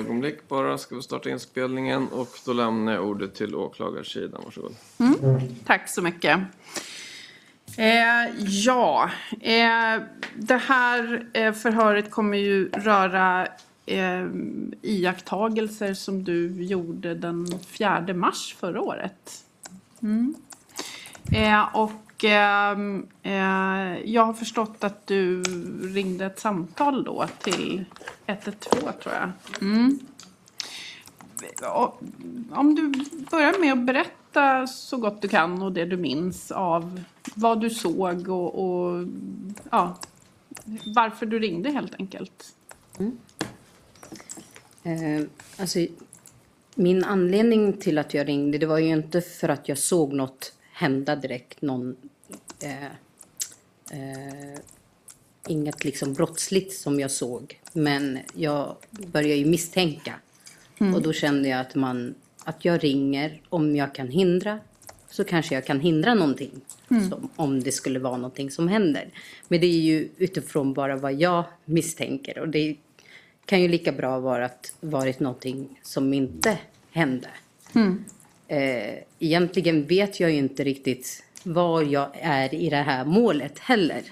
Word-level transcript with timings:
Ögonblick 0.00 0.48
bara 0.48 0.78
ska 0.78 0.94
vi 0.94 1.02
starta 1.02 1.30
inspelningen 1.30 2.08
och 2.08 2.28
då 2.46 2.52
lämnar 2.52 2.92
jag 2.92 3.06
ordet 3.06 3.34
till 3.34 3.54
åklagarsidan. 3.54 4.40
Varsågod. 4.44 4.74
Mm. 4.98 5.40
Tack 5.66 5.88
så 5.88 6.02
mycket. 6.02 6.40
Eh, 7.76 8.44
ja, 8.48 9.10
eh, 9.40 10.02
det 10.36 10.56
här 10.56 11.26
eh, 11.32 11.52
förhöret 11.52 12.10
kommer 12.10 12.38
ju 12.38 12.68
röra 12.68 13.46
eh, 13.86 14.26
iakttagelser 14.82 15.94
som 15.94 16.24
du 16.24 16.64
gjorde 16.64 17.14
den 17.14 17.46
4 17.66 18.14
mars 18.14 18.56
förra 18.60 18.80
året. 18.80 19.44
Mm. 20.02 20.34
Eh, 21.32 21.76
och 21.76 22.03
Ehm, 22.22 23.06
eh, 23.22 23.32
jag 24.04 24.24
har 24.24 24.32
förstått 24.32 24.84
att 24.84 25.06
du 25.06 25.42
ringde 25.82 26.26
ett 26.26 26.40
samtal 26.40 27.04
då 27.04 27.26
till 27.42 27.84
112 28.26 28.92
tror 29.02 29.14
jag. 29.14 29.30
Mm. 29.60 29.98
Om 32.50 32.74
du 32.74 32.92
börjar 33.30 33.60
med 33.60 33.72
att 33.72 33.86
berätta 33.86 34.66
så 34.66 34.96
gott 34.96 35.22
du 35.22 35.28
kan 35.28 35.62
och 35.62 35.72
det 35.72 35.84
du 35.84 35.96
minns 35.96 36.50
av 36.50 37.00
vad 37.34 37.60
du 37.60 37.70
såg 37.70 38.28
och, 38.28 38.64
och 38.64 39.06
ja, 39.70 39.96
varför 40.94 41.26
du 41.26 41.38
ringde 41.38 41.70
helt 41.70 41.94
enkelt. 41.94 42.54
Mm. 42.98 43.18
Eh, 44.82 45.26
alltså, 45.58 45.78
min 46.74 47.04
anledning 47.04 47.72
till 47.72 47.98
att 47.98 48.14
jag 48.14 48.28
ringde 48.28 48.58
det 48.58 48.66
var 48.66 48.78
ju 48.78 48.88
inte 48.88 49.20
för 49.20 49.48
att 49.48 49.68
jag 49.68 49.78
såg 49.78 50.12
något 50.12 50.52
hända 50.74 51.16
direkt. 51.16 51.62
Någon, 51.62 51.96
eh, 52.62 52.84
eh, 53.90 54.58
inget 55.48 55.84
liksom 55.84 56.14
brottsligt 56.14 56.72
som 56.72 57.00
jag 57.00 57.10
såg. 57.10 57.60
Men 57.72 58.18
jag 58.34 58.76
började 58.90 59.34
ju 59.34 59.46
misstänka. 59.46 60.14
Och 60.94 61.02
då 61.02 61.12
kände 61.12 61.48
jag 61.48 61.60
att, 61.60 61.74
man, 61.74 62.14
att 62.44 62.64
jag 62.64 62.84
ringer 62.84 63.40
om 63.48 63.76
jag 63.76 63.94
kan 63.94 64.08
hindra. 64.08 64.58
Så 65.10 65.24
kanske 65.24 65.54
jag 65.54 65.66
kan 65.66 65.80
hindra 65.80 66.14
någonting. 66.14 66.50
Som, 67.10 67.28
om 67.36 67.62
det 67.62 67.72
skulle 67.72 67.98
vara 67.98 68.16
någonting 68.16 68.50
som 68.50 68.68
händer. 68.68 69.08
Men 69.48 69.60
det 69.60 69.66
är 69.66 69.80
ju 69.80 70.08
utifrån 70.16 70.72
bara 70.74 70.96
vad 70.96 71.14
jag 71.14 71.44
misstänker. 71.64 72.38
Och 72.38 72.48
det 72.48 72.76
kan 73.46 73.62
ju 73.62 73.68
lika 73.68 73.92
bra 73.92 74.20
vara 74.20 74.44
att 74.44 74.74
varit 74.80 75.20
någonting 75.20 75.80
som 75.82 76.14
inte 76.14 76.58
hände. 76.90 77.28
Eh, 78.48 78.98
egentligen 79.18 79.86
vet 79.86 80.20
jag 80.20 80.30
ju 80.30 80.36
inte 80.36 80.64
riktigt 80.64 81.24
var 81.42 81.82
jag 81.82 82.10
är 82.20 82.54
i 82.54 82.70
det 82.70 82.76
här 82.76 83.04
målet 83.04 83.58
heller. 83.58 84.02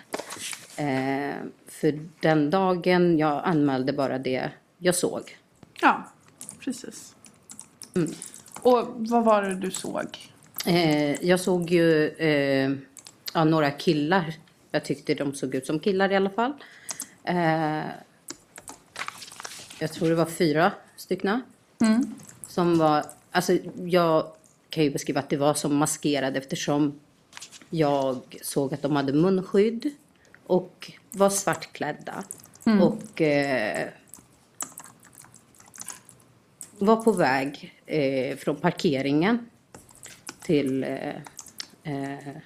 Eh, 0.77 1.37
för 1.69 2.09
den 2.21 2.51
dagen 2.51 3.19
jag 3.19 3.43
anmälde 3.45 3.93
bara 3.93 4.19
det 4.19 4.51
jag 4.79 4.95
såg. 4.95 5.37
Ja, 5.81 6.07
precis. 6.61 7.15
Och 8.63 8.89
vad 8.97 9.25
var 9.25 9.43
det 9.43 9.55
du 9.55 9.71
såg? 9.71 10.19
Eh, 10.67 11.25
jag 11.25 11.41
såg 11.41 11.71
ju 11.71 12.09
eh, 12.09 12.73
ja, 13.35 13.45
några 13.45 13.71
killar. 13.71 14.35
Jag 14.71 14.85
tyckte 14.85 15.15
de 15.15 15.35
såg 15.35 15.55
ut 15.55 15.67
som 15.67 15.79
killar 15.79 16.13
i 16.13 16.17
alla 16.17 16.31
fall. 16.31 16.53
Eh, 17.25 17.83
jag 19.79 19.93
tror 19.93 20.09
det 20.09 20.15
var 20.15 20.27
fyra 20.27 20.73
stycken. 20.97 21.43
Som 22.47 22.79
var, 22.79 23.05
alltså 23.33 23.59
jag 23.87 24.33
kan 24.71 24.85
ju 24.85 24.91
beskriva 24.91 25.21
att 25.21 25.31
det 25.31 25.37
var 25.37 25.55
som 25.55 25.77
maskerade 25.77 26.39
eftersom 26.39 27.01
jag 27.71 28.39
såg 28.43 28.75
att 28.75 28.83
de 28.83 28.97
hade 28.97 29.13
munskydd 29.13 29.91
och 30.47 30.93
var 31.11 31.31
svartklädda. 31.31 32.25
Och 32.83 33.21
eh, 33.21 33.89
var 36.79 36.97
på 36.97 37.13
väg 37.13 37.81
eh, 37.87 38.37
från 38.37 38.57
parkeringen 38.57 39.51
till 40.43 40.85
eh, 40.85 41.17
eh, 41.83 42.37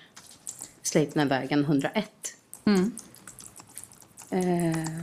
Sleipnervägen 0.83 1.61
101. 1.65 2.11
Eh, 4.31 5.01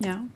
Ja. 0.00 0.28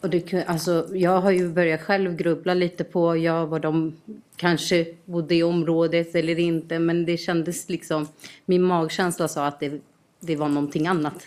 Och 0.00 0.10
det, 0.10 0.44
alltså, 0.46 0.88
jag 0.92 1.20
har 1.20 1.30
ju 1.30 1.48
börjat 1.48 1.80
själv 1.80 2.16
grubbla 2.16 2.54
lite 2.54 2.84
på 2.84 3.16
ja, 3.16 3.46
vad 3.46 3.62
de 3.62 3.92
kanske 4.36 4.86
bodde 5.04 5.34
i 5.34 5.42
området 5.42 6.14
eller 6.14 6.38
inte. 6.38 6.78
Men 6.78 7.04
det 7.04 7.16
kändes 7.16 7.68
liksom, 7.68 8.08
min 8.46 8.62
magkänsla 8.62 9.28
sa 9.28 9.46
att 9.46 9.60
det, 9.60 9.80
det 10.20 10.36
var 10.36 10.48
någonting 10.48 10.86
annat. 10.86 11.26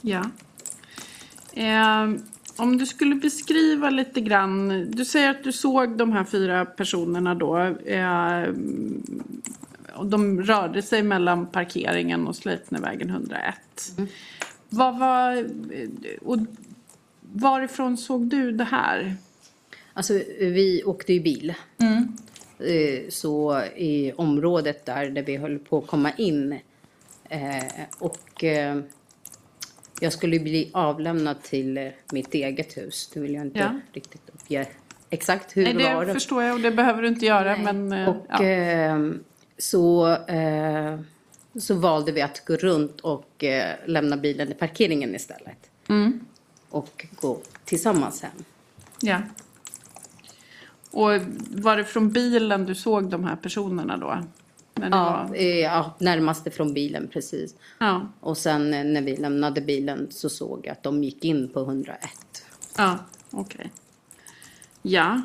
Ja. 0.00 0.30
Eh, 1.52 2.20
om 2.56 2.78
du 2.78 2.86
skulle 2.86 3.14
beskriva 3.14 3.90
lite 3.90 4.20
grann. 4.20 4.86
Du 4.90 5.04
säger 5.04 5.30
att 5.30 5.44
du 5.44 5.52
såg 5.52 5.96
de 5.96 6.12
här 6.12 6.24
fyra 6.24 6.64
personerna 6.64 7.34
då. 7.34 7.58
Eh, 7.84 8.42
och 9.94 10.06
de 10.06 10.42
rörde 10.42 10.82
sig 10.82 11.02
mellan 11.02 11.46
parkeringen 11.46 12.26
och 12.26 12.36
Sleipnervägen 12.36 13.10
101. 13.10 13.54
Vad 14.68 14.98
var... 14.98 15.46
Och 16.22 16.38
varifrån 17.40 17.96
såg 17.96 18.26
du 18.26 18.52
det 18.52 18.64
här? 18.64 19.16
Alltså 19.92 20.12
vi 20.40 20.82
åkte 20.84 21.12
i 21.12 21.20
bil. 21.20 21.54
Eh, 22.58 23.08
Så 23.08 23.62
i 23.76 24.12
området 24.16 24.84
där, 24.86 25.10
där 25.10 25.22
vi 25.22 25.36
höll 25.36 25.58
på 25.58 25.78
att 25.78 25.86
komma 25.86 26.12
in. 26.12 26.52
Eh, 27.28 27.64
och 27.98 28.44
eh, 28.44 28.78
jag 30.00 30.12
skulle 30.12 30.38
bli 30.38 30.70
avlämnad 30.72 31.42
till 31.42 31.90
mitt 32.12 32.34
eget 32.34 32.76
hus. 32.76 33.10
Det 33.14 33.20
vill 33.20 33.34
jag 33.34 33.42
inte 33.46 33.58
Ja. 33.58 33.80
riktigt 33.92 34.28
uppge 34.34 34.66
exakt 35.10 35.56
hur 35.56 35.62
Nej, 35.64 35.74
det 35.74 35.94
var. 35.94 36.06
det 36.06 36.14
förstår 36.14 36.42
jag 36.42 36.54
och 36.54 36.60
det 36.60 36.70
behöver 36.70 37.02
du 37.02 37.08
inte 37.08 37.26
göra. 37.26 37.56
Men, 37.56 37.92
Och 38.08 38.26
ja. 38.28 38.98
så, 39.58 40.16
så 41.58 41.74
valde 41.74 42.12
vi 42.12 42.22
att 42.22 42.44
gå 42.46 42.56
runt 42.56 43.00
och 43.00 43.44
lämna 43.86 44.16
bilen 44.16 44.50
i 44.50 44.54
parkeringen 44.54 45.14
istället. 45.14 45.70
Mm. 45.88 46.20
Och 46.76 47.06
gå 47.20 47.40
tillsammans 47.64 48.22
hem. 48.22 48.44
Ja. 49.00 49.20
Och 50.90 51.10
var 51.50 51.76
det 51.76 51.84
från 51.84 52.10
bilen 52.12 52.66
du 52.66 52.74
såg 52.74 53.10
de 53.10 53.24
här 53.24 53.36
personerna 53.36 53.96
då? 53.96 54.18
Ja, 54.74 54.88
var... 54.90 55.30
eh, 55.34 55.58
ja, 55.58 55.94
närmaste 55.98 56.50
från 56.50 56.74
bilen 56.74 57.08
precis. 57.12 57.54
ja, 57.78 58.08
Och 58.20 58.38
sen 58.38 58.74
eh, 58.74 58.84
när 58.84 59.02
vi 59.02 59.16
lämnade 59.16 59.60
bilen 59.60 60.06
så 60.10 60.28
såg 60.28 60.60
jag 60.66 60.72
att 60.72 60.82
de 60.82 61.04
gick 61.04 61.24
in 61.24 61.48
på 61.48 61.60
101. 61.60 62.00
ja 62.76 62.98
okej. 63.30 63.72
Ja. 64.82 65.22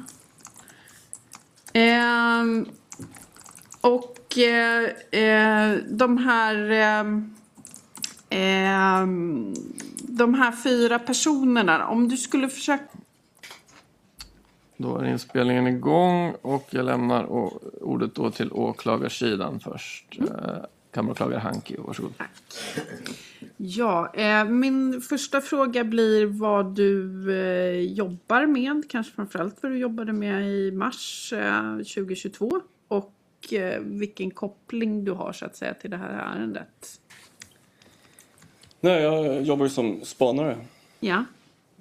Ehm, 1.73 2.69
och 3.81 4.37
eh, 4.37 4.83
eh, 5.21 5.77
de 5.89 6.17
här... 6.17 6.55
ehm, 6.71 7.35
ehm, 8.29 9.53
de 10.17 10.33
här 10.33 10.51
fyra 10.51 10.99
personerna, 10.99 11.87
om 11.87 12.07
du 12.07 12.17
skulle 12.17 12.49
försöka... 12.49 12.83
Då 14.77 14.97
är 14.97 15.05
inspelningen 15.05 15.67
igång 15.67 16.33
och 16.41 16.67
jag 16.69 16.85
lämnar 16.85 17.25
ordet 17.81 18.15
då 18.15 18.31
till 18.31 18.51
åklagarsidan 18.53 19.59
först. 19.59 20.17
Mm. 20.19 20.31
Eh, 20.31 20.63
Kammaråklagare 20.91 21.39
Hanki, 21.39 21.75
varsågod. 21.79 22.13
Ja, 23.57 24.13
eh, 24.13 24.45
min 24.45 25.01
första 25.01 25.41
fråga 25.41 25.83
blir 25.83 26.25
vad 26.25 26.75
du 26.75 27.31
eh, 27.33 27.79
jobbar 27.79 28.45
med, 28.45 28.89
kanske 28.89 29.13
framförallt 29.13 29.63
vad 29.63 29.71
du 29.71 29.77
jobbade 29.77 30.13
med 30.13 30.49
i 30.49 30.71
mars 30.71 31.33
eh, 31.33 31.73
2022 31.75 32.61
och 32.87 33.13
vilken 33.79 34.31
koppling 34.31 35.05
du 35.05 35.11
har 35.11 35.33
så 35.33 35.45
att 35.45 35.55
säga 35.55 35.73
till 35.73 35.91
det 35.91 35.97
här 35.97 36.35
ärendet. 36.35 37.00
Nej, 38.83 39.01
jag 39.01 39.41
jobbar 39.43 39.67
som 39.67 40.05
spanare. 40.05 40.57
Ja, 40.99 41.25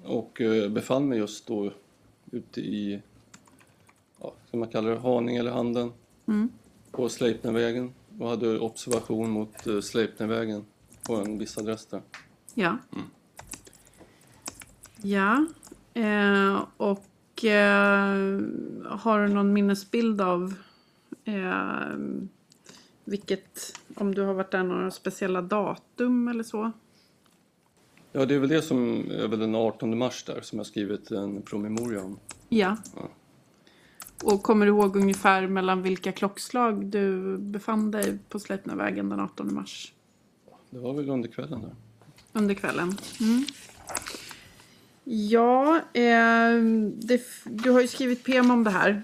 och 0.03 0.41
eh, 0.41 0.69
befann 0.69 1.09
mig 1.09 1.17
just 1.17 1.47
då 1.47 1.71
ute 2.31 2.61
i, 2.61 3.01
ja, 4.21 4.33
som 4.49 4.59
man 4.59 4.69
kallar 4.69 4.91
det, 4.91 4.99
Haninge 4.99 5.39
eller 5.39 5.51
Handen. 5.51 5.91
På 6.91 7.09
Sleipnervägen. 7.09 7.93
Och 8.19 8.29
hade 8.29 8.59
observation 8.59 9.29
mot 9.29 9.67
eh, 9.67 9.79
Sleipnervägen 9.79 10.65
på 11.07 11.15
en 11.15 11.37
viss 11.37 11.57
adress 11.57 11.85
där. 11.85 12.01
ja. 12.53 12.77
Ja, 15.03 15.45
eh, 15.93 16.63
och 16.77 17.45
eh, 17.45 18.39
har 18.85 19.27
du 19.27 19.33
någon 19.33 19.53
minnesbild 19.53 20.21
av 20.21 20.53
eh, 21.25 21.97
vilket, 23.03 23.79
om 23.95 24.15
du 24.15 24.21
har 24.21 24.33
varit 24.33 24.51
där 24.51 24.63
några 24.63 24.91
speciella 24.91 25.41
datum 25.41 26.27
eller 26.27 26.43
så? 26.43 26.71
Ja, 28.11 28.25
det 28.25 28.35
är 28.35 28.39
väl 28.39 28.49
det 28.49 28.61
som 28.61 29.11
är 29.11 29.27
väl 29.27 29.39
den 29.39 29.55
18 29.55 29.97
mars 29.97 30.23
där 30.23 30.41
som 30.41 30.57
jag 30.57 30.65
skrivit 30.65 31.11
en 31.11 31.41
promemoria 31.41 32.03
om. 32.03 32.19
Ja. 32.49 32.77
Och 34.23 34.43
kommer 34.43 34.65
du 34.65 34.71
ihåg 34.71 34.95
ungefär 34.95 35.47
mellan 35.47 35.81
vilka 35.81 36.11
klockslag 36.11 36.85
du 36.85 37.37
befann 37.37 37.91
dig 37.91 38.17
på 38.29 38.39
Sleipnervägen 38.39 39.09
den 39.09 39.19
18 39.19 39.53
mars? 39.53 39.93
Det 40.69 40.79
var 40.79 40.93
väl 40.93 41.09
under 41.09 41.29
kvällen 41.29 41.61
där. 41.61 41.75
Under 42.33 42.53
kvällen. 42.53 42.97
Mm. 43.19 43.45
Ja, 45.03 45.81
eh, 45.93 46.63
det, 46.93 47.21
du 47.45 47.69
har 47.69 47.81
ju 47.81 47.87
skrivit 47.87 48.23
PM 48.23 48.51
om 48.51 48.63
det 48.63 48.69
här. 48.69 49.01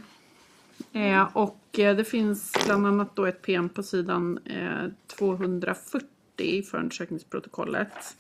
Eh, 0.94 1.38
och 1.38 1.80
eh, 1.80 1.96
det 1.96 2.06
finns 2.06 2.54
bland 2.66 2.88
annat 2.88 3.16
då 3.16 3.26
ett 3.26 3.42
PM 3.42 3.70
på 3.70 3.84
sidan 3.84 4.40
eh, 4.46 4.92
240 5.08 6.08
i 6.38 6.64
förundersökningsprotokollet. 6.64 8.16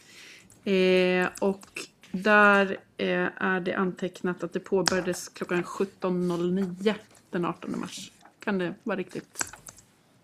Eh, 0.67 1.27
och 1.41 1.87
där 2.11 2.77
eh, 2.97 3.29
är 3.35 3.59
det 3.59 3.73
antecknat 3.73 4.43
att 4.43 4.53
det 4.53 4.59
påbörjades 4.59 5.29
klockan 5.29 5.63
17.09 5.63 6.93
den 7.29 7.45
18 7.45 7.79
mars. 7.79 8.11
Kan 8.39 8.57
det 8.57 8.73
vara 8.83 8.97
riktigt? 8.97 9.55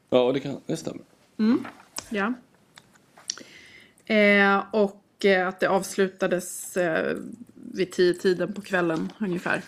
Ja, 0.10 0.31
det, 0.31 0.40
kan, 0.40 0.62
det 0.66 0.78
stämmer. 0.78 1.04
Ja. 2.10 2.34
Eh, 4.16 4.63
och 4.72 5.25
eh, 5.25 5.48
att 5.48 5.60
det 5.60 5.68
avslutades 5.68 6.78
eh, 6.78 7.18
vid 7.54 7.92
tio 7.92 8.13
tiden 8.13 8.54
på 8.54 8.62
kvällen 8.62 9.12
ungefär. 9.19 9.62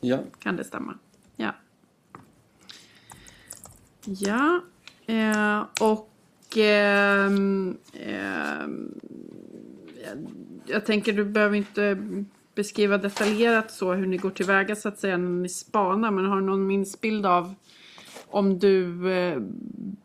Ja, 0.00 0.18
Kan 0.38 0.56
det 0.56 0.64
stämma? 0.64 0.98
Ja. 1.36 1.54
Ja. 4.04 4.60
Eh, 5.06 5.64
och 5.80 6.10
ehm, 6.56 7.78
ehm, 7.92 9.00
jag, 10.66 10.86
tänker 10.86 11.12
du 11.12 11.24
behöver 11.24 11.56
inte 11.56 11.98
beskriva 12.54 12.98
detaljerat 12.98 13.70
så 13.70 13.92
hur 13.92 14.06
ni 14.06 14.16
går 14.16 14.30
tillväga 14.30 14.76
så 14.76 14.88
att 14.88 14.98
säga 14.98 15.16
när 15.16 15.42
ni 15.42 15.48
spanar. 15.48 16.10
Men 16.10 16.24
har 16.26 16.36
du 16.40 16.46
någon 16.46 16.66
minnesbild 16.66 17.26
av 17.26 17.54
om 18.26 18.58
du 18.58 19.10
eh, 19.12 19.42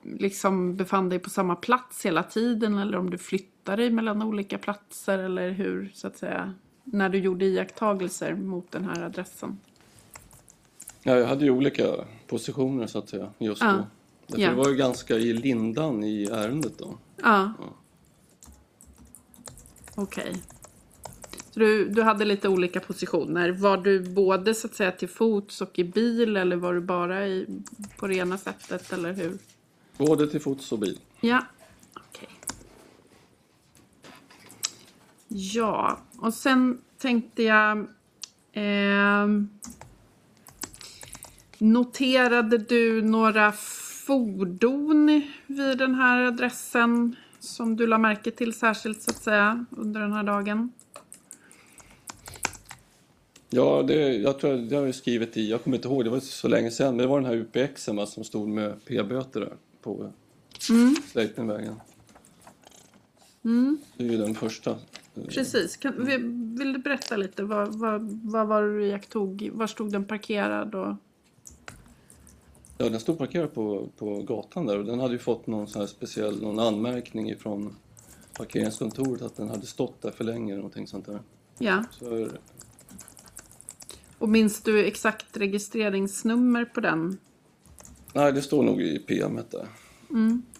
liksom 0.03 0.75
befann 0.75 1.09
dig 1.09 1.19
på 1.19 1.29
samma 1.29 1.55
plats 1.55 2.05
hela 2.05 2.23
tiden 2.23 2.77
eller 2.77 2.97
om 2.97 3.09
du 3.09 3.17
flyttade 3.17 3.81
dig 3.81 3.91
mellan 3.91 4.21
olika 4.21 4.57
platser 4.57 5.17
eller 5.19 5.49
hur 5.51 5.91
så 5.93 6.07
att 6.07 6.17
säga 6.17 6.53
när 6.83 7.09
du 7.09 7.17
gjorde 7.17 7.45
iakttagelser 7.45 8.35
mot 8.35 8.71
den 8.71 8.85
här 8.85 9.03
adressen? 9.03 9.57
ja 11.03 11.15
jag 11.15 11.27
hade 11.27 11.45
ju 11.45 11.51
olika 11.51 11.83
positioner 12.27 12.87
så 12.87 12.99
att 12.99 13.09
säga 13.09 13.29
just 13.37 13.61
Ja. 13.61 13.71
då. 13.71 13.85
Därför 14.27 14.41
Ja. 14.41 14.49
Det 14.49 14.55
var 14.55 14.69
ju 14.69 14.75
ganska 14.75 15.15
i 15.15 15.33
lindan 15.33 16.03
i 16.03 16.25
ärendet 16.25 16.77
då. 16.77 16.97
Ja. 17.23 17.53
Okej. 20.01 20.43
Så 21.51 21.59
du, 21.59 21.89
du 21.89 22.01
hade 22.01 22.25
lite 22.25 22.49
olika 22.49 22.79
positioner. 22.79 23.49
Var 23.51 23.77
du 23.77 23.99
både 23.99 24.53
så 24.53 24.67
att 24.67 24.75
säga 24.75 24.91
till 24.91 25.09
fots 25.09 25.61
och 25.61 25.79
i 25.79 25.83
bil 25.83 26.37
eller 26.37 26.55
var 26.55 26.73
du 26.73 26.81
bara 26.81 27.27
i, 27.27 27.47
på 27.97 28.07
det 28.07 28.15
ena 28.15 28.37
sättet 28.37 28.93
eller 28.93 29.13
hur? 29.13 29.37
Både 29.97 30.27
till 30.27 30.41
fots 30.41 30.71
och 30.71 30.79
bil. 30.79 30.99
Ja, 31.21 31.45
okej. 31.95 32.29
Ja, 35.27 35.99
och 36.17 36.33
sen 36.33 36.81
tänkte 36.97 37.43
jag... 37.43 37.87
ehm, 38.53 39.49
noterade 41.57 42.57
du 42.57 43.01
några 43.01 43.51
fordon 44.05 45.21
vid 45.47 45.77
den 45.77 45.95
här 45.95 46.21
adressen 46.21 47.15
som 47.55 47.75
du 47.75 47.87
la 47.87 47.97
märke 47.97 48.31
till 48.31 48.53
särskilt 48.53 49.01
så 49.01 49.11
att 49.11 49.17
säga 49.17 49.65
under 49.71 50.01
den 50.01 50.13
här 50.13 50.23
dagen? 50.23 50.71
Ja, 53.49 53.83
det, 53.87 54.15
jag 54.15 54.39
tror 54.39 54.53
jag, 54.53 54.69
det 54.69 54.75
har 54.75 54.85
jag 54.85 54.95
skrivit 54.95 55.37
i, 55.37 55.49
jag 55.49 55.63
kommer 55.63 55.77
inte 55.77 55.87
ihåg, 55.87 56.03
det 56.03 56.09
var 56.09 56.19
så 56.19 56.47
länge 56.47 56.71
sedan, 56.71 56.95
men 56.95 56.97
det 56.97 57.07
var 57.07 57.21
den 57.21 57.29
här 57.29 57.35
UPXen 57.35 57.95
va, 57.95 58.05
som 58.05 58.23
stod 58.23 58.49
med 58.49 58.85
p-böter 58.85 59.39
där 59.39 59.53
på 59.81 60.11
mm. 60.69 60.95
Sleipnervägen. 61.11 61.75
Det 63.97 64.03
är 64.03 64.07
ju 64.11 64.17
den 64.17 64.35
första. 64.35 64.75
Precis. 65.27 65.77
Kan, 65.77 66.05
vill, 66.05 66.21
vill 66.59 66.73
du 66.73 66.79
berätta 66.79 67.17
lite? 67.17 67.43
Vad, 67.43 67.75
vad, 67.75 68.01
vad 68.23 68.47
var 68.47 68.63
det 68.63 68.77
du 68.77 68.85
iakttog? 68.85 69.49
Var 69.53 69.67
stod 69.67 69.91
den 69.91 70.05
parkerad? 70.05 70.75
Och... 70.75 70.95
Ja, 72.81 72.89
den 72.89 72.99
stod 72.99 73.17
parkerad 73.17 73.53
på, 73.53 73.89
på 73.97 74.21
gatan 74.21 74.65
där 74.65 74.77
och 74.79 74.85
den 74.85 74.99
hade 74.99 75.13
ju 75.13 75.19
fått 75.19 75.47
någon 75.47 75.67
sån 75.67 75.79
här 75.79 75.87
speciell, 75.87 76.41
någon 76.41 76.59
anmärkning 76.59 77.29
ifrån 77.29 77.75
parkeringskontoret 78.37 79.21
att 79.21 79.35
den 79.35 79.49
hade 79.49 79.65
stått 79.65 80.01
där 80.01 80.11
för 80.11 80.23
länge 80.23 80.51
eller 80.53 80.61
någonting 80.61 80.87
sånt 80.87 81.05
där. 81.05 81.19
Ja. 81.57 81.83
Så, 81.91 82.29
Och 84.17 84.29
minns 84.29 84.61
du 84.61 84.85
exakt 84.85 85.37
registreringsnummer 85.37 86.65
på 86.65 86.79
den? 86.81 87.17
nej, 88.13 88.33
det 88.33 88.41
står 88.41 88.63
nog 88.63 88.81
i 88.81 88.99
PMet 88.99 89.51
där. 89.51 89.67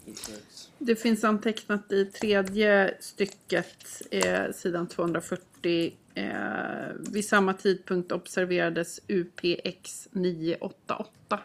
UPX. 0.08 0.70
Det 0.78 0.96
finns 0.96 1.24
antecknat 1.24 1.92
i 1.92 2.06
tredje 2.06 2.98
stycket, 3.00 4.02
eh, 4.12 4.52
sidan 4.54 4.88
240. 4.88 5.94
Eh, 6.14 6.24
vid 7.12 7.26
samma 7.26 7.54
tidpunkt 7.54 8.12
observerades 8.12 9.00
UPX 9.08 10.08
988. 10.12 11.40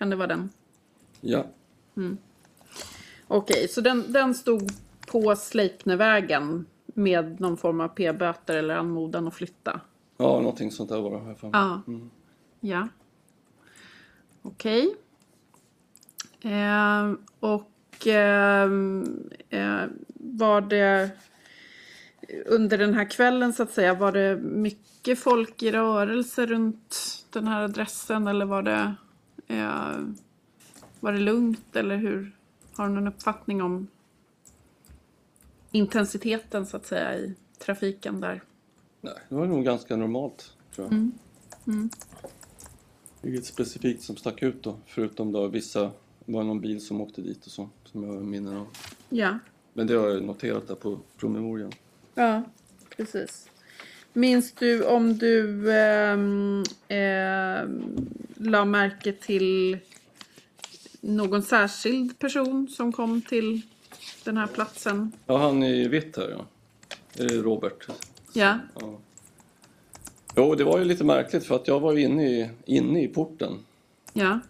Kan 0.00 0.10
det 0.10 0.16
vara 0.16 0.26
den? 0.26 0.50
Ja, 1.20 1.46
Okej, 3.28 3.68
så 3.68 3.80
den, 3.80 4.12
den 4.12 4.34
stod 4.34 4.72
på 5.06 5.36
Sleipnervägen 5.36 6.66
med 6.86 7.40
någon 7.40 7.56
form 7.56 7.80
av 7.80 7.88
p-böter 7.88 8.56
eller 8.56 8.76
anmodan 8.76 9.28
att 9.28 9.34
flytta? 9.34 9.80
ja, 10.16 10.40
någonting 10.40 10.70
sånt 10.70 10.90
där 10.90 11.00
var 11.00 11.10
det. 11.10 11.28
jag 11.28 11.38
för 11.38 11.48
mig. 11.48 11.60
Ja. 11.60 11.82
Ja. 12.60 12.88
Okej. 14.42 14.94
Eh, 16.40 17.12
och 17.40 18.06
ehm, 18.06 19.30
eh, 19.48 19.82
var 20.14 20.60
det 20.60 21.10
under 22.46 22.78
den 22.78 22.94
här 22.94 23.10
kvällen 23.10 23.52
så 23.52 23.62
att 23.62 23.72
säga, 23.72 23.94
var 23.94 24.12
det 24.12 24.36
mycket 24.36 25.18
folk 25.18 25.62
i 25.62 25.72
rörelse 25.72 26.46
runt 26.46 26.96
den 27.30 27.48
här 27.48 27.62
adressen 27.64 28.26
eller 28.26 28.44
var 28.44 28.62
det, 28.62 28.94
eh, 29.50 30.06
var 31.00 31.12
det 31.12 31.18
lugnt 31.18 31.76
eller 31.76 31.96
hur? 31.96 32.36
Har 32.72 32.88
du 32.88 32.94
någon 32.94 33.08
uppfattning 33.08 33.62
om 33.62 33.86
intensiteten 35.70 36.66
så 36.66 36.76
att 36.76 36.86
säga 36.86 37.18
i 37.18 37.34
trafiken 37.58 38.20
där? 38.20 38.42
Nej, 39.00 39.14
det 39.28 39.34
var 39.34 39.46
nog 39.46 39.64
ganska 39.64 39.96
normalt, 39.96 40.52
tror 40.74 40.88
jag. 40.90 41.10
Inget 43.22 43.44
specifikt 43.44 44.02
som 44.02 44.16
stack 44.16 44.42
ut 44.42 44.62
då, 44.62 44.76
förutom 44.86 45.32
då 45.32 45.46
vissa 45.46 45.90
var 46.24 46.44
någon 46.44 46.60
bil 46.60 46.80
som 46.86 47.00
åkte 47.00 47.22
dit 47.22 47.46
och 47.46 47.52
så, 47.52 47.68
som 47.84 48.04
jag 48.04 48.12
har 48.12 48.20
minnen 48.20 48.56
av. 48.56 48.66
Ja. 49.08 49.38
Men 49.72 49.86
det 49.86 49.94
har 49.94 50.08
jag 50.08 50.22
noterat 50.22 50.68
där 50.68 50.74
på 50.74 50.98
promemorian. 51.16 51.72
Ja, 52.14 52.42
precis. 52.96 53.49
Minns 54.12 54.52
du 54.52 54.84
om 54.84 55.18
du 55.18 55.72
ehm, 55.72 56.64
ehm, 56.88 58.08
la 58.36 58.64
märke 58.64 59.12
till 59.12 59.78
någon 61.00 61.42
särskild 61.42 62.18
person 62.18 62.68
som 62.68 62.92
kom 62.92 63.22
till 63.22 63.60
den 64.24 64.36
här 64.36 64.46
platsen? 64.46 65.12
Ja, 65.26 65.38
han 65.38 65.62
i 65.62 65.88
vitt 65.88 66.16
här 66.16 66.28
ja. 66.30 66.46
Är 67.24 67.28
det 67.28 67.36
Robert? 67.36 67.86
Ja. 68.32 68.58
Ja. 68.80 68.98
Jo, 70.36 70.54
det 70.54 70.64
var 70.64 70.78
ju 70.78 70.84
lite 70.84 71.04
märkligt 71.04 71.44
för 71.44 71.54
att 71.54 71.68
jag 71.68 71.80
var 71.80 71.92
ju 71.92 72.00
inne 72.00 72.28
i, 72.28 72.50
inne 72.64 73.02
i 73.02 73.08
porten 73.08 73.58
Ja, 74.12 74.40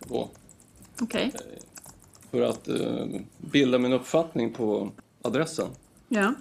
okej. 1.00 1.32
För 2.30 2.42
att 2.42 2.68
eh, 2.68 3.06
bilda 3.38 3.78
min 3.78 3.92
uppfattning 3.92 4.52
på 4.52 4.90
adressen. 5.22 5.68
Ja. 6.08 6.34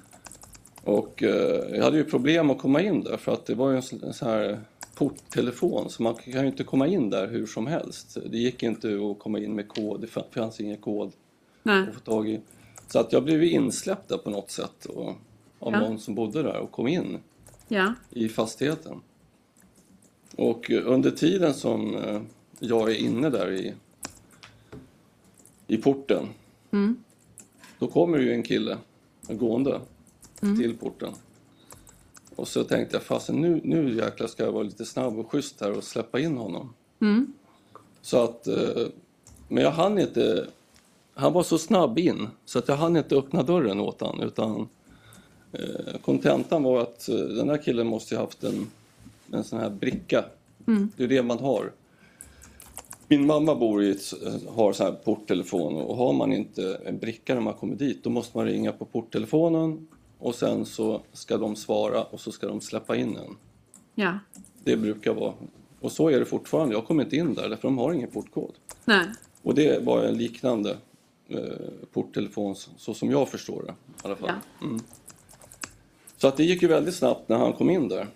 Och 0.83 1.23
eh, 1.23 1.75
jag 1.75 1.83
hade 1.83 1.97
ju 1.97 2.03
problem 2.03 2.49
att 2.49 2.57
komma 2.59 2.81
in 2.81 3.03
där 3.03 3.17
för 3.17 3.31
att 3.33 3.45
det 3.45 3.55
var 3.55 3.69
ju 3.69 3.75
en 3.75 3.81
sån 3.81 4.03
en 4.03 4.13
sån 4.13 4.27
här 4.27 4.59
porttelefon 4.95 5.89
så 5.89 6.03
man 6.03 6.15
kan 6.15 6.41
ju 6.41 6.47
inte 6.47 6.63
komma 6.63 6.87
in 6.87 7.09
där 7.09 7.27
hur 7.27 7.45
som 7.45 7.67
helst. 7.67 8.17
Det 8.31 8.37
gick 8.37 8.63
inte 8.63 8.87
att 9.11 9.19
komma 9.19 9.39
in 9.39 9.55
med 9.55 9.67
kod, 9.67 10.01
det 10.01 10.07
fa- 10.07 10.23
fanns 10.31 10.59
ingen 10.59 10.77
kod 10.77 11.11
Nej. 11.63 11.87
att 11.87 11.93
få 11.93 11.99
tag 11.99 12.29
i. 12.29 12.39
Så 12.87 12.99
att 12.99 13.13
jag 13.13 13.23
blev 13.23 13.43
insläppt 13.43 14.07
där 14.09 14.17
på 14.17 14.29
något 14.29 14.51
sätt 14.51 14.85
och, 14.85 15.07
av 15.59 15.73
Ja. 15.73 15.79
någon 15.79 15.99
som 15.99 16.15
bodde 16.15 16.43
där 16.43 16.57
och 16.59 16.71
kom 16.71 16.87
in 16.87 17.17
Ja. 17.67 17.93
i 18.09 18.29
fastigheten. 18.29 19.01
Och 20.35 20.71
eh, 20.71 20.81
under 20.85 21.11
tiden 21.11 21.53
som 21.53 21.95
eh, 21.95 22.21
jag 22.59 22.91
är 22.91 22.95
inne 22.95 23.29
där 23.29 23.51
i, 23.51 23.73
i 25.67 25.77
porten 25.77 26.25
då 27.79 27.87
kommer 27.87 28.17
ju 28.19 28.31
en 28.33 28.43
kille 28.43 28.77
gående 29.29 29.81
till 30.39 30.77
porten. 30.77 31.13
Och 32.35 32.47
så 32.47 32.63
tänkte 32.63 32.95
jag, 32.95 33.03
fasen 33.03 33.35
nu, 33.41 33.61
nu 33.63 33.95
jäklar 33.95 34.27
ska 34.27 34.43
jag 34.43 34.51
vara 34.51 34.63
lite 34.63 34.85
snabb 34.85 35.19
och 35.19 35.31
schysst 35.31 35.61
här 35.61 35.71
och 35.77 35.83
släppa 35.83 36.19
in 36.19 36.37
honom. 36.37 36.73
Så 38.01 38.23
att, 38.23 38.47
eh, 38.47 38.87
men 39.47 39.63
jag 39.63 39.71
hann 39.71 39.99
inte, 39.99 40.47
han 41.13 41.33
var 41.33 41.43
så 41.43 41.57
snabb 41.57 41.99
in 41.99 42.27
så 42.45 42.59
att 42.59 42.67
jag 42.67 42.75
hann 42.75 42.97
inte 42.97 43.15
öppna 43.15 43.43
dörren 43.43 43.79
åt 43.79 44.01
han 44.01 44.21
utan 44.21 44.67
eh, 45.51 45.99
kontentan 46.01 46.63
var 46.63 46.81
att 46.81 47.09
eh, 47.09 47.15
den 47.15 47.47
där 47.47 47.57
killen 47.57 47.87
måste 47.87 48.15
ju 48.15 48.21
haft 48.21 48.43
en, 48.43 48.67
en 49.31 49.43
sån 49.43 49.59
här 49.59 49.69
bricka. 49.69 50.25
Det 50.97 51.03
är 51.03 51.07
det 51.07 51.23
man 51.23 51.39
har. 51.39 51.71
Min 53.07 53.25
mamma 53.25 53.55
bor 53.55 53.83
i 53.83 53.91
ett, 53.91 54.13
har 54.47 54.73
så 54.73 54.83
här 54.83 54.91
porttelefon 54.91 55.75
och 55.75 55.95
har 55.95 56.13
man 56.13 56.33
inte 56.33 56.79
en 56.85 56.97
bricka 56.97 57.33
när 57.33 57.41
man 57.41 57.53
kommer 57.53 57.75
dit 57.75 58.03
då 58.03 58.09
måste 58.09 58.37
man 58.37 58.45
ringa 58.45 58.71
på 58.71 58.85
porttelefonen 58.85 59.87
och 60.19 60.35
sen 60.35 60.65
så 60.65 61.01
ska 61.13 61.37
de 61.37 61.55
svara 61.55 62.03
och 62.03 62.19
så 62.19 62.31
ska 62.31 62.47
de 62.47 62.61
släppa 62.61 62.95
in 62.95 63.17
en. 63.17 63.35
Ja. 63.95 64.19
Det 64.63 64.77
brukar 64.77 65.13
vara. 65.13 65.33
Och 65.79 65.91
så 65.91 66.09
är 66.09 66.19
det 66.19 66.25
fortfarande. 66.25 66.75
Jag 66.75 66.85
kommer 66.85 67.03
inte 67.03 67.15
in 67.15 67.33
där 67.33 67.49
därför 67.49 67.67
de 67.67 67.77
har 67.77 67.93
ingen 67.93 68.09
portkod. 68.11 68.53
Nej. 68.85 69.05
Och 69.41 69.55
det 69.55 69.83
var 69.83 70.03
en 70.03 70.17
liknande 70.17 70.77
eh, 71.27 71.39
porttelefon 71.93 72.55
så, 72.55 72.93
som 72.93 73.11
jag 73.11 73.29
förstår 73.29 73.63
det 73.63 73.71
i 73.71 73.73
alla 74.01 74.15
fall. 74.15 74.31
Mm. 74.61 74.79
Så 76.17 76.27
att 76.27 76.37
det 76.37 76.43
gick 76.43 76.61
ju 76.61 76.67
väldigt 76.67 76.95
snabbt 76.95 77.29
när 77.29 77.37
han 77.37 77.53
kom 77.53 77.69
in 77.69 77.87
där. 77.89 78.07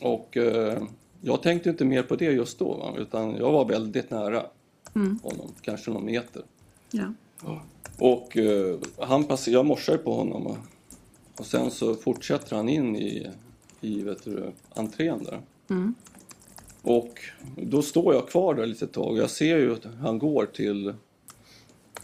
Och 0.00 0.36
eh, 0.36 0.82
jag 1.20 1.42
tänkte 1.42 1.70
inte 1.70 1.84
mer 1.84 2.02
på 2.02 2.16
det 2.16 2.24
just 2.24 2.58
då 2.58 2.74
va? 2.74 2.94
utan 2.98 3.36
jag 3.36 3.52
var 3.52 3.64
väldigt 3.64 4.10
nära 4.10 4.42
honom, 5.22 5.52
kanske 5.60 5.90
någon 5.90 6.04
meter. 6.04 6.42
Ja. 6.90 7.12
Och 7.98 8.36
eh, 8.36 8.78
han 8.98 9.24
pass- 9.24 9.48
jag 9.48 9.66
morsar 9.66 9.96
på 9.96 10.14
honom 10.14 10.56
och, 11.38 11.46
sen 11.46 11.70
så 11.70 11.94
fortsätter 11.94 12.56
han 12.56 12.68
in 12.68 12.96
i, 12.96 13.30
i 13.80 14.02
vet 14.02 14.24
du, 14.24 14.52
entrén 14.74 15.24
där. 15.24 15.40
Och 16.82 17.20
då 17.56 17.82
står 17.82 18.14
jag 18.14 18.28
kvar 18.28 18.54
där 18.54 18.66
lite 18.66 18.86
tag 18.86 19.18
jag 19.18 19.30
ser 19.30 19.58
ju 19.58 19.72
att 19.72 19.84
han 20.00 20.18
går 20.18 20.46
till, 20.46 20.94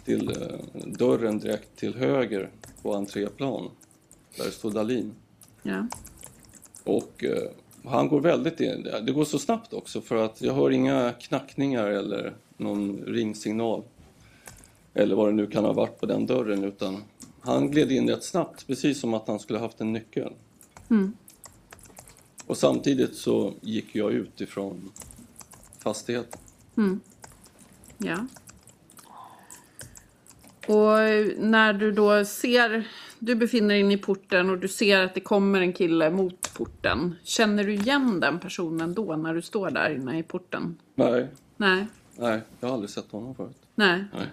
till 0.04 0.28
eh, 0.28 0.86
dörren 0.86 1.38
direkt 1.38 1.76
till 1.76 1.94
höger 1.94 2.50
på 2.82 2.94
entréplan. 2.94 3.70
Där 4.36 4.44
det 4.44 4.50
står 4.50 4.70
Dalin. 4.70 5.14
Ja. 5.62 5.86
Och 6.84 7.24
eh, 7.24 7.50
han 7.84 8.08
går 8.08 8.20
väldigt 8.20 8.60
in. 8.60 8.88
Det 9.02 9.12
går 9.12 9.24
så 9.24 9.38
snabbt 9.38 9.72
också 9.72 10.00
för 10.00 10.16
att 10.16 10.42
jag 10.42 10.54
hör 10.54 10.70
inga 10.70 11.12
knackningar 11.12 11.86
eller 11.86 12.34
någon 12.56 13.02
ringsignal. 13.06 13.82
Eller 14.94 15.14
vad 15.14 15.28
det 15.28 15.32
nu 15.32 15.46
kan 15.46 15.64
ha 15.64 15.72
varit 15.72 16.00
på 16.00 16.06
den 16.06 16.26
dörren 16.26 16.64
utan 16.64 17.02
han 17.42 17.70
gled 17.70 17.92
in 17.92 18.08
rätt 18.08 18.24
snabbt 18.24 18.66
precis 18.66 19.00
som 19.00 19.14
att 19.14 19.28
han 19.28 19.38
skulle 19.38 19.58
haft 19.58 19.80
en 19.80 19.92
nyckel. 19.92 20.32
Och 22.46 22.56
samtidigt 22.56 23.14
så 23.16 23.54
gick 23.60 23.94
jag 23.94 24.12
ut 24.12 24.40
ifrån 24.40 24.90
fastigheten. 25.78 26.40
Ja. 27.98 28.26
Och 30.66 30.98
när 31.38 31.72
du 31.72 31.92
då 31.92 32.24
ser, 32.24 32.88
du 33.18 33.34
befinner 33.34 33.68
dig 33.68 33.80
inne 33.80 33.94
i 33.94 33.98
porten 33.98 34.50
och 34.50 34.58
du 34.58 34.68
ser 34.68 34.98
att 34.98 35.14
det 35.14 35.20
kommer 35.20 35.60
en 35.60 35.72
kille 35.72 36.10
mot 36.10 36.54
porten. 36.54 37.14
Känner 37.22 37.64
du 37.64 37.74
igen 37.74 38.20
den 38.20 38.40
personen 38.40 38.94
då 38.94 39.16
när 39.16 39.34
du 39.34 39.42
står 39.42 39.70
där 39.70 39.94
inne 39.94 40.18
i 40.18 40.22
porten? 40.22 40.76
Nej, 40.94 41.28
Nej. 41.56 41.86
nej, 42.16 42.40
jag 42.60 42.68
har 42.68 42.74
aldrig 42.74 42.90
sett 42.90 43.10
honom 43.10 43.34
förut. 43.34 43.56
Nej. 43.74 44.04
Nej. 44.12 44.26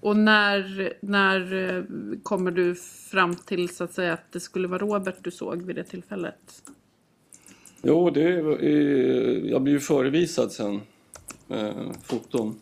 Och 0.00 0.16
när, 0.16 0.92
när 1.00 1.54
eh, 1.76 1.84
kommer 2.22 2.50
du 2.50 2.74
fram 3.10 3.34
till 3.36 3.68
så 3.68 3.84
att 3.84 3.92
säga 3.94 4.12
att 4.12 4.32
det 4.32 4.40
skulle 4.40 4.68
vara 4.68 4.78
Robert 4.78 5.16
du 5.24 5.30
såg 5.30 5.62
vid 5.62 5.76
det 5.76 5.84
tillfället? 5.84 6.62
Jo, 7.82 8.10
det 8.10 8.22
är, 8.22 8.62
jag 9.50 9.62
blev 9.62 9.74
ju 9.74 9.80
förevisad 9.80 10.52
sen, 10.52 10.80
eh, 11.48 11.92
foton. 12.02 12.60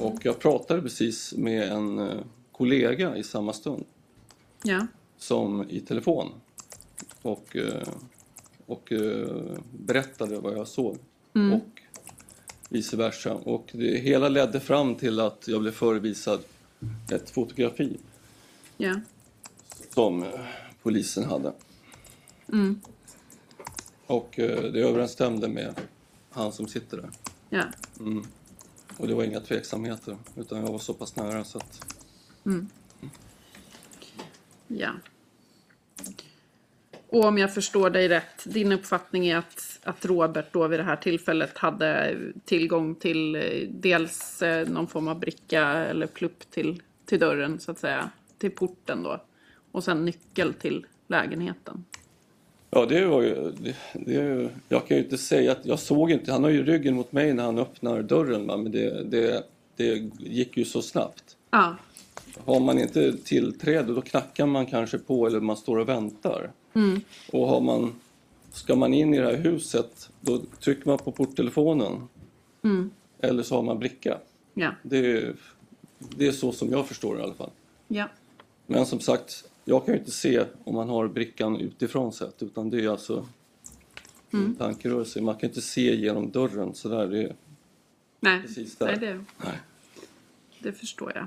Och 0.00 0.18
jag 0.22 0.38
pratade 0.38 0.82
precis 0.82 1.34
med 1.36 1.72
en 1.72 1.98
eh, 1.98 2.20
kollega 2.52 3.16
i 3.16 3.22
samma 3.22 3.52
stund 3.52 3.84
Ja. 4.62 4.86
som 5.18 5.70
i 5.70 5.80
telefon. 5.80 6.28
Och, 7.22 7.56
eh, 7.56 7.88
och 8.66 8.92
berättade 9.78 10.40
vad 10.40 10.52
jag 10.56 10.68
såg. 10.68 10.96
Och 11.32 11.80
vice 12.70 12.96
versa. 12.96 13.34
Och 13.34 13.70
det 13.72 13.98
hela 13.98 14.28
ledde 14.28 14.60
fram 14.60 14.94
till 14.94 15.20
att 15.20 15.48
jag 15.48 15.60
blev 15.60 15.72
förevisad 15.72 16.40
ett 17.12 17.30
fotografi 17.30 17.96
Ja. 18.76 19.00
som 19.94 20.24
polisen 20.82 21.24
hade. 21.24 21.52
Och 24.06 24.38
eh, 24.38 24.62
det 24.72 24.80
överensstämde 24.80 25.48
med 25.48 25.74
han 26.30 26.52
som 26.52 26.68
sitter 26.68 26.96
där. 26.96 27.10
Ja. 27.50 27.64
Och 28.96 29.08
det 29.08 29.14
var 29.14 29.24
inga 29.24 29.40
tveksamheter, 29.40 30.16
utan 30.36 30.58
jag 30.60 30.72
var 30.72 30.78
så 30.78 30.94
pass 30.94 31.16
nära 31.16 31.44
så 31.44 31.58
att... 31.58 31.96
Ja. 34.68 34.90
Och 37.12 37.24
om 37.24 37.38
jag 37.38 37.54
förstår 37.54 37.90
dig 37.90 38.08
rätt, 38.08 38.44
din 38.44 38.72
uppfattning 38.72 39.26
är 39.26 39.36
att, 39.36 39.78
att 39.82 40.04
Robert 40.04 40.52
då 40.52 40.68
vid 40.68 40.78
det 40.78 40.84
här 40.84 40.96
tillfället 40.96 41.58
hade 41.58 42.16
tillgång 42.44 42.94
till 42.94 43.36
eh, 43.36 43.42
dels 43.70 44.42
eh, 44.42 44.68
någon 44.68 44.86
form 44.86 45.08
av 45.08 45.18
bricka 45.20 45.62
eller 45.62 46.06
plupp 46.06 46.50
till, 46.50 46.82
till 47.06 47.18
dörren 47.18 47.60
så 47.60 47.70
att 47.70 47.78
säga, 47.78 48.10
till 48.38 48.50
porten 48.50 49.02
då. 49.02 49.20
Och 49.72 49.84
sen 49.84 50.04
nyckel 50.04 50.54
till 50.54 50.86
lägenheten. 51.08 51.84
Ja, 52.70 52.86
det 52.86 53.06
var 53.06 53.22
ju... 53.22 53.52
Det, 53.60 53.76
det, 53.92 54.48
jag 54.68 54.86
kan 54.86 54.96
ju 54.96 55.02
inte 55.02 55.18
säga 55.18 55.52
att 55.52 55.66
jag 55.66 55.78
såg 55.78 56.10
inte... 56.10 56.32
Han 56.32 56.44
har 56.44 56.50
ju 56.50 56.64
ryggen 56.64 56.94
mot 56.94 57.12
mig 57.12 57.34
när 57.34 57.44
han 57.44 57.58
öppnar 57.58 58.02
dörren, 58.02 58.46
va? 58.46 58.56
men 58.56 58.72
det, 58.72 59.02
det, 59.04 59.44
det 59.76 60.10
gick 60.18 60.56
ju 60.56 60.64
så 60.64 60.82
snabbt. 60.82 61.36
Ja, 61.50 61.76
Har 62.44 62.60
man 62.60 62.78
inte 62.78 63.12
tillträde 63.12 63.94
då 63.94 64.00
knackar 64.00 64.46
man 64.46 64.66
kanske 64.66 64.98
på 64.98 65.26
eller 65.26 65.40
man 65.40 65.56
står 65.56 65.78
och 65.78 65.88
väntar. 65.88 66.50
Och 67.32 67.46
har 67.48 67.60
man, 67.60 67.92
ska 68.52 68.76
man 68.76 68.94
in 68.94 69.14
i 69.14 69.18
det 69.18 69.24
här 69.26 69.36
huset 69.36 70.10
då 70.20 70.38
trycker 70.60 70.86
man 70.88 70.98
på 70.98 71.12
porttelefonen. 71.12 72.08
Eller 73.18 73.42
så 73.42 73.54
har 73.56 73.62
man 73.62 73.78
bricka. 73.78 74.18
ja, 74.54 74.74
Det, 74.82 74.98
är- 74.98 75.34
det 76.16 76.26
är 76.26 76.32
så 76.32 76.52
som 76.52 76.70
jag 76.70 76.88
förstår 76.88 77.14
det 77.14 77.20
i 77.20 77.24
alla 77.24 77.34
fall. 77.34 77.50
ja. 77.88 78.08
Men 78.66 78.86
som 78.86 79.00
sagt, 79.00 79.44
jag 79.64 79.84
kan 79.86 79.94
ju 79.94 79.98
inte 80.00 80.10
se 80.10 80.44
om 80.64 80.74
man 80.74 80.88
har 80.88 81.08
brickan 81.08 81.56
utifrån 81.56 82.12
sett 82.12 82.42
utan 82.42 82.70
det 82.70 82.84
är 82.84 82.88
alltså 82.88 83.26
en 84.30 84.54
tankerörelse. 84.54 85.20
Man 85.20 85.34
kan 85.34 85.48
inte 85.48 85.60
se 85.60 85.96
genom 85.96 86.30
dörren 86.30 86.74
sådär. 86.74 87.06
Det 87.06 87.22
är, 87.22 87.34
Nej, 88.20 88.42
Precis 88.42 88.76
där. 88.76 88.86
Nej 88.86 88.96
det, 88.98 89.24
nej. 89.44 89.58
Det 90.62 90.72
förstår 90.72 91.12
jag. 91.14 91.26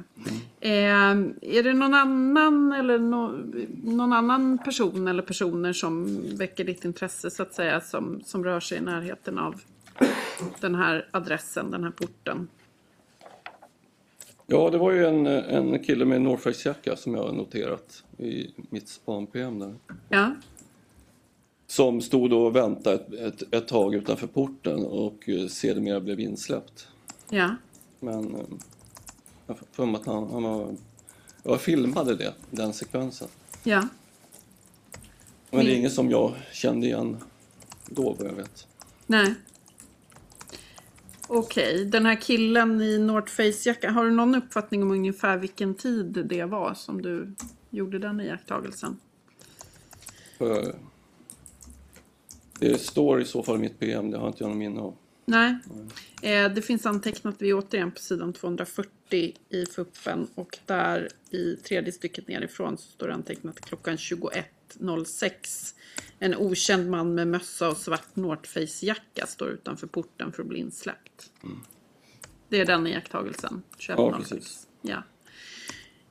Eh, 0.60 1.12
är 1.42 1.63
det 1.63 1.74
någon 1.74 1.94
annan 1.94 2.72
eller 2.72 3.00
no, 3.00 3.52
någon 3.84 4.13
annan 4.13 4.58
person 4.58 5.08
eller 5.08 5.24
personer 5.24 5.74
som 5.74 6.22
väcker 6.38 6.63
ditt 6.63 6.86
intresse 6.86 7.32
så 7.32 7.44
att 7.44 7.54
säga 7.54 7.82
som, 7.82 8.22
som 8.25 8.44
rör 8.44 8.60
sig 8.60 8.78
i 8.78 8.82
närheten 8.82 9.38
av 9.40 9.62
den 10.60 10.75
här 10.75 11.08
adressen, 11.12 11.72
den 11.72 11.84
här 11.84 11.92
porten? 11.92 12.48
Ja, 14.48 14.70
det 14.70 14.78
var 14.78 14.92
ju 14.92 15.06
en, 15.06 15.25
en 15.28 15.84
kille 15.84 16.06
med 16.06 16.40
Face-jacka 16.40 16.96
som 16.96 17.16
jag 17.16 17.24
har 17.24 17.32
noterat 17.32 18.04
i 18.18 18.48
mitt 18.70 18.88
span-PM 18.90 19.60
där. 19.60 19.75
Ja. 20.10 20.36
Som 21.68 22.02
stod 22.02 22.34
och 22.34 22.56
väntade 22.56 22.96
ett, 22.96 23.13
ett, 23.13 23.54
ett 23.54 23.68
tag 23.68 23.96
utanför 23.96 24.28
porten 24.28 24.86
och 24.86 25.30
sedermera 25.50 26.00
blev 26.00 26.20
insläppt. 26.20 26.88
Ja. 27.30 27.56
Men 28.00 28.36
eh, 28.36 28.42
jag 29.48 29.54
har 29.54 29.60
för 29.72 29.86
mig 29.86 30.02
att 30.02 30.06
han, 30.06 30.32
han 30.32 30.44
var... 30.44 30.76
Jag 31.44 31.62
filmade 31.62 32.16
det, 32.16 32.34
den 32.50 32.74
sekvensen. 32.74 33.28
Ja. 33.64 33.88
Men 35.50 35.66
det 35.66 35.72
är 35.72 35.76
inget 35.76 35.94
som 35.94 36.10
jag 36.10 36.34
kände 36.52 36.88
igen 36.88 37.18
då, 37.86 38.16
vad 38.20 38.28
jag 38.28 38.34
vet. 38.34 38.68
Nej. 39.08 39.36
Okej, 41.28 41.86
den 41.86 42.06
här 42.06 42.22
killen 42.22 42.82
i 42.82 43.00
North 43.00 43.32
Face-jacka. 43.32 43.90
Har 43.90 44.06
du 44.06 44.12
någon 44.12 44.36
uppfattning 44.36 44.84
om 44.84 44.92
ungefär 44.92 45.38
vilken 45.38 45.76
tid 45.76 46.26
det 46.26 46.46
var 46.46 46.74
som 46.74 47.02
du 47.02 47.34
gjorde 47.70 48.00
den 48.00 48.22
iakttagelsen? 48.22 49.00
För 50.38 50.76
det 52.60 52.82
står 52.82 53.22
i 53.22 53.26
så 53.26 53.44
fall 53.44 53.56
i 53.56 53.60
mitt 53.60 53.80
PM, 53.80 54.12
det 54.12 54.18
har 54.18 54.28
inte 54.28 54.44
jag 54.44 54.50
någon 54.50 54.58
minne 54.58 54.82
av. 54.82 54.96
Nej. 55.26 55.58
Eh, 56.22 56.54
det 56.54 56.62
finns 56.62 56.86
antecknat, 56.86 57.36
vi 57.40 57.54
återigen 57.54 57.92
på 57.92 58.00
sidan 58.00 58.34
240 58.34 58.92
i 59.17 59.65
FUPen 59.65 60.27
och 60.36 60.58
där 60.65 61.10
i 61.29 61.55
tredje 61.55 61.91
stycket 61.91 62.27
nerifrån 62.27 62.77
så 62.77 62.84
står 62.84 63.08
det 63.08 63.13
antecknat 63.13 63.62
klockan 63.62 63.96
21.06. 63.96 65.75
En 66.20 66.36
okänd 66.36 66.89
man 66.89 67.15
med 67.15 67.27
mössa 67.27 67.70
och 67.70 67.77
svart 67.77 68.15
North 68.15 68.50
Face-jacka 68.50 69.25
står 69.27 69.50
utanför 69.50 69.88
porten 69.88 70.32
för 70.32 70.41
att 70.41 70.50
bli 70.50 70.60
insläppt. 70.60 71.32
Det 72.50 72.60
är 72.60 72.65
den 72.65 72.88
iakttagelsen. 72.88 73.63
21.06. 73.77 74.65
Ja. 74.82 74.91
Ja. 74.91 75.03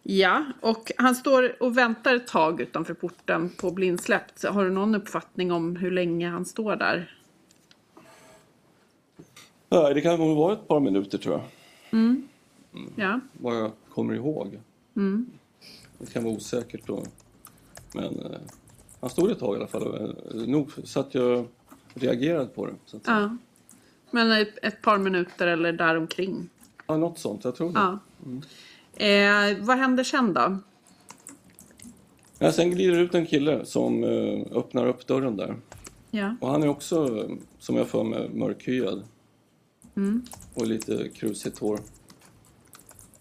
Ja, 0.05 0.45
och 0.61 0.93
han 0.97 1.15
står 1.15 1.63
och 1.63 1.79
väntar 1.79 2.15
ett 2.15 2.27
tag 2.27 2.61
utanför 2.61 2.95
porten 2.95 3.49
på 3.49 3.69
att 3.69 3.75
bli 3.75 3.87
insläppt. 3.87 4.45
Har 4.45 4.65
du 4.65 4.71
någon 4.71 4.95
uppfattning 4.95 5.53
om 5.53 5.77
hur 5.77 5.91
länge 5.91 6.29
han 6.29 6.45
står 6.45 6.77
där? 6.77 7.17
Nej, 9.69 9.95
det 9.95 10.01
kan 10.01 10.19
nog 10.19 10.37
vara 10.37 10.53
ett 10.53 10.69
par 10.69 10.81
minuter 10.81 11.19
tror 11.19 11.35
jag. 11.35 11.45
Ja. 12.97 13.21
Vad 13.33 13.57
jag 13.57 13.71
kommer 13.95 14.15
ihåg. 14.15 14.59
Det 15.99 16.13
kan 16.13 16.25
vara 16.25 16.35
osäkert 16.35 16.87
då. 16.87 17.05
Men 17.95 18.19
eh, 18.21 18.39
han 19.01 19.11
stod 19.11 19.31
ett 19.31 19.39
tag 19.39 19.55
i 19.55 19.59
alla 19.59 19.67
fall. 19.67 20.15
eh, 20.35 20.47
Nog 20.47 20.71
så 20.85 21.01
att 21.01 21.15
jag 21.15 21.47
reagerade 21.95 22.47
på 22.47 22.67
det. 22.67 22.75
Så. 22.87 23.01
Ja. 23.07 23.37
Men 24.11 24.47
ett, 24.63 24.83
par 24.83 24.99
minuter 24.99 25.47
eller 25.47 25.73
däromkring. 25.73 26.49
ja, 26.87 26.97
något 26.97 27.19
sånt, 27.19 27.45
jag 27.45 27.55
tror 27.55 27.73
det. 27.73 27.79
Ja. 27.81 27.99
Eh, 29.07 29.57
vad 29.61 29.79
händer 29.79 30.05
sen 30.05 30.33
då? 30.33 30.59
Ja, 32.39 32.53
sen 32.53 32.71
glider 32.71 32.99
ut 32.99 33.15
en 33.15 33.27
kille 33.27 33.65
som 33.67 34.05
eh, 34.05 34.57
öppnar 34.57 34.87
upp 34.87 35.07
dörren 35.07 35.37
där. 35.37 35.57
Ja. 36.11 36.37
Och 36.41 36.49
han 36.49 36.63
är 36.63 36.69
också, 36.69 37.29
som 37.59 37.77
jag 37.77 37.89
för 37.89 38.05
mig, 38.05 38.29
mörkhyad. 38.35 39.03
Och 40.55 40.67
lite 40.67 41.09
krusigt 41.09 41.59
hår. 41.59 41.81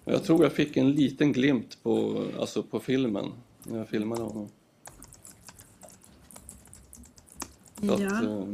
Jag 0.05 0.23
tror 0.23 0.43
jag 0.43 0.53
fick 0.53 0.77
en 0.77 0.91
liten 0.91 1.33
glimt 1.33 1.83
på, 1.83 2.25
alltså 2.39 2.63
på 2.63 2.79
filmen, 2.79 3.33
när 3.63 3.77
jag 3.77 3.89
filmade 3.89 4.21
honom. 4.21 4.49
Så 7.79 7.93
att, 7.93 7.99
ja. 7.99 8.23
eh, 8.23 8.45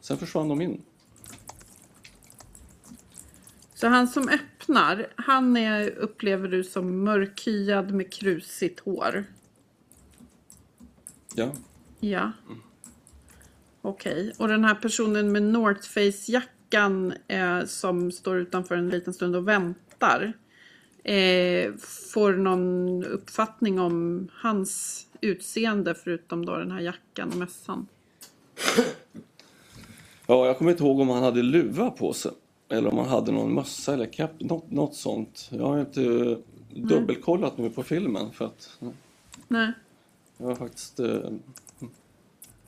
sen 0.00 0.18
försvann 0.18 0.48
de 0.48 0.60
in. 0.60 0.82
Så 3.74 3.88
han 3.88 4.08
som 4.08 4.28
öppnar, 4.28 5.12
han 5.16 5.56
är, 5.56 5.90
upplever 5.90 6.48
du 6.48 6.64
som 6.64 7.04
mörkhyad 7.04 7.94
med 7.94 8.12
krusigt 8.12 8.80
hår? 8.80 9.24
Ja. 11.34 11.52
Ja. 12.00 12.32
Okej. 13.82 14.32
Och 14.38 14.48
den 14.48 14.64
här 14.64 14.74
personen 14.74 15.32
med 15.32 15.42
North 15.42 15.88
Face-jackan 15.88 17.14
eh, 17.28 17.64
som 17.64 18.12
står 18.12 18.36
utanför 18.36 18.76
en 18.76 18.88
liten 18.88 19.14
stund 19.14 19.36
och 19.36 19.48
väntar. 19.48 20.32
Eh, 21.04 21.72
får 22.12 22.32
någon 22.32 23.04
uppfattning 23.04 23.80
om 23.80 24.28
hans 24.32 25.06
utseende 25.20 25.94
förutom 25.94 26.46
då 26.46 26.56
den 26.56 26.70
här 26.70 26.80
jackan 26.80 27.28
och 27.28 27.36
mössan? 27.36 27.86
ja, 30.26 30.46
jag 30.46 30.58
kommer 30.58 30.70
inte 30.70 30.82
ihåg 30.84 31.00
om 31.00 31.08
han 31.08 31.22
hade 31.22 31.42
luva 31.42 31.90
på 31.90 32.12
sig. 32.12 32.32
Eller 32.68 32.90
om 32.92 32.98
han 32.98 33.08
hade 33.08 33.32
någon 33.32 33.54
mössa 33.54 33.94
eller 33.94 34.06
keps, 34.06 34.34
något, 34.40 34.70
något 34.70 34.94
sånt. 34.94 35.48
Jag 35.52 35.66
har 35.66 35.80
inte 35.80 36.02
eh, 36.02 36.38
dubbelkollat 36.82 37.58
nu 37.58 37.70
på 37.70 37.82
filmen 37.82 38.32
för 38.32 38.44
att 38.44 38.78
Nej. 39.48 39.72
jag 40.38 40.46
har 40.46 40.54
faktiskt... 40.54 41.00
eh, 41.00 41.20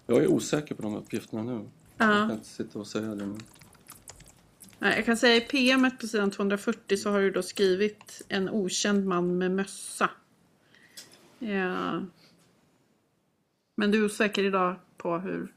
Jag 0.07 0.23
är 0.23 0.27
osäker 0.27 0.75
på 0.75 0.83
de 0.83 0.97
uppgifterna 0.97 1.43
nu. 1.43 1.61
Ja. 1.99 2.19
Jag 2.19 2.29
kan 2.29 2.33
inte 2.33 2.49
sitta 2.49 2.79
och 2.79 2.87
säga 2.87 3.15
det 3.15 3.27
nu. 3.27 3.35
Jag 4.89 5.05
kan 5.05 5.17
säga 5.17 5.37
i 5.37 5.41
PM 5.41 5.91
på 6.01 6.07
sidan 6.07 6.31
240 6.31 6.97
så 6.97 7.11
har 7.11 7.21
du 7.21 7.31
då 7.31 7.43
skrivit 7.43 8.23
en 8.29 8.49
okänd 8.51 9.07
man 9.07 9.39
med 9.39 9.51
mössa. 9.51 10.11
Ja. 11.39 12.01
Men 13.77 13.91
du 13.91 14.01
är 14.01 14.05
osäker 14.05 14.45
idag 14.45 14.75
på 14.97 15.19
hur... 15.19 15.53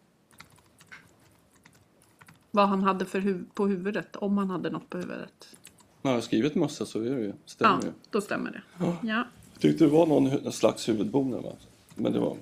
Vad 2.52 2.68
han 2.70 2.84
hade 2.84 3.06
för 3.06 3.20
huv- 3.22 3.46
på 3.54 3.68
huvudet, 3.68 4.16
om 4.16 4.38
han 4.38 4.50
hade 4.50 4.70
något 4.70 4.90
på 4.90 4.98
huvudet. 4.98 5.58
När 6.02 6.12
jag 6.12 6.18
har 6.18 6.22
skrivit 6.22 6.56
mössa 6.56 6.86
så 6.86 7.00
är 7.02 7.10
det 7.10 7.22
ju, 7.22 7.34
stämmer 7.46 7.76
Ja, 7.82 7.86
ju. 7.88 7.92
då 8.12 8.22
stämmer 8.22 8.52
det. 8.52 8.62
Ja. 8.80 8.98
Jag 9.04 9.26
tyckte 9.60 9.84
det 9.84 9.90
var 9.92 10.06
någon 10.06 10.52
slags 10.52 10.90
huvudbonad 10.90 11.44
va? 11.44 11.52
Men 11.96 12.14
det 12.14 12.20
var... 12.20 12.38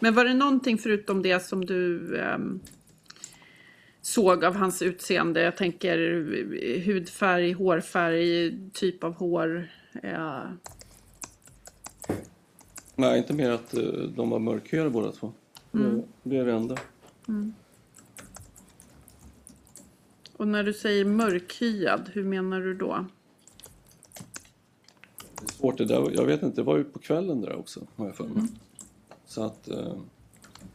Men 0.00 0.14
var 0.14 0.24
det 0.24 0.34
någonting 0.34 0.78
förutom 0.78 1.22
det 1.22 1.40
som 1.46 1.64
du 1.66 2.16
ehm, 2.20 2.60
såg 4.02 4.44
av 4.44 4.54
hans 4.54 4.82
utseende? 4.82 5.40
Jag 5.40 5.56
tänker 5.56 5.98
eh, 6.62 6.82
hudfärg, 6.82 7.52
hårfärg, 7.52 8.58
typ 8.72 9.04
av 9.04 9.14
hår. 9.14 9.68
Ja. 10.02 10.42
Nej, 12.94 13.18
inte 13.18 13.32
mer 13.32 13.50
att 13.50 13.74
eh, 13.74 13.82
de 14.16 14.30
var 14.30 14.38
mörkhyade 14.38 14.90
båda 14.90 15.12
två. 15.12 15.32
Det, 15.70 16.02
det 16.22 16.36
är 16.36 16.44
det 16.44 16.52
enda. 16.52 16.76
Och 20.36 20.48
när 20.48 20.62
du 20.62 20.72
säger 20.72 21.04
mörkhyad, 21.04 22.10
hur 22.12 22.24
menar 22.24 22.60
du 22.60 22.74
då? 22.74 23.06
Det 25.40 25.44
är 25.44 25.52
svårt 25.52 25.78
det 25.78 25.84
där. 25.84 26.10
Jag 26.14 26.26
vet 26.26 26.42
inte, 26.42 26.60
det 26.60 26.64
var 26.64 26.78
ju 26.78 26.84
på 26.84 26.98
kvällen 26.98 27.40
där 27.40 27.56
också 27.56 27.80
har 27.96 28.06
jag 28.06 28.16
för 28.16 28.24
mig. 28.24 28.44
Så 29.26 29.42
att 29.42 29.68
eh, 29.68 29.94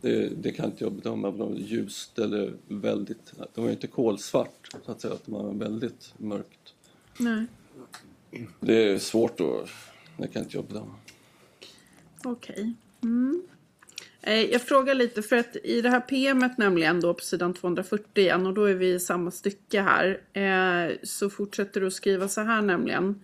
det, 0.07 0.29
det 0.29 0.51
kan 0.51 0.65
inte 0.65 0.83
jag 0.83 0.93
bedöma 0.93 1.27
om 1.27 1.37
det 1.37 1.43
var 1.43 1.55
ljust 1.55 2.19
eller 2.19 2.53
väldigt... 2.67 3.33
Det 3.53 3.61
var 3.61 3.67
ju 3.67 3.73
inte 3.73 3.87
kolsvart 3.87 4.69
så 4.85 4.91
att 4.91 5.01
säga, 5.01 5.13
att 5.13 5.25
det 5.25 5.31
var 5.31 5.53
väldigt 5.53 6.13
mörkt. 6.17 6.73
Nej. 7.17 7.45
Det 8.59 8.83
är 8.83 8.97
svårt 8.97 9.39
att... 9.39 9.69
Det 10.17 10.27
kan 10.27 10.43
inte 10.43 10.57
jag 10.57 10.65
bedöma. 10.65 10.95
Okej. 12.23 12.73
Mm. 13.03 13.47
Eh, 14.21 14.41
Jag 14.41 14.61
frågar 14.61 14.93
lite 14.93 15.21
för 15.21 15.35
att 15.35 15.55
i 15.63 15.81
det 15.81 15.89
här 15.89 15.99
PMet 15.99 16.57
nämligen 16.57 17.01
då 17.01 17.13
på 17.13 17.23
sidan 17.23 17.53
240 17.53 18.23
igen 18.23 18.47
och 18.47 18.53
då 18.53 18.63
är 18.63 18.73
vi 18.73 18.93
i 18.93 18.99
samma 18.99 19.31
stycke 19.31 19.81
här. 19.81 20.21
Eh, 20.33 20.95
så 21.03 21.29
fortsätter 21.29 21.81
du 21.81 21.87
att 21.87 21.93
skriva 21.93 22.27
så 22.27 22.41
här 22.41 22.61
nämligen. 22.61 23.23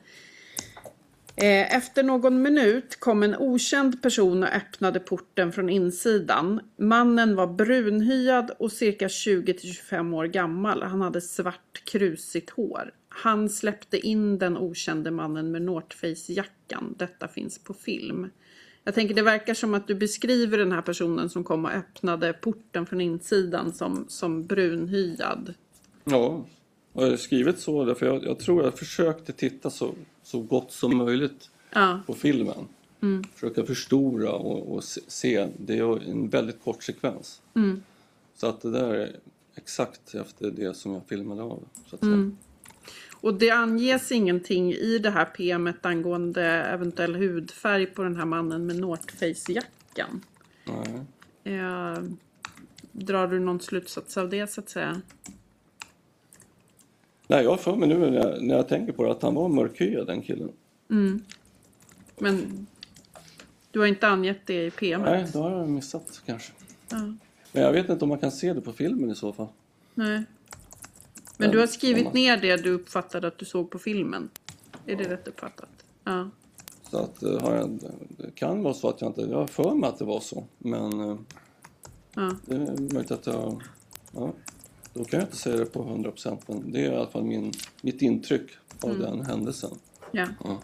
Eh, 1.36 1.76
efter 1.76 2.04
någon 2.04 2.42
minut 2.42 3.00
kom 3.00 3.24
en 3.24 3.36
okänd 3.36 4.02
person 4.02 4.44
och 4.44 4.50
öppnade 4.50 5.00
porten 5.00 5.52
från 5.52 5.70
insidan. 5.70 6.60
Mannen 6.78 7.36
var 7.36 7.48
brunhyad 7.48 8.52
och 8.60 8.72
cirka 8.72 9.08
20-25 9.08 10.16
år 10.16 10.26
gammal. 10.26 10.84
Han 10.84 11.02
hade 11.02 11.22
svart 11.22 11.82
krusigt 11.84 12.50
hår. 12.50 12.92
Han 13.10 13.50
släppte 13.50 13.98
in 13.98 14.38
den 14.38 14.58
okände 14.58 15.12
mannen 15.12 15.52
med 15.52 15.62
North 15.62 15.98
Face-jackan. 15.98 16.96
Detta 16.98 17.28
finns 17.28 17.64
på 17.64 17.74
film. 17.74 18.30
Jag 18.84 18.96
tänker 18.96 19.16
det 19.16 19.22
verkar 19.22 19.54
som 19.54 19.74
att 19.74 19.88
du 19.88 19.96
beskriver 19.96 20.58
den 20.58 20.72
här 20.72 20.82
personen 20.82 21.30
som 21.30 21.44
kom 21.44 21.66
och 21.66 21.72
öppnade 21.72 22.34
porten 22.34 22.86
från 22.86 23.02
insidan 23.02 23.74
som, 23.74 24.06
som 24.08 24.46
brunhyad. 24.46 25.54
Ja, 26.04 26.46
och 26.94 27.04
jag 27.04 27.10
har 27.10 27.18
skrivit 27.18 27.60
så 27.60 27.86
därför 27.86 28.06
jag, 28.06 28.24
jag 28.24 28.40
tror 28.40 28.64
jag 28.64 28.80
försökte 28.80 29.34
titta 29.34 29.70
så, 29.70 29.94
så 30.24 30.40
gott 30.40 30.72
som 30.72 30.98
möjligt 30.98 31.50
Ja, 31.74 32.00
på 32.06 32.14
filmen. 32.14 32.68
Försöka 33.34 33.66
förstora 33.66 34.32
och, 34.32 34.76
och 34.76 34.84
se. 34.84 35.48
Det 35.58 35.78
är 35.78 36.10
en 36.10 36.30
väldigt 36.30 36.64
kort 36.64 36.84
sekvens. 36.84 37.42
Så 38.36 38.48
att 38.48 38.62
det 38.62 38.72
där 38.72 38.94
är 38.94 39.16
exakt 39.56 40.16
efter 40.16 40.52
det 40.52 40.78
som 40.78 40.94
jag 40.94 41.02
filmade 41.08 41.42
av. 41.44 41.64
Säga. 41.90 42.32
och 43.22 43.34
det 43.34 43.50
anges 43.50 44.12
ingenting 44.12 44.74
i 44.74 44.98
det 44.98 45.10
här 45.10 45.26
PMet 45.26 45.86
angående 45.86 46.46
eventuell 46.46 47.16
hudfärg 47.16 47.86
på 47.86 48.04
den 48.04 48.16
här 48.16 48.26
mannen 48.26 48.66
med 48.66 48.76
North 48.76 49.16
Face-jackan. 49.16 50.22
Eh, 51.44 52.04
drar 52.92 53.28
du 53.28 53.40
någon 53.40 53.60
slutsats 53.60 54.18
av 54.18 54.30
det 54.30 54.48
så 54.48 54.62
att 54.62 54.70
säga? 54.70 55.02
Nej, 57.28 57.44
jag 57.44 57.50
har 57.50 57.58
för 57.58 57.76
mig 57.76 57.90
nu 57.90 57.98
när 57.98 58.14
jag, 58.18 58.44
när 58.44 58.56
jag 58.56 58.68
tänker 58.68 58.94
på 58.94 59.04
det 59.04 59.12
att 59.12 59.22
han 59.22 59.36
var 59.36 59.50
mörkhyad 59.50 60.08
den 60.08 60.22
killen. 60.22 60.52
Men 62.20 62.68
du 63.72 63.80
har 63.80 63.86
inte 63.88 64.08
angett 64.08 64.40
det 64.46 64.66
i 64.66 64.72
PM? 64.72 65.02
Nej, 65.02 65.26
då 65.34 65.42
har 65.42 65.52
jag 65.52 65.70
missat 65.70 66.22
kanske. 66.26 66.54
Ja. 66.90 66.98
Men 67.52 67.64
jag 67.64 67.72
vet 67.74 67.90
inte 67.90 68.06
om 68.06 68.10
man 68.10 68.18
kan 68.20 68.32
se 68.32 68.54
det 68.54 68.62
på 68.62 68.74
filmen 68.74 69.12
i 69.12 69.16
så 69.16 69.34
fall. 69.34 69.48
Nej. 69.94 70.24
Men 71.38 71.52
du 71.52 71.60
har 71.60 71.68
skrivit 71.68 72.04
Samma. 72.04 72.14
ner 72.14 72.38
det 72.38 72.64
du 72.64 72.72
uppfattade 72.72 73.28
att 73.28 73.38
du 73.38 73.46
såg 73.46 73.72
på 73.72 73.80
filmen? 73.80 74.30
Är 74.86 74.96
det 74.96 75.04
rätt 75.04 75.28
uppfattat? 75.28 75.70
Ja. 76.04 76.30
Så 76.90 76.98
att, 76.98 77.24
eh, 77.24 77.40
har 77.42 77.56
jag, 77.56 77.80
det 78.18 78.36
kan 78.36 78.64
vara 78.64 78.74
så 78.74 78.90
att 78.90 79.02
jag 79.02 79.10
inte... 79.10 79.22
Jag 79.22 79.38
har 79.38 79.48
för 79.48 79.74
mig 79.76 79.90
att 79.90 80.00
det 80.00 80.06
var 80.06 80.20
så. 80.20 80.44
Men 80.58 81.00
eh, 81.10 81.18
Ja. 82.16 82.32
det 82.46 82.56
är 82.56 82.94
möjligt 82.94 83.12
att 83.12 83.28
jag... 83.28 83.62
Ja, 84.12 84.34
då 84.94 85.04
kan 85.04 85.20
jag 85.20 85.28
inte 85.28 85.38
säga 85.38 85.58
det 85.58 85.66
på 85.66 85.82
100 85.82 86.12
procent. 86.12 86.48
Men 86.48 86.72
det 86.72 86.80
är 86.80 86.92
i 86.92 86.96
alla 86.96 87.10
fall 87.10 87.24
min, 87.24 87.52
mitt 87.82 88.02
intryck 88.02 88.52
av 88.82 89.00
den 89.00 89.26
händelsen. 89.26 89.72
ja. 90.12 90.28
Ja. 90.44 90.62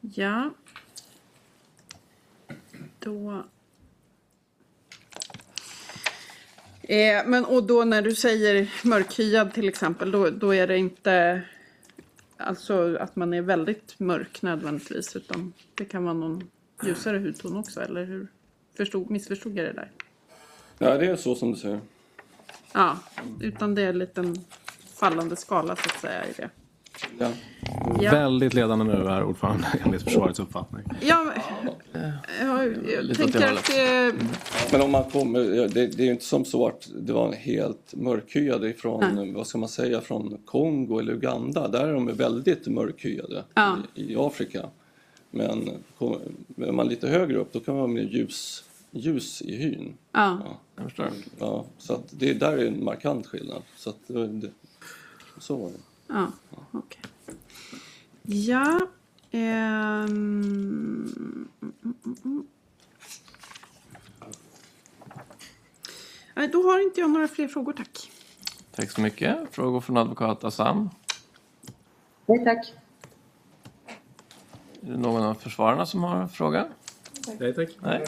Ja. 0.00 0.50
Då... 2.98 3.44
Eh, 6.82 7.26
men 7.26 7.44
och 7.44 7.64
då 7.66 7.84
när 7.84 8.02
du 8.02 8.14
säger 8.14 8.72
mörkhyad 8.84 9.54
till 9.54 9.68
exempel, 9.68 10.10
då, 10.10 10.30
då 10.30 10.54
är 10.54 10.66
det 10.66 10.78
inte 10.78 11.42
alltså 12.36 12.96
att 12.96 13.16
man 13.16 13.34
är 13.34 13.42
väldigt 13.42 13.98
mörk 13.98 14.42
nödvändigtvis, 14.42 15.16
utan 15.16 15.52
det 15.74 15.84
kan 15.84 16.04
vara 16.04 16.14
någon 16.14 16.50
ljusare 16.82 17.18
hudton 17.18 17.56
också, 17.56 17.80
eller 17.80 18.04
hur? 18.04 18.28
Förstod, 18.76 19.10
missförstod 19.10 19.58
jag 19.58 19.66
det 19.66 19.72
där? 19.72 19.90
ja, 20.78 20.98
det 20.98 21.06
är 21.06 21.16
så 21.16 21.34
som 21.34 21.52
du 21.52 21.56
säger. 21.56 21.80
Ja, 22.72 22.96
utan 23.40 23.74
det 23.74 23.82
är 23.82 23.88
en 23.88 23.98
liten 23.98 24.44
fallande 24.94 25.36
skala 25.36 25.76
så 25.76 25.82
att 25.94 26.00
säga 26.00 26.26
i 26.26 26.32
det. 26.36 26.50
Ja. 27.18 27.28
Ja. 28.00 28.10
Väldigt 28.10 28.54
ledande 28.54 28.84
nu, 28.84 29.08
herr 29.08 29.22
ordförande, 29.24 29.66
enligt 29.84 30.02
försvarets 30.02 30.40
uppfattning. 30.40 30.82
Ja, 31.00 31.24
men, 31.24 31.72
jag, 32.48 32.68
jag 33.08 33.16
tänker 33.16 33.52
att 33.52 33.66
det... 33.66 34.14
Men 34.72 34.82
om 34.82 34.90
man 34.90 35.04
kommer, 35.04 35.40
ja, 35.40 35.62
det, 35.62 35.86
det 35.86 36.02
är 36.02 36.06
ju 36.06 36.12
inte 36.12 36.24
som 36.24 36.44
så 36.44 36.66
att 36.66 36.88
det 36.94 37.12
var 37.12 37.26
en 37.26 37.32
helt 37.32 37.94
mörkhyade 37.94 38.68
ifrån, 38.68 39.34
vad 39.34 39.46
ska 39.46 39.58
man 39.58 39.68
säga, 39.68 40.00
från 40.00 40.38
Kongo 40.44 40.98
eller 40.98 41.12
Uganda. 41.12 41.68
Där 41.68 41.88
är 41.88 41.94
de 41.94 42.16
väldigt 42.16 42.66
mörkhyade 42.66 43.44
Ja. 43.54 43.76
i, 43.94 44.12
i 44.12 44.16
Afrika. 44.16 44.70
Men 45.30 45.68
är 46.56 46.72
man 46.72 46.88
lite 46.88 47.08
högre 47.08 47.36
upp 47.38 47.52
då 47.52 47.60
kan 47.60 47.74
man 47.74 47.82
vara 47.82 47.92
mer 47.92 48.02
ljus, 48.02 48.64
ljus 48.90 49.42
i 49.42 49.56
hyn. 49.56 49.94
Ja. 50.12 50.58
Jag 50.76 50.84
förstår. 50.84 51.10
Ja, 51.38 51.64
så 51.78 51.94
att 51.94 52.04
det 52.10 52.32
där 52.32 52.58
är 52.58 52.66
en 52.66 52.84
markant 52.84 53.26
skillnad. 53.26 53.62
Så, 53.76 53.90
att 53.90 54.08
det, 54.08 54.50
så 55.38 55.56
var 55.56 55.68
det. 55.68 55.80
Ja, 56.06 56.32
okej. 56.70 57.02
Ja. 58.22 58.80
mm, 59.30 61.08
mm, 61.62 62.16
mm. 62.24 62.46
Nej, 66.34 66.48
då 66.48 66.62
har 66.62 66.82
inte 66.82 67.00
jag 67.00 67.10
några 67.10 67.28
fler 67.28 67.48
frågor, 67.48 67.72
tack. 67.72 68.10
Tack 68.70 68.90
så 68.90 69.00
mycket. 69.00 69.38
Frågor 69.50 69.80
från 69.80 69.96
advokat 69.96 70.44
Assam. 70.44 70.90
Nej 72.26 72.44
tack. 72.44 72.74
Är 74.82 74.90
det 74.90 74.96
någon 74.96 75.22
av 75.22 75.34
försvararna 75.34 75.86
som 75.86 76.02
har 76.04 76.16
en 76.16 76.28
fråga? 76.28 76.66
Nej, 77.38 77.54
tack. 77.54 77.68
Nej. 77.80 78.04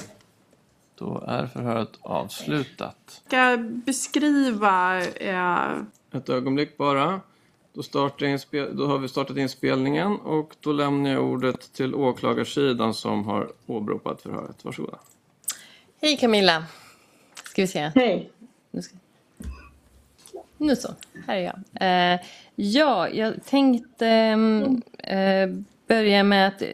Då 0.95 1.25
är 1.27 1.47
förhöret 1.47 1.91
avslutat. 2.01 3.23
Ska 3.27 3.37
jag 3.37 3.61
beskriva... 3.65 5.01
Eh, 5.05 5.73
Ett 6.13 6.29
ögonblick 6.29 6.77
bara. 6.77 7.21
Då, 7.73 7.83
då 8.73 8.87
har 8.87 8.99
vi 8.99 9.09
startat 9.09 9.37
inspelningen 9.37 10.13
och 10.17 10.57
då 10.61 10.73
lämnar 10.73 11.11
jag 11.11 11.25
ordet 11.25 11.73
till 11.73 11.95
åklagarsidan 11.95 12.95
som 12.95 13.25
har 13.25 13.53
åberopat 13.67 14.23
förhöret. 14.23 14.65
Varsågoda. 14.65 14.99
Hej 16.01 16.17
Camilla. 16.17 16.65
Ska 17.45 17.63
vi 17.63 17.69
se. 17.69 17.93
Hej. 17.95 18.31
Nu, 18.71 18.83
ska... 18.83 18.97
nu 20.57 20.77
så, 20.77 20.95
här 21.27 21.37
är 21.37 21.41
jag. 21.41 22.15
Eh, 22.15 22.21
ja, 22.55 23.09
jag 23.09 23.45
tänkte 23.45 24.07
mm, 24.07 24.83
eh, 24.99 25.49
börja 25.92 26.22
med 26.22 26.48
att 26.48 26.62
eh, 26.62 26.68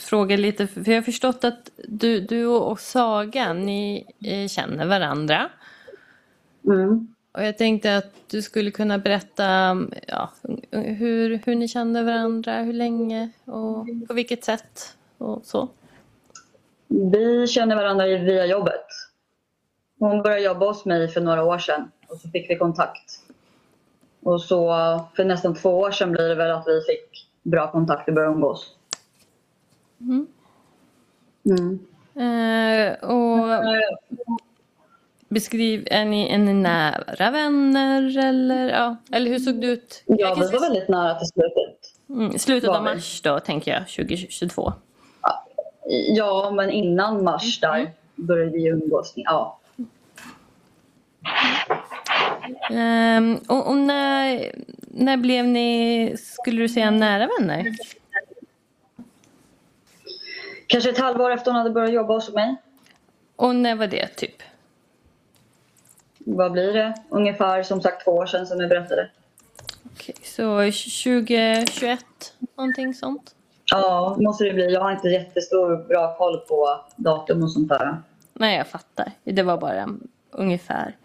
fråga 0.00 0.36
lite, 0.36 0.66
för 0.66 0.88
jag 0.88 0.96
har 0.96 1.02
förstått 1.02 1.44
att 1.44 1.70
du, 1.76 2.20
du 2.20 2.46
och 2.46 2.80
Saga, 2.80 3.52
ni 3.52 4.06
eh, 4.24 4.48
känner 4.48 4.86
varandra. 4.86 5.50
Mm. 6.64 7.14
Och 7.32 7.44
jag 7.44 7.58
tänkte 7.58 7.96
att 7.96 8.12
du 8.30 8.42
skulle 8.42 8.70
kunna 8.70 8.98
berätta 8.98 9.76
ja, 10.06 10.30
hur, 10.70 11.40
hur 11.44 11.54
ni 11.54 11.68
kände 11.68 12.02
varandra, 12.02 12.62
hur 12.62 12.72
länge 12.72 13.30
och 13.44 13.86
på 14.08 14.14
vilket 14.14 14.44
sätt 14.44 14.96
och 15.18 15.40
så. 15.44 15.68
Vi 16.88 17.46
känner 17.46 17.76
varandra 17.76 18.06
via 18.06 18.46
jobbet. 18.46 18.86
Hon 19.98 20.22
började 20.22 20.42
jobba 20.42 20.66
hos 20.66 20.84
mig 20.84 21.08
för 21.08 21.20
några 21.20 21.44
år 21.44 21.58
sedan 21.58 21.90
och 22.08 22.20
så 22.20 22.28
fick 22.28 22.50
vi 22.50 22.56
kontakt. 22.56 23.20
Och 24.22 24.42
så 24.42 24.68
för 25.16 25.24
nästan 25.24 25.54
två 25.54 25.78
år 25.78 25.90
sedan 25.90 26.12
blir 26.12 26.28
det 26.28 26.34
väl 26.34 26.50
att 26.50 26.64
vi 26.66 26.80
fick 26.80 27.29
bra 27.42 27.70
kontakt 27.70 28.08
och 28.08 28.14
började 28.14 28.34
umgås. 28.34 28.76
Mm. 30.00 30.26
Mm. 31.44 31.78
Eh, 32.14 32.92
och 32.92 33.48
beskriv, 35.28 35.88
är 35.90 36.04
ni, 36.04 36.28
är 36.28 36.38
ni 36.38 36.54
nära 36.54 37.30
vänner 37.30 38.18
eller, 38.18 38.68
ja, 38.68 38.96
eller 39.12 39.30
hur 39.30 39.38
såg 39.38 39.60
det 39.60 39.66
ut? 39.66 40.02
Ja, 40.06 40.34
vi 40.34 40.40
var 40.40 40.60
väldigt 40.60 40.88
nära 40.88 41.14
till 41.14 41.28
slutet. 41.28 41.80
Mm, 42.08 42.38
slutet 42.38 42.70
av 42.70 42.84
mars 42.84 43.22
då, 43.22 43.40
tänker 43.40 43.70
jag, 43.70 43.88
2022. 43.88 44.72
Ja, 46.08 46.50
men 46.54 46.70
innan 46.70 47.24
mars 47.24 47.60
där 47.60 47.90
började 48.14 48.50
vi 48.50 48.66
umgås. 48.66 49.12
Ja. 49.16 49.58
Ehm, 52.70 53.38
och 53.48 53.70
och 53.70 53.76
när, 53.76 54.52
när 54.92 55.16
blev 55.16 55.44
ni, 55.44 56.16
skulle 56.16 56.62
du 56.62 56.68
säga, 56.68 56.90
nära 56.90 57.28
vänner? 57.38 57.76
Kanske 60.66 60.90
ett 60.90 60.98
halvår 60.98 61.30
efter 61.30 61.50
hon 61.50 61.58
hade 61.58 61.70
börjat 61.70 61.92
jobba 61.92 62.14
hos 62.14 62.32
mig. 62.34 62.56
Och 63.36 63.54
när 63.54 63.74
var 63.74 63.86
det, 63.86 64.06
typ? 64.06 64.42
Vad 66.18 66.52
blir 66.52 66.72
det? 66.72 66.94
Ungefär 67.08 67.62
som 67.62 67.80
sagt 67.80 68.04
två 68.04 68.10
år 68.10 68.26
sedan 68.26 68.46
som 68.46 68.60
jag 68.60 68.68
berättade. 68.68 69.10
Okej, 69.92 70.14
så 70.22 70.58
2021, 70.58 72.04
någonting 72.56 72.94
sånt? 72.94 73.34
Ja, 73.64 74.16
måste 74.20 74.44
det 74.44 74.52
bli. 74.52 74.72
Jag 74.72 74.80
har 74.80 74.92
inte 74.92 75.08
jättestor 75.08 75.88
bra 75.88 76.16
koll 76.18 76.38
på 76.38 76.80
datum 76.96 77.42
och 77.42 77.52
sånt 77.52 77.68
där. 77.68 78.02
Nej, 78.32 78.56
jag 78.56 78.66
fattar. 78.66 79.12
Det 79.24 79.42
var 79.42 79.58
bara 79.58 79.88
ungefär. 80.30 80.96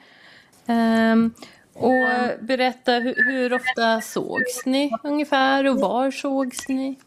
Ehm, 0.66 1.34
och 1.76 2.46
berätta, 2.46 2.92
hur, 2.92 3.16
hur 3.16 3.54
ofta 3.54 4.02
sågs 4.02 4.66
ni 4.66 4.92
ungefär 5.04 5.70
och 5.70 5.80
var 5.80 6.12
sågs 6.12 6.68
ni? 6.70 7.00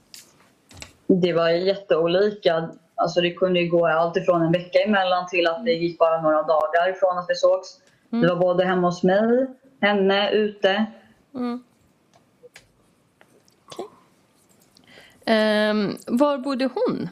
Det 1.07 1.33
var 1.33 1.49
jätteolika. 1.49 2.71
Alltså 2.95 3.21
det 3.21 3.31
kunde 3.31 3.67
gå 3.67 3.87
allt 3.87 4.17
ifrån 4.17 4.43
en 4.43 4.53
vecka 4.53 4.79
emellan 4.79 5.27
till 5.27 5.47
att 5.47 5.65
det 5.65 5.73
gick 5.73 5.99
bara 5.99 6.23
några 6.23 6.43
dagar 6.43 6.91
ifrån 6.91 7.19
att 7.19 7.27
vi 7.29 7.35
sågs. 7.35 7.81
Det 8.11 8.29
var 8.29 8.37
både 8.37 8.65
hemma 8.65 8.89
hos 8.89 9.03
mig, 9.03 9.47
henne, 9.81 10.31
ute. 10.31 10.87
Mm. 11.35 11.63
Ehm, 15.25 15.97
var 16.07 16.39
bodde 16.39 16.69
hon? 16.75 17.09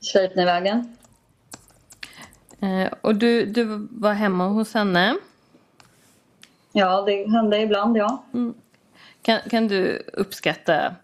Sleipnervägen. 0.00 0.96
Eh, 2.60 2.92
och 3.00 3.14
du, 3.14 3.46
du 3.46 3.88
var 3.90 4.12
hemma 4.12 4.48
hos 4.48 4.74
henne. 4.74 5.16
Ja, 6.72 7.02
det 7.02 7.30
hände 7.30 7.58
ibland, 7.58 7.96
ja. 7.96 8.24
Kan, 9.22 9.40
kan 9.50 9.68
du 9.68 10.02
uppskatta, 10.12 10.94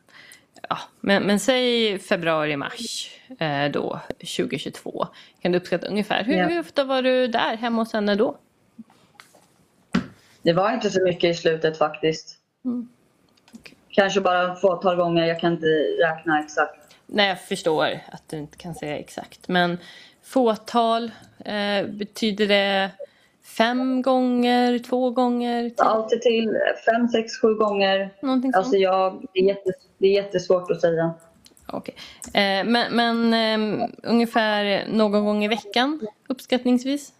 ja, 0.68 0.78
men, 1.00 1.22
men 1.22 1.40
säg 1.40 1.98
februari, 1.98 2.56
mars 2.56 3.10
eh, 3.38 3.70
då, 3.72 4.00
2022. 4.18 5.06
Kan 5.42 5.52
du 5.52 5.58
uppskatta 5.58 5.86
ungefär, 5.86 6.24
hur, 6.24 6.34
Ja. 6.36 6.46
hur 6.46 6.60
ofta 6.60 6.84
var 6.84 7.02
du 7.02 7.26
där 7.26 7.56
hemma 7.56 7.82
hos 7.82 7.92
henne 7.92 8.14
då? 8.14 8.36
Det 10.42 10.52
var 10.52 10.72
inte 10.72 10.90
så 10.90 11.04
mycket 11.04 11.30
i 11.30 11.34
slutet 11.34 11.78
faktiskt. 11.78 12.38
Mm. 12.64 12.88
Kanske 13.88 14.20
bara 14.20 14.52
ett 14.52 14.60
fåtal 14.60 14.96
gånger. 14.96 15.24
Jag 15.24 15.40
kan 15.40 15.52
inte 15.52 15.66
räkna 16.02 16.40
exakt. 16.40 16.96
Nej, 17.06 17.28
jag 17.28 17.40
förstår 17.40 18.00
att 18.12 18.22
du 18.28 18.36
inte 18.36 18.56
kan 18.56 18.74
säga 18.74 18.98
exakt. 18.98 19.48
Men 19.48 19.78
fåtal, 20.22 21.10
eh, 21.44 21.86
betyder 21.86 22.48
det 22.48 22.90
fem 23.56 24.02
gånger, 24.02 24.78
två 24.78 25.10
gånger? 25.10 25.68
Till, 25.70 25.80
Alltid 25.80 26.22
till 26.22 26.56
fem, 26.86 27.08
sex, 27.08 27.40
sju 27.40 27.54
gånger. 27.54 28.10
någonting 28.22 28.52
Alltså 28.54 28.70
sånt? 28.70 28.82
jag, 28.82 29.26
det, 29.32 29.40
är 29.40 29.44
jättes, 29.44 29.74
det 29.98 30.06
är 30.06 30.12
jättesvårt 30.12 30.70
att 30.70 30.80
säga. 30.80 31.14
Okej. 31.66 31.94
Eh, 32.26 32.64
men 32.64 32.96
men 32.96 33.34
eh, 33.80 33.88
ungefär 34.02 34.86
någon 34.92 35.24
gång 35.24 35.44
i 35.44 35.48
veckan, 35.48 36.00
uppskattningsvis? 36.28 37.12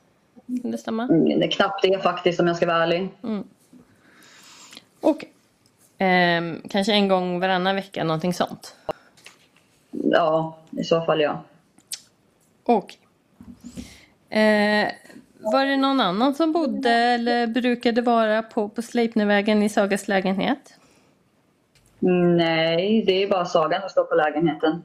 Kan 0.63 0.71
det 0.71 0.79
stämma? 0.79 1.03
Mm, 1.05 1.25
det 1.41 1.47
är 1.47 1.51
knappt 1.51 1.83
det 1.83 1.99
faktiskt 1.99 2.41
om 2.41 2.47
jag 2.47 2.57
ska 2.57 2.67
vara 2.67 2.83
ärlig. 2.83 3.09
Okej. 5.01 5.33
Ehm, 5.99 6.63
kanske 6.71 6.93
en 6.93 7.09
gång 7.09 7.41
varannan 7.41 7.75
vecka, 7.75 8.05
någonting 8.05 8.35
sånt. 8.35 8.75
Ja, 9.91 10.59
i 10.71 10.85
så 10.85 11.01
fall 11.01 11.21
ja. 11.21 11.43
Okej. 12.65 12.99
Eh, 14.31 14.89
var 15.53 15.67
det 15.67 15.77
någon 15.77 16.01
annan 16.01 16.35
som 16.35 16.53
bodde 16.53 16.91
eller 16.91 17.47
brukade 17.47 18.03
vara 18.03 18.43
på, 18.43 18.69
på 18.69 18.83
Sleipnervägen 18.83 19.63
i 19.63 19.69
Sagas 19.69 20.09
lägenhet? 20.09 20.75
Nej, 22.37 23.05
det 23.07 23.23
är 23.23 23.29
bara 23.29 23.45
Sagan 23.45 23.81
som 23.81 23.91
står 23.91 24.05
på 24.05 24.15
lägenheten. 24.15 24.83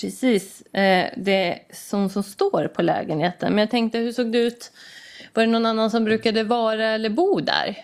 Precis, 0.00 0.62
eh, 0.62 1.10
det 1.16 1.32
är 1.50 1.58
som 1.74 2.08
som 2.10 2.22
står 2.22 2.68
på 2.68 2.82
lägenheten. 2.82 3.50
Men 3.52 3.58
jag 3.58 3.70
tänkte, 3.70 3.98
hur 3.98 4.12
såg 4.12 4.32
det 4.32 4.38
ut? 4.38 4.72
Var 5.34 5.42
det 5.42 5.52
någon 5.52 5.66
annan 5.66 5.90
som 5.90 6.04
brukade 6.04 6.44
vara 6.44 6.84
eller 6.86 7.10
bo 7.10 7.40
där? 7.40 7.76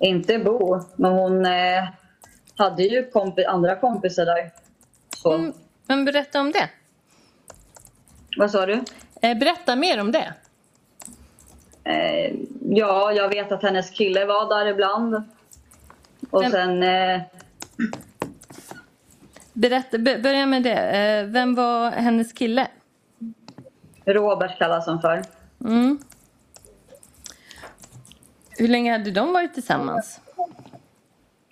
Inte 0.00 0.38
Bo, 0.38 0.80
men 0.96 1.12
hon 1.12 1.46
eh, 1.46 1.84
hade 2.56 2.82
ju 2.82 3.10
kompi- 3.10 3.46
andra 3.48 3.76
kompisar 3.76 4.26
där. 4.26 4.50
Så. 5.16 5.32
Mm, 5.32 5.52
men 5.86 6.04
berätta 6.04 6.40
om 6.40 6.52
det. 6.52 6.68
Vad 8.36 8.50
sa 8.50 8.66
du? 8.66 8.84
Eh, 9.22 9.38
berätta 9.38 9.76
mer 9.76 10.00
om 10.00 10.12
det. 10.12 10.34
Eh, 11.88 12.34
ja, 12.70 13.12
jag 13.12 13.28
vet 13.28 13.52
att 13.52 13.62
hennes 13.62 13.90
kille 13.90 14.24
var 14.24 14.48
där 14.48 14.66
ibland. 14.66 15.14
Och 16.30 16.42
Vem- 16.42 16.50
sen... 16.50 16.82
Eh, 16.82 17.20
Berätta, 19.52 19.98
be, 19.98 20.18
börja 20.18 20.46
med 20.46 20.62
det. 20.62 20.80
Eh, 20.98 21.24
vem 21.26 21.54
var 21.54 21.90
hennes 21.90 22.32
kille? 22.32 22.68
Robert 24.04 24.58
kallas 24.58 24.86
han 24.86 25.00
för. 25.00 25.22
Mm. 25.64 25.98
Hur 28.50 28.68
länge 28.68 28.92
hade 28.92 29.10
de 29.10 29.32
varit 29.32 29.54
tillsammans? 29.54 30.20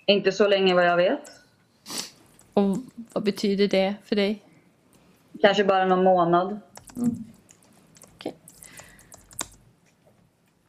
Inte 0.05 0.31
så 0.31 0.47
länge 0.47 0.73
vad 0.73 0.85
jag 0.85 0.97
vet. 0.97 1.31
Och 2.53 2.77
vad 3.13 3.23
betyder 3.23 3.67
det 3.67 3.95
för 4.05 4.15
dig? 4.15 4.43
Kanske 5.41 5.63
bara 5.63 5.85
någon 5.85 6.03
månad. 6.03 6.59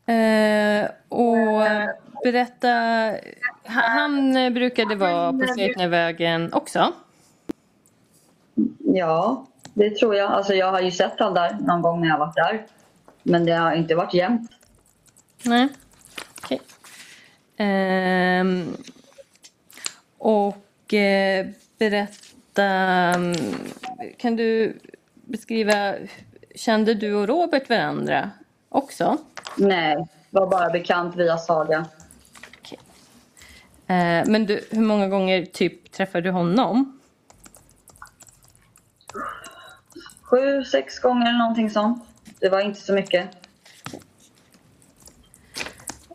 Eh, 0.08 0.90
och 1.08 1.36
berätta, 2.24 2.68
ha- 3.66 3.88
han 3.88 4.32
brukade 4.54 4.94
vara 4.96 5.32
på 5.32 5.46
Sleipnervägen 5.54 6.52
också? 6.52 6.92
Ja, 8.78 9.46
det 9.74 9.90
tror 9.90 10.14
jag. 10.14 10.32
Alltså 10.32 10.54
jag 10.54 10.72
har 10.72 10.80
ju 10.80 10.90
sett 10.90 11.12
han 11.18 11.34
där 11.34 11.56
någon 11.60 11.82
gång 11.82 12.00
när 12.00 12.08
jag 12.08 12.18
varit 12.18 12.34
där. 12.34 12.66
Men 13.22 13.46
det 13.46 13.52
har 13.52 13.72
inte 13.72 13.94
varit 13.94 14.14
jämnt. 14.14 14.50
Nej, 15.42 15.68
okej. 16.42 16.60
Ehm, 17.56 18.76
och 20.18 20.94
eh, 20.94 21.46
berätta, 21.78 22.64
mm, 22.64 23.34
kan 24.18 24.36
du 24.36 24.78
beskriva, 25.14 25.94
kände 26.54 26.94
du 26.94 27.14
och 27.14 27.28
Robert 27.28 27.68
varandra 27.70 28.30
också? 28.68 29.18
Nej, 29.58 30.06
var 30.30 30.46
bara 30.46 30.70
bekant 30.70 31.16
via 31.16 31.38
Saga. 31.38 31.86
Eh, 33.86 34.24
men 34.26 34.46
du, 34.46 34.60
hur 34.70 34.82
många 34.82 35.08
gånger 35.08 35.44
typ 35.44 35.92
träffade 35.92 36.22
du 36.22 36.30
honom? 36.30 37.00
Sju, 40.22 40.64
sex 40.64 40.98
gånger 41.00 41.28
eller 41.28 41.38
någonting 41.38 41.70
sånt. 41.70 42.04
Det 42.40 42.48
var 42.48 42.60
inte 42.60 42.80
så 42.80 42.92
mycket. 42.94 43.28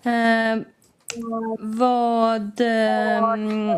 Eh, 0.03 0.63
vad... 1.60 2.62
ehm, 2.62 3.69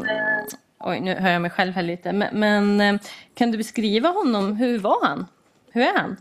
oj, 0.79 0.99
nu 0.99 1.15
hör 1.15 1.29
jag 1.29 1.41
mig 1.41 1.51
själv 1.51 1.73
här 1.73 1.83
lite. 1.83 2.13
Men, 2.13 2.39
men 2.39 2.81
eh, 2.81 3.01
kan 3.33 3.51
du 3.51 3.57
beskriva 3.57 4.09
honom? 4.09 4.55
Hur 4.55 4.79
var 4.79 5.05
han? 5.05 5.25
Hur 5.71 5.81
är 5.81 5.97
han? 5.97 6.17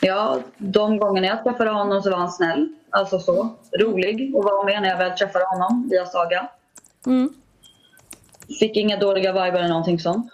Ja, 0.00 0.40
de 0.58 0.98
gångerna 0.98 1.26
jag 1.26 1.44
träffade 1.44 1.70
honom 1.70 2.02
så 2.02 2.10
var 2.10 2.18
han 2.18 2.32
snäll. 2.32 2.68
Alltså 2.90 3.18
så. 3.18 3.48
Rolig 3.78 4.36
att 4.36 4.44
vara 4.44 4.64
med 4.64 4.82
när 4.82 4.88
jag 4.88 4.98
väl 4.98 5.18
träffade 5.18 5.44
honom 5.44 5.88
via 5.90 6.06
Saga. 6.06 6.48
Mm. 7.06 7.32
Fick 8.60 8.76
inga 8.76 8.96
dåliga 8.96 9.32
viber 9.32 9.58
eller 9.58 9.68
någonting 9.68 9.98
sånt. 9.98 10.32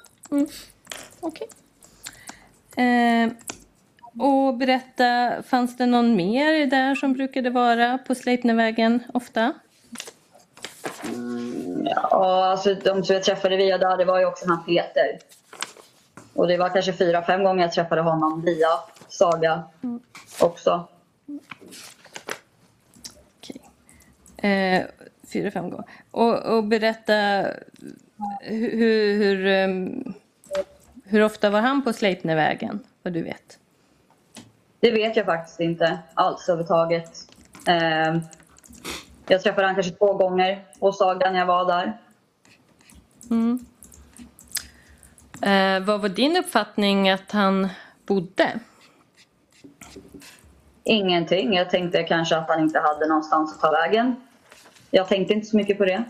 Okej. 1.20 1.48
Eh, 2.76 3.32
och 4.18 4.54
berätta, 4.54 5.42
fanns 5.42 5.76
det 5.76 5.86
någon 5.86 6.16
mer 6.16 6.66
där 6.66 6.94
som 6.94 7.12
brukade 7.12 7.50
vara 7.50 7.98
på 7.98 8.14
Sleipnervägen 8.14 9.02
ofta? 9.14 9.52
Ja, 11.84 12.46
alltså 12.46 12.74
de 12.74 13.04
som 13.04 13.14
jag 13.14 13.24
träffade 13.24 13.56
via 13.56 13.78
där, 13.78 13.96
det 13.96 14.04
var 14.04 14.18
ju 14.18 14.26
också 14.26 14.48
han 14.48 14.64
Peter. 14.64 15.18
Och 16.34 16.48
det 16.48 16.56
var 16.56 16.68
kanske 16.68 16.92
fyra, 16.92 17.22
fem 17.22 17.44
gånger 17.44 17.62
jag 17.62 17.72
träffade 17.72 18.00
honom 18.00 18.42
via 18.42 18.68
Saga 19.08 19.64
också. 20.40 20.88
Eh, 24.36 24.82
fyra, 25.32 25.50
fem 25.50 25.70
gånger. 25.70 25.86
Och, 26.10 26.56
och 26.56 26.64
berätta 26.64 27.46
hur, 28.40 28.70
hur, 28.70 29.14
hur, 29.14 29.46
ehm, 29.46 30.14
hur 31.04 31.22
ofta 31.22 31.50
var 31.50 31.60
han 31.60 31.84
på 31.84 31.92
Sleipnervägen? 31.92 32.80
Vad 33.02 33.12
du 33.12 33.22
vet. 33.22 33.58
Det 34.80 34.90
vet 34.90 35.16
jag 35.16 35.26
faktiskt 35.26 35.60
inte 35.60 35.98
alls 36.14 36.48
överhuvudtaget. 36.48 37.10
Eh, 37.68 38.16
jag 39.28 39.42
träffade 39.42 39.66
han 39.66 39.74
kanske 39.74 39.92
två 39.92 40.14
gånger 40.14 40.64
på 40.80 40.92
Saga 40.92 41.30
när 41.30 41.38
jag 41.38 41.46
var 41.46 41.64
där. 41.64 41.98
Mm. 43.30 43.66
Eh, 45.42 45.86
vad 45.86 46.00
var 46.00 46.08
din 46.08 46.36
uppfattning 46.36 47.10
att 47.10 47.32
han 47.32 47.68
bodde? 48.06 48.60
Ingenting. 50.84 51.54
Jag 51.54 51.70
tänkte 51.70 52.02
kanske 52.02 52.36
att 52.36 52.48
han 52.48 52.60
inte 52.60 52.78
hade 52.78 53.06
någonstans 53.08 53.54
att 53.54 53.60
ta 53.60 53.70
vägen. 53.70 54.16
Jag 54.90 55.08
tänkte 55.08 55.34
inte 55.34 55.46
så 55.46 55.56
mycket 55.56 55.78
på 55.78 55.84
det. 55.84 56.04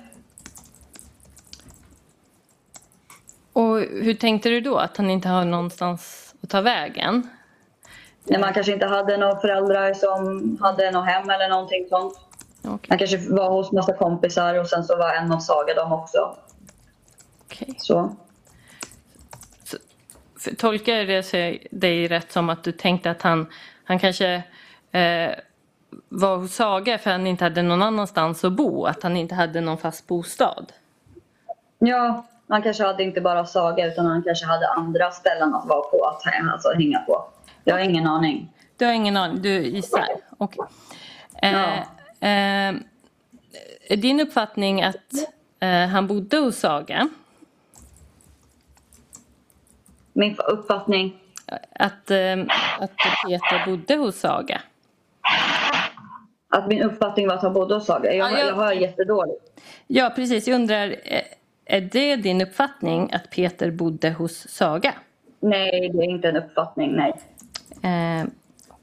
Och 3.53 3.79
hur 3.79 4.15
tänkte 4.15 4.49
du 4.49 4.61
då? 4.61 4.79
Att 4.79 4.97
han 4.97 5.11
inte 5.11 5.29
har 5.29 5.45
någonstans 5.45 6.35
att 6.43 6.51
ta 6.51 6.61
vägen? 6.61 7.29
När 8.25 8.39
man 8.39 8.55
kanske 8.55 8.73
inte 8.73 8.87
hade 8.87 9.17
några 9.17 9.41
föräldrar 9.41 9.95
som 9.95 10.59
hade 10.61 10.91
något 10.91 11.07
hem 11.07 11.31
eller 11.31 11.49
någonting 11.49 11.87
sånt. 11.89 12.19
Han 12.89 12.99
kanske 12.99 13.19
var 13.19 13.51
hos 13.51 13.73
massa 13.73 13.93
kompisar 13.93 14.61
och 14.61 14.67
sen 14.67 14.85
så 14.85 14.97
var 14.97 15.15
en 15.15 15.33
av 15.33 15.39
Saga 15.39 15.75
dem 15.75 15.93
också. 15.93 16.37
Så. 17.79 18.17
För, 20.39 20.55
tolkar 20.55 20.93
jag 20.93 21.07
det 21.07 21.59
dig 21.71 22.09
rätt 22.09 22.33
som 22.33 22.51
att 22.51 22.65
du 22.65 22.73
tänkte 22.73 23.11
att 23.11 23.23
han, 23.23 23.47
han 23.87 23.99
kanske 23.99 24.35
eh, 24.93 25.31
var 26.09 26.37
hos 26.37 26.55
Saga 26.55 26.99
för 26.99 27.11
han 27.11 27.27
inte 27.27 27.45
hade 27.45 27.63
någon 27.63 27.83
annanstans 27.83 28.45
att 28.45 28.53
bo? 28.53 28.87
Att 28.87 29.03
han 29.03 29.17
inte 29.17 29.35
hade 29.35 29.61
någon 29.61 29.79
fast 29.79 30.07
bostad? 30.07 30.73
Ja, 31.79 32.27
man 32.47 32.63
kanske 32.63 32.85
hade 32.85 33.03
inte 33.03 33.21
bara 33.21 33.47
Saga 33.47 33.87
utan 33.87 34.07
han 34.07 34.23
kanske 34.23 34.47
hade 34.47 34.69
andra 34.69 35.11
ställen 35.11 35.55
att 35.55 35.67
vara 35.67 35.81
på, 35.81 36.05
att 36.05 36.27
alltså, 36.53 36.73
hänga 36.73 36.99
på. 36.99 37.25
Jag 37.65 37.75
har 37.75 37.81
ingen 37.81 38.07
aning. 38.07 38.53
Du 38.77 38.85
har 38.85 38.93
ingen 38.93 39.17
aning? 39.17 39.43
Du 39.43 39.63
gissar? 39.63 40.07
Okej. 40.39 40.65
Eh, 41.43 41.79
eh, 42.21 42.75
är 43.89 43.97
din 43.97 44.21
uppfattning 44.21 44.83
att 44.83 45.13
eh, 45.61 45.87
han 45.87 46.07
bodde 46.07 46.37
hos 46.37 46.57
Saga? 46.57 47.09
Min 50.13 50.37
uppfattning? 50.39 51.21
Att, 51.73 52.11
eh, 52.11 52.33
att 52.81 52.93
Peter 53.27 53.67
bodde 53.67 53.97
hos 53.97 54.17
Saga? 54.21 54.61
Att 56.49 56.69
min 56.69 56.83
uppfattning 56.83 57.27
var 57.29 57.35
att 57.35 57.43
han 57.43 57.53
bodde 57.53 57.75
hos 57.75 57.87
Saga? 57.87 58.13
Jag, 58.15 58.33
Ja, 58.33 58.39
jag- 58.39 58.49
jag 58.49 58.55
hör 58.55 58.73
jättedåligt. 58.73 59.61
Ja, 59.87 60.13
precis. 60.17 60.49
Jag 60.49 60.55
undrar, 60.55 60.97
eh, 61.05 61.23
är 61.65 61.81
det 61.81 62.17
din 62.17 62.41
uppfattning 62.43 63.11
att 63.13 63.31
Peter 63.31 63.71
bodde 63.71 64.11
hos 64.11 64.49
Saga? 64.49 64.95
Nej, 65.41 65.91
det 65.95 65.99
är 65.99 66.11
inte 66.11 66.29
en 66.29 66.37
uppfattning, 66.37 66.93
nej. 66.97 67.13
Eh, 67.83 68.27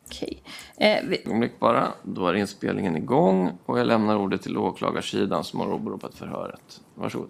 Okej. 0.06 0.44
Eh, 0.78 0.98
vi- 1.04 1.22
Ögonblick 1.26 1.60
bara. 1.60 1.88
Då 2.04 2.28
är 2.28 2.34
inspelningen 2.34 2.98
igång 2.98 3.52
och 3.66 3.80
jag 3.80 3.88
lämnar 3.88 4.18
ordet 4.18 4.42
till 4.42 4.58
åklagarsidan 4.58 5.44
som 5.44 5.60
har 5.60 5.74
åberopat 5.74 6.16
förhöret. 6.16 6.82
Varsågod. 6.96 7.30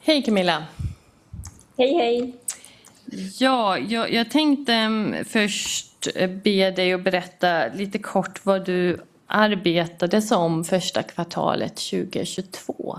Hej 0.00 0.22
Camilla. 0.22 0.64
Hej, 1.78 1.94
hej. 1.94 2.34
Ja, 3.38 3.78
jag, 3.78 4.12
jag 4.12 4.30
tänkte 4.30 4.72
mm, 4.72 5.24
först 5.24 6.08
eh, 6.14 6.30
be 6.30 6.70
dig 6.70 6.92
att 6.92 7.04
berätta 7.04 7.66
lite 7.74 7.98
kort 7.98 8.46
vad 8.46 8.64
du 8.64 9.00
arbetade 9.26 10.22
som 10.22 10.64
första 10.64 11.02
kvartalet 11.02 11.76
2022. 11.76 12.98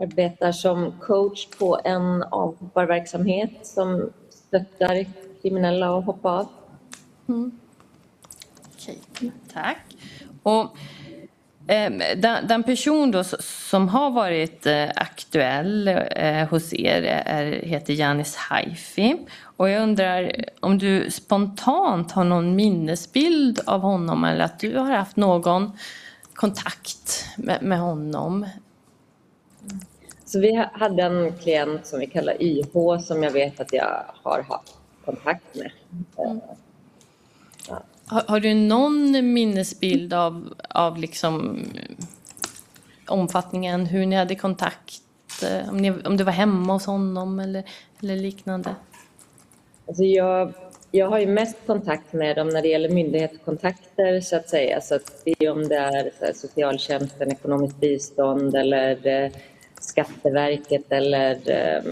Arbetar 0.00 0.52
som 0.52 0.92
coach 1.00 1.46
på 1.58 1.80
en 1.84 2.22
avhopparverksamhet 2.22 3.66
som 3.66 4.10
stöttar 4.30 5.06
kriminella 5.42 5.98
att 5.98 6.04
hoppa 6.04 6.30
av. 6.30 6.48
Mm. 7.28 7.58
Okej, 8.74 8.98
tack. 9.52 9.96
Och 10.42 10.76
den, 11.66 12.46
den 12.48 12.62
person 12.62 13.10
då 13.10 13.24
som 13.40 13.88
har 13.88 14.10
varit 14.10 14.66
eh, 14.66 14.88
aktuell 14.96 15.88
eh, 15.88 16.48
hos 16.48 16.74
er 16.74 17.02
är, 17.26 17.52
heter 17.52 17.92
Janis 17.94 18.36
Haifi. 18.36 19.16
Och 19.56 19.68
jag 19.70 19.82
undrar 19.82 20.32
om 20.60 20.78
du 20.78 21.10
spontant 21.10 22.12
har 22.12 22.24
någon 22.24 22.56
minnesbild 22.56 23.60
av 23.66 23.80
honom 23.80 24.24
eller 24.24 24.44
att 24.44 24.60
du 24.60 24.78
har 24.78 24.90
haft 24.92 25.16
någon 25.16 25.72
kontakt 26.34 27.26
med, 27.36 27.62
med 27.62 27.78
honom? 27.78 28.46
Så 30.24 30.40
vi 30.40 30.56
ha- 30.56 30.70
hade 30.74 31.02
en 31.02 31.38
klient 31.38 31.86
som 31.86 32.00
vi 32.00 32.06
kallar 32.06 32.42
YH 32.42 33.00
som 33.02 33.22
jag 33.22 33.30
vet 33.30 33.60
att 33.60 33.72
jag 33.72 34.04
har 34.22 34.42
haft 34.48 34.74
kontakt 35.04 35.54
med. 35.54 35.72
Eh, 36.18 36.36
Har, 38.12 38.22
har 38.28 38.40
du 38.40 38.54
någon 38.54 39.32
minnesbild 39.32 40.12
av, 40.14 40.54
av 40.68 40.98
liksom 40.98 41.64
omfattningen, 43.06 43.86
hur 43.86 44.06
ni 44.06 44.16
hade 44.16 44.34
kontakt? 44.34 45.02
eh, 45.42 45.68
Om, 45.70 45.76
ni, 45.76 45.90
om 45.90 46.16
du 46.16 46.24
var 46.24 46.32
hemma 46.32 46.72
hos 46.72 46.86
honom 46.86 47.40
eller, 47.40 47.64
eller 48.02 48.16
liknande? 48.16 48.74
Alltså 49.88 50.04
jag, 50.04 50.52
jag 50.90 51.10
har 51.10 51.18
ju 51.18 51.26
mest 51.26 51.56
kontakt 51.66 52.12
med 52.12 52.36
dem 52.36 52.48
när 52.48 52.62
det 52.62 52.68
gäller 52.68 52.88
myndighetskontakter 52.88 54.20
så 54.20 54.36
att 54.36 54.48
säga. 54.48 54.80
Så 54.80 54.94
att 54.94 55.22
det 55.24 55.34
är 55.44 55.50
om 55.50 55.68
det 55.68 55.76
är 55.76 56.10
så 56.18 56.24
här, 56.24 56.32
socialtjänsten, 56.32 57.32
ekonomiskt 57.32 57.80
bistånd 57.80 58.54
eller 58.56 59.06
eh, 59.06 59.30
Skatteverket 59.80 60.92
eller 60.92 61.50
eh, 61.50 61.82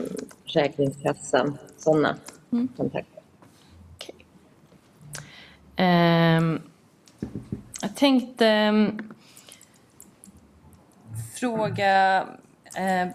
Försäkringskassan. 0.45 1.59
Sådana 1.79 2.17
kontakter. 2.77 3.10
Ehm, 5.81 6.61
jag 7.83 7.97
tänkte 7.97 8.47
ehm, 8.47 9.13
fråga 11.35 12.21
eh, 12.77 13.09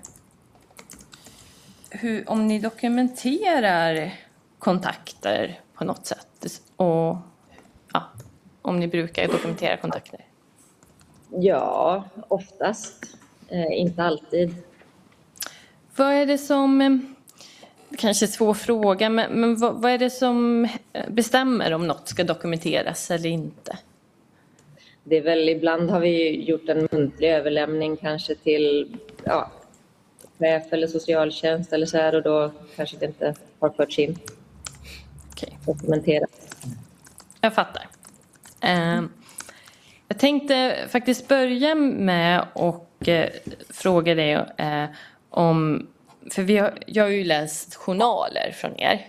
hur, 1.89 2.29
om 2.29 2.47
ni 2.47 2.59
dokumenterar 2.59 4.13
kontakter 4.59 5.59
på 5.73 5.83
något 5.83 6.05
sätt 6.05 6.61
och 6.75 7.17
ja, 7.93 8.03
om 8.61 8.79
ni 8.79 8.87
brukar 8.87 9.27
dokumentera 9.27 9.77
kontakter. 9.77 10.25
Ja, 11.29 12.03
oftast. 12.27 13.17
Eh, 13.47 13.79
inte 13.79 14.03
alltid. 14.03 14.55
Vad 15.95 16.13
är 16.13 16.25
det 16.25 16.37
som, 16.37 16.81
eh, 16.81 16.97
kanske 17.95 18.27
svår 18.27 18.53
fråga, 18.53 19.09
men, 19.09 19.39
men 19.39 19.55
vad, 19.55 19.81
vad 19.81 19.91
är 19.91 19.97
det 19.97 20.09
som 20.09 20.67
bestämmer 21.07 21.73
om 21.73 21.87
något 21.87 22.07
ska 22.07 22.23
dokumenteras 22.23 23.11
eller 23.11 23.29
inte? 23.29 23.77
Det 25.03 25.17
är 25.17 25.21
väl 25.21 25.49
ibland 25.49 25.89
har 25.89 25.99
vi 25.99 26.43
gjort 26.43 26.69
en 26.69 26.87
muntlig 26.91 27.29
överlämning 27.29 27.97
kanske 27.97 28.35
till 28.35 28.97
ja, 29.23 29.51
chef 30.39 30.73
eller 30.73 30.87
socialtjänst 30.87 31.73
eller 31.73 31.85
så 31.85 31.97
här 31.97 32.15
och 32.15 32.23
då 32.23 32.51
kanske 32.75 32.97
det 32.97 33.05
inte 33.05 33.35
har 33.59 33.69
förts 33.69 33.99
in. 33.99 34.17
Okej. 35.31 35.57
Dokumenterat. 35.65 36.29
Jag 37.41 37.53
fattar. 37.53 37.87
Eh, 38.61 39.03
jag 40.07 40.19
tänkte 40.19 40.75
faktiskt 40.89 41.27
börja 41.27 41.75
med 41.75 42.45
och 42.53 43.09
eh, 43.09 43.29
fråga 43.69 44.15
dig 44.15 44.31
eh, 44.57 44.85
om, 45.29 45.87
för 46.31 46.43
vi 46.43 46.57
har, 46.57 46.77
jag 46.87 47.03
har 47.03 47.09
ju 47.09 47.23
läst 47.23 47.75
journaler 47.75 48.51
från 48.51 48.79
er. 48.79 49.07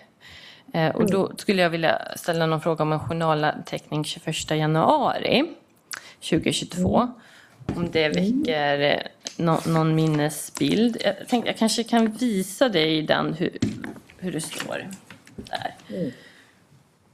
Eh, 0.72 0.88
och 0.88 1.11
då 1.11 1.33
skulle 1.37 1.62
jag 1.62 1.70
vilja 1.70 2.02
ställa 2.16 2.46
någon 2.46 2.61
fråga 2.61 2.83
om 2.83 2.92
en 2.92 3.00
journalanteckning 3.00 4.05
21 4.05 4.50
januari 4.50 5.44
2022. 6.20 7.09
Om 7.76 7.90
det 7.90 8.09
väcker 8.09 8.81
eh, 8.81 9.00
nå, 9.37 9.61
någon 9.66 9.94
minnesbild. 9.94 10.96
Jag 11.05 11.29
tänkte 11.29 11.50
jag 11.50 11.59
kanske 11.59 11.85
kan 11.85 12.12
visa 12.12 12.68
dig 12.68 13.02
den 13.02 13.35
hur, 13.35 13.59
hur 14.18 14.33
det 14.33 14.40
står 14.40 14.88
där. 15.37 15.74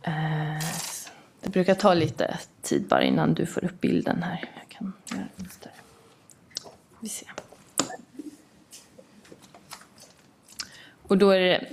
Eh, 0.03 0.65
det 1.41 1.51
brukar 1.51 1.75
ta 1.75 1.95
lite 1.95 2.39
tid 2.63 2.87
bara 2.89 3.03
innan 3.03 3.35
du 3.35 3.47
får 3.47 3.65
upp 3.65 3.81
bilden 3.81 4.23
här. 4.23 4.51
Jag 4.55 4.69
kan 4.69 4.93
göra 5.11 5.51
större. 5.51 5.73
Vi 7.01 7.09
ser. 7.09 7.42
Och 11.13 11.19
då 11.19 11.31
är 11.31 11.41
det, 11.41 11.65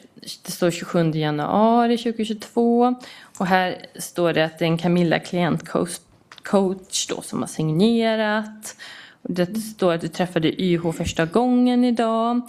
det 0.45 0.52
står 0.52 0.71
27 0.71 1.12
januari 1.12 1.97
2022 1.97 2.95
och 3.38 3.45
här 3.45 3.86
står 3.95 4.34
det 4.34 4.45
att 4.45 4.60
det 4.60 4.65
är 4.65 4.69
en 4.69 4.78
Camilla 4.78 5.19
klientcoach 5.19 5.99
coach 6.43 7.08
då 7.08 7.21
som 7.21 7.39
har 7.39 7.47
signerat. 7.47 8.75
Det 9.21 9.56
står 9.56 9.93
att 9.93 10.02
du 10.02 10.08
träffade 10.08 10.62
YH 10.62 10.91
första 10.91 11.25
gången 11.25 11.84
idag. 11.84 12.41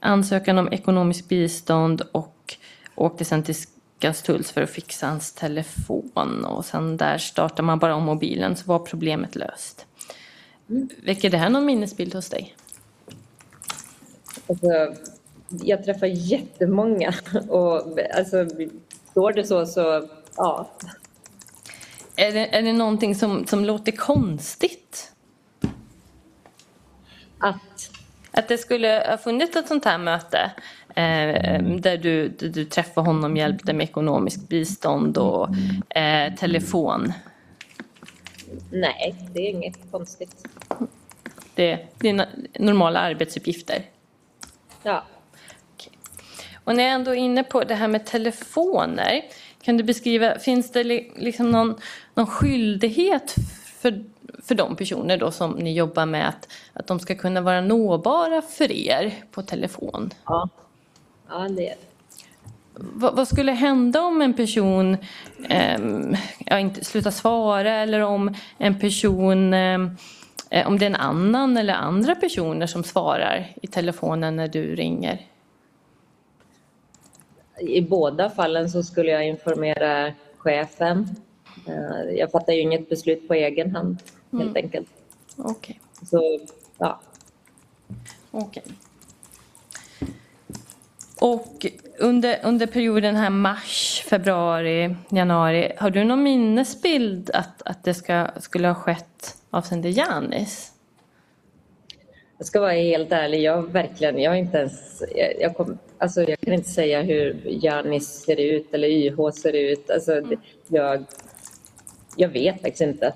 Ansökan 0.00 0.58
om 0.58 0.68
ekonomiskt 0.72 1.28
bistånd 1.28 2.02
och 2.12 2.56
åkte 2.94 3.24
sen 3.24 3.42
till 3.42 3.56
Skanstulls 3.98 4.52
för 4.52 4.62
att 4.62 4.70
fixa 4.70 5.06
hans 5.06 5.32
telefon. 5.32 6.44
Och 6.44 6.64
sen 6.64 6.96
där 6.96 7.18
startar 7.18 7.62
man 7.62 7.78
bara 7.78 7.94
om 7.94 8.04
mobilen 8.04 8.56
så 8.56 8.66
var 8.66 8.78
problemet 8.78 9.36
löst. 9.36 9.86
Väcker 11.02 11.30
det 11.30 11.38
här 11.38 11.48
någon 11.48 11.66
minnesbild 11.66 12.14
hos 12.14 12.28
dig? 12.28 12.54
Alltså, 14.48 14.68
jag 15.48 15.84
träffar 15.84 16.06
jättemånga 16.06 17.14
och 17.48 17.98
alltså, 18.14 18.46
står 19.10 19.32
det 19.32 19.44
så 19.44 19.66
så 19.66 20.08
ja. 20.36 20.70
Är 22.16 22.32
det, 22.32 22.56
är 22.56 22.62
det 22.62 22.72
någonting 22.72 23.14
som, 23.14 23.46
som 23.46 23.64
låter 23.64 23.92
konstigt? 23.92 25.12
Att? 27.38 27.90
Att 28.30 28.48
det 28.48 28.58
skulle 28.58 29.06
ha 29.10 29.18
funnits 29.18 29.56
ett 29.56 29.68
sånt 29.68 29.84
här 29.84 29.98
möte 29.98 30.50
eh, 30.88 31.62
där 31.62 31.96
du, 31.96 32.28
du 32.28 32.64
träffade 32.64 33.06
honom, 33.08 33.36
hjälpte 33.36 33.72
med 33.72 33.84
ekonomiskt 33.84 34.48
bistånd 34.48 35.18
och 35.18 35.48
eh, 35.96 36.34
telefon. 36.34 37.12
Nej, 38.72 39.14
det 39.34 39.40
är 39.40 39.50
inget 39.50 39.90
konstigt. 39.90 40.48
Det, 41.54 41.86
det 41.98 42.08
är 42.08 42.26
normala 42.58 43.00
arbetsuppgifter. 43.00 43.82
Ja. 44.82 45.04
Och 46.68 46.76
när 46.76 46.84
jag 46.84 46.92
ändå 46.92 47.10
är 47.10 47.14
inne 47.14 47.44
på 47.44 47.64
det 47.64 47.74
här 47.74 47.88
med 47.88 48.06
telefoner, 48.06 49.22
kan 49.62 49.76
du 49.76 49.84
beskriva, 49.84 50.38
finns 50.38 50.72
det 50.72 50.84
li- 50.84 51.12
liksom 51.16 51.50
någon, 51.50 51.74
någon 52.14 52.26
skyldighet 52.26 53.34
för, 53.80 54.04
för 54.42 54.54
de 54.54 54.76
personer 54.76 55.16
då 55.16 55.30
som 55.30 55.50
ni 55.50 55.72
jobbar 55.74 56.06
med 56.06 56.28
att, 56.28 56.48
att 56.72 56.86
de 56.86 57.00
ska 57.00 57.14
kunna 57.14 57.40
vara 57.40 57.60
nåbara 57.60 58.42
för 58.42 58.72
er 58.72 59.14
på 59.30 59.42
telefon? 59.42 60.10
Ja, 60.24 60.48
ja 61.28 61.38
det 61.38 61.68
är 61.68 61.74
det. 61.74 61.76
Vad, 62.74 63.16
vad 63.16 63.28
skulle 63.28 63.52
hända 63.52 64.02
om 64.02 64.22
en 64.22 64.34
person 64.34 64.96
ehm, 65.48 66.16
ja, 66.46 66.58
inte 66.58 66.84
slutar 66.84 67.10
svara 67.10 67.72
eller 67.72 68.00
om 68.00 68.34
en 68.58 68.80
person 68.80 69.54
ehm, 69.54 69.96
eh, 70.50 70.68
om 70.68 70.78
det 70.78 70.84
är 70.84 70.90
en 70.90 70.96
annan 70.96 71.56
eller 71.56 71.74
andra 71.74 72.14
personer 72.14 72.66
som 72.66 72.84
svarar 72.84 73.52
i 73.62 73.66
telefonen 73.66 74.36
när 74.36 74.48
du 74.48 74.74
ringer? 74.76 75.18
I 77.60 77.80
båda 77.82 78.30
fallen 78.30 78.70
så 78.70 78.82
skulle 78.82 79.10
jag 79.10 79.26
informera 79.26 80.12
chefen. 80.38 81.08
Eh, 81.66 82.14
Jag 82.18 82.30
fattar 82.30 82.52
ju 82.52 82.60
inget 82.60 82.88
beslut 82.88 83.28
på 83.28 83.34
egen 83.34 83.76
hand 83.76 83.98
helt 84.32 84.42
Mm. 84.42 84.56
enkelt. 84.56 84.88
Okej. 85.36 85.80
Så 86.10 86.40
ja, 86.78 87.00
Okej. 88.30 88.62
Och 91.20 91.66
under, 91.98 92.38
under 92.44 92.66
perioden 92.66 93.16
här 93.16 93.30
mars, 93.30 94.02
februari, 94.06 94.96
januari, 95.08 95.72
har 95.78 95.90
du 95.90 96.04
någon 96.04 96.22
minnesbild 96.22 97.30
att, 97.30 97.62
att 97.62 97.84
det 97.84 97.94
ska, 97.94 98.28
skulle 98.40 98.68
ha 98.68 98.74
skett 98.74 99.36
avseende 99.50 99.90
Janis? 99.90 100.72
Jag 102.38 102.46
ska 102.46 102.60
vara 102.60 102.72
helt 102.72 103.12
ärlig, 103.12 103.42
jag 103.42 103.72
verkligen, 103.72 104.18
jag 104.18 104.38
inte 104.38 104.58
ens, 104.58 105.02
jag, 105.16 105.32
jag, 105.40 105.56
kom, 105.56 105.78
alltså 105.98 106.22
jag 106.22 106.40
kan 106.40 106.54
inte 106.54 106.68
säga 106.70 107.02
hur 107.02 107.42
Janis 107.44 108.08
ser 108.24 108.40
ut 108.40 108.74
eller 108.74 108.88
YH 108.88 109.30
ser 109.34 109.52
ut. 109.52 109.90
Alltså, 109.90 110.20
det- 110.20 110.36
jag, 110.68 111.04
jag 112.16 112.28
vet 112.28 112.54
faktiskt 112.62 112.80
inte. 112.80 113.12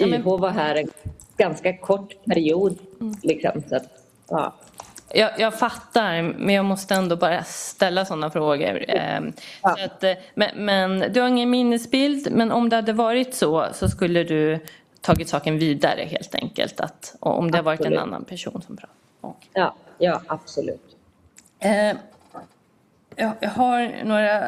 YH 0.00 0.24
var 0.24 0.50
här 0.50 0.74
en 0.74 0.88
ganska 1.36 1.76
kort 1.76 2.24
period. 2.24 2.78
Liksom, 3.22 3.62
så 3.68 3.76
att, 3.76 3.84
ja. 4.28 4.54
Jag, 5.14 5.30
jag 5.38 5.58
fattar, 5.58 6.22
men 6.22 6.54
jag 6.54 6.64
måste 6.64 6.94
ändå 6.94 7.16
bara 7.16 7.44
ställa 7.44 8.04
sådana 8.04 8.30
frågor. 8.30 8.84
Ehm, 8.88 9.32
Så 9.62 9.84
att, 9.84 10.04
eh, 10.04 10.12
men, 10.34 10.64
men 10.64 11.12
du 11.12 11.20
har 11.20 11.28
ingen 11.28 11.50
minnesbild, 11.50 12.28
men 12.32 12.52
om 12.52 12.68
det 12.68 12.76
hade 12.76 12.92
varit 12.92 13.34
så 13.34 13.66
så 13.72 13.88
skulle 13.88 14.24
du 14.24 14.58
tagit 15.02 15.28
saken 15.28 15.58
vidare 15.58 16.04
helt 16.04 16.34
enkelt. 16.34 16.80
Att, 16.80 17.16
och 17.20 17.38
om 17.38 17.50
det 17.50 17.58
har 17.58 17.62
varit 17.62 17.80
en 17.80 17.98
annan 17.98 18.24
person 18.24 18.62
som 18.66 18.76
pratar. 18.76 18.96
Ja, 19.52 19.74
ja, 19.98 20.22
absolut. 20.26 20.96
Eh, 21.58 21.96
jag, 23.16 23.48
har 23.48 24.04
några 24.04 24.44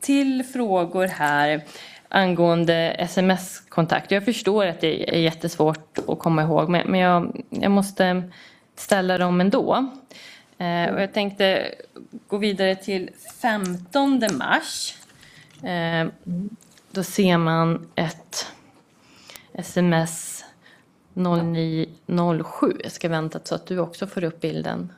till 0.00 0.44
frågor 0.44 1.06
här. 1.06 1.64
angående 2.08 2.90
sms-kontakt. 2.98 4.10
Jag 4.10 4.24
förstår 4.24 4.66
att 4.66 4.80
det 4.80 5.16
är 5.16 5.20
jättesvårt 5.20 5.98
att 6.08 6.18
komma 6.18 6.42
ihåg 6.42 6.68
men, 6.68 6.90
men 6.90 7.00
jag, 7.00 7.44
jag 7.48 7.70
måste 7.70 8.30
ställa 8.74 9.18
dem 9.18 9.40
ändå. 9.40 9.90
Eh, 10.58 10.94
och 10.94 11.02
jag 11.02 11.12
tänkte 11.12 11.74
gå 12.26 12.36
vidare 12.36 12.76
till 12.76 13.10
15 13.42 14.20
mars. 14.32 14.94
Eh, 15.62 16.08
då 16.90 17.02
ser 17.02 17.36
man 17.38 17.88
ett 17.94 18.46
sms 19.54 20.44
0907. 21.14 22.76
Jag 22.82 22.92
ska 22.92 23.08
vänta 23.08 23.40
så 23.44 23.54
att 23.54 23.66
du 23.66 23.78
också 23.78 24.06
får 24.06 24.24
upp 24.24 24.40
bilden. 24.40 24.92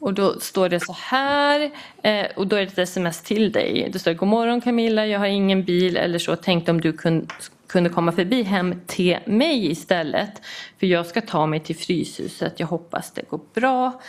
Och 0.00 0.14
då 0.14 0.40
står 0.40 0.68
det 0.68 0.80
så 0.80 0.92
här, 0.92 1.70
eh, 2.02 2.26
och 2.36 2.46
då 2.46 2.56
är 2.56 2.60
det 2.60 2.66
ett 2.66 2.78
sms 2.78 3.22
till 3.22 3.52
dig. 3.52 3.88
Det 3.92 3.98
står 3.98 4.12
God 4.12 4.28
morgon 4.28 4.60
Camilla, 4.60 5.06
jag 5.06 5.18
har 5.18 5.26
ingen 5.26 5.64
bil 5.64 5.96
eller 5.96 6.18
så. 6.18 6.36
Tänkte 6.36 6.70
om 6.70 6.80
du 6.80 6.92
kunde, 6.92 7.88
komma 7.92 8.12
förbi 8.12 8.42
hem 8.42 8.80
till 8.86 9.18
mig 9.26 9.70
istället. 9.70 10.42
För 10.78 10.86
jag 10.86 11.06
ska 11.06 11.20
ta 11.20 11.46
mig 11.46 11.60
till 11.60 11.76
Fryshuset. 11.76 12.60
Jag 12.60 12.66
hoppas 12.66 13.12
det 13.12 13.28
går 13.28 13.40
bra 13.54 14.00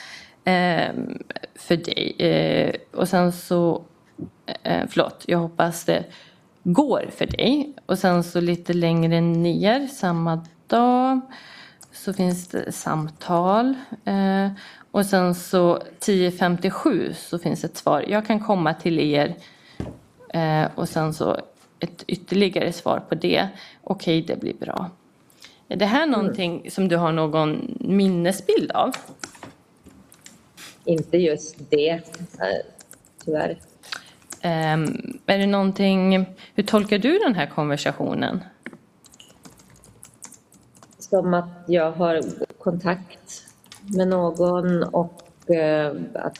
ehm, 0.45 1.23
för 1.61 1.77
dig. 1.77 2.15
Eh, 2.19 2.75
och 2.99 3.07
sen 3.07 3.31
så, 3.31 3.81
eh, 4.63 4.87
förlåt, 4.89 5.23
jag 5.27 5.39
hoppas 5.39 5.85
det 5.85 6.05
går 6.63 7.09
för 7.15 7.25
dig. 7.25 7.73
Och 7.85 7.99
sen 7.99 8.23
så 8.23 8.41
lite 8.41 8.73
längre 8.73 9.21
ner 9.21 9.87
samma 9.87 10.45
dag 10.67 11.21
så 11.91 12.13
finns 12.13 12.47
det 12.47 12.71
samtal. 12.71 13.75
Eh, 14.05 14.51
och 14.91 15.05
sen 15.05 15.35
så 15.35 15.81
10.57 15.99 17.13
så 17.13 17.39
finns 17.39 17.63
ett 17.63 17.77
svar. 17.77 18.05
Jag 18.07 18.25
kan 18.25 18.39
komma 18.39 18.73
till 18.73 18.99
er. 18.99 19.35
Eh, 20.33 20.65
och 20.75 20.89
sen 20.89 21.13
så 21.13 21.37
ett 21.79 22.03
ytterligare 22.07 22.73
svar 22.73 22.99
på 23.09 23.15
det. 23.15 23.47
Okej, 23.83 24.21
det 24.21 24.39
blir 24.39 24.53
bra. 24.53 24.89
Är 25.67 25.75
det 25.75 25.85
här 25.85 26.05
någonting 26.07 26.71
som 26.71 26.87
du 26.87 26.97
har 26.97 27.11
någon 27.11 27.77
minnesbild 27.79 28.71
av? 28.71 28.95
Inte 30.91 31.17
just 31.17 31.55
det, 31.69 31.89
eh, 31.89 32.01
tyvärr. 33.25 33.51
Um, 34.43 35.19
är 35.25 35.37
det 35.37 35.47
någonting, 35.47 36.25
hur 36.55 36.63
tolkar 36.63 36.97
du 36.97 37.19
den 37.19 37.35
här 37.35 37.45
konversationen? 37.45 38.43
Som 40.99 41.33
att 41.33 41.63
jag 41.67 41.91
har 41.91 42.21
kontakt 42.57 43.43
med 43.81 44.07
någon 44.07 44.83
och 44.83 45.49
eh, 45.49 45.95
att 46.13 46.39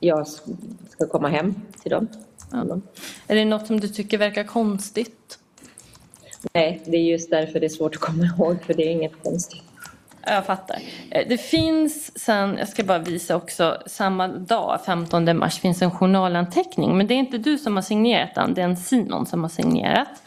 jag 0.00 0.26
ska 0.88 1.06
komma 1.08 1.28
hem 1.28 1.54
till 1.82 1.90
dem. 1.90 2.08
Ja. 2.52 2.80
Är 3.26 3.34
det 3.34 3.44
något 3.44 3.66
som 3.66 3.80
du 3.80 3.88
tycker 3.88 4.18
verkar 4.18 4.44
konstigt? 4.44 5.38
Nej, 6.52 6.82
det 6.86 6.96
är 6.96 7.02
just 7.02 7.30
därför 7.30 7.60
det 7.60 7.66
är 7.66 7.68
svårt 7.68 7.94
att 7.94 8.00
komma 8.00 8.24
ihåg, 8.24 8.62
för 8.62 8.74
det 8.74 8.82
är 8.82 8.90
inget 8.90 9.22
konstigt. 9.22 9.67
Jag 10.26 10.46
fattar. 10.46 10.78
Eh, 11.10 11.28
det 11.28 11.38
finns 11.38 12.18
sen, 12.18 12.56
jag 12.58 12.68
ska 12.68 12.84
bara 12.84 12.98
visa 12.98 13.36
också, 13.36 13.82
samma 13.86 14.28
dag, 14.28 14.80
15 14.86 15.38
mars, 15.38 15.58
finns 15.60 15.82
en 15.82 15.90
journalanteckning. 15.90 16.96
Men 16.96 17.06
det 17.06 17.14
är 17.14 17.18
inte 17.18 17.38
du 17.38 17.58
som 17.58 17.76
har 17.76 17.82
signerat 17.82 18.34
den, 18.34 18.54
det 18.54 18.60
är 18.60 18.64
en 18.64 18.76
Simon 18.76 19.26
som 19.26 19.42
har 19.42 19.50
signerat. 19.50 20.22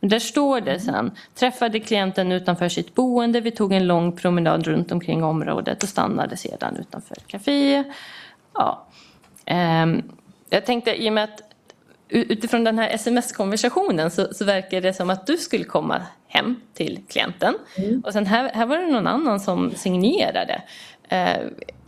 Men 0.00 0.10
där 0.10 0.18
står 0.18 0.60
det 0.60 0.80
sen, 0.80 1.10
träffade 1.34 1.80
klienten 1.80 2.32
utanför 2.32 2.68
sitt 2.68 2.94
boende, 2.94 3.40
vi 3.40 3.50
tog 3.50 3.72
en 3.72 3.86
lång 3.86 4.16
promenad 4.16 4.66
runt 4.66 4.92
omkring 4.92 5.24
området 5.24 5.82
och 5.82 5.88
stannade 5.88 6.36
sedan 6.36 6.76
utanför 6.76 7.16
ett 7.16 7.26
café. 7.26 7.84
Ja. 8.54 8.86
Ehm, 9.44 10.02
jag 10.50 10.66
tänkte 10.66 11.02
i 11.02 11.08
och 11.08 11.12
med 11.12 11.24
att 11.24 11.45
utifrån 12.08 12.64
den 12.64 12.78
här 12.78 12.90
sms-konversationen 12.90 14.10
så, 14.10 14.34
så 14.34 14.44
verkar 14.44 14.80
det 14.80 14.92
som 14.92 15.10
att 15.10 15.26
du 15.26 15.36
skulle 15.36 15.64
komma 15.64 16.02
hem 16.26 16.60
till 16.74 17.00
klienten. 17.08 17.54
Mm. 17.78 18.02
Och 18.06 18.12
sen 18.12 18.26
här, 18.26 18.50
här 18.54 18.66
var 18.66 18.78
det 18.78 18.86
någon 18.86 19.06
annan 19.06 19.40
som 19.40 19.70
signerade. 19.70 20.62
Eh, 21.08 21.38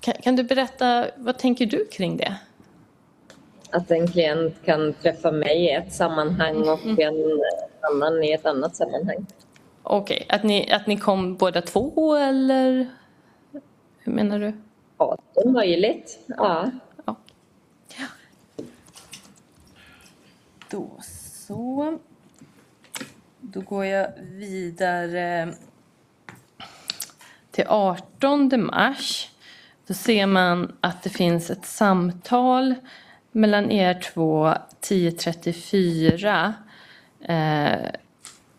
kan, 0.01 0.15
kan, 0.23 0.37
du 0.37 0.43
berätta, 0.43 1.07
vad 1.17 1.39
tänker 1.39 1.67
du 1.67 1.87
kring 1.87 2.17
det? 2.17 2.35
Att 3.71 3.91
en 3.91 4.09
klient 4.09 4.55
kan 4.65 4.93
träffa 4.93 5.33
mig 5.33 5.65
i 5.65 5.71
ett 5.71 5.93
sammanhang 5.93 6.69
och 6.69 6.85
mm. 6.85 6.99
en 6.99 7.41
annan 7.81 8.25
i 8.25 8.33
ett 8.33 8.47
annat 8.47 8.77
sammanhang. 8.77 9.27
Okej, 9.83 10.25
okay. 10.25 10.37
att, 10.37 10.43
ni, 10.43 10.73
att 10.73 10.87
ni 10.87 10.97
kom 10.97 11.37
båda 11.37 11.63
två 11.63 12.15
eller 12.15 12.87
hur 13.99 14.13
menar 14.13 14.39
du? 14.39 14.53
Ja, 14.99 15.19
det 15.35 15.41
är 15.41 15.49
möjligt. 15.49 16.19
Ja. 16.27 16.71
ja. 17.07 17.17
Då 20.71 20.91
så. 21.01 21.99
Då 23.41 23.61
går 23.61 23.85
jag 23.85 24.13
vidare 24.19 25.55
till 27.51 27.65
18 27.69 28.67
mars. 28.67 29.31
Då 29.87 29.95
ser 29.95 30.27
man 30.27 30.77
att 30.81 31.03
det 31.03 31.11
finns 31.11 31.51
ett 31.51 31.67
samtal 31.67 32.75
mellan 33.33 33.71
er 33.71 34.01
två 34.01 34.47
10.34 34.81 36.53
eh, 37.21 37.91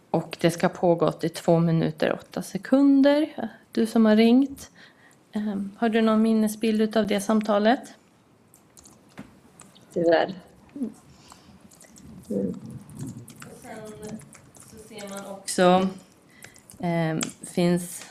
och 0.09 0.37
det 0.41 0.51
ska 0.51 0.67
ha 0.67 0.73
pågått 0.73 1.23
i 1.23 1.29
två 1.29 1.59
minuter 1.59 2.11
och 2.11 2.19
åtta 2.19 2.41
sekunder. 2.41 3.49
Du 3.71 3.85
som 3.85 4.05
har 4.05 4.15
ringt. 4.15 4.71
Eh, 5.31 5.55
har 5.77 5.89
du 5.89 6.01
någon 6.01 6.21
minnesbild 6.21 6.97
av 6.97 7.07
det 7.07 7.21
samtalet? 7.21 7.93
Tyvärr. 9.93 10.48
Mm. 12.29 12.53
Sen 13.61 13.77
så 14.69 14.77
ser 14.87 15.09
man 15.09 15.25
också 15.25 15.89
eh, 16.79 17.17
finns 17.41 18.05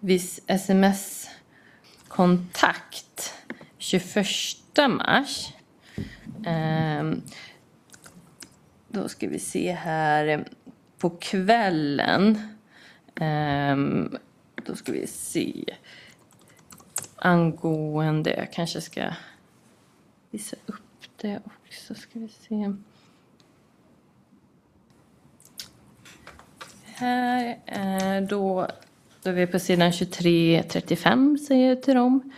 viss 0.00 0.40
sms-kontakt 0.46 3.34
21 3.78 4.26
mars. 4.88 5.52
Eh, 6.46 6.46
ehm, 6.46 7.22
då 8.88 9.08
ska 9.08 9.28
vi 9.28 9.38
se 9.38 9.72
här 9.72 10.48
på 10.98 11.10
kvällen. 11.10 12.38
Eh, 13.14 13.76
då 14.54 14.76
ska 14.76 14.92
vi 14.92 15.06
se 15.06 15.64
angående, 17.16 18.36
jag 18.36 18.52
kanske 18.52 18.80
ska 18.80 19.12
visa 20.30 20.56
upp 20.66 20.82
det 21.16 21.40
också. 21.44 21.94
Ska 21.94 22.18
vi 22.18 22.28
se. 22.28 22.72
Här 26.94 27.58
är 27.66 28.20
då, 28.20 28.66
då 29.22 29.30
är 29.30 29.34
vi 29.34 29.46
på 29.46 29.58
sidan 29.58 29.90
23-35 29.90 31.36
säger 31.36 31.68
jag 31.68 31.82
till 31.82 31.94
dem. 31.94 32.32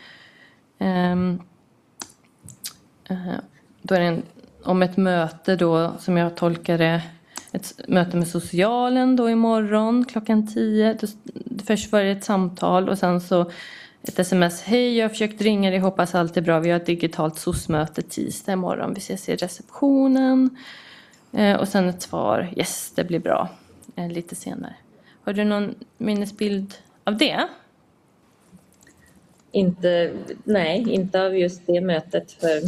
Um, 0.79 1.43
uh, 3.11 3.35
då 3.83 3.95
är 3.95 4.01
det 4.01 4.07
en, 4.07 4.23
om 4.63 4.83
ett 4.83 4.97
möte 4.97 5.57
då 5.57 5.93
som 5.99 6.17
jag 6.17 6.35
tolkar 6.35 6.79
det 6.79 7.03
ett 7.53 7.81
möte 7.89 8.17
med 8.17 8.29
socialen 8.29 9.17
då 9.17 9.31
imorgon 9.31 10.05
klockan 10.05 10.47
10. 10.55 10.99
Först 11.67 11.93
var 11.93 12.01
det 12.01 12.11
ett 12.11 12.25
samtal 12.25 12.89
och 12.89 12.99
sen 12.99 13.21
så 13.21 13.51
ett 14.03 14.19
sms. 14.19 14.63
Hej, 14.63 14.97
jag 14.97 15.05
har 15.05 15.09
försökt 15.09 15.41
ringa 15.41 15.71
dig, 15.71 15.79
hoppas 15.79 16.15
allt 16.15 16.37
är 16.37 16.41
bra. 16.41 16.61
Vi 16.61 16.71
har 16.71 16.77
ett 16.77 16.87
digitalt 16.87 17.39
SOS-möte 17.39 18.03
tisdag 18.03 18.53
imorgon. 18.53 18.95
Vi 18.95 18.99
ses 18.99 19.29
i 19.29 19.37
receptionen. 19.37 20.57
Eh, 21.33 21.57
och 21.57 21.69
sen 21.69 21.89
ett 21.89 22.03
svar. 22.03 22.53
Yes, 22.57 22.93
det 22.95 23.05
blir 23.05 23.19
bra. 23.19 23.49
Eh, 23.97 24.09
lite 24.09 24.35
senare. 24.35 24.75
Har 25.25 25.33
du 25.33 25.45
någon 25.45 25.75
minnesbild 25.99 26.75
av 27.05 27.17
det? 27.17 27.49
Inte, 29.53 30.13
nej, 30.45 30.91
inte 30.91 31.23
av 31.23 31.37
just 31.37 31.67
det 31.67 31.81
mötet. 31.81 32.33
För 32.33 32.61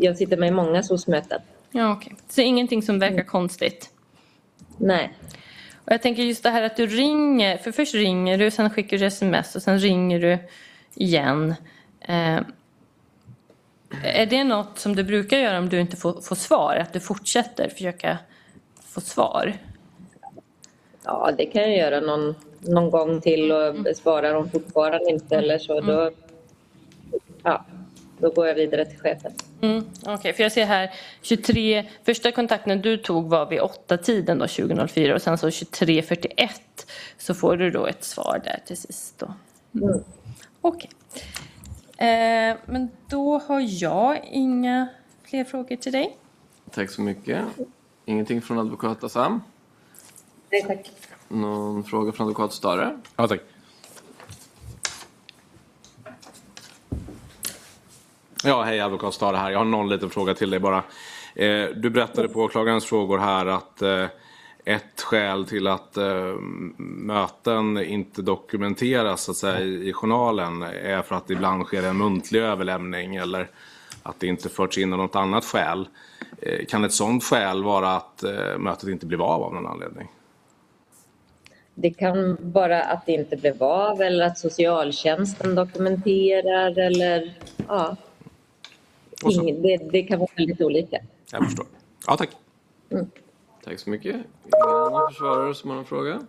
jag 0.00 0.16
sitter 0.16 0.36
med 0.36 0.48
i 0.48 0.52
många 0.52 0.82
SOS-möten. 0.82 1.40
Ja, 1.70 1.92
okay. 1.92 2.12
Så 2.28 2.40
ingenting 2.40 2.82
som 2.82 2.98
verkar 2.98 3.14
mm. 3.14 3.26
konstigt? 3.26 3.90
Nej. 4.76 5.12
Och 5.84 5.92
jag 5.92 6.02
tänker 6.02 6.22
just 6.22 6.42
det 6.42 6.50
här 6.50 6.62
att 6.62 6.76
du 6.76 6.86
ringer, 6.86 7.56
för 7.56 7.72
först 7.72 7.94
ringer 7.94 8.38
du, 8.38 8.50
sen 8.50 8.70
skickar 8.70 8.98
du 8.98 9.06
sms 9.06 9.56
och 9.56 9.62
sen 9.62 9.78
ringer 9.78 10.20
du 10.20 10.38
igen. 10.94 11.54
Eh, 12.00 12.40
är 14.02 14.26
det 14.26 14.44
något 14.44 14.78
som 14.78 14.96
du 14.96 15.04
brukar 15.04 15.38
göra 15.38 15.58
om 15.58 15.68
du 15.68 15.80
inte 15.80 15.96
får, 15.96 16.20
får 16.20 16.36
svar? 16.36 16.76
Att 16.76 16.92
du 16.92 17.00
fortsätter 17.00 17.68
försöka 17.68 18.18
få 18.82 19.00
svar? 19.00 19.54
Ja, 21.04 21.30
det 21.38 21.46
kan 21.46 21.62
jag 21.62 21.76
göra 21.76 22.00
någon, 22.00 22.34
någon 22.60 22.90
gång 22.90 23.20
till 23.20 23.52
och 23.52 23.66
mm. 23.66 23.94
svarar 23.94 24.34
de 24.34 24.50
fortfarande 24.50 25.10
inte 25.10 25.36
eller 25.36 25.58
så. 25.58 25.80
Då, 25.80 26.00
mm. 26.00 26.14
ja, 27.42 27.64
då 28.18 28.30
går 28.30 28.46
jag 28.46 28.54
vidare 28.54 28.84
till 28.84 28.98
chefen. 28.98 29.32
Mm, 29.60 29.84
Okej, 30.00 30.14
okay, 30.14 30.32
för 30.32 30.42
jag 30.42 30.52
ser 30.52 30.64
här 30.64 30.90
23, 31.22 31.84
första 32.04 32.32
kontakten 32.32 32.82
du 32.82 32.96
tog 32.96 33.28
var 33.28 33.46
vid 33.46 33.60
8-tiden 33.60 34.38
då 34.38 34.46
2004 34.46 35.14
och 35.14 35.22
sen 35.22 35.38
så 35.38 35.48
23.41 35.48 36.48
så 37.18 37.34
får 37.34 37.56
du 37.56 37.70
då 37.70 37.86
ett 37.86 38.04
svar 38.04 38.40
där 38.44 38.60
till 38.66 38.76
sist 38.76 39.18
då. 39.18 39.34
Mm. 39.80 40.00
Okej. 40.60 40.90
Okay. 41.92 42.08
Eh, 42.08 42.56
men 42.66 42.90
då 43.10 43.38
har 43.38 43.60
jag 43.82 44.24
inga 44.24 44.88
fler 45.24 45.44
frågor 45.44 45.76
till 45.76 45.92
dig. 45.92 46.16
Tack 46.70 46.90
så 46.90 47.02
mycket. 47.02 47.44
Ingenting 48.04 48.42
från 48.42 48.58
advokat 48.58 49.04
Assam? 49.04 49.40
Nej 50.54 50.62
tack. 50.62 50.90
Någon 51.28 51.84
fråga 51.84 52.12
från 52.12 52.26
advokat 52.26 52.52
Stare? 52.52 53.00
Ja, 53.16 53.28
tack. 53.28 53.40
Ja, 58.44 58.62
hej 58.62 58.80
advokat 58.80 59.14
Stare 59.14 59.36
här. 59.36 59.50
Jag 59.50 59.58
har 59.58 59.64
någon 59.64 59.88
liten 59.88 60.10
fråga 60.10 60.34
till 60.34 60.50
dig 60.50 60.60
bara. 60.60 60.82
Eh, 61.34 61.66
du 61.76 61.90
berättade 61.90 62.28
på 62.28 62.40
åklagarens 62.40 62.84
frågor 62.84 63.18
här 63.18 63.46
att 63.46 63.82
eh, 63.82 64.06
ett 64.64 65.00
skäl 65.00 65.44
till 65.44 65.66
att 65.66 65.96
eh, 65.96 66.34
möten 66.78 67.78
inte 67.78 68.22
dokumenteras 68.22 69.22
så 69.22 69.30
att 69.30 69.36
säga, 69.36 69.60
i, 69.60 69.88
i 69.88 69.92
journalen 69.92 70.62
är 70.62 71.02
för 71.02 71.14
att 71.14 71.26
det 71.26 71.32
ibland 71.32 71.66
sker 71.66 71.82
en 71.82 71.98
muntlig 71.98 72.40
överlämning 72.40 73.16
eller 73.16 73.50
att 74.02 74.20
det 74.20 74.26
inte 74.26 74.48
förts 74.48 74.78
in 74.78 74.92
av 74.92 74.98
något 74.98 75.16
annat 75.16 75.44
skäl. 75.44 75.88
Eh, 76.42 76.66
kan 76.66 76.84
ett 76.84 76.92
sådant 76.92 77.24
skäl 77.24 77.64
vara 77.64 77.96
att 77.96 78.22
eh, 78.22 78.58
mötet 78.58 78.88
inte 78.88 79.06
blev 79.06 79.22
av 79.22 79.42
av 79.42 79.54
någon 79.54 79.66
anledning? 79.66 80.08
Det 81.74 81.90
kan 81.90 82.36
vara 82.40 82.82
att 82.82 83.06
det 83.06 83.12
inte 83.12 83.36
blev 83.36 83.62
av 83.62 84.02
eller 84.02 84.26
att 84.26 84.38
socialtjänsten 84.38 85.54
dokumenterar 85.54 86.78
eller 86.78 87.38
ja. 87.68 87.96
Ingen, 89.30 89.62
det, 89.62 89.76
det 89.76 90.02
kan 90.02 90.18
vara 90.18 90.30
väldigt 90.36 90.60
olika. 90.60 90.98
Jag 91.32 91.44
förstår. 91.44 91.66
Ja, 92.06 92.16
tack. 92.16 92.30
Mm. 92.90 93.10
Tack 93.64 93.78
så 93.78 93.90
mycket. 93.90 94.14
Ingen 94.14 94.24
annan 94.68 95.08
försvarare 95.08 95.54
som 95.54 95.70
har 95.70 95.76
någon 95.76 95.86
fråga? 95.86 96.20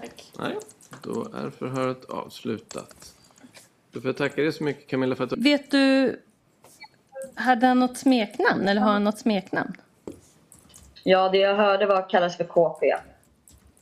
Tack. 0.00 0.32
Nej, 0.38 0.56
då 1.02 1.28
är 1.34 1.50
förhöret 1.50 2.04
avslutat. 2.04 3.14
Då 3.92 4.00
får 4.00 4.08
jag 4.08 4.16
tacka 4.16 4.42
dig 4.42 4.52
så 4.52 4.64
mycket 4.64 4.88
Camilla 4.88 5.16
för 5.16 5.24
att 5.24 5.30
du... 5.30 5.42
Vet 5.42 5.70
du, 5.70 6.16
hade 7.34 7.66
han 7.66 7.78
något 7.78 7.98
smeknamn 7.98 8.68
eller 8.68 8.80
har 8.80 8.92
han 8.92 9.04
något 9.04 9.18
smeknamn? 9.18 9.72
Ja, 11.04 11.28
det 11.28 11.38
jag 11.38 11.56
hörde 11.56 11.86
var 11.86 12.10
kallas 12.10 12.36
för 12.36 12.44
KP. 12.44 12.94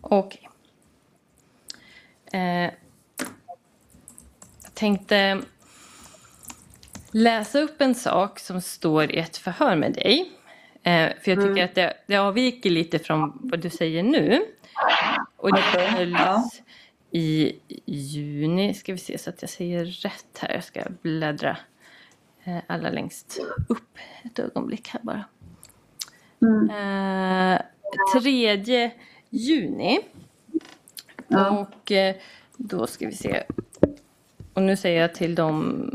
Okej. 0.00 0.49
Eh, 2.32 2.70
jag 4.62 4.74
tänkte 4.74 5.40
läsa 7.10 7.60
upp 7.60 7.80
en 7.80 7.94
sak 7.94 8.38
som 8.38 8.60
står 8.60 9.12
i 9.12 9.18
ett 9.18 9.36
förhör 9.36 9.76
med 9.76 9.92
dig. 9.92 10.32
Eh, 10.82 11.08
för 11.22 11.30
jag 11.30 11.38
tycker 11.38 11.50
Mm. 11.50 11.64
att 11.64 11.74
det, 11.74 11.94
det 12.06 12.16
avviker 12.16 12.70
lite 12.70 12.98
från 12.98 13.38
vad 13.42 13.60
du 13.60 13.70
säger 13.70 14.02
nu. 14.02 14.44
Och 15.36 15.54
det 15.54 15.60
hölls 15.60 16.62
i 17.10 17.52
juni. 17.86 18.74
Ska 18.74 18.92
vi 18.92 18.98
se 18.98 19.18
så 19.18 19.30
att 19.30 19.42
jag 19.42 19.50
säger 19.50 19.84
rätt 19.84 20.38
här. 20.38 20.54
Jag 20.54 20.64
ska 20.64 20.82
bläddra 21.02 21.56
eh, 22.44 22.58
allra 22.66 22.90
längst 22.90 23.38
upp. 23.68 23.98
Ett 24.24 24.38
ögonblick 24.38 24.88
här 24.88 25.00
bara. 25.02 25.24
Eh, 27.54 27.60
3 28.22 28.90
juni. 29.30 30.00
Och 31.38 31.92
eh, 31.92 32.14
då 32.56 32.86
ska 32.86 33.06
vi 33.06 33.14
se. 33.14 33.42
Och 34.54 34.62
nu 34.62 34.76
säger 34.76 35.00
jag 35.00 35.14
till 35.14 35.34
dem 35.34 35.90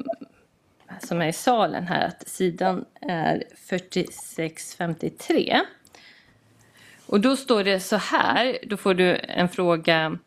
som 1.00 1.22
är 1.22 1.28
i 1.28 1.34
salen 1.34 1.88
här 1.88 2.08
att 2.08 2.28
sidan 2.28 2.86
är 3.02 3.44
4653. 3.70 5.62
Och 7.08 7.20
då 7.22 7.36
står 7.36 7.64
det 7.64 7.80
så 7.80 7.96
här, 7.96 8.58
då 8.64 8.78
får 8.78 8.94
du 8.94 9.16
en 9.16 9.50
fråga 9.50 10.18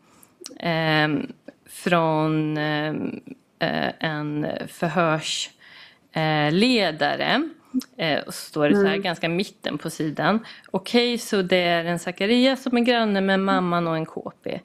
ehm, 0.60 1.32
från 1.66 2.56
ehm, 2.56 3.20
eh, 3.58 3.92
en 3.98 4.46
förhörsledare. 4.68 7.48
Eh, 7.96 8.18
och 8.20 8.34
så 8.34 8.40
står 8.48 8.68
det 8.68 8.74
så 8.74 8.80
här, 8.82 8.88
Mm. 8.88 9.02
ganska 9.02 9.28
mitten 9.28 9.78
på 9.78 9.90
sidan. 9.90 10.46
Okej, 10.70 11.18
så 11.18 11.42
det 11.42 11.56
är 11.56 11.84
en 11.84 11.98
Zacharias 11.98 12.62
som 12.62 12.76
är 12.76 12.80
granne 12.80 13.20
med 13.20 13.40
mamman 13.40 13.86
och 13.86 13.96
en 13.96 14.06
KP. 14.06 14.60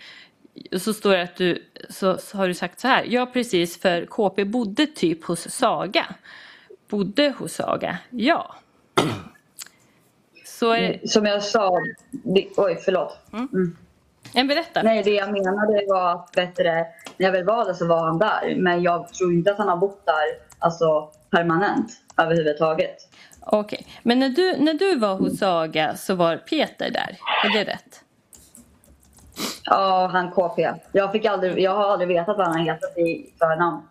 Så 0.71 0.93
står 0.93 1.13
det 1.13 1.21
att 1.23 1.35
du, 1.35 1.63
så, 1.89 2.17
så 2.17 2.37
har 2.37 2.47
du 2.47 2.53
sagt 2.53 2.79
så 2.79 2.87
här. 2.87 3.05
Ja, 3.07 3.25
precis, 3.25 3.81
för 3.81 4.05
KP 4.05 4.45
bodde 4.45 4.87
typ 4.87 5.23
hos 5.23 5.49
Saga. 5.49 6.05
Bodde 6.89 7.33
hos 7.37 7.53
Saga, 7.53 7.97
ja. 8.09 8.55
Så 10.45 10.71
är 10.71 10.81
det... 10.81 11.07
Som 11.09 11.25
jag 11.25 11.43
sa, 11.43 11.79
det, 12.11 12.47
oj 12.57 12.81
förlåt. 12.85 13.17
Mm. 13.33 13.77
En 14.33 14.47
berätta. 14.47 14.83
Nej, 14.83 15.03
det 15.03 15.11
jag 15.11 15.31
menade 15.31 15.85
var 15.87 16.11
att 16.11 16.31
bättre, 16.31 16.73
när 17.17 17.25
jag 17.25 17.31
väl 17.31 17.45
var 17.45 17.65
där 17.65 17.73
så 17.73 17.87
var 17.87 18.05
han 18.05 18.19
där. 18.19 18.55
Men 18.57 18.83
jag 18.83 19.13
tror 19.13 19.33
inte 19.33 19.51
att 19.51 19.57
han 19.57 19.67
har 19.67 19.77
bott 19.77 20.05
där 20.05 20.23
alltså, 20.59 21.09
permanent 21.29 21.91
överhuvudtaget. 22.17 22.97
Okej, 23.45 23.87
men 24.03 24.19
när 24.19 24.29
du, 24.29 24.57
när 24.57 24.73
du 24.73 24.95
var 24.95 25.15
hos 25.15 25.37
Saga 25.37 25.95
så 25.97 26.15
var 26.15 26.37
Peter 26.37 26.91
där, 26.91 27.17
är 27.45 27.57
det 27.57 27.71
rätt? 27.71 28.02
Ja, 29.63 30.09
han 30.11 30.31
KP. 30.31 30.69
Jag, 30.91 31.11
fick 31.11 31.25
aldrig, 31.25 31.59
jag 31.59 31.75
har 31.75 31.83
aldrig 31.83 32.07
vetat 32.07 32.37
vad 32.37 32.47
han 32.47 32.59
hetat 32.59 32.97
i 32.97 33.33
förnamn 33.39 33.81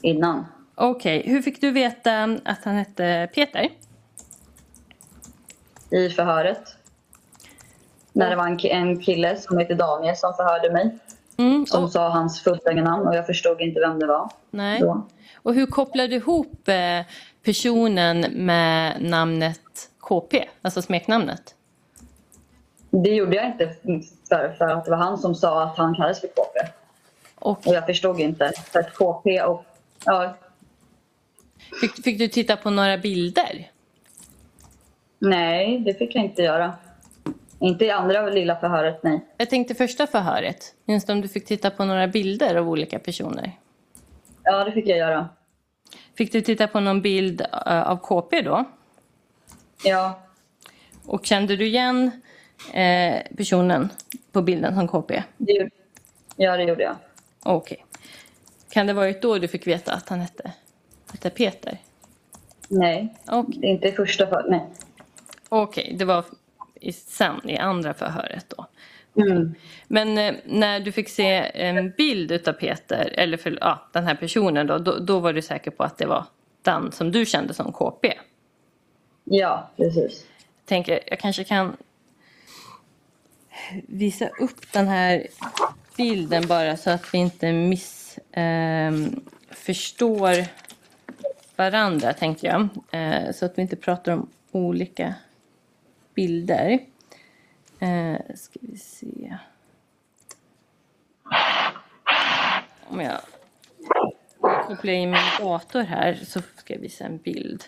innan. 0.00 0.46
Okej, 0.74 1.22
hur 1.26 1.42
fick 1.42 1.60
du 1.60 1.70
veta 1.70 2.38
att 2.44 2.64
han 2.64 2.74
hette 2.74 3.28
Peter? 3.34 3.68
I 5.90 6.08
förhöret. 6.10 6.76
När 8.12 8.30
det 8.30 8.36
var 8.36 8.46
en, 8.46 8.58
en 8.60 9.00
kille 9.02 9.36
som 9.36 9.58
hette 9.58 9.74
Daniel 9.74 10.16
som 10.16 10.34
förhörde 10.34 10.72
mig. 10.72 10.98
Mm, 11.38 11.66
Som 11.66 11.88
sa 11.88 12.08
hans 12.08 12.42
fullständiga 12.42 12.84
namn 12.84 13.06
och 13.06 13.14
jag 13.14 13.26
förstod 13.26 13.60
inte 13.60 13.80
vem 13.80 13.98
det 13.98 14.06
var. 14.06 14.30
Nej. 14.50 14.80
Då. 14.80 15.06
Och 15.34 15.54
hur 15.54 15.66
kopplar 15.66 16.08
du 16.08 16.16
ihop 16.16 16.68
eh, 16.68 17.00
personen 17.44 18.20
med 18.32 19.02
namnet 19.02 19.60
KP, 20.00 20.48
alltså 20.62 20.82
smeknamnet? 20.82 21.54
Det 23.04 23.10
gjorde 23.14 23.36
jag 23.36 23.46
inte 23.46 23.74
för, 24.28 24.54
för 24.58 24.64
att 24.68 24.84
det 24.84 24.90
var 24.90 24.98
han 24.98 25.18
som 25.18 25.34
sa 25.34 25.62
att 25.62 25.76
han 25.76 25.94
kallades 25.94 26.20
för 26.20 26.28
KP. 26.28 26.58
Och, 27.34 27.60
jag 27.64 27.86
förstod 27.86 28.20
inte. 28.20 28.52
För 28.72 28.78
att 28.80 28.94
KP 28.94 29.42
och... 29.42 29.64
Ja, 30.04 30.36
Fick, 31.80 32.04
fick 32.04 32.18
du 32.18 32.28
titta 32.28 32.56
på 32.56 32.70
några 32.70 32.98
bilder? 32.98 33.70
nej, 35.18 35.78
det 35.78 35.94
fick 35.94 36.14
jag 36.14 36.24
inte 36.24 36.42
göra. 36.42 36.74
Inte 37.58 37.84
i 37.84 37.90
andra 37.90 38.26
lilla 38.28 38.56
förhöret, 38.56 39.02
nej. 39.02 39.24
Jag 39.36 39.50
tänkte 39.50 39.74
första 39.74 40.06
förhöret. 40.06 40.74
Minns 40.84 41.04
du 41.04 41.12
om 41.12 41.20
du 41.20 41.28
fick 41.28 41.46
titta 41.46 41.70
på 41.70 41.84
några 41.84 42.06
bilder 42.08 42.54
av 42.56 42.68
olika 42.68 42.98
personer? 42.98 43.52
Ja, 44.42 44.64
det 44.64 44.72
fick 44.72 44.86
jag 44.86 44.98
göra. 44.98 45.28
Fick 46.16 46.32
du 46.32 46.40
titta 46.40 46.68
på 46.68 46.80
någon 46.80 47.02
bild 47.02 47.40
eh, 47.66 47.90
av 47.90 47.96
KP 47.96 48.42
då? 48.42 48.64
Ja, 49.84 50.20
Och 51.06 51.26
kände 51.26 51.56
du 51.56 51.66
igen 51.66 52.10
eh, 52.72 53.22
personen 53.36 53.88
på 54.32 54.42
bilden 54.42 54.74
som 54.74 54.88
KP? 54.88 55.22
det, 55.36 55.52
gjorde- 55.52 55.70
ja, 56.36 56.56
det 56.56 56.62
gjorde 56.62 56.82
jag. 56.82 56.96
Okej. 57.42 57.84
Kan 58.70 58.86
det 58.86 58.92
varit 58.92 59.22
då 59.22 59.38
du 59.38 59.48
fick 59.48 59.66
veta 59.66 59.92
att 59.92 60.08
han 60.08 60.20
hette, 60.20 60.52
hette 61.12 61.30
Peter? 61.30 61.78
Nej, 62.68 63.14
Okej. 63.28 63.64
inte 63.64 63.88
i 63.88 63.92
första 63.92 64.26
förhöret, 64.26 64.50
nej. 64.50 64.66
Okej, 65.48 65.96
det 65.98 66.04
var 66.04 66.24
i, 66.80 66.92
sen 66.92 67.48
i 67.50 67.56
andra 67.58 67.94
förhöret 67.94 68.54
då. 68.56 68.66
Mm. 69.22 69.54
Men 69.88 70.18
eh, 70.18 70.34
när 70.44 70.80
du 70.80 70.92
fick 70.92 71.08
se 71.08 71.50
en 71.54 71.90
bild 71.90 72.30
utav 72.32 72.52
Peter, 72.52 73.12
eller 73.16 73.36
för, 73.36 73.58
ja, 73.60 73.88
den 73.92 74.04
här 74.04 74.14
personen 74.14 74.66
då, 74.66 74.78
då, 74.78 74.98
då 74.98 75.18
var 75.20 75.32
du 75.32 75.42
säker 75.42 75.70
på 75.70 75.82
att 75.84 75.98
det 75.98 76.06
var 76.06 76.24
den 76.62 76.92
som 76.92 77.12
du 77.12 77.26
kände 77.26 77.54
som 77.54 77.72
KP? 77.72 78.12
Ja, 79.24 79.70
precis. 79.76 80.26
Jag 80.58 80.66
tänker, 80.68 81.00
jag 81.06 81.18
kanske 81.18 81.44
kan 81.44 81.76
visa 83.86 84.28
upp 84.28 84.72
den 84.72 84.88
här 84.88 85.26
bilden 85.96 86.46
bara 86.46 86.76
så 86.76 86.90
att 86.90 87.14
vi 87.14 87.18
inte 87.18 87.52
miss, 87.52 88.18
eh, 88.18 88.92
förstår 89.50 90.46
varandra, 91.56 92.12
tänkte 92.12 92.46
jag. 92.46 92.68
Eh, 92.90 93.32
så 93.32 93.46
att 93.46 93.58
vi 93.58 93.62
inte 93.62 93.76
pratar 93.76 94.12
om 94.12 94.30
olika 94.52 95.14
bilder. 96.14 96.78
Eh, 97.80 98.16
ska 98.34 98.58
vi 98.62 98.78
se. 98.78 99.36
Om 102.88 103.00
jag 103.00 103.20
kopplar 104.66 104.92
in 104.92 105.10
min 105.10 105.20
dator 105.38 105.82
här 105.82 106.14
så 106.14 106.40
ska 106.56 106.74
jag 106.74 106.80
visa 106.80 107.04
en 107.04 107.18
bild. 107.18 107.64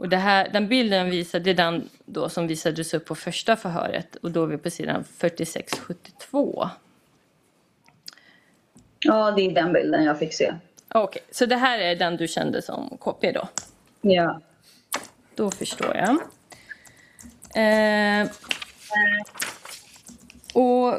Och 0.00 0.08
det 0.08 0.16
här, 0.16 0.48
den 0.48 0.68
bilden 0.68 1.06
är 1.06 1.54
den 1.54 1.88
då 2.04 2.28
som 2.28 2.46
visades 2.46 2.94
upp 2.94 3.04
på 3.04 3.14
första 3.14 3.56
förhöret 3.56 4.16
och 4.16 4.30
då 4.30 4.42
är 4.42 4.46
vi 4.46 4.58
på 4.58 4.70
sidan 4.70 5.04
4672. 5.04 6.68
Ja, 8.98 9.30
det 9.30 9.42
är 9.42 9.54
den 9.54 9.72
bilden 9.72 10.04
jag 10.04 10.18
fick 10.18 10.34
se. 10.34 10.54
Okej, 10.88 11.22
så 11.30 11.46
det 11.46 11.56
här 11.56 11.78
är 11.78 11.96
den 11.96 12.16
du 12.16 12.28
kände 12.28 12.62
som 12.62 12.96
KP 13.00 13.32
då? 13.32 13.48
Ja. 14.00 14.40
Då 15.34 15.50
förstår 15.50 15.96
jag. 15.96 16.10
Eh, 17.54 18.28
och 20.54 20.94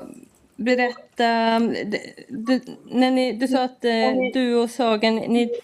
berätta, 0.56 1.60
du, 1.60 2.00
du, 2.30 2.62
när 2.86 3.12
ni, 3.12 3.32
du 3.32 3.48
sa 3.48 3.64
att 3.64 3.86
eh, 3.86 4.12
du 4.34 4.56
och 4.56 4.70
Sagan, 4.70 5.16
ni 5.16 5.60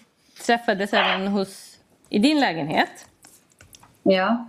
träffades 0.46 0.92
även 0.92 1.26
hos, 1.26 1.78
i 2.08 2.18
din 2.18 2.40
lägenhet. 2.40 3.08
Ja. 4.08 4.48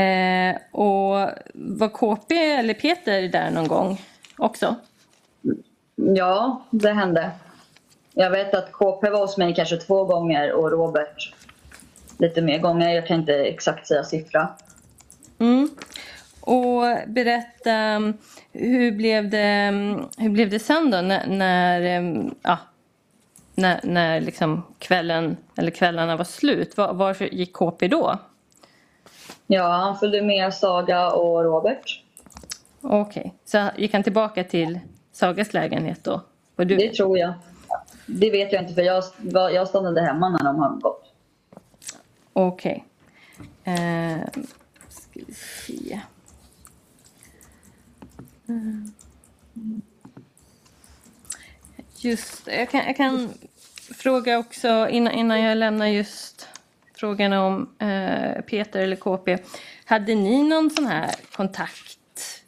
Eh, 0.00 0.56
och 0.70 1.30
var 1.54 1.88
KP 1.88 2.34
eller 2.34 2.74
Peter 2.74 3.22
där 3.22 3.50
någon 3.50 3.68
gång 3.68 4.00
också? 4.36 4.76
Ja, 5.94 6.62
det 6.70 6.92
hände. 6.92 7.30
Jag 8.14 8.30
vet 8.30 8.54
att 8.54 8.72
KP 8.72 9.10
var 9.10 9.20
hos 9.20 9.36
mig 9.36 9.54
kanske 9.54 9.76
två 9.76 10.04
gånger 10.04 10.52
och 10.52 10.70
Robert 10.70 11.34
lite 12.18 12.42
mer 12.42 12.58
gånger. 12.58 12.94
Jag 12.94 13.06
kan 13.06 13.20
inte 13.20 13.34
exakt 13.34 13.86
säga 13.86 14.04
siffra. 14.04 14.48
Mm. 15.38 15.70
Och 16.40 16.82
berätta, 17.06 18.02
hur 18.52 18.92
blev 18.92 19.30
det, 19.30 19.72
hur 20.18 20.30
blev 20.30 20.50
det 20.50 20.58
sen 20.58 20.90
då 20.90 21.00
när, 21.00 21.26
när, 21.26 21.80
ja, 22.42 22.58
när, 23.54 23.80
när 23.82 24.20
liksom 24.20 24.62
kvällen, 24.78 25.36
eller 25.56 25.70
kvällarna 25.70 26.16
var 26.16 26.24
slut? 26.24 26.76
Var, 26.76 26.92
var 26.92 27.22
gick 27.22 27.52
KP 27.52 27.88
då? 27.88 28.18
Ja, 29.52 29.72
han 29.72 29.98
följde 29.98 30.22
med 30.22 30.54
Saga 30.54 31.10
och 31.10 31.44
Robert. 31.44 32.02
Okej, 32.80 33.20
okay. 33.20 33.30
så 33.44 33.70
gick 33.76 33.92
han 33.92 34.02
tillbaka 34.02 34.44
till 34.44 34.80
Sagas 35.12 35.52
lägenhet 35.54 36.04
då? 36.04 36.20
du... 36.56 36.76
Det 36.76 36.94
tror 36.94 37.18
jag. 37.18 37.32
Det 38.06 38.30
vet 38.30 38.52
jag 38.52 38.62
inte 38.62 38.74
för 38.74 38.82
jag, 38.82 39.04
jag 39.52 39.68
stannade 39.68 40.00
hemma 40.00 40.28
när 40.28 40.44
de 40.44 40.58
har 40.58 40.70
gått. 40.70 41.12
Okej. 42.32 42.84
Okay. 43.62 43.74
Eh, 43.74 44.20
ska 44.88 45.20
vi 45.26 45.34
se. 45.34 46.00
Mm. 48.48 48.92
Just 51.96 52.46
jag 52.46 52.70
kan, 52.70 52.86
jag 52.86 52.96
kan 52.96 53.28
fråga 53.94 54.38
också 54.38 54.88
innan, 54.90 55.12
innan 55.12 55.40
jag 55.40 55.58
lämnar 55.58 55.86
just 55.86 56.49
frågan 57.00 57.32
om 57.32 57.70
eh, 57.78 58.42
Peter 58.42 58.80
eller 58.80 58.96
KP. 58.96 59.38
Hade 59.84 60.14
ni 60.14 60.42
någon 60.42 60.70
sån 60.70 60.86
här 60.86 61.10
kontakt 61.36 61.98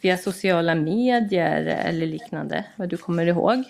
via 0.01 0.17
sociala 0.17 0.75
medier 0.75 1.65
eller 1.67 2.07
liknande? 2.07 2.65
Vad 2.77 2.89
du 2.89 2.97
kommer 2.97 3.27
ihåg? 3.27 3.65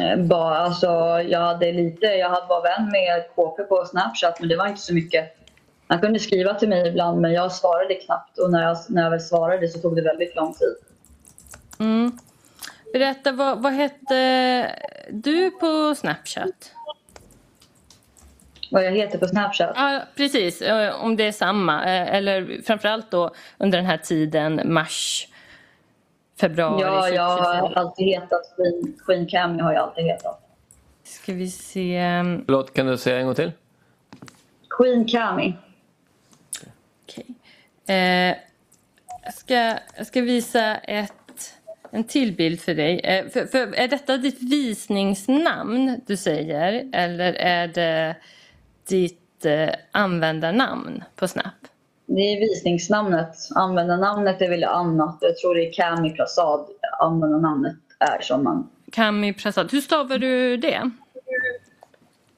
Eh, 0.00 0.24
bara, 0.24 0.58
alltså, 0.58 0.86
jag 1.28 1.40
hade 1.40 1.72
lite, 1.72 2.06
jag 2.06 2.28
hade 2.30 2.46
var 2.46 2.62
vän 2.62 2.90
med 2.90 3.24
KP 3.34 3.62
på 3.62 3.84
Snapchat 3.84 4.40
men 4.40 4.48
det 4.48 4.56
var 4.56 4.66
inte 4.66 4.80
så 4.80 4.94
mycket. 4.94 5.36
Han 5.86 6.00
kunde 6.00 6.18
skriva 6.18 6.54
till 6.54 6.68
mig 6.68 6.88
ibland 6.88 7.20
men 7.20 7.32
jag 7.32 7.52
svarade 7.52 7.94
knappt 7.94 8.38
och 8.38 8.50
när 8.50 8.62
jag, 8.62 8.76
när 8.88 9.02
jag 9.02 9.10
väl 9.10 9.20
svarade 9.20 9.68
så 9.68 9.78
tog 9.78 9.96
det 9.96 10.02
väldigt 10.02 10.36
lång 10.36 10.54
tid. 10.54 10.74
Mm. 11.78 12.18
Berätta, 12.92 13.32
vad, 13.32 13.62
vad 13.62 13.72
hette 13.72 14.70
du 15.10 15.50
på 15.50 15.94
Snapchat? 15.94 16.74
Vad 18.74 18.84
jag 18.84 18.92
heter 18.92 19.18
på 19.18 19.26
Snapchat? 19.26 19.72
Ja, 19.74 20.02
precis. 20.16 20.62
Om 21.00 21.16
det 21.16 21.24
är 21.24 21.32
samma. 21.32 21.84
Eh, 21.84 22.14
eller 22.14 22.62
framförallt 22.62 23.10
då 23.10 23.34
under 23.58 23.78
den 23.78 23.86
här 23.86 23.96
tiden, 23.96 24.60
mars, 24.64 25.28
februari. 26.40 26.82
Ja, 26.82 27.08
jag 27.08 27.22
har 27.22 27.72
alltid 27.72 28.06
hetat 28.06 28.42
Queen, 28.56 28.98
Queen 29.06 29.26
Cam. 29.26 29.58
Jag 29.58 29.64
har 29.64 29.72
jag 29.72 29.82
alltid 29.82 30.04
hetat. 30.04 30.40
Ska 31.04 31.32
vi 31.32 31.50
se. 31.50 32.00
Förlåt, 32.46 32.74
kan 32.74 32.86
du 32.86 32.98
säga 32.98 33.18
en 33.18 33.26
gång 33.26 33.34
till? 33.34 33.52
Queen 34.78 35.04
Cami. 35.04 35.54
Okej. 37.04 37.26
Okay. 37.84 37.96
Eh, 37.96 38.36
jag, 39.24 39.34
ska, 39.34 39.54
jag 39.96 40.06
ska 40.06 40.20
visa 40.20 40.76
ett, 40.76 41.54
en 41.90 42.04
till 42.04 42.32
bild 42.32 42.60
för 42.60 42.74
dig. 42.74 43.00
Eh, 43.00 43.28
för, 43.28 43.46
för, 43.46 43.74
är 43.74 43.88
detta 43.88 44.16
ditt 44.16 44.42
visningsnamn 44.42 46.00
du 46.06 46.16
säger? 46.16 46.90
Eller 46.92 47.32
är 47.32 47.68
det 47.68 48.16
ditt 48.88 49.44
eh, 49.44 49.74
användarnamn 49.92 51.04
på 51.16 51.28
Snap? 51.28 51.54
Det 52.06 52.20
är 52.20 52.40
visningsnamnet. 52.40 53.36
Användarnamnet 53.54 54.42
är 54.42 54.48
väl 54.48 54.64
annat. 54.64 55.18
Jag 55.20 55.36
tror 55.36 55.54
det 55.54 55.68
är 55.68 55.72
Cami 55.72 56.10
Prasad 56.10 56.66
användarnamnet 56.98 57.76
är 57.98 58.20
som 58.20 58.44
man... 58.44 58.68
Cami 58.92 59.32
Prasad. 59.32 59.72
Hur 59.72 59.80
stavar 59.80 60.18
du 60.18 60.56
det? 60.56 60.90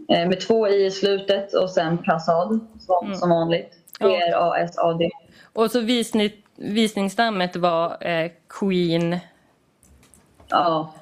Eh, 0.08 0.28
med 0.28 0.40
två 0.40 0.68
i 0.68 0.86
i 0.86 0.90
slutet 0.90 1.54
och 1.54 1.70
sen 1.70 1.98
Prasad 1.98 2.60
som, 2.80 3.06
mm. 3.06 3.18
som 3.18 3.30
vanligt. 3.30 3.72
P-R-A-S-A-D. 4.00 5.10
Och 5.52 5.70
så 5.70 5.80
visning, 5.80 6.30
visningsnamnet 6.56 7.56
var 7.56 8.06
eh, 8.06 8.30
Queen? 8.48 9.18
Ja, 10.48 10.94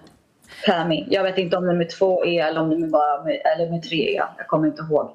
Cami. 0.66 1.06
Jag 1.10 1.22
vet 1.22 1.38
inte 1.38 1.56
om 1.56 1.64
det 1.64 1.72
är 1.72 1.76
med 1.76 1.90
två 1.90 2.24
E 2.24 2.38
eller 2.38 2.60
om 2.60 2.70
det 2.70 2.86
är 2.86 2.90
bara 2.90 3.24
med, 3.24 3.40
eller 3.44 3.70
med 3.70 3.82
tre 3.82 4.16
E. 4.16 4.22
Jag 4.36 4.46
kommer 4.46 4.66
inte 4.66 4.82
ihåg. 4.82 5.10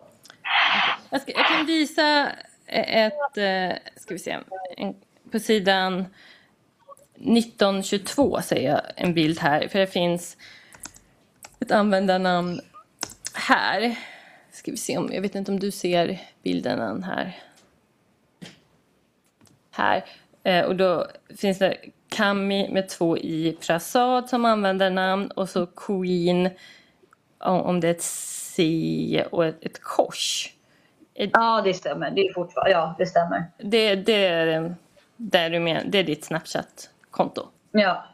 Jag, 1.09 1.21
ska, 1.21 1.31
jag 1.31 1.47
kan 1.47 1.65
visa 1.65 2.31
ett, 2.67 3.37
eh, 3.37 3.77
ska 3.95 4.13
vi 4.13 4.19
se, 4.19 4.37
en, 4.77 4.95
på 5.31 5.39
sidan 5.39 6.05
1922 7.15 8.41
säger 8.41 8.69
jag 8.69 8.81
en 8.95 9.13
bild 9.13 9.39
här. 9.39 9.67
För 9.67 9.79
det 9.79 9.87
finns 9.87 10.37
ett 11.59 11.71
användarnamn 11.71 12.61
här. 13.33 13.95
Ska 14.51 14.71
vi 14.71 14.77
se 14.77 14.97
om, 14.97 15.09
jag 15.13 15.21
vet 15.21 15.35
inte 15.35 15.51
om 15.51 15.59
du 15.59 15.71
ser 15.71 16.21
bilden 16.43 17.03
här. 17.03 17.37
Här. 19.71 20.05
Eh, 20.43 20.65
och 20.65 20.75
då 20.75 21.07
finns 21.37 21.59
det 21.59 21.77
Kami 22.09 22.69
med 22.69 22.89
två 22.89 23.17
i 23.17 23.57
Prasad 23.61 24.29
som 24.29 24.45
användarnamn 24.45 25.31
och 25.31 25.49
så 25.49 25.65
Queen 25.65 26.49
om 27.37 27.79
det 27.79 27.87
är 27.87 27.91
ett 27.91 28.01
C 28.01 29.25
och 29.31 29.45
ett, 29.45 29.65
ett 29.65 29.81
kors. 29.81 30.53
Ja, 31.27 31.61
det 31.63 31.73
stämmer. 31.73 32.11
Det 32.11 32.21
är 32.21 32.33
fortfarande, 32.33 32.71
ja, 32.71 32.95
det 32.97 33.05
stämmer. 33.05 33.45
Det, 33.57 33.95
det, 33.95 34.25
är, 34.25 34.75
där 35.17 35.49
du 35.49 35.59
men, 35.59 35.91
det 35.91 35.97
är 35.97 36.03
ditt 36.03 36.25
Snapchat-konto? 36.25 37.47
Ja. 37.71 38.05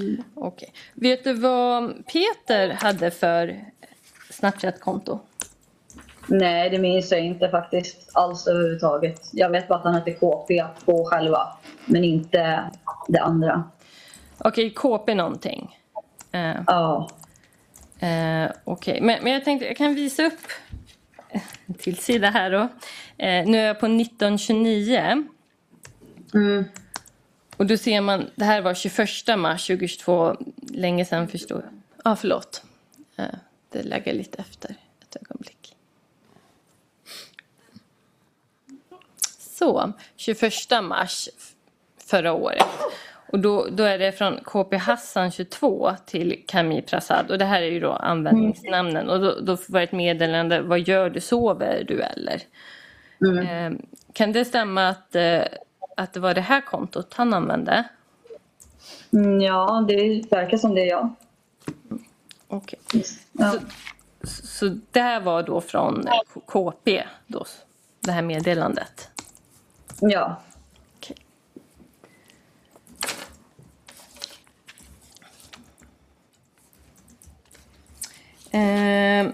Mm. 0.00 0.22
Okej. 0.34 0.68
Okay. 0.68 1.10
Vet 1.10 1.24
du 1.24 1.32
vad 1.32 2.06
Peter 2.06 2.68
hade 2.70 3.10
för 3.10 3.64
Snapchat-konto? 4.30 5.20
Nej, 6.26 6.70
det 6.70 6.78
minns 6.78 7.10
jag 7.10 7.20
inte 7.20 7.48
faktiskt 7.48 8.10
alls 8.12 8.46
överhuvudtaget. 8.46 9.20
Jag 9.32 9.50
vet 9.50 9.68
bara 9.68 9.78
att 9.78 9.84
han 9.84 9.94
hette 9.94 10.12
KP 10.12 10.64
på 10.84 11.04
själva, 11.04 11.56
men 11.84 12.04
inte 12.04 12.70
det 13.08 13.20
andra. 13.20 13.64
Okej, 14.38 14.66
okay, 14.66 14.98
KP 14.98 15.14
någonting? 15.14 15.78
Uh, 16.34 16.62
ja. 16.66 17.08
Uh, 18.02 18.50
Okej, 18.64 18.92
okay. 18.92 19.00
men, 19.00 19.24
men 19.24 19.32
jag 19.32 19.44
tänkte 19.44 19.66
jag 19.66 19.76
kan 19.76 19.94
visa 19.94 20.22
upp 20.22 20.40
till 21.78 21.96
sida 21.96 22.30
här 22.30 22.50
då. 22.50 22.68
Eh, 23.24 23.46
nu 23.46 23.58
är 23.58 23.66
jag 23.66 23.80
på 23.80 23.86
1929. 23.86 25.24
Mm. 26.34 26.64
Och 27.56 27.66
då 27.66 27.76
ser 27.76 28.00
man, 28.00 28.30
det 28.34 28.44
här 28.44 28.60
var 28.60 28.74
21 28.74 29.38
mars 29.38 29.66
2022, 29.66 30.36
länge 30.70 31.04
sedan 31.04 31.28
förstår 31.28 31.60
jag. 31.60 31.72
Ja, 32.04 32.10
ah, 32.12 32.16
förlåt. 32.16 32.62
Eh, 33.16 33.24
det 33.70 33.82
lägger 33.82 34.14
lite 34.14 34.38
efter 34.38 34.74
ett 35.02 35.16
ögonblick. 35.16 35.76
Så, 39.38 39.92
21 40.16 40.52
mars 40.82 41.28
förra 41.96 42.32
året. 42.32 42.66
Och 43.32 43.38
då, 43.38 43.66
då 43.70 43.84
är 43.84 43.98
det 43.98 44.12
från 44.12 44.40
KP 44.44 44.76
Hassan 44.76 45.30
22 45.30 45.90
till 46.06 46.44
Kami 46.46 46.82
Prasad. 46.82 47.30
Och 47.30 47.38
det 47.38 47.44
här 47.44 47.62
är 47.62 47.70
ju 47.70 47.80
då 47.80 47.92
användningsnamnen. 47.92 49.10
Och 49.10 49.20
då, 49.20 49.40
då 49.40 49.56
var 49.68 49.80
det 49.80 49.84
ett 49.84 49.92
meddelande, 49.92 50.62
vad 50.62 50.80
gör 50.80 51.10
du, 51.10 51.20
sover 51.20 51.84
du 51.88 52.02
eller? 52.02 52.42
Mm. 53.20 53.72
Eh, 53.74 53.80
kan 54.12 54.32
det 54.32 54.44
stämma 54.44 54.88
att, 54.88 55.14
eh, 55.14 55.42
att 55.96 56.12
det 56.12 56.20
var 56.20 56.34
det 56.34 56.40
här 56.40 56.60
kontot 56.60 57.14
han 57.14 57.34
använde? 57.34 57.84
Mm, 59.12 59.40
ja, 59.40 59.84
det 59.88 60.22
verkar 60.30 60.56
som 60.56 60.74
det, 60.74 60.84
ja. 60.84 61.14
Okej. 62.48 62.78
Okay. 62.86 63.02
Ja. 63.32 63.54
Så, 64.22 64.46
så 64.46 64.78
det 64.90 65.00
här 65.00 65.20
var 65.20 65.42
då 65.42 65.60
från 65.60 66.08
KP, 66.46 67.04
då, 67.26 67.44
det 68.00 68.12
här 68.12 68.22
meddelandet? 68.22 69.08
Ja. 70.00 70.40
Eh, 78.52 79.32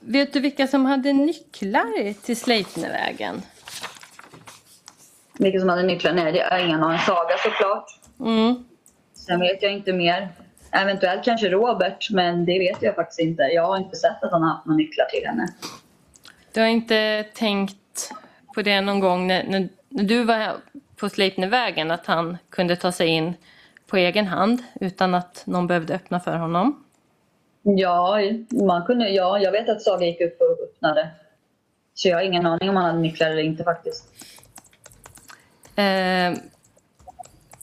vet 0.00 0.32
du 0.32 0.40
vilka 0.40 0.66
som 0.66 0.86
hade 0.86 1.12
nycklar 1.12 2.12
till 2.22 2.36
Sleipnervägen? 2.36 3.42
Vilka 5.38 5.60
som 5.60 5.68
hade 5.68 5.82
nycklar? 5.82 6.12
Nej, 6.12 6.32
det 6.32 6.40
är 6.40 6.64
ingen 6.64 6.82
aning. 6.82 6.98
Saga 6.98 7.36
såklart. 7.42 7.86
Mm. 8.20 8.64
Sen 9.14 9.40
vet 9.40 9.62
jag 9.62 9.72
inte 9.72 9.92
mer. 9.92 10.28
Eventuellt 10.70 11.24
kanske 11.24 11.48
Robert, 11.48 12.10
men 12.10 12.44
det 12.44 12.58
vet 12.58 12.82
jag 12.82 12.94
faktiskt 12.94 13.20
inte. 13.20 13.42
Jag 13.42 13.66
har 13.66 13.76
inte 13.76 13.96
sett 13.96 14.22
att 14.22 14.32
han 14.32 14.42
har 14.42 14.50
haft 14.54 14.66
några 14.66 14.76
nycklar 14.76 15.04
till 15.04 15.26
henne. 15.26 15.48
Du 16.52 16.60
har 16.60 16.68
inte 16.68 17.24
tänkt 17.34 18.12
på 18.54 18.62
det 18.62 18.80
någon 18.80 19.00
gång 19.00 19.26
när, 19.26 19.44
när, 19.44 19.68
när 19.88 20.04
du 20.04 20.24
var 20.24 20.56
på 20.96 21.08
Sleipnervägen, 21.08 21.90
att 21.90 22.06
han 22.06 22.38
kunde 22.50 22.76
ta 22.76 22.92
sig 22.92 23.08
in 23.08 23.34
på 23.86 23.96
egen 23.96 24.26
hand 24.26 24.62
utan 24.80 25.14
att 25.14 25.42
någon 25.46 25.66
behövde 25.66 25.94
öppna 25.94 26.20
för 26.20 26.36
honom? 26.36 26.84
Ja, 27.62 28.18
man 28.50 28.86
kunde, 28.86 29.08
ja, 29.08 29.38
jag 29.38 29.52
vet 29.52 29.68
att 29.68 29.82
Saga 29.82 30.06
gick 30.06 30.20
upp 30.20 30.40
och 30.40 30.64
öppnade. 30.64 31.10
Så 31.94 32.08
jag 32.08 32.16
har 32.16 32.22
ingen 32.22 32.46
aning 32.46 32.70
om 32.70 32.76
han 32.76 32.84
hade 32.84 32.98
nycklar 32.98 33.30
eller 33.30 33.42
inte 33.42 33.64
faktiskt. 33.64 34.04
Eh, 35.76 36.32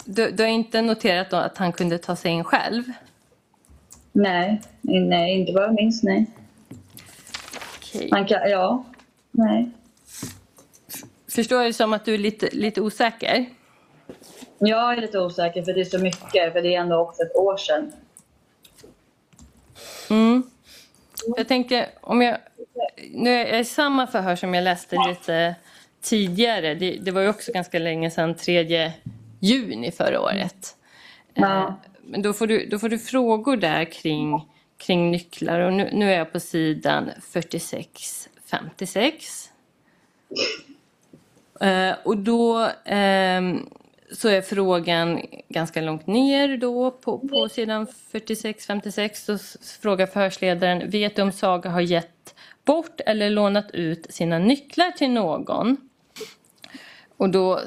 du, 0.05 0.31
du 0.31 0.43
har 0.43 0.49
inte 0.49 0.81
noterat 0.81 1.33
att 1.33 1.57
han 1.57 1.71
kunde 1.71 1.97
ta 1.97 2.15
sig 2.15 2.31
in 2.31 2.43
själv? 2.43 2.83
Nej, 4.11 4.61
nej 4.81 5.39
inte 5.39 5.53
vad 5.53 5.63
jag 5.63 5.73
minns, 5.73 6.03
nej. 6.03 6.25
Okej. 7.77 8.09
Han 8.11 8.25
kan, 8.25 8.49
ja, 8.49 8.83
nej. 9.31 9.71
Förstår 11.27 11.57
jag 11.57 11.69
det 11.69 11.73
som 11.73 11.93
att 11.93 12.05
du 12.05 12.13
är 12.13 12.17
lite, 12.17 12.49
lite 12.51 12.81
osäker? 12.81 13.45
Jag 14.67 14.97
är 14.97 15.01
lite 15.01 15.19
osäker 15.19 15.63
för 15.63 15.73
det 15.73 15.81
är 15.81 15.85
så 15.85 15.99
mycket, 15.99 16.53
för 16.53 16.61
det 16.61 16.75
är 16.75 16.79
ändå 16.79 16.97
också 16.97 17.23
ett 17.23 17.35
år 17.35 17.57
sedan. 17.57 17.91
Mm. 20.09 20.43
Jag 21.37 21.47
tänker, 21.47 21.89
om 22.01 22.21
jag... 22.21 22.37
Nu 23.11 23.29
är 23.29 23.59
i 23.59 23.65
samma 23.65 24.07
förhör 24.07 24.35
som 24.35 24.53
jag 24.53 24.63
läste 24.63 24.97
lite 25.09 25.55
tidigare. 26.01 26.75
Det, 26.75 26.91
det 26.91 27.11
var 27.11 27.21
ju 27.21 27.29
också 27.29 27.51
ganska 27.51 27.79
länge 27.79 28.11
sedan, 28.11 28.35
3 28.35 28.91
juni 29.39 29.91
förra 29.91 30.21
året. 30.21 30.75
Ja. 31.33 31.67
Eh, 31.67 31.73
Men 32.01 32.21
då 32.21 32.33
får, 32.33 32.47
du, 32.47 32.65
då 32.65 32.79
får 32.79 32.89
du 32.89 32.99
frågor 32.99 33.57
där 33.57 33.85
kring, 33.85 34.47
kring 34.77 35.11
nycklar. 35.11 35.59
Och 35.59 35.73
nu, 35.73 35.89
nu 35.93 36.13
är 36.13 36.17
jag 36.17 36.31
på 36.31 36.39
sidan 36.39 37.09
46-56. 37.33 39.49
Eh, 41.61 41.95
och 42.03 42.17
då 42.17 42.69
ehm, 42.85 43.69
så 44.13 44.29
är 44.29 44.41
frågan 44.41 45.21
ganska 45.49 45.81
långt 45.81 46.07
ner 46.07 46.57
då 46.57 46.91
på, 46.91 47.19
på 47.19 47.49
sidan 47.49 47.87
46-56. 48.11 49.27
Då 49.27 49.33
s- 49.33 49.77
frågar 49.81 50.05
förhörsledaren, 50.07 50.89
vet 50.89 51.15
du 51.15 51.21
om 51.21 51.31
Saga 51.31 51.69
har 51.69 51.81
gett 51.81 52.35
bort 52.65 53.01
eller 53.05 53.29
lånat 53.29 53.71
ut 53.71 54.05
sina 54.13 54.39
nycklar 54.39 54.91
till 54.91 55.09
någon? 55.11 55.77
Och 57.17 57.29
då 57.29 57.59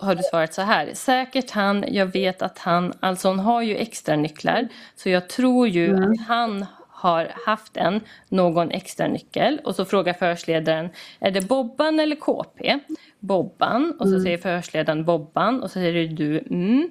har 0.00 0.14
du 0.14 0.22
svarat 0.22 0.54
så 0.54 0.62
här. 0.62 0.90
Säkert 0.94 1.50
han, 1.50 1.84
jag 1.88 2.06
vet 2.06 2.42
att 2.42 2.58
han, 2.58 2.92
alltså 3.00 3.28
hon 3.28 3.38
har 3.38 3.62
ju 3.62 3.76
extra 3.76 4.16
nycklar. 4.16 4.68
Så 4.96 5.08
jag 5.08 5.28
tror 5.28 5.68
ju 5.68 5.96
att 5.96 6.20
han 6.28 6.66
har 7.04 7.32
haft 7.46 7.76
en, 7.76 8.00
någon 8.28 8.70
extra 8.70 9.06
nyckel. 9.06 9.60
Och 9.64 9.74
så 9.74 9.84
frågar 9.84 10.12
förhörsledaren, 10.12 10.88
är 11.20 11.30
det 11.30 11.40
Bobban 11.40 12.00
eller 12.00 12.16
KP? 12.16 12.78
Bobban. 13.18 13.96
Och 14.00 14.08
så 14.08 14.20
säger 14.20 14.38
förhörsledaren 14.38 15.04
Bobban. 15.04 15.62
Och 15.62 15.70
så 15.70 15.72
säger 15.72 16.08
du 16.08 16.38
mm. 16.38 16.88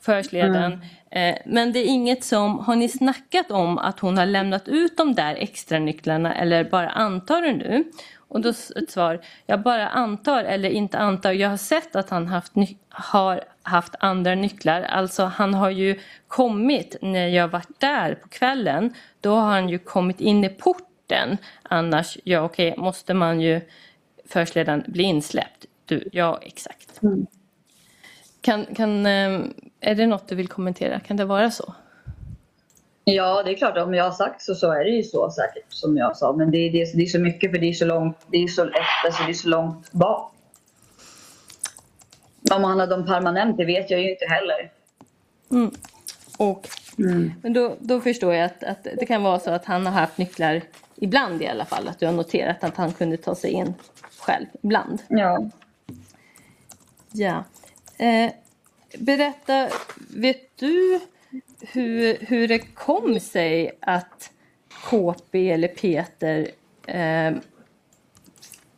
Förhörsledaren. 0.00 0.72
Eh, 1.10 1.34
men 1.44 1.72
det 1.72 1.78
är 1.78 1.86
inget 1.86 2.24
som, 2.24 2.58
har 2.58 2.76
ni 2.76 2.88
snackat 2.88 3.50
om 3.50 3.78
att 3.78 4.00
hon 4.00 4.18
har 4.18 4.26
lämnat 4.26 4.68
ut 4.68 4.96
de 4.96 5.14
där 5.14 5.34
extra 5.34 5.78
nycklarna 5.78 6.34
eller 6.34 6.64
bara 6.64 6.90
antar 6.90 7.42
du 7.42 7.52
nu? 7.52 7.84
Och 8.32 8.40
då 8.40 8.48
ett 8.48 8.90
svar, 8.90 9.20
jag 9.46 9.62
bara 9.62 9.88
antar 9.88 10.44
eller 10.44 10.68
inte 10.68 10.98
antar. 10.98 11.32
Jag 11.32 11.48
har 11.48 11.56
sett 11.56 11.96
att 11.96 12.10
han 12.10 12.26
haft 12.26 12.52
har 12.88 13.44
haft 13.62 13.94
andra 14.00 14.34
nycklar. 14.34 14.82
Alltså 14.82 15.24
han 15.24 15.54
har 15.54 15.70
ju 15.70 16.00
kommit 16.28 16.96
när 17.02 17.28
jag 17.28 17.48
varit 17.48 17.80
där 17.80 18.14
på 18.14 18.28
kvällen. 18.28 18.94
Då 19.20 19.34
har 19.34 19.50
han 19.50 19.68
ju 19.68 19.78
kommit 19.78 20.20
in 20.20 20.44
i 20.44 20.48
porten. 20.48 21.38
Annars, 21.62 22.18
ja 22.24 22.40
okej, 22.40 22.74
måste 22.76 23.14
man 23.14 23.40
ju 23.40 23.60
förhörsledaren 24.26 24.84
bli 24.86 25.02
insläppt. 25.02 25.66
Du, 25.84 26.08
ja 26.12 26.38
exakt. 26.42 27.00
Kan, 28.40 28.64
kan, 28.64 29.06
eh, 29.06 29.40
är 29.80 29.94
det 29.94 30.06
något 30.06 30.28
du 30.28 30.34
vill 30.34 30.48
kommentera? 30.48 31.00
Kan 31.00 31.16
det 31.16 31.24
vara 31.24 31.50
så? 31.50 31.74
Ja, 33.04 33.42
det 33.42 33.50
är 33.50 33.56
klart. 33.56 33.76
Om 33.78 33.94
jag 33.94 34.04
har 34.04 34.10
sagt 34.12 34.42
så, 34.42 34.54
så 34.54 34.72
är 34.72 34.84
det 34.84 34.90
ju 34.90 35.02
så 35.02 35.30
säkert 35.30 35.64
som 35.68 35.96
jag 35.96 36.16
sa. 36.16 36.32
Men 36.32 36.50
det 36.50 36.58
är, 36.58 36.72
det, 36.72 36.82
är- 36.82 36.96
det 36.96 37.02
är 37.02 37.06
så 37.06 37.18
mycket 37.18 37.50
för 37.50 37.58
det 37.58 37.66
är 37.68 37.72
så 37.72 37.84
långt, 37.84 38.16
det 38.30 38.36
är 38.38 38.46
så, 38.48 38.62
alltså, 39.04 39.22
det 39.24 39.30
är 39.30 39.34
så 39.34 39.48
långt 39.48 39.92
bak. 39.92 40.32
Om 42.54 42.64
han 42.64 42.80
har 42.80 42.86
dem 42.86 43.06
permanent, 43.06 43.56
det 43.56 43.64
vet 43.64 43.90
jag 43.90 44.00
ju 44.00 44.10
inte 44.10 44.26
heller. 44.26 44.70
Mm. 45.50 45.70
Och, 46.38 46.68
Men 47.42 47.52
då, 47.52 47.76
då 47.80 48.00
förstår 48.00 48.34
jag 48.34 48.44
att, 48.44 48.64
att 48.64 48.84
det 48.84 49.06
kan 49.06 49.22
vara 49.22 49.38
så 49.40 49.50
att 49.50 49.64
han 49.64 49.86
har 49.86 49.92
haft 49.92 50.18
nycklar 50.18 50.60
ibland 50.96 51.42
i 51.42 51.46
alla 51.46 51.64
fall. 51.64 51.88
Att 51.88 51.98
du 52.00 52.06
har 52.06 52.12
noterat 52.12 52.64
att 52.64 52.76
han 52.76 52.92
kunde 52.92 53.16
ta 53.16 53.34
sig 53.34 53.50
in 53.50 53.74
själv 54.18 54.46
ibland. 54.62 55.02
Ja. 55.08 55.48
Ja. 57.12 57.44
Eh, 57.98 58.32
berätta, 58.98 59.68
vet 60.16 60.58
du 60.58 61.00
hur, 61.62 62.18
hur 62.20 62.48
det 62.48 62.58
kom 62.58 63.20
sig 63.20 63.78
att 63.80 64.30
KP 64.90 65.50
eller 65.50 65.68
Peter 65.68 66.48
eh, 66.86 67.32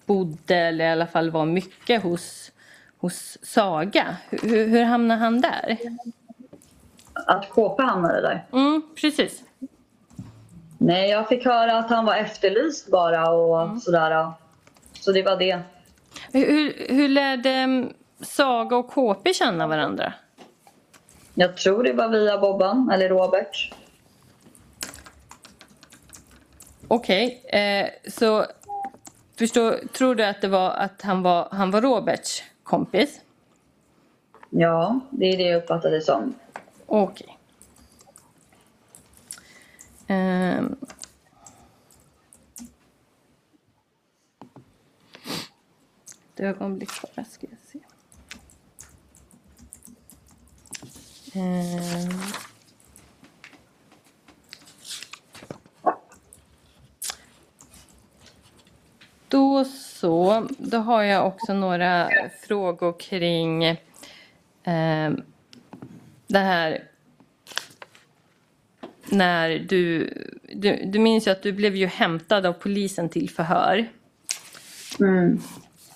bodde, 0.06 0.56
eller 0.56 0.84
i 0.84 0.88
alla 0.88 1.06
fall 1.06 1.30
var 1.30 1.46
mycket 1.46 2.02
hos, 2.02 2.52
hos 2.98 3.38
Saga? 3.42 4.16
Hur, 4.30 4.66
hur 4.68 4.84
hamnade 4.84 5.20
han 5.20 5.40
där? 5.40 5.78
Att 7.26 7.50
KP 7.50 7.82
hamnade 7.82 8.20
där? 8.20 8.46
Mm, 8.52 8.82
precis. 9.00 9.42
Nej, 10.78 11.10
jag 11.10 11.28
fick 11.28 11.44
höra 11.44 11.78
att 11.78 11.90
han 11.90 12.04
var 12.04 12.16
efterlyst 12.16 12.90
bara 12.90 13.30
och 13.30 13.82
sådär. 13.82 14.32
Så 14.92 15.12
det 15.12 15.22
var 15.22 15.36
det. 15.36 15.60
Hur, 16.32 16.94
hur 16.94 17.08
lärde 17.08 17.50
mm, 17.50 17.92
Saga 18.20 18.76
och 18.76 18.88
KP 18.88 19.34
känna 19.34 19.66
varandra? 19.66 20.12
Jag 21.34 21.56
tror 21.56 21.82
det 21.82 21.92
var 21.92 22.08
via 22.08 22.38
Bobban, 22.38 22.90
eller 22.90 23.08
Robert. 23.08 23.72
Okej, 26.88 27.42
eh, 27.44 28.10
så 28.10 28.46
förstår, 29.38 29.88
tror 29.92 30.14
du 30.14 30.24
att 30.24 30.40
det 30.40 30.48
var 30.48 30.70
att 30.70 31.02
han 31.02 31.22
var, 31.22 31.48
han 31.50 31.70
var 31.70 31.82
Roberts 31.82 32.42
kompis? 32.62 33.20
Ja, 34.50 35.00
det 35.10 35.26
är 35.26 35.36
det 35.36 35.42
jag 35.42 35.62
uppfattade 35.62 35.96
det 35.96 36.02
som. 36.02 36.34
Okej. 36.86 37.38
Ehm. 40.06 40.76
Ett 46.34 46.40
ögonblick 46.40 46.90
bara 47.16 47.24
ska 47.24 47.46
jag 47.50 47.63
Ehm. 51.34 52.10
Då 59.28 59.64
så, 59.64 60.46
då 60.58 60.78
har 60.78 61.02
jag 61.02 61.26
också 61.26 61.54
några 61.54 62.10
frågor 62.48 63.00
kring 63.00 63.64
ehm, 64.64 65.22
det 66.26 66.38
här 66.38 66.84
när 69.10 69.58
du, 69.58 70.10
du... 70.52 70.82
Du 70.84 70.98
minns 70.98 71.26
ju 71.26 71.30
att 71.30 71.42
du 71.42 71.52
blev 71.52 71.76
ju 71.76 71.86
hämtad 71.86 72.46
av 72.46 72.52
polisen 72.52 73.08
till 73.08 73.30
förhör. 73.30 73.86
Mm. 75.00 75.40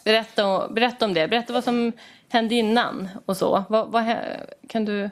Berätta, 0.05 0.69
berätta 0.69 1.05
om 1.05 1.15
det. 1.15 1.29
Berätta 1.29 1.53
vad 1.53 1.65
som 1.65 1.93
hände 2.29 2.55
innan 2.55 3.09
och 3.27 3.37
så. 3.37 3.65
Vad, 3.69 3.93
vad 3.93 4.17
kan 4.69 4.85
du... 4.85 5.11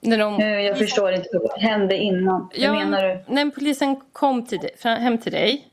De, 0.00 0.40
Jag 0.40 0.78
förstår 0.78 1.12
inte. 1.12 1.28
Vad 1.32 1.60
hände 1.60 1.96
innan? 1.96 2.48
Hur 2.52 2.64
Ja, 2.64 2.72
menar 2.72 3.02
du? 3.08 3.34
När 3.34 3.50
polisen 3.50 4.00
kom 4.12 4.46
till 4.46 4.58
dig, 4.58 4.74
hem 4.82 5.18
till 5.18 5.32
dig. 5.32 5.68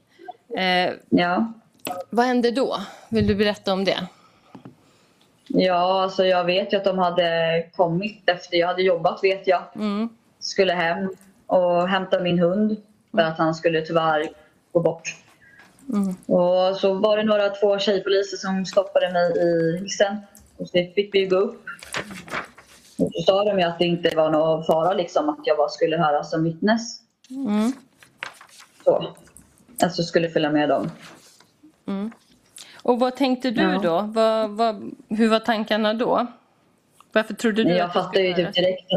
Eh, 0.57 0.93
Ja. 1.09 1.53
vad 2.09 2.25
hände 2.25 2.51
då? 2.51 2.77
Vill 3.09 3.27
du 3.27 3.35
berätta 3.35 3.73
om 3.73 3.83
det? 3.85 4.07
Ja, 5.47 6.01
alltså 6.03 6.25
jag 6.25 6.43
vet 6.43 6.73
ju 6.73 6.77
att 6.77 6.83
de 6.83 6.97
hade 6.97 7.63
kommit 7.75 8.29
efter 8.29 8.57
jag 8.57 8.67
hade 8.67 8.81
jobbat, 8.83 9.19
vet 9.23 9.47
jag. 9.47 9.61
Mm. 9.75 10.09
Skulle 10.39 10.73
hem 10.73 11.09
och 11.47 11.87
hämta 11.89 12.19
min 12.19 12.39
hund 12.39 12.77
för 13.11 13.21
att 13.21 13.37
han 13.37 13.55
skulle 13.55 13.81
tyvärr 13.81 14.27
gå 14.71 14.79
bort. 14.79 15.15
Mm. 15.89 16.15
Och 16.39 16.75
så 16.75 16.93
var 16.93 17.17
det 17.17 17.23
några 17.23 17.49
två 17.49 17.79
tjejpoliser 17.79 18.37
som 18.37 18.65
stoppade 18.65 19.11
mig 19.11 19.31
i 19.37 19.77
hissen. 19.83 20.17
Och 20.57 20.67
så 20.67 20.71
fick 20.95 21.15
vi 21.15 21.25
gå 21.25 21.35
upp. 21.35 21.61
Så 22.97 23.09
sa 23.25 23.43
de 23.43 23.59
ju 23.59 23.65
att 23.65 23.79
det 23.79 23.85
inte 23.85 24.15
var 24.15 24.29
någon 24.29 24.63
fara 24.63 24.93
liksom 24.93 25.29
att 25.29 25.39
jag 25.43 25.57
bara 25.57 25.69
skulle 25.69 25.97
höras 25.97 26.31
som 26.31 26.43
vittnes. 26.43 26.99
Mm. 27.29 27.71
Så. 28.83 29.15
Alltså 29.83 30.03
skulle 30.03 30.29
följa 30.29 30.49
med 30.49 30.69
dem. 30.69 30.91
Mm. 31.87 32.11
Och 32.83 32.99
vad 32.99 33.15
tänkte 33.15 33.51
du 33.51 33.61
Ja. 33.61 33.79
då? 33.83 34.01
Vad, 34.01 34.49
vad, 34.49 34.91
hur 35.09 35.29
var 35.29 35.39
tankarna 35.39 35.93
då? 35.93 36.27
Varför 37.11 37.33
trodde 37.33 37.63
du 37.63 37.69
jag 37.69 37.85
att 37.85 37.93
fattade 37.93 38.21
ju 38.21 38.33
typ 38.33 38.53
direkt. 38.53 38.91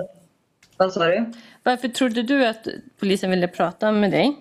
Vad 0.77 0.93
sa 0.93 1.05
du? 1.07 1.33
Varför 1.63 1.89
trodde 1.89 2.23
du 2.23 2.47
att 2.47 2.67
polisen 3.01 3.31
ville 3.31 3.49
prata 3.49 3.93
med 3.93 4.11
dig? 4.11 4.37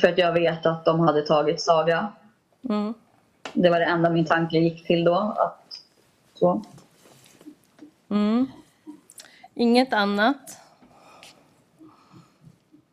För 0.00 0.08
att 0.08 0.18
jag 0.18 0.32
vet 0.32 0.66
att 0.66 0.84
de 0.84 1.00
hade 1.00 1.22
tagit 1.22 1.60
Saga. 1.60 2.12
Mm. 2.68 2.94
Det 3.52 3.70
var 3.70 3.78
det 3.78 3.84
enda 3.86 4.10
min 4.10 4.24
tanke 4.26 4.58
gick 4.58 4.86
till 4.86 5.04
då. 5.04 5.14
Att, 5.14 5.64
så. 6.34 6.62
Mm. 8.10 8.46
Inget 9.54 9.92
annat? 9.92 10.58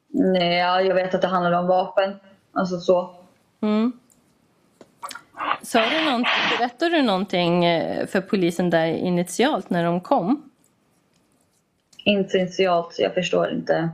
Nej, 0.07 0.57
ja, 0.57 0.81
jag 0.81 0.95
vet 0.95 1.15
att 1.15 1.21
det 1.21 1.27
handlar 1.27 1.51
om 1.51 1.67
vapen. 1.67 2.15
Alltså 2.53 2.79
så. 2.79 3.15
Mm. 3.61 3.91
Sa 5.61 5.89
du 5.89 6.05
någonting, 6.05 6.57
berättade 6.59 6.95
du 6.97 7.01
någonting 7.01 7.65
eh, 7.65 8.07
för 8.07 8.21
polisen 8.21 8.69
där 8.69 8.85
initialt 8.87 9.69
när 9.69 9.83
de 9.83 10.01
kom? 10.01 10.49
Inte 12.03 12.37
initialt, 12.37 12.95
jag 12.99 13.13
förstår 13.13 13.53
inte. 13.53 13.89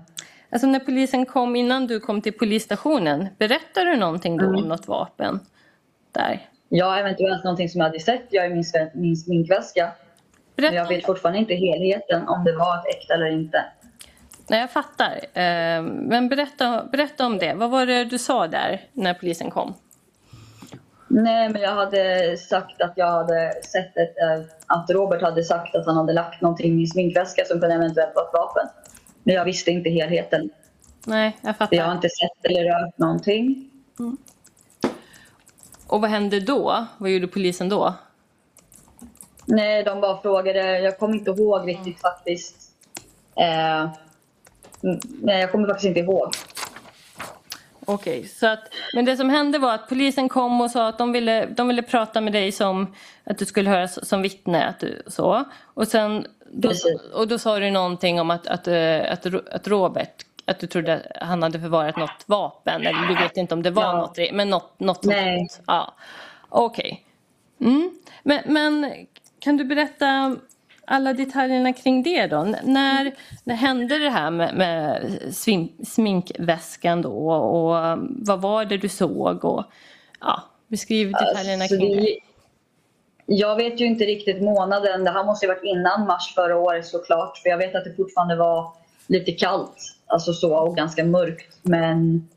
Alltså 0.50 0.68
när 0.68 0.80
polisen 0.80 1.26
kom 1.26 1.56
innan 1.56 1.88
du 1.88 2.00
kom 2.00 2.22
till 2.22 2.34
polisstationen, 2.34 3.28
berättade 3.38 3.92
du 3.92 3.98
någonting 3.98 4.38
då 4.38 4.46
Mm. 4.46 4.56
om 4.64 4.68
något 4.70 4.88
vapen 4.88 5.40
där? 6.12 6.50
Ja, 6.70 6.98
eventuellt 7.00 7.44
någonting 7.44 7.70
som 7.70 7.80
jag 7.80 7.86
hade 7.86 8.00
sett. 8.00 8.24
Jag 8.30 8.46
är 8.46 8.50
min, 8.50 8.64
min 8.94 9.18
sminkväska. 9.18 9.92
Men 10.56 10.74
jag 10.74 10.88
vet 10.88 11.06
fortfarande 11.06 11.40
inte 11.40 11.54
helheten, 11.54 12.28
om 12.28 12.44
det 12.44 12.56
var 12.56 12.90
äkta 12.90 13.14
eller 13.14 13.32
inte. 13.32 13.66
Nej, 14.48 14.60
jag 14.60 14.72
fattar. 14.72 15.12
Eh, 15.34 15.82
Men 15.84 16.30
berätta, 16.30 16.86
berätta 16.92 17.26
om 17.26 17.38
det. 17.38 17.54
Vad 17.54 17.70
var 17.70 17.86
det 17.86 18.06
du 18.06 18.18
sa 18.20 18.48
där 18.48 18.82
när 18.94 19.14
polisen 19.14 19.52
kom? 19.52 19.74
Nej, 21.08 21.50
men 21.50 21.62
jag 21.62 21.72
hade 21.76 22.38
sagt 22.38 22.82
att 22.82 22.94
jag 22.96 23.12
hade 23.12 23.54
sett 23.64 23.98
ett, 23.98 24.18
eh, 24.18 24.46
att 24.68 24.90
Robert 24.90 25.22
hade 25.22 25.44
sagt 25.44 25.76
att 25.76 25.86
han 25.86 25.96
hade 25.96 26.14
lagt 26.14 26.42
någonting 26.42 26.72
i 26.72 26.76
min 26.76 26.88
sminkväska 26.88 27.46
som 27.46 27.60
kunde 27.60 27.76
eventuellt 27.76 28.16
vara 28.16 28.26
ett 28.26 28.34
vapen. 28.34 28.70
Men 29.24 29.36
jag 29.36 29.46
visste 29.46 29.72
inte 29.72 29.90
helheten. 29.90 30.50
Nej, 31.06 31.38
jag 31.42 31.58
fattar. 31.58 31.78
Jag 31.78 31.86
har 31.86 31.94
inte 31.94 32.10
sett 32.10 32.46
eller 32.52 32.64
rört 32.64 32.98
någonting. 32.98 33.70
Och 35.88 36.02
vad 36.02 36.10
hände 36.10 36.40
då? 36.40 36.86
Vad 36.98 37.10
gjorde 37.10 37.28
polisen 37.28 37.70
då? 37.70 37.94
Nej, 39.46 39.84
de 39.84 40.02
bara 40.02 40.22
frågade. 40.22 40.80
Jag 40.80 41.00
kommer 41.00 41.14
inte 41.16 41.32
ihåg 41.32 41.68
riktigt 41.68 42.02
faktiskt. 42.02 42.56
Eh, 43.36 43.90
nej, 45.22 45.42
jag 45.42 45.52
kommer 45.52 45.68
faktiskt 45.68 45.86
inte 45.88 46.00
ihåg. 46.00 46.34
Okej, 47.86 48.28
så 48.28 48.48
att, 48.48 48.60
men 48.94 49.06
det 49.06 49.18
som 49.18 49.30
hände 49.30 49.60
var 49.60 49.74
att 49.74 49.90
polisen 49.90 50.30
kom 50.30 50.62
och 50.62 50.72
sa 50.72 50.88
att 50.88 50.98
de 50.98 51.12
ville, 51.12 51.46
de 51.46 51.68
ville 51.68 51.82
prata 51.82 52.22
med 52.22 52.34
dig 52.34 52.52
som 52.52 52.94
att 53.24 53.38
du 53.38 53.46
skulle 53.46 53.70
höras 53.70 54.10
som 54.10 54.22
vittne. 54.22 54.66
Att 54.66 54.80
du, 54.80 55.04
så. 55.08 55.44
Och, 55.74 55.88
sen, 55.88 56.28
då, 56.52 56.72
och 57.14 57.28
då 57.28 57.40
sa 57.40 57.60
du 57.60 57.72
någonting 57.72 58.22
om 58.22 58.32
att, 58.32 58.48
att, 58.48 58.68
eh, 58.68 59.12
att, 59.12 59.26
att 59.54 59.68
Robert, 59.68 60.26
att 60.46 60.60
du 60.60 60.68
trodde 60.68 60.94
att 60.96 61.28
han 61.28 61.44
hade 61.44 61.60
förvarat 61.60 61.98
något 61.98 62.24
vapen. 62.26 62.82
Eller 62.82 63.08
du 63.08 63.16
vet 63.16 63.38
inte 63.38 63.54
om 63.54 63.64
det 63.64 63.72
var 63.72 63.84
Ja. 63.84 63.98
något, 63.98 64.18
men 64.34 64.50
något, 64.50 64.80
något 64.80 65.04
Nej. 65.04 65.48
Ja. 65.68 65.94
Okej. 66.50 67.06
Mm. 67.62 67.92
Men, 68.24 68.40
men 68.46 68.92
kan 69.44 69.58
du 69.58 69.64
berätta 69.64 70.36
alla 70.86 71.14
detaljerna 71.14 71.74
kring 71.74 72.04
det 72.04 72.28
då? 72.28 72.38
N- 72.38 72.56
När, 72.64 73.16
när 73.44 73.56
hände 73.56 73.98
det 74.00 74.10
här 74.10 74.32
med, 74.32 74.56
med 74.56 75.18
sminkväskan 75.88 77.02
då? 77.02 77.32
Och 77.32 77.98
vad 78.10 78.42
var 78.42 78.66
det 78.66 78.78
du 78.78 78.90
såg? 78.90 79.46
Och, 79.46 79.64
ja, 80.20 80.42
beskriv 80.68 81.12
detaljerna 81.12 81.64
Alltså, 81.64 81.78
kring 81.78 81.96
det. 81.96 82.02
det- 82.02 82.20
Jag 83.26 83.56
vet 83.56 83.82
ju 83.82 83.86
inte 83.86 84.04
riktigt 84.04 84.42
månaden. 84.44 85.04
Det 85.04 85.12
här 85.12 85.24
måste 85.24 85.46
ju 85.46 85.52
varit 85.54 85.64
innan 85.64 86.08
mars 86.08 86.34
förra 86.36 86.58
året 86.58 86.86
såklart. 86.88 87.38
För 87.38 87.50
jag 87.50 87.58
vet 87.58 87.76
att 87.76 87.84
det 87.84 87.94
fortfarande 87.96 88.36
var 88.36 88.72
lite 89.08 89.32
kallt. 89.32 89.76
Alltså 90.08 90.34
så 90.34 90.56
och 90.56 90.76
ganska 90.76 91.04
mörkt. 91.06 91.58
Men 91.62 92.30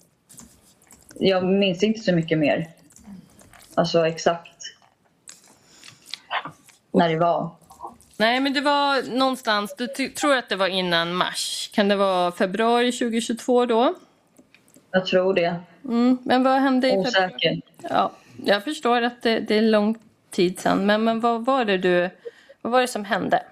jag 1.15 1.45
minns 1.45 1.83
inte 1.83 2.01
så 2.01 2.13
mycket 2.13 2.39
mer. 2.39 2.69
Alltså 3.75 4.07
exakt 4.07 4.76
när 6.97 7.09
det 7.09 7.19
var. 7.19 7.51
Nej, 8.17 8.41
men 8.41 8.53
det 8.53 8.61
var 8.61 9.17
någonstans, 9.19 9.75
du 9.79 10.09
tror 10.09 10.37
att 10.37 10.49
det 10.49 10.57
var 10.57 10.69
innan 10.69 11.15
mars. 11.15 11.71
Kan 11.75 11.89
det 11.89 11.97
vara 11.97 12.33
februari 12.33 12.93
2022 12.93 13.67
då? 13.67 13.95
Jag 14.91 15.07
tror 15.07 15.35
det. 15.35 15.57
Mm. 15.85 16.19
Men 16.25 16.43
vad 16.43 16.61
hände 16.61 16.89
i 16.89 17.05
februari? 17.05 17.63
Ja, 17.83 18.13
jag 18.45 18.65
förstår 18.65 19.03
att 19.03 19.23
det, 19.23 19.41
det 19.41 19.59
är 19.59 19.63
lång 19.63 19.99
tid 20.31 20.61
sedan. 20.61 20.87
Men, 20.87 21.05
men 21.05 21.21
vad 21.21 21.45
var 21.45 21.65
det 21.65 21.79
du, 21.79 22.11
vad 22.63 22.73
var 22.73 22.81
det 22.81 22.89
som 22.89 23.05
hände? 23.05 23.43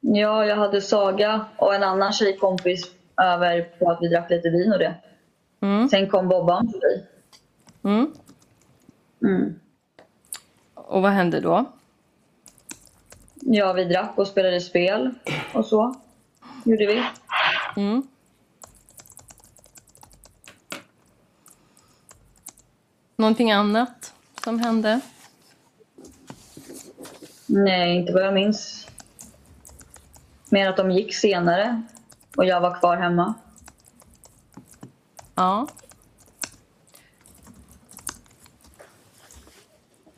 Ja, 0.00 0.46
jag 0.46 0.56
hade 0.56 0.80
Saga 0.80 1.44
och 1.56 1.74
en 1.74 1.82
annan 1.82 2.12
tjejkompis 2.12 2.90
över 3.22 3.62
på 3.62 3.90
att 3.90 3.98
vi 4.00 4.08
drack 4.08 4.30
lite 4.30 4.50
vin 4.50 4.72
och 4.72 4.78
det. 4.78 4.94
Sen 5.90 6.10
kom 6.10 6.28
Bobban 6.28 6.72
förbi. 6.72 7.04
Mm. 7.82 8.12
Mm. 9.22 9.60
Och 10.86 11.02
vad 11.02 11.12
hände 11.12 11.40
då? 11.40 11.64
Ja, 13.34 13.72
vi 13.72 13.84
drack 13.84 14.12
och 14.18 14.26
spelade 14.26 14.60
spel 14.60 15.14
och 15.52 15.66
så. 15.66 15.94
Gjorde 16.64 16.86
vi. 16.86 17.04
Mm. 17.76 18.08
Någonting 23.16 23.52
annat 23.52 24.14
som 24.44 24.58
hände? 24.58 25.00
Nej, 27.46 27.96
inte 27.96 28.12
vad 28.12 28.22
jag 28.22 28.34
minns. 28.34 28.88
Mer 30.50 30.68
att 30.68 30.76
de 30.76 30.90
gick 30.90 31.14
senare 31.14 31.82
och 32.36 32.44
jag 32.44 32.60
var 32.60 32.78
kvar 32.78 32.96
hemma. 32.96 33.34
Ja. 35.34 35.66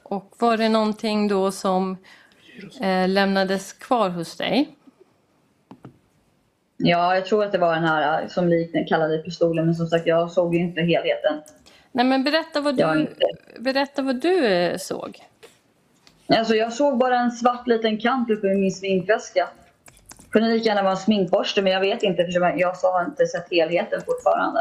Och 0.08 0.34
var 0.38 0.56
det 0.56 0.68
någonting 0.68 1.28
då 1.28 1.50
som 1.50 1.96
eh, 2.80 3.08
lämnades 3.08 3.72
kvar 3.72 4.10
hos 4.10 4.36
dig? 4.36 4.76
Ja, 6.76 7.14
jag 7.14 7.26
tror 7.26 7.44
att 7.44 7.52
det 7.52 7.58
var 7.58 7.74
den 7.74 7.84
här 7.84 8.22
eh, 8.22 8.28
som 8.28 8.48
liknade 8.48 8.86
kallade 8.86 9.18
pistolen, 9.18 9.66
men 9.66 9.74
som 9.74 9.86
sagt, 9.86 10.06
jag 10.06 10.30
såg 10.30 10.54
ju 10.54 10.60
inte 10.60 10.80
helheten. 10.80 11.40
Nej, 11.92 12.04
men 12.06 12.24
berätta 12.24 12.60
vad 12.60 12.78
Jag 12.78 12.96
du, 12.96 13.00
inte. 13.00 13.26
berätta 13.58 14.02
vad 14.02 14.20
du 14.20 14.46
eh, 14.46 14.76
såg. 14.76 15.18
Alltså, 16.28 16.54
jag 16.54 16.72
såg 16.72 16.98
bara 16.98 17.20
en 17.20 17.30
svart 17.30 17.66
liten 17.66 17.98
kant 17.98 18.30
uppe 18.30 18.46
i 18.46 18.54
min 18.54 18.72
sminkväska. 18.72 19.48
Kunde 20.30 20.48
lika 20.48 20.68
gärna 20.68 20.82
vara 20.82 20.92
en 20.92 20.98
sminkborste, 20.98 21.62
men 21.62 21.72
jag 21.72 21.80
vet 21.80 22.02
inte 22.02 22.22
eftersom 22.22 22.42
jag, 22.56 22.72
har 22.72 23.04
inte 23.04 23.26
sett 23.26 23.50
helheten 23.50 24.00
fortfarande. 24.06 24.60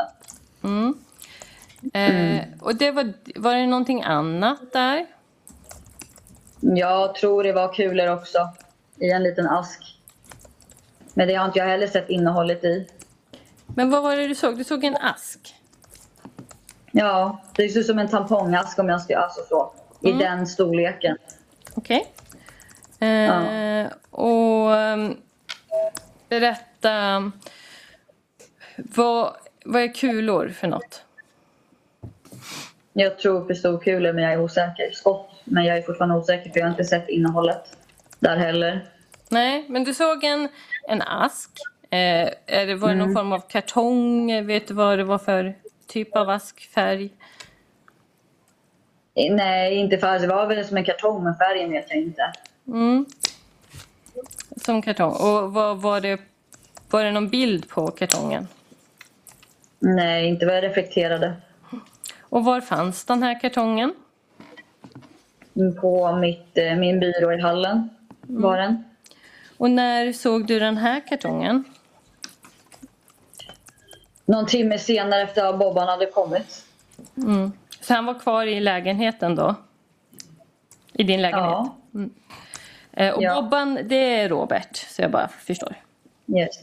Mm. 0.63 0.97
Eh, 1.93 2.45
och 2.61 2.75
det 2.75 2.91
var, 2.91 3.13
var 3.35 3.55
det 3.55 3.67
någonting 3.67 4.03
annat 4.03 4.73
där? 4.73 5.05
Jag 6.59 7.15
tror 7.15 7.43
det 7.43 7.53
var 7.53 7.73
kulor 7.73 8.07
också 8.13 8.49
i 8.99 9.09
en 9.11 9.23
liten 9.23 9.47
ask. 9.47 9.79
Men 11.13 11.27
det 11.27 11.33
har 11.35 11.45
inte 11.45 11.59
jag 11.59 11.65
heller 11.65 11.87
sett 11.87 12.09
innehållet 12.09 12.63
i. 12.63 12.87
Men 13.67 13.89
vad 13.89 14.03
var 14.03 14.15
det 14.17 14.27
du 14.27 14.35
såg? 14.35 14.57
Du 14.57 14.63
såg 14.63 14.83
en 14.83 14.95
ask? 14.97 15.55
Ja, 16.91 17.41
det 17.55 17.69
ser 17.69 17.79
ut 17.79 17.85
som 17.85 17.99
en 17.99 18.07
tampongask 18.09 18.79
om 18.79 18.89
jag 18.89 19.01
ska 19.01 19.17
alltså 19.17 19.41
så. 19.49 19.71
I 20.01 20.07
Mm. 20.11 20.19
den 20.19 20.47
storleken. 20.47 21.17
Okej. 21.73 22.07
Eh, 22.99 23.85
Och 24.11 24.71
um, 24.71 25.17
berätta. 26.29 27.31
Vad, 28.77 29.35
vad 29.65 29.81
är 29.81 29.93
kulor 29.93 30.49
för 30.49 30.67
något? 30.67 31.01
Jag 32.93 33.19
tror 33.19 33.45
pistolkulor 33.45 34.13
men 34.13 34.23
jag 34.23 34.33
är 34.33 34.41
osäker. 34.41 34.91
Skott, 34.93 35.29
men 35.47 35.65
jag 35.65 35.77
är 35.77 35.81
fortfarande 35.81 36.15
osäker 36.15 36.49
för 36.51 36.59
jag 36.59 36.65
har 36.65 36.71
inte 36.71 36.83
sett 36.83 37.09
innehållet 37.09 37.77
där 38.19 38.37
heller. 38.37 38.89
Nej, 39.29 39.65
men 39.69 39.83
du 39.83 39.93
såg 39.93 40.23
en, 40.23 40.49
en 40.87 41.01
ask. 41.01 41.49
Eh, 41.89 42.29
är 42.45 42.65
det, 42.67 42.75
var 42.75 42.89
det 42.89 42.95
någon 42.95 43.01
Mm. 43.09 43.15
form 43.15 43.31
av 43.31 43.39
kartong? 43.39 44.45
Vet 44.47 44.67
du 44.67 44.73
vad 44.73 44.97
det 44.97 45.03
var 45.03 45.17
för 45.17 45.55
typ 45.87 46.15
av 46.15 46.29
ask? 46.29 46.69
Färg? 46.73 47.09
Eh, 49.15 49.35
Nej, 49.35 49.75
inte 49.75 49.97
färg. 49.97 50.19
Det 50.21 50.27
var 50.27 50.47
väl 50.47 50.65
som 50.65 50.77
en 50.77 50.83
kartong 50.85 51.23
men 51.23 51.35
färgen 51.35 51.71
vet 51.71 51.85
jag 51.89 51.99
inte. 51.99 52.31
Mm. 52.67 53.05
Som 54.65 54.81
kartong. 54.81 55.11
Och 55.11 55.53
vad 55.53 55.81
var 55.81 56.01
det? 56.01 56.19
Var 56.89 57.03
det 57.03 57.11
någon 57.11 57.29
bild 57.29 57.69
på 57.69 57.87
kartongen? 57.87 58.47
Nej, 59.79 60.27
inte 60.27 60.45
vad 60.45 60.55
jag 60.55 60.63
reflekterade. 60.63 61.33
Och 62.21 62.45
var 62.45 62.61
fanns 62.61 63.05
den 63.05 63.23
här 63.23 63.39
kartongen? 63.41 63.93
På 65.81 66.15
mitt, 66.15 66.57
eh, 66.57 66.75
min 66.75 66.99
byrå 66.99 67.33
i 67.33 67.41
hallen 67.41 67.89
var 68.21 68.57
den. 68.57 68.83
Och 69.57 69.71
när 69.71 70.13
såg 70.13 70.47
du 70.47 70.59
den 70.59 70.77
här 70.77 71.01
kartongen? 71.07 71.63
Någon 74.25 74.45
timme 74.45 74.77
senare 74.77 75.21
efter 75.21 75.45
att 75.45 75.59
Bobban 75.59 75.87
hade 75.87 76.05
kommit. 76.05 76.65
Mm. 77.17 77.51
Så 77.81 77.93
han 77.93 78.05
var 78.05 78.19
kvar 78.19 78.45
i 78.45 78.59
lägenheten 78.59 79.35
då? 79.35 79.55
I 80.93 81.03
din 81.03 81.21
lägenhet? 81.21 81.49
Ja. 81.51 81.75
Mm. 81.93 82.13
Eh, 82.91 83.13
och 83.13 83.23
Ja. 83.23 83.41
Bobban, 83.41 83.79
det 83.85 83.95
är 84.15 84.29
Robert, 84.29 84.75
så 84.75 85.01
jag 85.01 85.11
bara 85.11 85.27
förstår. 85.27 85.75
Yes. 86.27 86.59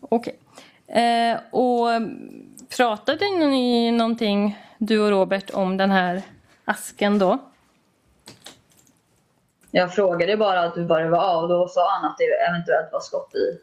Okej. 0.00 0.38
Eh, 0.86 1.38
och 1.50 1.92
mm, 1.92 2.46
pratade 2.76 3.24
ni 3.24 3.90
någonting, 3.90 4.58
du 4.78 5.00
och 5.00 5.10
Robert, 5.10 5.50
om 5.50 5.76
den 5.76 5.90
här 5.90 6.22
asken 6.64 7.18
då? 7.18 7.38
Jag 9.70 9.94
frågade 9.94 10.36
bara 10.36 10.60
att 10.60 10.76
vad 10.76 11.02
det 11.02 11.08
var 11.08 11.42
och 11.42 11.48
då 11.48 11.68
sa 11.68 11.90
han 11.90 12.10
att 12.10 12.18
det 12.18 12.24
eventuellt 12.24 12.92
var 12.92 13.00
skott 13.00 13.34
i. 13.34 13.58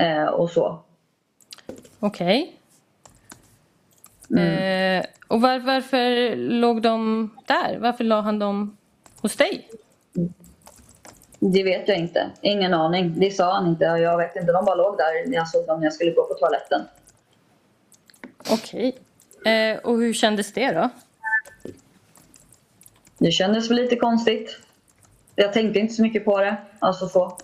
Eh, 0.00 0.26
och 0.26 0.50
så. 0.50 0.78
Okej. 2.00 2.60
Eh, 4.38 5.04
och 5.28 5.40
var, 5.40 5.58
varför 5.58 6.36
låg 6.36 6.82
de 6.82 7.30
där? 7.46 7.78
Varför 7.78 8.04
la 8.04 8.20
han 8.20 8.38
dem 8.38 8.76
hos 9.20 9.36
dig? 9.36 9.70
Det 11.38 11.62
vet 11.62 11.88
jag 11.88 11.98
inte. 11.98 12.30
Ingen 12.40 12.74
aning. 12.74 13.20
Det 13.20 13.30
sa 13.30 13.52
han 13.52 13.66
inte. 13.66 13.84
Jag 13.84 14.18
vet 14.18 14.36
inte. 14.36 14.52
De 14.52 14.64
bara 14.64 14.74
låg 14.74 14.96
där 14.96 15.28
när 15.28 15.36
jag 15.36 15.48
såg 15.48 15.66
dem 15.66 15.80
när 15.80 15.86
jag 15.86 15.92
skulle 15.92 16.10
gå 16.10 16.22
på 16.22 16.34
toaletten. 16.34 16.82
Okej. 18.50 18.98
Eh, 19.46 19.78
och 19.78 19.96
hur 19.96 20.12
kändes 20.12 20.52
det 20.52 20.72
då? 20.72 20.90
Det 23.18 23.30
kändes 23.30 23.70
väl 23.70 23.76
lite 23.76 23.96
konstigt. 23.96 24.65
Jag 25.36 25.52
tänkte 25.52 25.80
inte 25.80 25.94
så 25.94 26.02
mycket 26.02 26.24
på 26.24 26.40
det. 26.40 26.56
Alltså 26.78 27.08
så. 27.08 27.38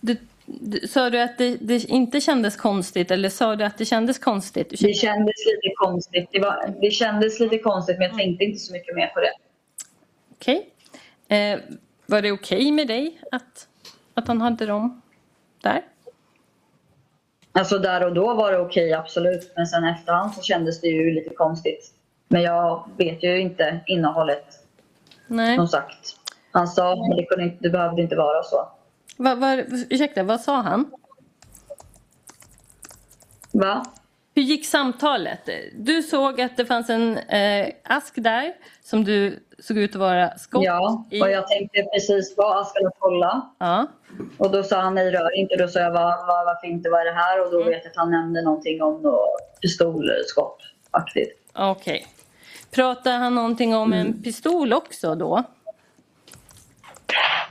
Du, 0.00 0.16
du, 0.46 0.88
sa 0.88 1.10
du 1.10 1.20
att 1.20 1.38
det, 1.38 1.56
det 1.60 1.84
inte 1.84 2.20
kändes 2.20 2.56
konstigt 2.56 3.10
eller 3.10 3.28
sa 3.28 3.56
du 3.56 3.64
att 3.64 3.78
det 3.78 3.84
kändes 3.84 4.18
konstigt? 4.18 4.70
Du 4.70 4.86
Det 4.86 4.94
kändes 4.94 5.34
lite 5.46 5.74
konstigt. 5.76 6.28
Det, 6.32 6.40
var, 6.40 6.74
det 6.80 6.90
kändes 6.90 7.40
lite 7.40 7.58
konstigt 7.58 7.98
men 7.98 8.08
jag 8.08 8.16
tänkte 8.16 8.44
inte 8.44 8.58
så 8.58 8.72
mycket 8.72 8.96
mer 8.96 9.06
på 9.06 9.20
det. 9.20 9.32
Okej. 10.32 10.70
Eh, 11.28 11.60
var 12.06 12.22
det 12.22 12.32
okej 12.32 12.72
med 12.72 12.88
dig 12.88 13.20
att, 13.32 13.68
att 14.14 14.28
han 14.28 14.40
hade 14.40 14.66
dem 14.66 15.02
där? 15.62 15.82
Alltså 17.52 17.78
där 17.78 18.04
och 18.04 18.14
då 18.14 18.34
var 18.34 18.52
det 18.52 18.58
okej, 18.58 18.92
absolut. 18.92 19.52
Men 19.56 19.66
sen 19.66 19.84
efterhand 19.84 20.34
så 20.34 20.42
kändes 20.42 20.80
det 20.80 20.88
ju 20.88 21.10
lite 21.10 21.34
konstigt. 21.34 21.94
Men 22.28 22.42
jag 22.42 22.90
vet 22.96 23.22
ju 23.22 23.40
inte 23.40 23.80
innehållet, 23.86 24.44
Nej. 25.26 25.56
som 25.56 25.68
sagt. 25.68 26.16
Han 26.50 26.68
sa 26.68 26.96
men 27.08 27.16
det, 27.16 27.24
kunde 27.26 27.44
inte, 27.44 27.56
det 27.60 27.70
behövde 27.70 28.02
inte 28.02 28.16
vara 28.16 28.42
så. 28.42 28.68
Va, 29.16 29.34
va, 29.34 29.56
ursäkta, 29.90 30.22
vad 30.22 30.40
sa 30.40 30.56
han? 30.60 30.90
Va? 33.52 33.84
Hur 34.34 34.42
gick 34.42 34.66
samtalet? 34.66 35.40
Du 35.74 36.02
såg 36.02 36.40
att 36.40 36.56
det 36.56 36.66
fanns 36.66 36.90
en 36.90 37.18
eh, 37.18 37.68
ask 37.84 38.14
där 38.16 38.52
som 38.82 39.04
du 39.04 39.42
såg 39.58 39.76
ut 39.78 39.90
att 39.94 40.00
vara 40.00 40.38
skott 40.38 40.64
Ja, 40.64 41.04
i. 41.10 41.22
och 41.22 41.30
jag 41.30 41.48
tänkte 41.48 41.82
precis 41.82 42.34
vad 42.36 42.56
jag 42.56 42.66
skulle 42.66 42.90
kolla. 42.98 43.50
Ja. 43.58 43.86
Och 44.38 44.50
då 44.50 44.62
sa 44.62 44.80
han 44.80 44.94
nej 44.94 45.10
rör 45.10 45.36
inte. 45.36 45.56
Då 45.56 45.68
sa 45.68 45.80
jag 45.80 45.90
vad, 45.92 46.26
vad, 46.26 46.46
varför 46.46 46.66
inte, 46.66 46.90
vad 46.90 47.00
är 47.00 47.04
det 47.04 47.12
här? 47.12 47.44
Och 47.44 47.50
då 47.52 47.58
vet 47.62 47.84
jag 47.84 47.90
att 47.90 47.96
han 47.96 48.10
nämnde 48.10 48.42
någonting 48.42 48.82
om 48.82 49.02
något 49.02 49.60
pistolskott-aktigt. 49.62 51.30
Okej. 51.54 52.06
Pratade 52.76 53.16
han 53.16 53.34
någonting 53.34 53.74
om 53.74 53.92
Mm. 53.92 54.06
en 54.06 54.22
pistol 54.22 54.72
också 54.72 55.14
då? 55.14 55.42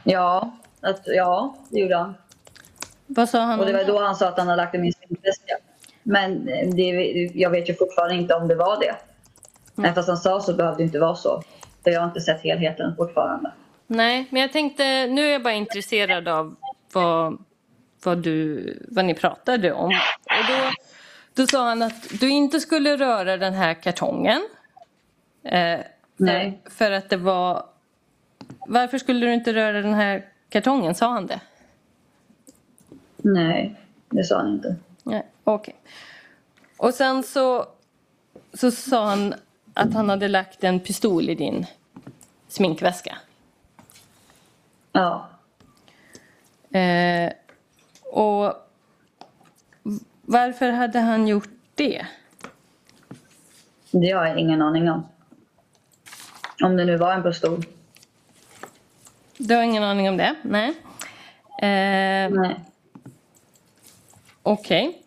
Ja, 0.03 0.51
att, 0.81 1.01
ja, 1.05 1.55
det 1.69 1.79
gjorde 1.79 1.97
han. 1.97 2.15
Vad 3.07 3.29
sa 3.29 3.39
han 3.39 3.59
Och 3.59 3.65
det 3.65 3.73
var 3.73 3.83
då 3.83 3.99
han 3.99 4.15
sa 4.15 4.27
att 4.27 4.37
han 4.37 4.47
hade 4.47 4.61
lagt 4.61 4.75
i 4.75 4.77
min 4.77 4.93
sminkväska. 4.93 5.57
Men 6.03 6.47
eh, 6.47 6.69
det, 6.69 6.83
jag 7.33 7.49
vet 7.49 7.69
ju 7.69 7.75
fortfarande 7.75 8.15
inte 8.15 8.33
om 8.33 8.47
det 8.47 8.55
var 8.55 8.79
det. 8.79 8.95
Även 9.77 9.95
fast 9.95 10.07
han 10.07 10.17
sa 10.17 10.41
så 10.41 10.53
behövde 10.53 10.77
det 10.77 10.83
inte 10.83 10.99
vara 10.99 11.15
så. 11.15 11.43
För 11.83 11.91
jag 11.91 11.99
har 12.01 12.07
inte 12.07 12.21
sett 12.21 12.41
helheten 12.41 12.95
fortfarande. 12.95 13.51
Nej, 13.87 14.25
men 14.29 14.41
jag 14.41 14.51
tänkte, 14.51 15.07
nu 15.07 15.27
är 15.27 15.31
jag 15.31 15.43
bara 15.43 15.53
intresserad 15.53 16.27
av 16.27 16.55
vad, 16.93 17.37
vad, 18.03 18.17
du, 18.17 18.79
vad 18.91 19.05
ni 19.05 19.13
pratade 19.13 19.73
om. 19.73 19.85
Och 20.25 20.45
då, 20.47 20.71
då 21.33 21.47
sa 21.47 21.67
han 21.67 21.81
att 21.81 22.19
du 22.19 22.29
inte 22.29 22.59
skulle 22.59 22.97
röra 22.97 23.37
den 23.37 23.53
här 23.53 23.73
kartongen. 23.73 24.41
Eh, 25.45 25.79
Nej. 26.17 26.59
för 26.65 26.91
att 26.91 27.09
det 27.09 27.17
var... 27.17 27.65
Varför 28.67 28.97
skulle 28.97 29.25
du 29.25 29.33
inte 29.33 29.53
röra 29.53 29.81
den 29.81 29.93
här 29.93 30.25
kartongen? 30.49 30.95
Sa 30.95 31.11
han 31.11 31.27
det? 31.27 31.41
Nej, 33.17 33.75
det 34.09 34.23
sa 34.23 34.37
han 34.37 34.53
inte. 34.53 34.75
Nej, 35.03 35.25
okej. 35.43 35.75
Och 36.77 36.93
sen 36.93 37.23
så, 37.23 37.65
så 38.53 38.71
sa 38.71 39.05
han 39.09 39.33
att 39.73 39.93
han 39.93 40.09
hade 40.09 40.27
lagt 40.27 40.63
en 40.63 40.79
pistol 40.79 41.29
i 41.29 41.35
din 41.35 41.65
sminkväska. 42.47 43.17
Ja. 44.91 45.29
Eh, 46.71 47.33
och 48.03 48.53
varför 50.21 50.71
hade 50.71 50.99
han 50.99 51.27
gjort 51.27 51.49
det? 51.75 52.05
Det 53.91 54.11
har 54.11 54.25
jag 54.25 54.39
ingen 54.39 54.61
aning 54.61 54.89
om. 54.89 55.03
Om 56.63 56.77
det 56.77 56.85
nu 56.85 56.97
var 56.97 57.13
en 57.13 57.23
pistol. 57.23 57.65
Du 59.37 59.55
har 59.55 59.63
ingen 59.63 59.83
aning 59.83 60.09
om 60.09 60.17
det? 60.17 60.35
Nej. 60.41 60.69
Eh, 61.61 62.29
Nej. 62.39 62.59
Okej. 64.43 65.01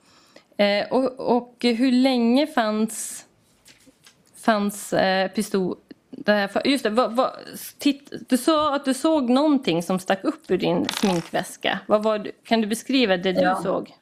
Eh, 0.57 0.89
och, 0.93 1.37
och 1.37 1.55
hur 1.61 1.93
länge 1.93 2.47
fanns, 2.47 3.25
fanns 4.37 4.93
eh, 4.93 5.29
pistol... 5.31 5.77
Det 6.11 6.33
här, 6.33 6.49
för- 6.49 6.67
just 6.67 6.85
det, 6.85 6.91
vad, 6.91 7.13
vad, 7.17 7.31
titt, 7.79 8.13
du 8.29 8.37
sa 8.37 8.75
att 8.75 8.85
du 8.85 8.95
såg 8.95 9.31
någonting 9.31 9.83
som 9.83 9.99
stack 9.99 10.25
upp 10.25 10.51
ur 10.51 10.59
din 10.59 10.87
sminkväska. 10.89 11.79
Vad 11.87 12.03
var, 12.03 12.31
kan 12.45 12.61
du 12.61 12.67
beskriva 12.67 13.17
det 13.17 13.33
du 13.33 13.41
Ja. 13.41 13.61
såg? 13.63 13.95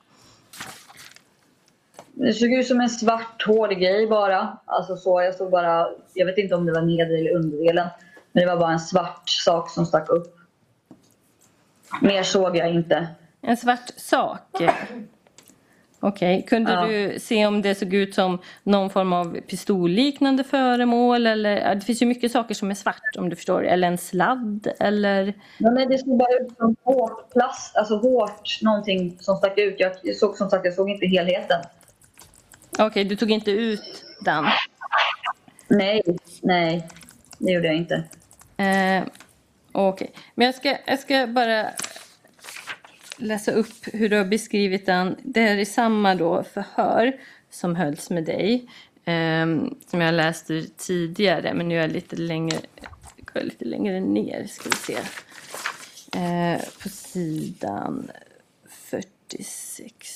Det 2.19 2.33
såg 2.33 2.53
ut 2.53 2.67
som 2.67 2.81
en 2.81 2.89
svart 2.91 3.43
hårgrej 3.47 4.07
bara. 4.07 4.59
Alltså 4.65 4.97
så, 4.97 5.23
jag 5.23 5.35
såg 5.35 5.51
bara, 5.51 5.89
jag 6.15 6.27
vet 6.27 6.39
inte 6.39 6.55
om 6.55 6.67
det 6.67 6.73
var 6.73 6.83
nedre 6.83 7.19
eller 7.19 7.37
underdelen. 7.37 7.89
Men 8.33 8.41
det 8.45 8.51
var 8.51 8.57
bara 8.61 8.73
en 8.73 8.81
svart 8.81 9.29
sak 9.29 9.71
som 9.71 9.87
stack 9.87 10.09
upp. 10.09 10.37
Mer 12.03 12.23
såg 12.23 12.57
jag 12.57 12.71
inte. 12.71 13.07
En 13.41 13.57
svart 13.57 13.91
sak? 13.97 14.41
Okej, 16.01 16.45
kunde 16.49 16.73
Ja. 16.73 16.87
du 16.87 17.19
se 17.21 17.47
om 17.47 17.63
det 17.63 17.75
såg 17.75 17.95
ut 17.95 18.15
som 18.15 18.39
någon 18.63 18.91
form 18.91 19.13
av 19.13 19.41
pistolliknande 19.41 20.45
föremål? 20.45 21.27
Eller, 21.27 21.75
det 21.75 21.81
finns 21.81 22.03
ju 22.03 22.07
mycket 22.07 22.33
saker 22.33 22.55
som 22.55 22.71
är 22.71 22.75
svart 22.75 23.17
om 23.19 23.29
du 23.29 23.37
förstår. 23.37 23.65
Eller 23.67 23.89
en 23.89 23.99
sladd 23.99 24.69
eller... 24.81 25.35
Ja, 25.59 25.71
men 25.71 25.89
det 25.89 25.99
såg 25.99 26.19
bara 26.19 26.37
ut 26.41 26.57
som 26.57 26.77
hårt 26.85 27.33
plast, 27.33 27.77
alltså 27.77 27.97
hårt 27.97 28.59
någonting 28.63 29.17
som 29.21 29.37
stack 29.37 29.59
ut. 29.59 29.75
Jag 29.79 30.17
såg 30.17 30.37
som 30.37 30.51
sagt, 30.51 30.65
jag 30.65 30.75
såg 30.75 30.91
inte 30.91 31.07
helheten. 31.07 31.61
Okej, 32.79 33.05
du 33.05 33.17
tog 33.17 33.31
inte 33.31 33.51
ut 33.51 34.05
den? 34.21 34.45
Nej, 35.69 36.03
nej, 36.43 36.89
det 37.39 37.53
gjorde 37.53 37.67
jag 37.67 37.77
inte. 37.77 38.05
Eh, 38.57 39.05
Okej, 39.73 40.13
men 40.35 40.47
jag 40.47 40.55
ska, 40.55 40.77
jag 40.87 40.99
ska 40.99 41.27
bara 41.27 41.71
läsa 43.17 43.53
upp 43.53 43.75
hur 43.93 44.09
du 44.09 44.17
har 44.17 44.25
beskrivit 44.25 44.87
den. 44.87 45.17
Det 45.23 45.41
här 45.41 45.57
är 45.57 45.65
samma 45.65 46.15
då 46.15 46.43
förhör 46.43 47.17
som 47.51 47.77
hölls 47.77 48.11
med 48.11 48.25
dig. 48.25 48.69
Eh, 49.05 49.47
som 49.91 50.01
jag 50.01 50.15
läste 50.15 50.63
tidigare, 50.77 51.55
men 51.55 51.69
nu 51.69 51.77
är 51.77 51.81
jag 51.81 51.93
lite 51.93 52.17
längre, 52.17 52.57
jag 53.35 53.45
lite 53.45 53.65
längre 53.65 54.01
ner. 54.01 54.47
Ska 54.47 54.71
vi 54.71 54.77
se. 54.77 54.99
Eh, 56.19 56.61
på 56.83 56.89
sidan 56.89 58.11
46, 58.71 60.16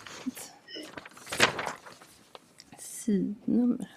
sidnummer. 3.01 3.87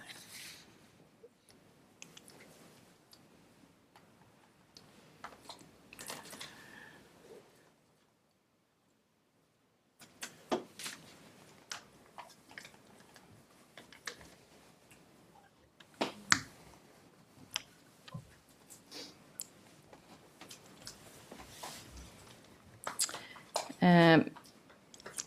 Eh, 23.80 24.18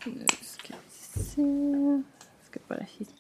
nu 0.05 0.25
ska 0.41 0.73
vi 0.73 0.89
se. 0.89 1.41
Jag 1.41 2.03
ska 2.45 2.59
bara 2.67 2.79
hitta. 2.79 3.16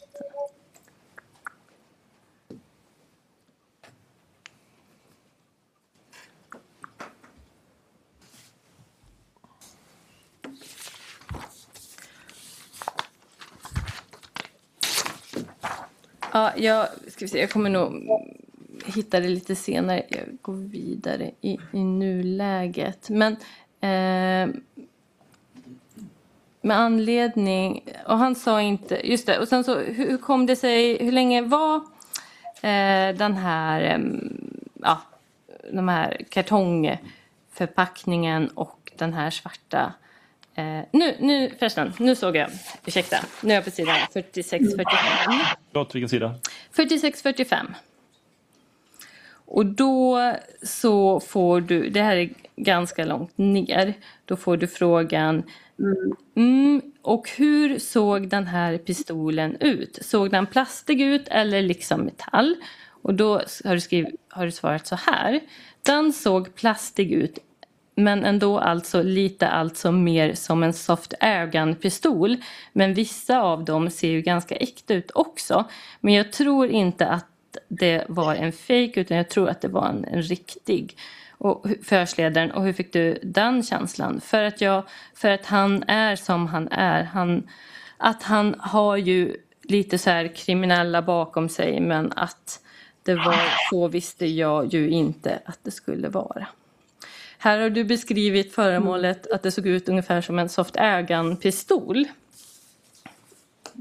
Ja, 16.31 16.51
jag, 16.57 16.87
ska 17.07 17.25
vi 17.25 17.27
se, 17.27 17.39
jag 17.39 17.51
kommer 17.51 17.69
nog 17.69 18.09
hitta 18.85 19.19
det 19.19 19.27
lite 19.27 19.55
senare. 19.55 20.03
Jag 20.09 20.37
går 20.41 20.53
vidare 20.53 21.31
i, 21.41 21.57
i 21.71 21.83
nuläget. 21.83 23.09
Men 23.09 23.33
eh, 23.81 24.47
med 26.61 26.79
anledning, 26.79 27.83
och 28.05 28.17
han 28.17 28.35
sa 28.35 28.61
inte, 28.61 29.07
just 29.07 29.25
det, 29.25 29.39
och 29.39 29.47
sen 29.47 29.63
så 29.63 29.79
hur, 29.79 30.09
hur 30.09 30.17
kom 30.17 30.45
det 30.45 30.55
sig, 30.55 31.05
hur 31.05 31.11
länge 31.11 31.41
var 31.41 31.75
eh, 32.61 33.15
den 33.15 33.33
här, 33.33 33.81
eh, 33.81 33.99
ja, 34.73 35.01
de 35.71 35.87
här 35.87 36.21
kartongförpackningen 36.29 38.47
och 38.47 38.91
den 38.95 39.13
här 39.13 39.29
svarta 39.29 39.93
Eh, 40.57 40.83
nu, 40.93 41.15
nu 41.19 41.51
förresten, 41.59 41.93
nu 41.99 42.15
såg 42.15 42.35
jag, 42.35 42.49
ursäkta, 42.85 43.17
nu 43.41 43.51
är 43.51 43.55
jag 43.55 43.65
på 43.65 43.71
sidan 43.71 43.95
46-45. 44.13 44.85
Förlåt, 45.71 45.95
vilken 45.95 46.09
sida? 46.09 46.35
46-45. 46.75 47.65
Och 49.29 49.65
då 49.65 50.33
så 50.63 51.19
får 51.19 51.61
du, 51.61 51.89
det 51.89 52.01
här 52.01 52.15
är 52.15 52.29
ganska 52.55 53.05
långt 53.05 53.37
ner, 53.37 53.93
då 54.25 54.35
får 54.35 54.57
du 54.57 54.67
frågan 54.67 55.43
mm, 56.35 56.81
och 57.01 57.29
hur 57.29 57.79
såg 57.79 58.29
den 58.29 58.47
här 58.47 58.77
pistolen 58.77 59.57
ut? 59.59 59.99
Såg 60.01 60.31
den 60.31 60.45
plastig 60.45 61.01
ut 61.01 61.27
eller 61.27 61.61
liksom 61.61 62.01
metall? 62.01 62.55
Och 63.01 63.13
då 63.13 63.33
har 63.65 63.73
du, 63.73 63.81
skrivit, 63.81 64.15
har 64.29 64.45
du 64.45 64.51
svarat 64.51 64.87
så 64.87 64.95
här. 64.95 65.39
Den 65.83 66.13
såg 66.13 66.55
plastig 66.55 67.11
ut 67.11 67.39
men 67.97 68.25
ändå 68.25 68.59
alltså 68.59 69.01
lite 69.01 69.47
alltså 69.47 69.91
mer 69.91 70.33
som 70.33 70.63
en 70.63 70.73
soft 70.73 71.13
airgun-pistol. 71.19 72.37
Men 72.73 72.93
vissa 72.93 73.41
av 73.41 73.65
dem 73.65 73.89
ser 73.89 74.09
ju 74.09 74.21
ganska 74.21 74.55
äkta 74.55 74.93
ut 74.93 75.11
också. 75.13 75.65
Men 75.99 76.13
jag 76.13 76.31
tror 76.31 76.67
inte 76.67 77.07
att 77.07 77.25
det 77.67 78.05
var 78.09 78.35
en 78.35 78.51
fake 78.51 78.91
utan 78.95 79.17
jag 79.17 79.29
tror 79.29 79.49
att 79.49 79.61
det 79.61 79.67
var 79.67 79.89
en, 79.89 80.05
en 80.05 80.21
riktig. 80.21 80.97
Och 81.37 81.65
förhörsledaren, 81.83 82.51
och 82.51 82.63
hur 82.63 82.73
fick 82.73 82.93
du 82.93 83.19
den 83.23 83.63
känslan? 83.63 84.21
För 84.21 84.43
att, 84.43 84.61
jag, 84.61 84.83
för 85.13 85.29
att 85.29 85.45
han 85.45 85.83
är 85.83 86.15
som 86.15 86.47
han 86.47 86.67
är. 86.67 87.03
Han, 87.03 87.47
att 87.97 88.23
han 88.23 88.55
har 88.59 88.97
ju 88.97 89.37
lite 89.61 89.97
så 89.97 90.09
här 90.09 90.35
kriminella 90.35 91.01
bakom 91.01 91.49
sig 91.49 91.79
men 91.79 92.13
att 92.15 92.59
det 93.03 93.15
var 93.15 93.69
så 93.69 93.87
visste 93.87 94.25
jag 94.25 94.73
ju 94.73 94.89
inte 94.89 95.39
att 95.45 95.59
det 95.63 95.71
skulle 95.71 96.09
vara. 96.09 96.47
Här 97.47 97.59
har 97.59 97.69
du 97.69 97.83
beskrivit 97.83 98.53
föremålet 98.53 99.31
att 99.31 99.43
det 99.43 99.51
såg 99.51 99.67
ut 99.67 99.89
ungefär 99.89 100.21
som 100.21 100.39
en 100.39 100.49
soft 100.49 100.75
airgun-pistol. 100.77 102.05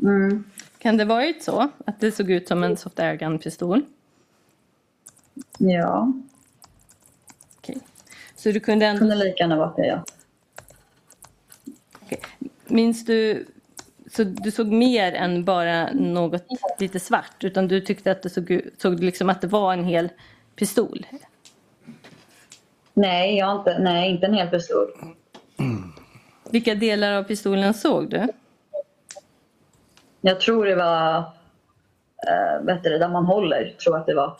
Mm. 0.03 0.45
Kan 0.79 0.97
det 0.97 1.05
varit 1.05 1.43
så? 1.43 1.69
Att 1.87 2.01
det 2.01 2.13
såg 2.13 2.31
ut 2.31 2.49
som 2.49 2.65
en 2.65 2.77
soft 2.77 2.99
airgun-pistol? 2.99 3.83
Ja. 5.59 6.13
Okej. 7.57 7.79
Så 8.37 8.51
du 8.51 8.61
kunde 8.61 8.87
ändå... 8.87 8.99
kunde 8.99 9.15
lika 9.15 9.37
gärna 9.43 9.57
varit 9.57 9.77
det, 9.77 9.87
ja. 9.87 10.05
Okej. 12.03 12.21
Minns 12.65 13.05
du... 13.05 13.47
Så 14.11 14.25
du 14.25 14.51
såg 14.51 14.67
mer 14.67 15.13
än 15.13 15.45
bara 15.45 15.93
något 15.93 16.47
lite 16.79 17.01
svart 17.01 17.45
utan 17.45 17.69
du 17.69 17.81
tyckte 17.81 18.11
att 18.11 18.23
det 18.23 18.31
såg, 18.31 18.61
såg 18.79 19.01
liksom 19.01 19.31
att 19.31 19.41
det 19.41 19.49
var 19.49 19.73
en 19.73 19.85
hel 19.85 20.09
pistol? 20.57 21.07
Nej, 22.99 23.37
jag 23.37 23.57
inte, 23.57 23.79
nej, 23.79 24.11
inte 24.11 24.27
en 24.27 24.35
hel 24.35 24.49
pistol. 24.49 24.87
Vilka 26.51 26.75
delar 26.75 27.13
av 27.13 27.23
pistolen 27.23 27.75
såg 27.75 28.11
du? 28.11 28.29
Jag 30.21 30.41
tror 30.41 30.67
det 30.67 30.75
var, 30.75 31.17
äh, 32.29 32.65
vet 32.65 32.83
du, 32.83 32.91
det, 32.91 32.99
där 32.99 33.09
man 33.09 33.25
håller, 33.25 33.75
tror 33.79 33.95
jag 33.95 34.01
att 34.01 34.07
det 34.07 34.15
var. 34.15 34.39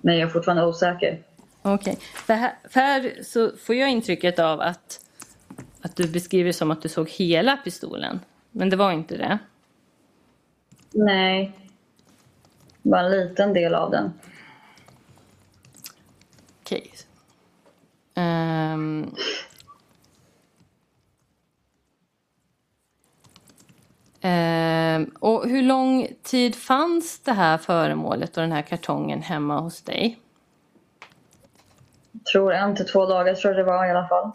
Men 0.00 0.18
jag 0.18 0.28
är 0.28 0.32
fortfarande 0.32 0.66
osäker. 0.66 1.22
Okej. 1.62 1.98
För 2.14 2.34
här, 2.34 2.52
för 2.68 2.80
här 2.80 3.22
så 3.24 3.56
får 3.56 3.74
jag 3.74 3.90
intrycket 3.90 4.38
av 4.38 4.60
att, 4.60 5.00
att 5.82 5.96
du 5.96 6.08
beskriver 6.08 6.52
som 6.52 6.70
att 6.70 6.82
du 6.82 6.88
såg 6.88 7.08
hela 7.08 7.56
pistolen. 7.56 8.20
Men 8.50 8.70
det 8.70 8.76
var 8.76 8.92
inte 8.92 9.16
det. 9.16 9.38
Nej. 10.92 11.52
Bara 12.82 13.00
en 13.00 13.10
liten 13.10 13.52
del 13.52 13.74
av 13.74 13.90
den. 13.90 14.12
Okej. 16.62 16.90
Ehm. 18.14 19.14
Ehm, 24.20 25.10
och 25.20 25.48
hur 25.48 25.62
lång 25.62 26.08
tid 26.22 26.54
fanns 26.54 27.18
det 27.18 27.32
här 27.32 27.58
föremålet 27.58 28.36
och 28.36 28.42
den 28.42 28.52
här 28.52 28.62
kartongen 28.62 29.22
hemma 29.22 29.60
hos 29.60 29.82
dig? 29.82 30.18
Jag 32.12 32.24
tror 32.24 32.52
en 32.52 32.76
till 32.76 32.86
två 32.86 33.06
dagar 33.06 33.34
tror 33.34 33.54
jag 33.54 33.66
det 33.66 33.70
var 33.70 33.86
i 33.86 33.90
alla 33.90 34.08
fall. 34.08 34.30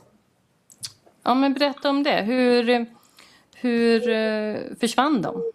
Ja, 1.23 1.33
men 1.33 1.53
berätta 1.53 1.89
om 1.89 2.03
det. 2.03 2.21
Hur, 2.21 2.85
hur 3.55 4.09
eh, 4.09 4.77
försvann 4.79 5.21
de? 5.21 5.51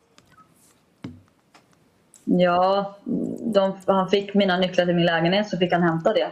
Ja, 2.24 2.96
de, 3.40 3.76
han 3.86 4.10
fick 4.10 4.34
mina 4.34 4.56
nycklar 4.56 4.86
till 4.86 4.94
min 4.94 5.06
lägenhet 5.06 5.48
så 5.48 5.58
fick 5.58 5.72
han 5.72 5.82
hämta 5.82 6.12
det. 6.12 6.30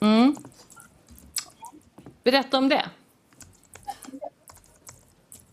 Mm. 0.00 0.36
Berätta 2.24 2.58
om 2.58 2.68
det. 2.68 2.84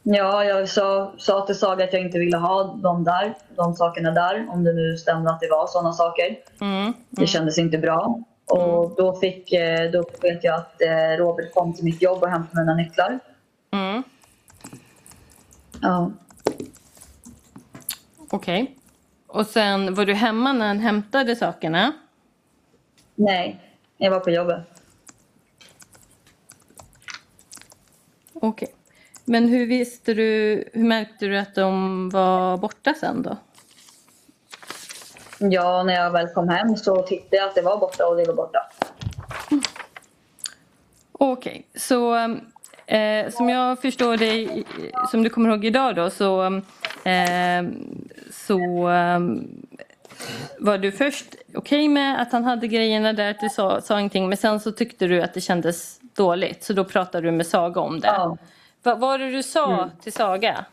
Ja, 0.04 0.44
jag 0.44 0.70
sa, 0.70 1.14
sa 1.18 1.46
till 1.46 1.56
Saga 1.56 1.84
att 1.84 1.94
jag 1.94 2.02
inte 2.02 2.20
ville 2.20 2.38
ha 2.38 2.64
de 2.64 3.04
där, 3.04 3.38
de 3.56 3.76
sakerna 3.76 4.12
där, 4.12 4.48
om 4.50 4.64
det 4.64 4.74
nu 4.74 4.98
stämde 4.98 5.30
att 5.32 5.40
det 5.40 5.50
var 5.50 5.68
sådana 5.68 5.94
saker. 5.94 6.38
Mm. 6.62 6.94
Det 7.10 7.28
kändes 7.28 7.58
inte 7.58 7.78
bra. 7.78 8.20
Och 8.46 8.96
då, 8.98 9.16
fick, 9.16 9.54
eh, 9.54 9.92
då 9.92 10.04
vet 10.22 10.44
jag 10.44 10.56
att 10.56 10.82
eh, 10.82 11.18
Robert 11.18 11.54
kom 11.54 11.74
till 11.74 11.84
mitt 11.84 12.02
jobb 12.02 12.24
och 12.24 12.30
hämtade 12.30 12.62
mina 12.62 12.76
nycklar. 12.76 13.20
Mm. 13.72 14.04
Ja. 15.82 16.12
Okej. 18.30 18.78
Och 19.28 19.46
sen 19.46 19.94
var 19.94 20.06
du 20.06 20.14
hemma 20.14 20.54
när 20.54 20.68
han 20.68 20.80
hämtade 20.80 21.36
sakerna? 21.36 21.94
Nej, 23.16 23.60
jag 23.98 24.12
var 24.12 24.20
på 24.20 24.30
jobbet. 24.30 24.60
Okej. 28.34 28.74
Men 29.26 29.48
hur 29.48 29.66
visste 29.66 30.14
du, 30.14 30.64
hur 30.74 30.84
märkte 30.84 31.26
du 31.26 31.38
att 31.38 31.56
de 31.56 32.10
var 32.10 32.58
borta 32.58 32.94
sen 33.00 33.22
då? 33.22 33.38
Ja, 35.40 35.84
när 35.84 35.94
jag 35.94 36.12
väl 36.12 36.28
kom 36.28 36.50
hem 36.50 36.78
så 36.78 37.02
tittade 37.02 37.38
jag 37.38 37.50
att 37.50 37.56
det 37.56 37.62
var 37.62 37.78
borta 37.78 38.08
och 38.08 38.18
det 38.18 38.26
var 38.26 38.34
borta. 38.34 38.60
Okej, 41.12 41.68
så 41.76 42.16
eh, 42.86 43.30
som 43.30 43.50
jag 43.50 43.82
förstår 43.82 44.18
dig, 44.18 44.64
som 45.12 45.24
du 45.24 45.30
kommer 45.30 45.50
ihåg 45.50 45.66
idag 45.66 45.96
då, 45.96 46.10
så, 46.10 46.46
eh, 47.04 47.64
så 48.32 48.90
eh, 48.90 49.20
var 50.60 50.78
du 50.78 50.92
först 50.92 51.36
okej 51.56 51.88
med 51.88 52.22
att 52.22 52.32
han 52.32 52.44
hade 52.44 52.68
grejerna 52.68 53.14
där, 53.14 53.32
att 53.32 53.40
du 53.40 53.50
sa, 53.50 53.82
sa 53.82 54.00
ingenting, 54.00 54.30
men 54.30 54.38
sen 54.38 54.60
så 54.60 54.72
tyckte 54.72 55.08
du 55.08 55.22
att 55.22 55.34
det 55.34 55.42
kändes 55.42 56.00
dåligt, 56.02 56.64
så 56.64 56.74
då 56.74 56.84
pratade 56.86 57.28
du 57.28 57.32
med 57.32 57.48
Saga 57.48 57.82
om 57.82 58.00
det. 58.00 58.08
Ja. 58.08 58.38
Vad 58.84 59.00
var 59.00 59.18
det 59.18 59.32
du 59.32 59.44
sa 59.44 59.74
Mm. 59.74 59.90
till 60.04 60.14
Saga? 60.14 60.66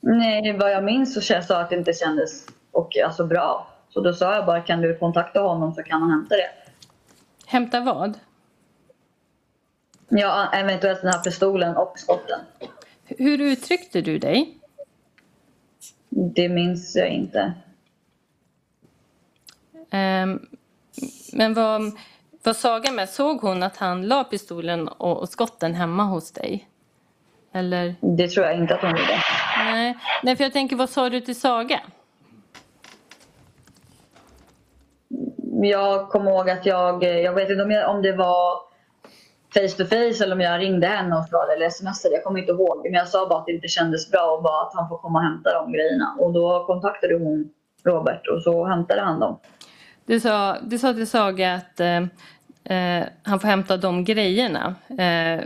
Nej, 0.00 0.56
vad 0.58 0.72
jag 0.72 0.84
minns 0.84 1.14
så 1.14 1.20
sa 1.20 1.34
jag 1.34 1.50
att 1.52 1.70
det 1.70 1.76
inte 1.76 1.92
kändes 1.92 2.46
och, 2.70 2.96
alltså, 3.04 3.26
bra. 3.26 3.66
Så 3.88 4.00
då 4.00 4.12
sa 4.12 4.34
jag 4.34 4.46
bara, 4.46 4.60
kan 4.60 4.80
du 4.80 4.98
kontakta 4.98 5.40
honom 5.40 5.74
så 5.74 5.82
kan 5.82 6.02
han 6.02 6.10
hämta 6.10 6.36
det. 6.36 6.50
Hämta 7.46 7.80
vad? 7.80 8.18
Ja, 10.08 10.50
eventuellt 10.52 11.02
den 11.02 11.12
här 11.12 11.18
pistolen 11.20 11.76
och 11.76 11.98
skotten. 11.98 12.40
Hur 13.04 13.40
uttryckte 13.40 14.00
du 14.00 14.18
dig? 14.18 14.59
Det 16.10 16.48
minns 16.48 16.96
jag 16.96 17.08
inte. 17.08 17.52
Ehm, 19.90 20.46
men 21.32 21.54
vad, 21.54 21.82
vad 22.42 22.56
Saga 22.56 22.92
med, 22.92 23.08
såg 23.08 23.40
hon 23.40 23.62
att 23.62 23.76
han 23.76 24.08
la 24.08 24.24
pistolen 24.24 24.88
och, 24.88 25.18
och 25.18 25.28
skotten 25.28 25.74
hemma 25.74 26.04
hos 26.04 26.32
dig? 26.32 26.68
Eller? 27.52 27.94
Det 28.00 28.28
tror 28.28 28.46
jag 28.46 28.56
inte 28.56 28.74
att 28.74 28.80
hon 28.80 28.90
gjorde. 28.90 29.22
Nej, 29.58 29.96
Nej 30.22 30.36
för 30.36 30.44
jag 30.44 30.52
tänker, 30.52 30.76
vad 30.76 30.90
sa 30.90 31.10
du 31.10 31.20
till 31.20 31.40
Saga? 31.40 31.80
Jag 35.62 36.08
kommer 36.08 36.30
ihåg 36.30 36.50
att 36.50 36.66
jag, 36.66 37.04
jag 37.04 37.34
vet 37.34 37.50
inte 37.50 37.62
om, 37.62 37.70
jag, 37.70 37.90
om 37.90 38.02
det 38.02 38.12
var 38.12 38.69
face 39.54 39.76
to 39.76 39.84
face 39.84 40.24
eller 40.24 40.32
om 40.32 40.40
jag 40.40 40.60
ringde 40.60 40.86
henne 40.86 41.16
och 41.16 41.28
frågade 41.28 41.54
eller 41.54 41.70
smsade. 41.70 42.14
Jag 42.14 42.24
kommer 42.24 42.40
inte 42.40 42.52
ihåg. 42.52 42.80
Men 42.82 42.92
jag 42.92 43.08
sa 43.08 43.28
bara 43.28 43.38
att 43.38 43.46
det 43.46 43.52
inte 43.52 43.68
kändes 43.68 44.10
bra 44.10 44.36
och 44.36 44.42
bara 44.42 44.62
att 44.62 44.74
han 44.74 44.88
får 44.88 44.98
komma 44.98 45.18
och 45.18 45.24
hämta 45.24 45.54
de 45.54 45.72
grejerna. 45.72 46.16
Och 46.18 46.32
då 46.32 46.64
kontaktade 46.66 47.14
hon 47.14 47.50
Robert 47.84 48.26
och 48.26 48.42
så 48.42 48.64
hämtade 48.64 49.00
han 49.00 49.20
dem. 49.20 49.38
Du 50.06 50.20
sa, 50.20 50.56
du 50.62 50.78
sa 50.78 50.94
till 50.94 51.06
Saga 51.06 51.54
att 51.54 51.80
eh, 51.80 51.96
eh, 52.64 53.06
han 53.22 53.40
får 53.40 53.48
hämta 53.48 53.76
de 53.76 54.04
grejerna. 54.04 54.74
Eh, 54.88 55.40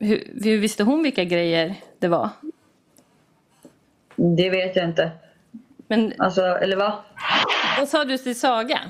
hur, 0.00 0.42
hur 0.44 0.58
visste 0.58 0.82
hon 0.82 1.02
vilka 1.02 1.24
grejer 1.24 1.74
det 1.98 2.08
var? 2.08 2.28
Det 4.16 4.50
vet 4.50 4.76
jag 4.76 4.84
inte. 4.84 5.10
Men, 5.88 6.12
alltså, 6.18 6.40
eller 6.42 6.76
va? 6.76 7.04
Vad 7.78 7.88
sa 7.88 8.04
du 8.04 8.18
till 8.18 8.40
Saga? 8.40 8.80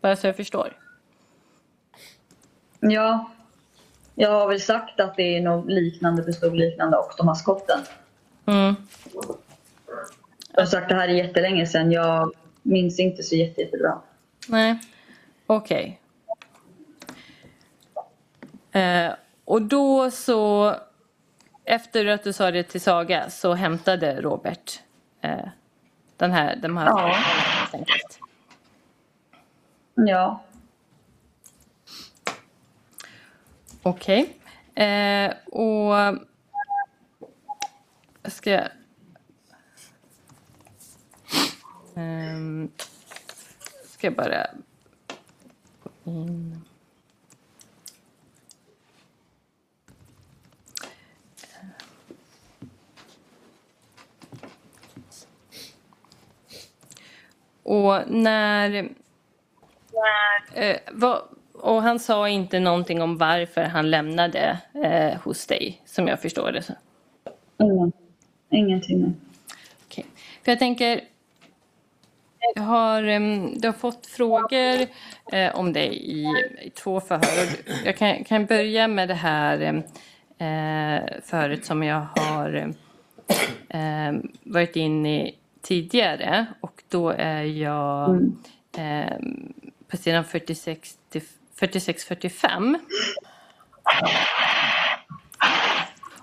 Bara 0.00 0.16
så 0.16 0.26
jag 0.26 0.36
förstår. 0.36 0.76
Ja, 2.80 3.30
jag 4.20 4.30
har 4.30 4.48
väl 4.48 4.60
sagt 4.60 5.00
att 5.00 5.16
det 5.16 5.36
är 5.36 5.40
något 5.40 5.70
liknande 5.70 6.22
pistolliknande 6.22 6.96
och 6.96 7.12
de 7.16 7.28
här 7.28 7.34
skotten. 7.34 7.80
Mm. 8.46 8.74
Jag 10.52 10.60
har 10.60 10.66
sagt 10.66 10.88
det 10.88 10.94
här 10.94 11.08
är 11.08 11.12
jättelänge 11.12 11.66
sedan. 11.66 11.92
Jag 11.92 12.32
minns 12.62 12.98
inte 12.98 13.22
så 13.22 13.34
jätte, 13.36 13.60
jättebra. 13.60 13.98
Nej, 14.48 14.78
okej. 15.46 16.00
Okay. 18.70 18.82
Eh, 18.82 19.12
och 19.44 19.62
då 19.62 20.10
så, 20.10 20.74
efter 21.64 22.06
att 22.06 22.24
du 22.24 22.32
sa 22.32 22.50
det 22.50 22.62
till 22.62 22.80
Saga 22.80 23.30
så 23.30 23.54
hämtade 23.54 24.20
Robert 24.20 24.80
eh, 25.20 25.48
den 26.16 26.32
här, 26.32 26.56
de 26.56 26.76
här 26.76 26.86
Ja. 26.86 27.16
Ja. 29.94 30.42
Okej. 33.88 34.36
Eh, 34.74 35.32
och 35.46 35.94
jag 38.22 38.32
ska... 38.32 38.68
Ehm, 41.94 42.70
ska 43.84 44.06
jag 44.06 44.14
bara 44.14 44.46
in... 46.04 46.64
Och 57.62 58.10
när... 58.10 58.90
Eh, 60.54 60.78
vad, 60.92 61.37
och 61.60 61.82
han 61.82 61.98
sa 61.98 62.28
inte 62.28 62.60
någonting 62.60 63.02
om 63.02 63.18
varför 63.18 63.62
han 63.62 63.90
lämnade 63.90 64.58
eh, 64.84 65.20
hos 65.20 65.46
dig, 65.46 65.82
som 65.84 66.08
jag 66.08 66.20
förstår 66.20 66.52
det. 66.52 66.62
Ingen, 67.60 67.92
ingenting. 68.50 69.14
Okej. 69.86 70.06
För 70.44 70.52
jag 70.52 70.58
tänker, 70.58 71.00
jag 72.54 72.62
har, 72.62 73.02
du 73.60 73.68
har 73.68 73.72
fått 73.72 74.06
frågor 74.06 74.86
eh, 75.32 75.54
om 75.54 75.72
dig 75.72 75.96
i, 75.96 76.24
i 76.62 76.70
två 76.70 77.00
förhör. 77.00 77.48
Jag 77.84 77.96
kan, 77.96 78.24
kan 78.24 78.46
börja 78.46 78.88
med 78.88 79.08
det 79.08 79.14
här 79.14 79.60
eh, 80.38 81.20
förhöret 81.24 81.64
som 81.64 81.82
jag 81.82 82.06
har 82.16 82.74
eh, 83.68 84.12
varit 84.42 84.76
inne 84.76 85.28
i 85.28 85.34
tidigare. 85.62 86.46
Och 86.60 86.82
då 86.88 87.10
är 87.10 87.42
jag 87.42 88.22
eh, 88.78 89.18
på 89.88 89.96
sidan 89.96 90.24
46 90.24 90.90
till 90.94 90.97
4645. 91.58 92.78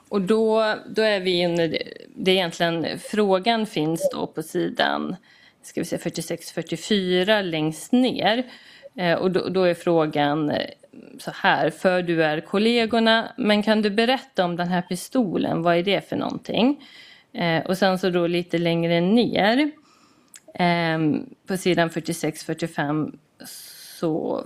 Och 0.09 0.21
då, 0.21 0.75
då 0.87 1.01
är 1.01 1.19
vi 1.19 1.31
inne, 1.31 1.67
det 2.15 2.31
är 2.31 2.35
egentligen, 2.35 2.99
frågan 2.99 3.65
finns 3.65 4.09
då 4.11 4.27
på 4.27 4.43
sidan 4.43 5.15
ska 5.65 5.81
vi 5.81 5.85
säga 5.85 6.01
46-44 6.01 7.41
längst 7.41 7.91
ner. 7.91 8.43
Eh, 8.97 9.13
och 9.13 9.31
då, 9.31 9.49
då 9.49 9.63
är 9.63 9.73
frågan 9.73 10.49
eh, 10.49 10.69
så 11.19 11.31
här, 11.33 11.69
för 11.69 12.01
du 12.01 12.23
är 12.23 12.41
kollegorna, 12.41 13.33
men 13.37 13.63
kan 13.63 13.81
du 13.81 13.89
berätta 13.89 14.45
om 14.45 14.55
den 14.55 14.67
här 14.67 14.81
pistolen, 14.81 15.61
vad 15.61 15.77
är 15.77 15.83
det 15.83 16.09
för 16.09 16.15
någonting? 16.15 16.83
Eh, 17.33 17.65
och 17.65 17.77
sen 17.77 17.99
så 17.99 18.09
då 18.09 18.27
lite 18.27 18.57
längre 18.57 19.01
ner 19.01 19.71
eh, 20.53 20.99
på 21.47 21.57
sidan 21.57 21.89
46-45 21.89 23.17
så 23.99 24.45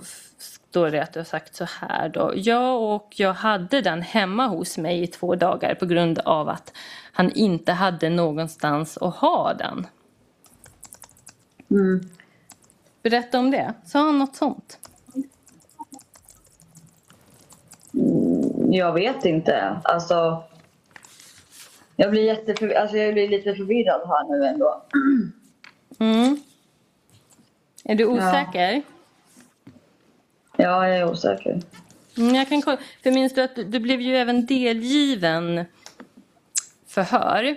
f- 0.70 0.74
står 0.74 0.90
det 0.90 1.02
att 1.02 1.12
du 1.12 1.20
har 1.20 1.24
sagt 1.24 1.54
så 1.54 1.64
här 1.64 2.08
då. 2.08 2.32
Jag 2.36 2.82
och 2.82 3.14
jag 3.16 3.32
hade 3.32 3.80
den 3.80 4.02
hemma 4.02 4.46
hos 4.46 4.78
mig 4.78 5.02
i 5.02 5.06
två 5.06 5.34
dagar 5.34 5.74
på 5.74 5.86
grund 5.86 6.18
av 6.18 6.48
att 6.48 6.72
han 7.12 7.32
inte 7.32 7.72
hade 7.72 8.10
någonstans 8.10 8.98
att 8.98 9.16
ha 9.16 9.54
den. 9.54 9.86
Mm. 11.70 12.00
Berätta 13.02 13.38
om 13.38 13.50
det. 13.50 13.74
Sa 13.84 13.98
han 14.04 14.18
något 14.18 14.36
sånt? 14.36 14.78
Mm, 17.94 18.72
Jag 18.72 18.92
vet 18.92 19.24
inte. 19.24 19.80
Alltså, 19.84 20.42
jag 21.96 22.10
blir, 22.10 22.22
jätteför... 22.24 22.70
alltså, 22.74 22.96
jag 22.96 23.12
blir 23.14 23.28
lite 23.28 23.54
förvirrad 23.54 24.08
här 24.08 24.24
nu 24.38 24.46
ändå. 24.46 24.82
Mm. 25.98 26.36
Är 27.84 27.94
du 27.94 28.06
osäker? 28.06 28.72
Ja, 28.72 28.82
jag 30.60 30.96
är 30.96 31.10
osäker. 31.10 31.60
Mm, 32.18 32.34
jag 32.34 32.48
kan 32.48 32.62
kolla. 32.62 32.78
För 33.02 33.10
minns 33.10 33.34
du 33.34 33.42
att 33.42 33.56
du, 33.56 33.64
du 33.64 33.80
blev 33.80 34.00
ju 34.00 34.16
även 34.16 34.46
delgiven 34.46 35.64
förhör, 36.86 37.56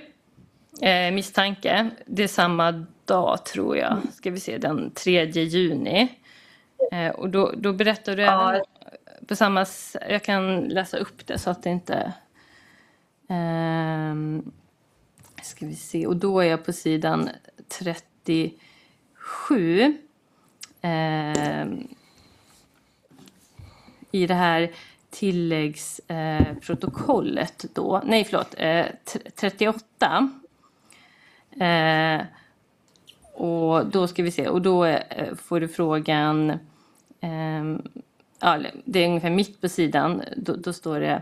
eh, 0.81 1.13
misstanke. 1.13 1.89
Det 2.05 2.23
är 2.23 2.27
samma 2.27 2.85
dag 3.05 3.45
tror 3.45 3.77
jag, 3.77 3.97
ska 4.13 4.31
vi 4.31 4.39
se, 4.39 4.57
den 4.57 4.91
3 4.91 5.25
juni. 5.25 6.19
Eh, 6.91 7.09
och 7.09 7.29
då, 7.29 7.53
då 7.57 7.73
berättar 7.73 8.15
du 8.15 8.23
även 8.23 8.61
på 9.27 9.35
samma 9.35 9.65
jag 10.09 10.23
kan 10.23 10.61
läsa 10.61 10.97
upp 10.97 11.27
det 11.27 11.39
så 11.39 11.49
att 11.49 11.63
det 11.63 11.69
inte... 11.69 12.13
Ehm, 13.29 14.51
ska 15.41 15.65
vi 15.65 15.75
se, 15.75 16.07
och 16.07 16.15
då 16.15 16.39
är 16.39 16.45
jag 16.45 16.65
på 16.65 16.73
sidan 16.73 17.29
37. 17.79 19.97
Ehm, 20.81 21.87
i 24.13 24.27
det 24.27 24.33
här 24.33 24.71
tilläggsprotokollet 25.09 27.63
eh, 27.63 27.69
då, 27.73 28.01
nej 28.05 28.23
förlåt, 28.23 28.55
eh, 28.57 28.85
38. 29.35 30.29
Eh, 31.59 32.21
och 33.33 33.85
då 33.85 34.07
ska 34.07 34.23
vi 34.23 34.31
se, 34.31 34.47
och 34.47 34.61
då 34.61 34.85
eh, 34.85 35.35
får 35.35 35.59
du 35.59 35.67
frågan, 35.67 36.59
ehm, 37.21 37.81
ja, 38.39 38.59
det 38.85 38.99
är 38.99 39.07
ungefär 39.07 39.29
mitt 39.29 39.61
på 39.61 39.69
sidan, 39.69 40.21
då, 40.37 40.55
då 40.55 40.73
står 40.73 40.99
det 40.99 41.21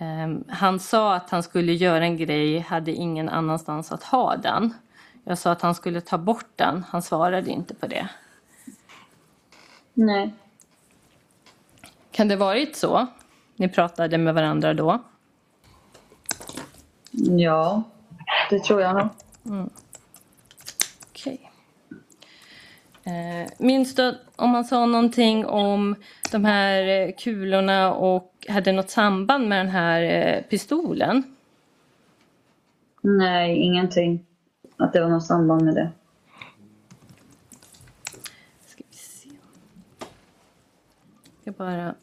ehm, 0.00 0.44
han 0.48 0.80
sa 0.80 1.14
att 1.14 1.30
han 1.30 1.42
skulle 1.42 1.72
göra 1.72 2.04
en 2.04 2.16
grej, 2.16 2.58
hade 2.58 2.92
ingen 2.92 3.28
annanstans 3.28 3.92
att 3.92 4.02
ha 4.02 4.36
den. 4.36 4.74
Jag 5.24 5.38
sa 5.38 5.52
att 5.52 5.62
han 5.62 5.74
skulle 5.74 6.00
ta 6.00 6.18
bort 6.18 6.50
den, 6.56 6.84
han 6.88 7.02
svarade 7.02 7.50
inte 7.50 7.74
på 7.74 7.86
det. 7.86 8.08
Nej. 9.94 10.34
Kan 12.10 12.28
det 12.28 12.36
varit 12.36 12.76
så? 12.76 13.06
Ni 13.56 13.68
pratade 13.68 14.18
med 14.18 14.34
varandra 14.34 14.74
då? 14.74 15.04
Ja, 17.12 17.82
det 18.50 18.64
tror 18.64 18.80
jag 18.80 18.94
nog. 18.94 19.08
Mm. 19.46 19.70
Okej. 21.10 21.50
Eh, 23.04 23.52
minns 23.58 23.94
du 23.94 24.18
om 24.36 24.54
han 24.54 24.64
sa 24.64 24.86
någonting 24.86 25.46
om 25.46 25.94
de 26.32 26.44
här 26.44 26.88
eh, 26.88 27.14
kulorna 27.18 27.94
och 27.94 28.46
hade 28.48 28.72
något 28.72 28.90
samband 28.90 29.48
med 29.48 29.58
den 29.58 29.72
här 29.72 30.02
eh, 30.02 30.42
pistolen? 30.42 31.22
Nej, 33.02 33.56
ingenting. 33.56 34.26
Att 34.76 34.92
det 34.92 35.00
var 35.00 35.08
något 35.08 35.26
samband 35.26 35.64
med 35.64 35.74
det. 35.74 35.90
Ska 41.50 41.64
bara 41.64 41.94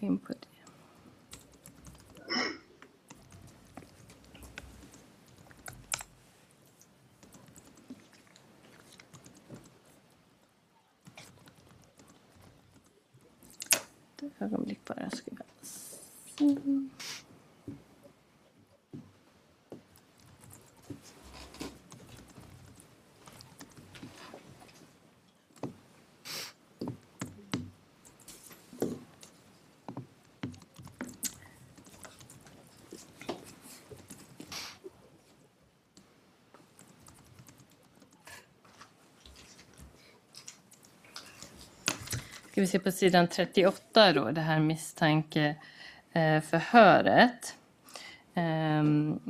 gå 0.00 0.06
in 0.06 0.18
på 0.18 0.32
det. 0.32 0.46
Ett 14.26 14.42
ögonblick 14.42 14.84
bara 14.84 15.10
ska 15.10 15.30
jag 15.30 16.95
Ska 42.56 42.60
vi 42.60 42.66
se 42.66 42.78
på 42.78 42.92
sidan 42.92 43.28
38 43.28 44.12
då, 44.12 44.30
det 44.30 44.40
här 44.40 44.60
misstankeförhöret. 44.60 47.56
Ehm, 48.34 49.20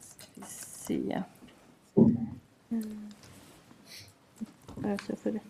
ska 0.00 0.26
vi 0.34 0.42
se. 0.46 1.22
Mm. 2.70 3.12
Bara 4.74 4.98
så 4.98 5.12
jag 5.12 5.18
får 5.18 5.30
rätt. 5.30 5.42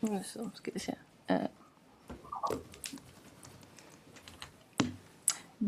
Nu 0.00 0.22
så 0.24 0.50
ska 0.54 0.70
vi 0.74 0.80
se. 0.80 0.94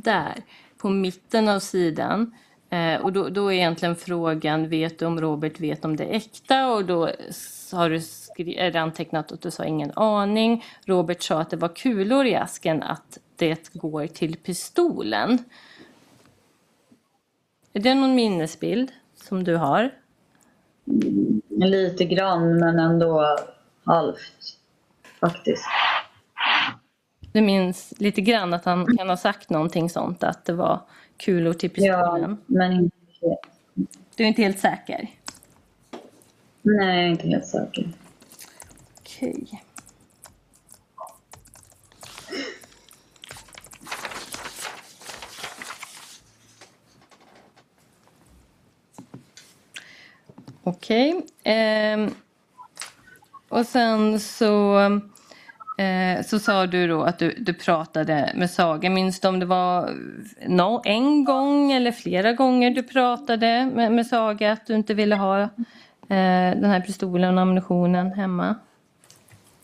Där, 0.03 0.43
på 0.79 0.89
mitten 0.89 1.49
av 1.49 1.59
sidan. 1.61 2.35
Eh, 2.71 3.01
och 3.01 3.13
då, 3.13 3.29
då 3.29 3.49
är 3.49 3.53
egentligen 3.57 3.97
frågan, 3.97 4.69
vet 4.69 4.99
du 4.99 5.07
om 5.07 5.21
Robert 5.21 5.61
vet 5.61 5.85
om 5.85 5.97
det 5.97 6.05
är 6.05 6.17
äkta? 6.17 6.73
Och 6.73 6.85
då 6.85 7.11
har 7.73 7.91
du 7.91 8.01
skri- 8.01 8.57
är 8.57 8.77
antecknat 8.77 9.33
att 9.33 9.41
du 9.41 9.51
sa 9.51 9.65
ingen 9.65 9.93
aning. 9.97 10.65
Robert 10.87 11.23
sa 11.23 11.41
att 11.41 11.51
det 11.51 11.57
var 11.57 11.69
kulor 11.69 12.27
i 12.27 12.35
asken, 12.35 12.83
att 12.83 13.19
det 13.37 13.73
går 13.73 14.07
till 14.07 14.37
pistolen. 14.37 15.39
Är 17.73 17.81
det 17.81 17.95
någon 17.95 18.15
minnesbild 18.15 18.93
som 19.17 19.45
du 19.45 19.57
har? 19.57 19.91
Lite 21.49 22.05
grann, 22.05 22.59
men 22.59 22.79
ändå 22.79 23.39
halvt 23.85 24.59
faktiskt. 25.21 25.65
Du 27.35 27.41
minns 27.41 27.95
lite 27.97 28.21
grann 28.21 28.55
att 28.55 28.65
han 28.65 28.97
kan 28.97 29.09
ha 29.09 29.17
sagt 29.17 29.51
någonting 29.51 29.91
sånt, 29.91 30.23
att 30.23 30.45
det 30.45 30.53
var 30.53 30.81
kulor 31.17 31.53
till 31.53 31.71
pistolen? 31.71 32.31
Ja, 32.31 32.37
men 32.47 32.73
inte 32.73 32.97
helt. 33.23 33.39
Du 34.17 34.25
är 34.25 34.29
inte 34.29 34.43
helt 34.43 34.59
säker? 34.59 35.09
Nej, 36.63 36.97
jag 36.97 37.05
är 37.05 37.09
inte 37.09 37.29
helt 37.29 37.47
säker. 37.47 37.93
Okej. 38.99 39.63
Okej. 50.63 51.27
ehm, 51.45 52.15
och 53.49 53.67
sen 53.67 54.21
så, 54.21 54.79
eh, 55.77 56.25
så 56.25 56.39
sa 56.39 56.67
du 56.67 56.87
då 56.87 57.03
att 57.03 57.19
du, 57.19 57.35
du 57.39 57.55
pratade 57.55 58.33
med 58.35 58.51
Saga. 58.51 58.91
Minns 58.91 59.21
du 59.21 59.29
om 59.29 59.41
det 59.41 59.47
var 59.47 59.91
no, 60.47 60.83
en 60.85 61.25
gång 61.25 61.73
eller 61.73 61.93
flera 61.93 62.33
gånger 62.33 62.71
du 62.71 62.83
pratade 62.83 63.71
med, 63.75 63.93
med 63.93 64.07
Saga 64.07 64.53
att 64.53 64.67
du 64.67 64.75
inte 64.75 64.95
ville 64.95 65.17
ha 65.17 65.41
eh, 65.43 65.49
den 66.09 66.65
här 66.65 66.81
pistolen 66.81 67.35
och 67.35 67.43
ammunitionen 67.43 68.13
hemma 68.13 68.55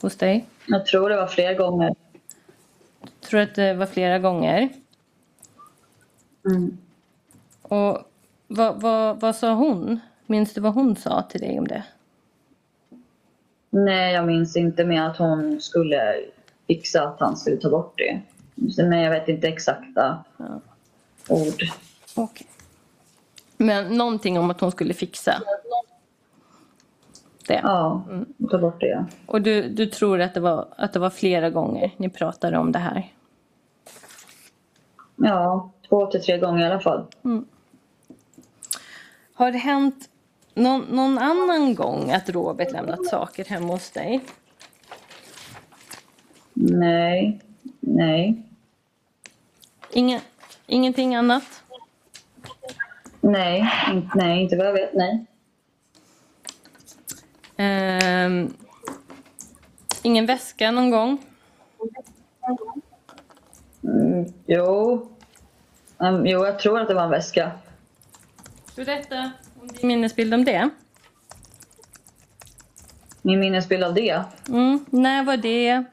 hos 0.01 0.16
dig? 0.16 0.47
Jag 0.66 0.87
tror 0.87 1.11
det 1.11 1.16
var 1.16 1.27
fler 1.27 1.55
gånger. 1.55 1.95
Tror 3.20 3.41
du 3.41 3.45
att 3.45 3.55
det 3.55 3.74
var 3.74 3.87
flera 3.87 4.19
gånger? 4.19 4.69
Mm. 6.47 6.78
Och 7.62 7.99
vad, 8.47 8.81
vad, 8.81 9.20
vad 9.20 9.37
sa 9.37 9.53
hon? 9.53 10.01
Minns 10.27 10.55
du 10.55 10.61
vad 10.61 10.74
hon 10.74 10.97
sa 10.97 11.23
till 11.23 11.41
dig 11.41 11.59
om 11.59 11.69
det? 11.69 11.85
Nej, 13.70 14.14
jag 14.14 14.26
minns 14.26 14.56
inte 14.56 14.84
med 14.84 15.06
att 15.06 15.16
hon 15.16 15.60
skulle 15.60 16.14
fixa 16.66 17.09
att 17.09 17.20
han 17.20 17.36
skulle 17.36 17.56
ta 17.56 17.70
bort 17.70 17.98
det. 17.98 18.20
Men 18.82 19.01
jag 19.01 19.10
vet 19.10 19.28
inte 19.28 19.48
exakta 19.48 20.24
ord. 21.28 21.62
Okej. 22.14 22.47
Men 23.56 23.98
någonting 23.98 24.38
om 24.38 24.51
att 24.51 24.60
hon 24.60 24.70
skulle 24.70 24.94
fixa? 24.94 25.42
Det. 27.47 27.60
Ja, 27.62 28.02
ta 28.51 28.59
bort 28.59 28.80
det. 28.80 29.05
Och 29.26 29.42
du, 29.42 29.68
du 29.68 29.86
tror 29.86 30.20
att 30.20 30.34
det, 30.34 30.40
var, 30.40 30.68
att 30.76 30.92
det 30.92 30.98
var 30.98 31.10
flera 31.10 31.51
gånger 31.51 31.90
ni 31.97 32.09
pratade 32.09 32.59
om 32.59 32.72
det 32.72 32.78
här? 32.78 33.12
Ja, 35.16 35.70
två 35.88 36.06
till 36.06 36.22
tre 36.22 36.38
gånger 36.38 36.62
i 36.62 36.66
alla 36.66 36.80
fall. 36.80 37.06
Mm. 37.24 37.44
Har 39.34 39.52
det 39.52 39.59
hänt 39.59 40.10
någon, 40.55 40.82
någon 40.82 41.18
annan 41.18 41.74
gång 41.74 42.10
att 42.10 42.28
Robert 42.28 42.72
lämnat 42.72 43.06
saker 43.06 43.44
hemma 43.44 43.72
hos 43.72 43.90
dig? 43.90 44.20
Nej, 46.55 47.40
nej, 47.81 48.43
Inge, 49.93 50.20
ingenting 50.66 51.14
annat? 51.14 51.62
nej, 53.20 53.72
inte, 53.93 54.18
nej, 54.18 54.43
inte 54.43 54.56
vad 54.56 54.66
jag 54.66 54.72
vet, 54.72 54.94
nej. 54.94 55.27
Ehm, 57.56 58.55
ingen 60.02 60.27
väska 60.27 60.70
någon 60.70 60.90
gång? 60.90 61.18
Mm, 63.85 64.32
jo. 64.47 64.93
Um, 65.98 66.27
jo, 66.27 66.47
jag 66.47 66.59
tror 66.59 66.81
att 66.81 66.89
det 66.89 66.94
var 66.94 67.05
en 67.05 67.10
väska. 67.10 67.52
Berätta 68.77 69.31
minnesbild 69.82 70.34
om 70.34 70.44
det. 70.44 70.70
Min 73.22 73.40
minnesbild 73.40 73.84
av 73.84 73.94
det? 73.94 74.22
Mm, 74.48 74.84
när 74.90 75.24
var 75.24 75.36
det? 75.36 75.84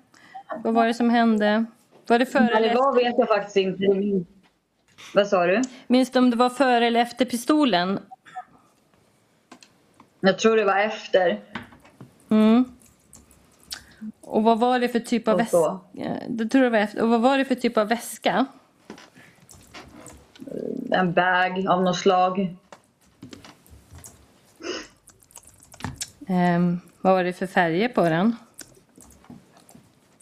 Vad 0.64 0.74
var 0.74 0.88
det 0.88 0.94
som 0.94 1.10
hände? 1.10 1.66
Var 2.08 2.20
det 2.20 2.26
före 2.26 2.58
eller 2.58 2.68
efter? 2.68 2.96
vet 2.96 3.16
jag 3.18 3.28
faktiskt 3.28 3.58
inte. 3.58 3.86
Vad 5.14 5.28
sa 5.28 5.46
du? 5.46 5.62
Minns 5.88 6.10
du 6.10 6.20
om 6.20 6.30
det 6.30 6.38
var 6.38 6.50
före 6.50 6.88
eller 6.88 7.00
efter 7.00 7.26
pistolen? 7.26 8.00
Jag 10.20 10.40
tror 10.40 10.58
det 10.58 10.66
var 10.66 10.78
efter. 10.78 11.40
Mm. 12.30 12.66
Och 14.22 14.44
vad 14.44 14.60
var 14.60 14.80
det 14.80 14.88
för 14.90 15.00
typ 15.00 15.28
av 15.28 15.38
väska? 15.38 15.58
så. 15.58 15.80
Det 16.28 16.46
tror 16.46 16.64
jag 16.64 16.72
var 16.72 16.78
efter. 16.78 17.02
Och 17.02 17.10
vad 17.10 17.22
var 17.22 17.38
det 17.38 17.46
för 17.46 17.56
typ 17.56 17.78
av 17.78 17.88
väska? 17.88 18.46
En 20.92 21.14
bag 21.14 21.66
av 21.70 21.84
något 21.84 21.98
slag. 21.98 22.56
Ehm, 26.28 26.80
vad 27.02 27.14
var 27.14 27.24
det 27.24 27.34
för 27.34 27.48
färger 27.48 27.90
på 27.90 28.02
den? 28.02 28.36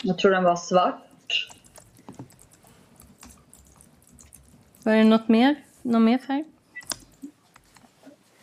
Jag 0.01 0.17
tror 0.17 0.31
den 0.31 0.43
var 0.43 0.55
svart. 0.55 1.49
Var 4.83 4.93
det 4.93 5.03
något 5.03 5.27
mer? 5.27 5.55
Någon 5.81 6.03
mer 6.03 6.17
färg? 6.17 6.45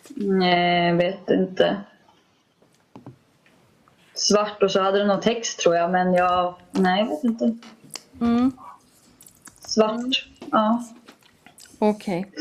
Nej, 0.09 0.89
jag 0.89 0.97
vet 0.97 1.31
inte. 1.31 1.81
Svart 4.15 4.63
och 4.63 4.71
så 4.71 4.83
hade 4.83 4.99
den 4.99 5.09
någon 5.09 5.21
text 5.21 5.59
tror 5.59 5.77
jag, 5.77 5.91
men 5.91 6.15
jag... 6.15 6.55
Nej, 6.71 7.01
jag 7.01 7.09
vet 7.09 7.25
inte. 7.25 7.57
Mm. 8.21 8.53
Svart, 9.61 10.29
ja. 10.51 10.85
Okej. 11.79 12.33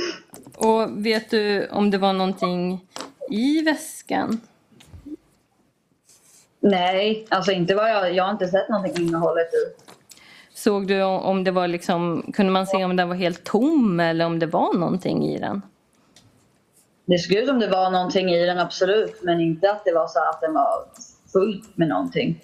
Och 0.56 1.06
vet 1.06 1.30
du 1.30 1.68
om 1.68 1.92
det 1.92 1.98
var 1.98 2.14
någonting 2.14 2.86
i 3.30 3.62
väskan? 3.62 4.42
Nej, 6.62 7.26
alltså 7.30 7.52
inte 7.52 7.76
vad 7.76 7.90
jag... 7.90 8.16
Jag 8.16 8.24
har 8.24 8.32
inte 8.32 8.48
sett 8.48 8.70
någonting 8.70 9.08
innehållet 9.08 9.48
i. 9.48 9.82
Såg 10.54 10.88
du 10.88 11.04
om 11.04 11.44
det 11.44 11.52
var 11.52 11.68
liksom, 11.68 12.32
kunde 12.34 12.52
man 12.52 12.68
se 12.68 12.86
om 12.86 12.96
den 12.96 13.10
var 13.10 13.16
helt 13.16 13.44
tom 13.44 14.00
eller 14.00 14.26
om 14.26 14.40
det 14.40 14.46
var 14.46 14.74
någonting 14.74 15.26
i 15.26 15.40
den? 15.40 15.62
Det 17.06 17.18
såg 17.18 17.38
ut 17.38 17.48
som 17.48 17.60
det 17.60 17.68
var 17.68 17.92
någonting 17.92 18.30
i 18.30 18.46
den, 18.46 18.60
absolut. 18.60 19.24
Men 19.24 19.42
inte 19.42 19.72
att 19.72 19.86
det 19.86 19.94
var 19.94 20.08
så 20.08 20.20
att 20.20 20.42
den 20.42 20.54
var 20.54 20.86
fullt 21.34 21.78
med 21.78 21.88
någonting. 21.88 22.42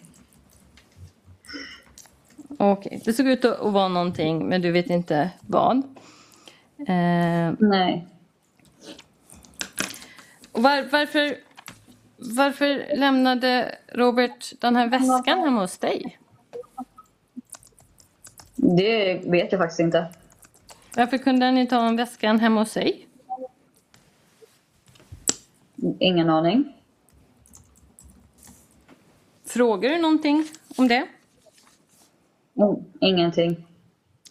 Okej, 2.60 3.02
det 3.06 3.14
såg 3.14 3.27
ut 3.27 3.45
att 3.45 3.73
vara 3.73 3.88
någonting 3.88 4.48
men 4.49 4.61
du 4.61 4.72
vet 4.72 4.89
inte 4.89 5.30
vad. 5.41 5.77
Eh, 6.88 7.53
Nej. 7.60 8.07
var, 10.52 10.91
varför, 10.91 11.35
varför 12.18 12.95
lämnade 12.98 13.76
Robert 13.88 14.53
den 14.61 14.76
här 14.76 14.88
väskan 14.88 15.39
hemma 15.39 15.61
hos 15.61 15.77
dig? 15.77 16.19
Det 18.56 19.14
vet 19.26 19.52
jag 19.52 19.61
faktiskt 19.61 19.80
inte. 19.80 20.07
Varför 20.95 21.18
kunde 21.18 21.45
han 21.45 21.57
inte 21.57 21.76
ha 21.76 21.88
en 21.88 21.95
väskan 21.95 22.39
hemma 22.39 22.61
hos 22.61 22.72
sig? 22.72 23.07
Ingen 25.99 26.30
aning. 26.30 26.73
Frågar 29.45 29.89
du 29.89 29.98
någonting 29.98 30.48
om 30.77 30.88
det? 30.88 31.07
Mm, 32.56 32.76
ingenting. 32.99 33.68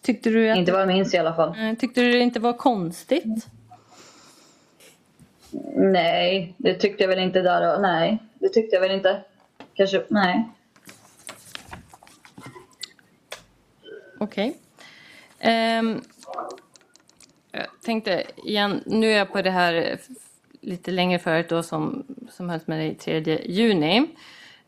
Tyckte 0.01 0.29
du 0.29 0.49
att, 0.49 0.57
Inte 0.57 0.71
vad 0.71 0.81
jag 0.81 0.87
minns 0.87 1.13
i 1.13 1.17
alla 1.17 1.35
fall. 1.35 1.75
Tyckte 1.79 2.01
du 2.01 2.11
det 2.11 2.19
inte 2.19 2.39
var 2.39 2.53
konstigt? 2.53 3.47
Nej, 5.75 6.53
det 6.57 6.73
tyckte 6.73 7.03
jag 7.03 7.07
väl 7.07 7.19
inte 7.19 7.41
där 7.41 7.75
och, 7.75 7.81
Nej, 7.81 8.17
det 8.33 8.49
tyckte 8.49 8.75
jag 8.75 8.81
väl 8.81 8.91
inte. 8.91 9.21
Kanske, 9.73 10.03
nej. 10.07 10.49
Okej. 14.19 14.57
Ehm, 15.39 16.01
jag 17.51 17.65
tänkte 17.85 18.23
igen, 18.45 18.83
nu 18.85 19.11
är 19.11 19.17
jag 19.17 19.31
på 19.31 19.41
det 19.41 19.51
här 19.51 19.99
lite 20.61 20.91
längre 20.91 21.19
förut 21.19 21.49
då 21.49 21.63
som, 21.63 22.05
som 22.29 22.49
hölls 22.49 22.67
med 22.67 22.79
dig 22.79 22.95
3 22.95 23.41
juni. 23.45 23.97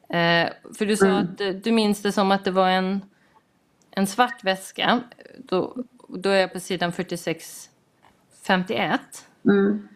Eh, 0.09 0.49
för 0.77 0.85
du 0.85 0.97
sa 0.97 1.07
att 1.07 1.41
eh, 1.41 1.49
du 1.49 1.71
minns 1.71 2.01
det 2.01 2.11
som 2.11 2.31
att 2.31 2.45
det 2.45 2.51
var 2.51 2.69
en, 2.69 3.01
en 3.91 4.07
svart 4.07 4.43
väska. 4.43 5.01
Då, 5.37 5.75
då 6.07 6.29
är 6.29 6.39
jag 6.39 6.53
på 6.53 6.59
sidan 6.59 6.91
46, 6.91 7.69
51. 8.43 9.01
Mm. 9.45 9.87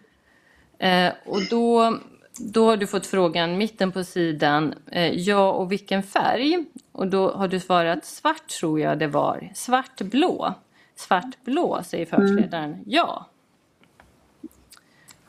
Eh, 0.78 1.14
och 1.26 1.42
då, 1.50 1.98
då 2.40 2.66
har 2.66 2.78
du 2.78 2.88
fått 2.88 3.08
frågan 3.08 3.58
mitten 3.58 3.92
på 3.92 4.04
sidan, 4.04 4.74
eh, 4.92 5.12
ja 5.12 5.52
och 5.52 5.72
vilken 5.72 6.04
färg? 6.04 6.66
Och 6.92 7.08
då 7.08 7.32
har 7.32 7.48
du 7.48 7.60
svarat 7.60 8.06
svart 8.06 8.48
tror 8.48 8.80
jag 8.80 9.00
det 9.00 9.08
var. 9.08 9.52
Svartblå. 9.56 10.54
Svartblå 10.96 11.82
säger 11.84 12.06
förhörsledaren 12.06 12.84
ja. 12.86 13.26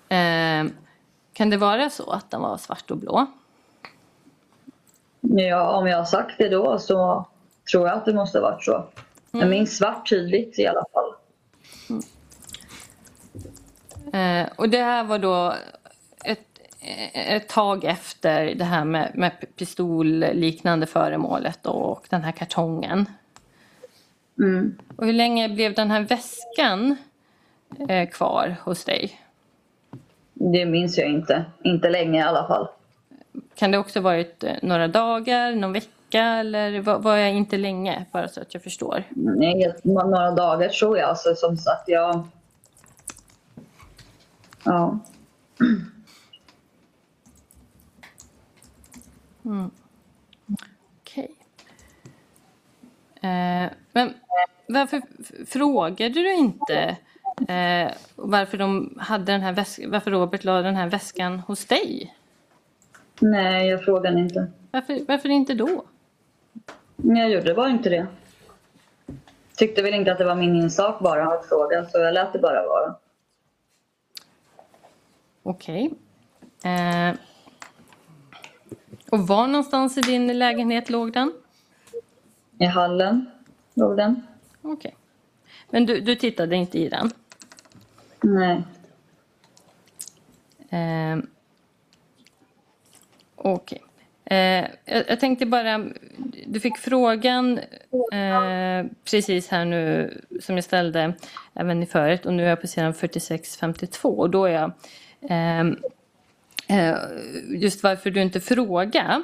Eh, 0.08 0.64
kan 1.32 1.50
det 1.50 1.56
vara 1.56 1.90
så 1.90 2.10
att 2.10 2.30
den 2.30 2.40
var 2.40 2.56
svart 2.56 2.90
och 2.90 2.96
blå? 2.96 3.26
Ja, 5.20 5.76
om 5.76 5.86
jag 5.86 5.98
har 5.98 6.04
sagt 6.04 6.38
det 6.38 6.48
då 6.48 6.78
så 6.78 7.26
tror 7.70 7.88
jag 7.88 7.96
att 7.96 8.04
det 8.04 8.14
måste 8.14 8.38
ha 8.38 8.50
varit 8.50 8.64
så. 8.64 8.84
Jag 9.30 9.48
minns 9.48 9.76
svart 9.76 10.08
tydligt 10.08 10.58
i 10.58 10.66
alla 10.66 10.84
fall. 10.92 11.14
Eh, 14.12 14.48
och 14.56 14.68
det 14.68 14.82
här 14.82 15.04
var 15.04 15.18
då 15.18 15.54
ett, 16.24 16.46
ett 17.12 17.48
tag 17.48 17.84
efter 17.84 18.54
det 18.54 18.64
här 18.64 18.84
med, 18.84 19.10
med 19.14 19.32
pistolliknande 19.56 20.86
föremålet 20.86 21.66
och 21.66 22.06
den 22.10 22.22
här 22.22 22.32
kartongen. 22.32 23.06
Mm. 24.38 24.78
Och 24.96 25.06
hur 25.06 25.12
länge 25.12 25.48
blev 25.48 25.74
den 25.74 25.90
här 25.90 26.00
väskan 26.00 26.96
eh, 27.88 28.08
kvar 28.08 28.56
hos 28.64 28.84
dig? 28.84 29.20
Det 30.32 30.66
minns 30.66 30.98
jag 30.98 31.08
inte. 31.08 31.44
Inte 31.62 31.90
länge 31.90 32.18
i 32.18 32.22
alla 32.22 32.46
fall. 32.46 32.68
Kan 33.54 33.70
det 33.70 33.78
också 33.78 34.00
varit 34.00 34.44
eh, 34.44 34.52
några 34.62 34.88
dagar, 34.88 35.52
någon 35.52 35.72
vecka 35.72 36.22
eller 36.22 36.80
var, 36.80 36.98
var 36.98 37.16
jag 37.16 37.32
inte 37.32 37.56
länge? 37.56 38.04
Bara 38.12 38.28
så 38.28 38.40
att 38.40 38.54
jag 38.54 38.62
förstår. 38.62 39.04
Nej, 39.10 39.74
några 39.82 40.30
dagar 40.30 40.68
tror 40.68 40.98
jag. 40.98 41.08
Alltså, 41.08 41.34
som 41.34 41.56
sagt, 41.56 41.88
jag... 41.88 42.28
Ja. 44.64 44.98
Mm. 49.44 49.70
Okej. 51.00 51.34
Eh, 53.14 53.70
men 53.92 54.14
varför 54.68 55.02
frågade 55.46 56.14
du 56.14 56.34
inte 56.34 56.96
eh, 57.48 57.92
varför, 58.16 58.58
de 58.58 58.98
hade 59.00 59.32
den 59.32 59.40
här 59.40 59.52
varför 59.88 60.10
Robert 60.10 60.44
la 60.44 60.62
den 60.62 60.76
här 60.76 60.88
väskan 60.88 61.38
hos 61.38 61.64
dig? 61.64 62.14
Nej, 63.20 63.68
jag 63.68 63.84
frågade 63.84 64.20
inte. 64.20 64.46
Varför, 64.70 65.00
varför 65.08 65.28
inte 65.28 65.54
då? 65.54 65.84
Jag 66.96 67.30
gjorde 67.30 67.54
bara 67.54 67.70
inte 67.70 67.90
det. 67.90 68.06
Tyckte 69.56 69.82
väl 69.82 69.94
inte 69.94 70.12
att 70.12 70.18
det 70.18 70.24
var 70.24 70.34
min 70.34 70.56
insak 70.56 71.00
bara 71.00 71.26
att 71.34 71.48
fråga, 71.48 71.84
så 71.84 71.98
jag 71.98 72.14
lät 72.14 72.32
det 72.32 72.38
bara 72.38 72.66
vara. 72.66 72.94
Okej. 75.46 75.94
Eh, 76.64 77.14
och 79.10 79.18
var 79.18 79.46
någonstans 79.46 79.98
i 79.98 80.00
din 80.00 80.38
lägenhet 80.38 80.90
låg 80.90 81.12
den? 81.12 81.32
I 82.58 82.64
hallen 82.64 83.30
låg 83.74 83.96
den. 83.96 84.26
Okej. 84.62 84.96
Men 85.70 85.86
du, 85.86 86.00
du 86.00 86.16
tittade 86.16 86.56
inte 86.56 86.78
i 86.78 86.88
den? 86.88 87.10
Nej. 88.20 88.62
Eh, 90.70 91.18
Okej. 93.36 93.82
Eh, 94.24 94.66
jag, 94.84 95.20
tänkte 95.20 95.46
bara, 95.46 95.84
du 96.46 96.60
fick 96.60 96.78
frågan 96.78 97.58
eh, 98.12 98.86
precis 99.10 99.48
här 99.48 99.64
nu 99.64 100.12
som 100.40 100.54
jag 100.54 100.64
ställde 100.64 101.12
även 101.54 101.82
i 101.82 101.86
förut 101.86 102.26
och 102.26 102.32
nu 102.32 102.44
är 102.44 102.48
jag 102.48 102.60
på 102.60 102.66
sidan 102.66 102.92
46-52 102.92 104.02
och 104.02 104.30
då 104.30 104.44
är 104.44 104.52
jag 104.52 104.64
ehm, 104.64 104.72
just 107.48 107.82
varför 107.82 108.10
du 108.10 108.22
inte 108.22 108.40
frågar. 108.40 109.22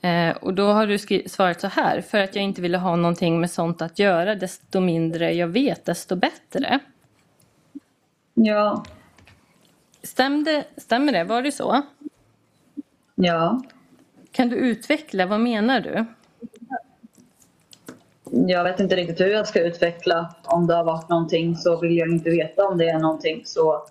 Eh, 0.00 0.36
och 0.36 0.54
då 0.54 0.66
har 0.66 0.86
du 0.86 0.98
svarat 1.28 1.60
så 1.60 1.66
här, 1.66 2.00
för 2.00 2.18
att 2.18 2.34
jag 2.34 2.44
inte 2.44 2.62
ville 2.62 2.78
ha 2.78 2.96
någonting 2.96 3.40
med 3.40 3.50
sånt 3.50 3.82
att 3.82 3.98
göra, 3.98 4.34
desto 4.34 4.80
mindre 4.80 5.32
jag 5.32 5.48
vet, 5.48 5.84
desto 5.84 6.16
bättre. 6.16 6.78
Ja. 8.34 8.84
Stämde, 10.02 10.64
stämmer 10.76 11.12
det? 11.12 11.24
Var 11.24 11.42
det 11.42 11.52
så? 11.52 11.82
Ja. 13.14 13.62
Kan 14.32 14.48
du 14.48 14.56
utveckla, 14.56 15.26
vad 15.26 15.40
menar 15.40 15.80
du? 15.80 16.04
Jag 18.48 18.64
vet 18.64 18.80
inte 18.80 18.96
riktigt 18.96 19.20
hur 19.20 19.26
jag 19.26 19.48
ska 19.48 19.60
utveckla. 19.60 20.34
Om 20.44 20.66
det 20.66 20.74
har 20.74 20.84
varit 20.84 21.08
någonting 21.08 21.56
så 21.56 21.80
vill 21.80 21.96
jag 21.96 22.08
inte 22.08 22.30
veta 22.30 22.66
om 22.68 22.78
det 22.78 22.88
är 22.88 22.98
någonting. 22.98 23.42
Så 23.44 23.86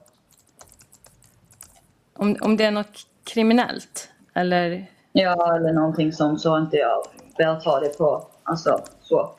Om, 2.21 2.37
om 2.41 2.57
det 2.57 2.65
är 2.65 2.71
något 2.71 3.07
kriminellt? 3.23 4.09
Eller? 4.33 4.85
ja, 5.11 5.55
eller 5.55 5.73
någonting 5.73 6.13
som 6.13 6.39
så 6.39 6.57
inte 6.57 6.77
jag 6.77 7.07
velat 7.37 7.65
ha 7.65 7.79
det 7.79 7.97
på. 7.97 8.27
Alltså 8.43 8.83
så. 9.01 9.31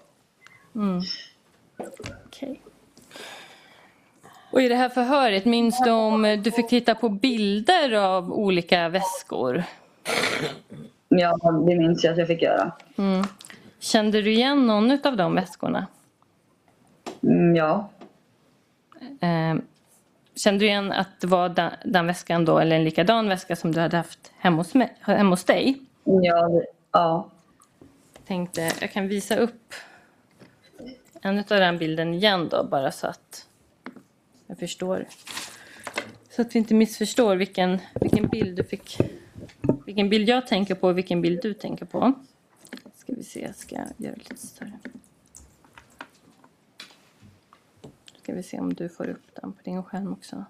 Mm. 0.75 1.01
Okej. 2.27 2.61
Och 4.51 4.63
i 4.63 4.69
det 4.69 4.75
här 4.75 4.89
förhöret, 4.89 5.45
minns 5.45 5.81
du 5.85 5.91
om 5.91 6.41
du 6.45 6.51
fick 6.51 6.69
titta 6.69 6.95
på 6.95 7.09
bilder 7.09 7.93
av 7.93 8.33
olika 8.33 8.89
väskor? 8.89 9.65
Ja, 11.09 11.39
det 11.67 11.77
minns 11.77 12.05
jag 12.05 12.13
att 12.13 12.19
jag 12.19 12.27
fick 12.27 12.43
göra. 12.43 12.73
Mm. 12.97 13.23
Kände 13.79 14.23
du 14.23 14.33
igen 14.33 14.67
någon 14.67 14.99
av 15.05 15.17
de 15.17 15.35
väskorna? 15.35 15.87
Mm, 17.23 17.57
ja. 17.57 17.89
Kände 20.35 20.61
du 20.61 20.67
igen 20.67 20.93
att 20.93 21.21
det 21.21 21.27
var 21.27 21.49
den, 21.49 21.71
den 21.85 22.07
väskan 22.07 22.45
då, 22.45 22.59
eller 22.59 22.77
en 22.77 22.85
likadan 22.85 23.29
väska 23.29 23.57
som 23.57 23.73
du 23.73 23.81
hade 23.81 23.97
haft 23.97 24.33
hemma 24.39 24.57
hos, 24.57 24.75
mig, 24.75 24.97
hemma 25.01 25.31
hos 25.31 25.45
dig? 25.45 25.83
Ja, 26.05 26.63
ja. 26.93 27.31
Tänkte, 28.27 28.73
jag 28.81 28.93
kan 28.93 29.09
visa 29.09 29.37
upp 29.37 29.75
en 31.23 31.39
av 31.39 31.45
den 31.45 31.79
bilden 31.79 32.15
igen 32.15 32.49
då, 32.49 32.65
bara 32.65 32.93
så 32.93 33.07
att 33.07 33.47
jag 34.47 34.59
förstår. 34.59 35.07
Så 36.31 36.43
att 36.43 36.55
vi 36.55 36.59
inte 36.59 36.75
missförstår 36.75 37.37
vilken, 37.37 37.79
vilken 38.01 38.29
bild 38.29 38.57
du 38.57 38.65
fick. 38.65 38.99
Vilken 39.87 40.09
bild 40.09 40.29
jag 40.29 40.47
tänker 40.47 40.75
på 40.75 40.89
och 40.89 40.99
vilken 40.99 41.23
bild 41.23 41.43
du 41.43 41.55
tänker 41.55 41.85
på. 41.85 42.13
Ska 42.95 43.13
vi 43.13 43.25
se, 43.25 43.41
jag 43.41 43.57
ska 43.57 43.75
göra 43.75 43.89
det 43.97 44.17
lite 44.17 44.47
större. 44.47 44.73
Ska 48.33 48.37
vi 48.37 48.43
se 48.43 48.61
om 48.61 48.75
du 48.75 48.89
får 48.89 49.09
upp 49.09 49.35
den 49.35 49.53
på 49.53 49.63
din 49.63 49.83
skärm 49.83 50.13
också. 50.13 50.45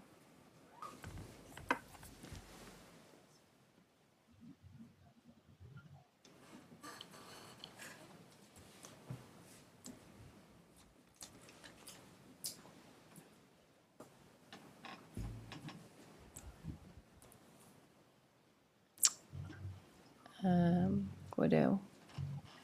Ehm, 20.44 21.08
går 21.30 21.48
det 21.48 21.64
att 21.64 21.78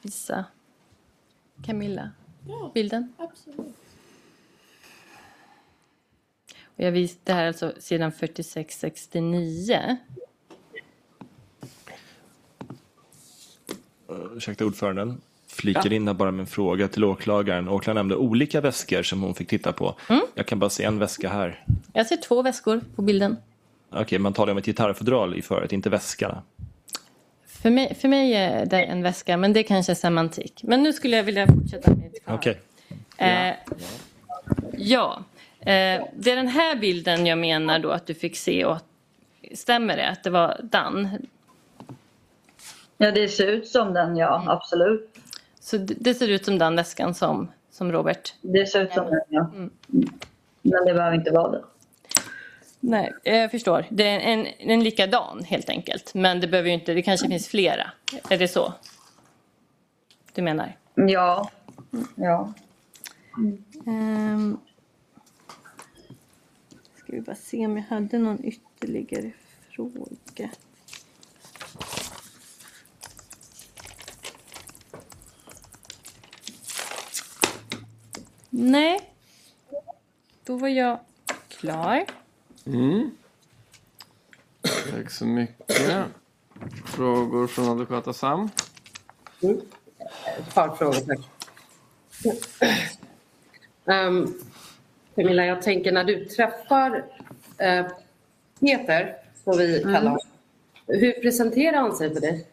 visa? 0.02 0.44
Camilla? 1.62 2.10
Bilden? 2.74 3.12
Absolut. 3.18 3.87
Och 6.78 6.84
jag 6.84 6.92
vis, 6.92 7.18
det 7.24 7.32
här 7.32 7.42
är 7.42 7.46
alltså 7.48 7.72
sidan 7.78 8.12
4669. 8.12 9.96
Uh, 14.10 14.36
ursäkta 14.36 14.66
ordföranden. 14.66 15.20
Flikar 15.46 15.92
in 15.92 16.06
här 16.06 16.14
bara 16.14 16.30
med 16.30 16.40
en 16.40 16.46
fråga 16.46 16.88
till 16.88 17.04
åklagaren. 17.04 17.68
Åklagaren 17.68 17.96
nämnde 17.96 18.16
olika 18.16 18.60
väskor 18.60 19.02
som 19.02 19.22
hon 19.22 19.34
fick 19.34 19.48
titta 19.48 19.72
på. 19.72 19.94
Jag 20.34 20.46
kan 20.46 20.58
bara 20.58 20.70
se 20.70 20.84
en 20.84 20.98
väska 20.98 21.28
här. 21.28 21.64
Jag 21.92 22.06
ser 22.06 22.16
två 22.16 22.42
väskor 22.42 22.80
på 22.96 23.02
bilden. 23.02 23.36
Okej, 23.90 24.18
man 24.18 24.32
talar 24.32 24.52
om 24.52 24.58
ett 24.58 24.66
gitarrfodral 24.66 25.34
i 25.34 25.42
förut, 25.42 25.72
inte 25.72 25.90
väskarna. 25.90 26.42
För 27.46 27.70
mig, 27.70 27.94
för 27.94 28.08
mig 28.08 28.34
är 28.34 28.66
det 28.66 28.82
en 28.82 29.02
väska, 29.02 29.36
men 29.36 29.52
det 29.52 29.62
kanske 29.62 29.92
är 29.92 29.94
semantik. 29.94 30.60
Men 30.62 30.82
nu 30.82 30.92
skulle 30.92 31.16
jag 31.16 31.24
vilja 31.24 31.46
fortsätta 31.46 31.90
med 31.90 32.06
ett 32.06 32.22
Okej. 32.26 32.60
Eh, 33.16 33.54
ja, 34.72 35.16
eh, 35.16 35.22
det 36.14 36.30
är 36.30 36.36
den 36.36 36.48
här 36.48 36.76
bilden 36.76 37.26
jag 37.26 37.38
menar 37.38 37.78
då 37.78 37.90
att 37.90 38.06
du 38.06 38.14
fick 38.14 38.36
se. 38.36 38.64
Och 38.64 38.78
stämmer 39.54 39.96
det 39.96 40.08
att 40.08 40.22
det 40.22 40.30
var 40.30 40.60
Dan? 40.62 41.08
Ja, 42.96 43.10
det 43.10 43.28
ser 43.28 43.46
ut 43.46 43.68
som 43.68 43.94
den, 43.94 44.16
ja. 44.16 44.44
Absolut. 44.46 45.18
Så 45.60 45.76
det, 45.76 46.14
ser 46.14 46.28
ut 46.28 46.44
som 46.44 46.58
den 46.58 46.76
väskan 46.76 47.14
som, 47.14 47.52
som 47.70 47.92
Robert? 47.92 48.34
Det 48.40 48.66
ser 48.66 48.82
ut 48.82 48.92
som 48.92 49.04
den, 49.04 49.20
ja. 49.28 49.50
Men 50.62 50.84
det 50.86 50.94
behöver 50.94 51.14
inte 51.14 51.30
vara 51.30 51.50
det. 51.50 51.64
Nej, 52.80 53.12
jag 53.22 53.50
förstår. 53.50 53.86
Det 53.88 54.08
är 54.08 54.20
en, 54.20 54.46
en 54.58 54.84
likadan 54.84 55.44
helt 55.44 55.68
enkelt. 55.68 56.14
Men 56.14 56.40
det 56.40 56.48
behöver 56.48 56.68
ju 56.68 56.74
inte, 56.74 56.94
det 56.94 57.02
kanske 57.02 57.28
finns 57.28 57.48
flera. 57.48 57.90
Är 58.30 58.38
det 58.38 58.48
så? 58.48 58.72
Du 60.34 60.42
menar? 60.42 60.76
Ja. 60.94 61.50
Ja. 62.14 62.52
Ehm, 63.86 64.58
ska 67.08 67.16
vi 67.16 67.22
bara 67.22 67.36
se 67.36 67.66
om 67.66 67.76
jag 67.76 67.84
hade 67.84 68.18
någon 68.18 68.44
ytterligare 68.44 69.32
fråga. 69.70 70.50
Nej. 78.50 79.00
Då 80.44 80.56
var 80.56 80.68
jag 80.68 81.00
klar. 81.48 82.06
Mm. 82.66 83.10
Tack 84.90 85.10
så 85.10 85.26
mycket. 85.26 86.04
Frågor 86.84 87.46
från 87.46 87.68
advokat 87.68 88.16
Sam? 88.16 88.50
Ett 90.38 90.54
par 90.54 90.76
frågor, 90.76 91.00
tack. 91.00 91.20
Um, 93.84 94.34
Camilla, 95.18 95.46
jag 95.46 95.62
tänker 95.62 95.92
när 95.92 96.04
du 96.04 96.24
träffar 96.24 97.04
eh, 97.58 97.86
Peter, 98.60 99.16
som 99.44 99.58
vi 99.58 99.82
Mm. 99.82 99.94
kallar 99.94 100.10
honom, 100.10 100.26
hur 100.86 101.12
presenterar 101.12 101.76
han 101.76 101.96
sig 101.96 102.14
för 102.14 102.20
dig? 102.20 102.46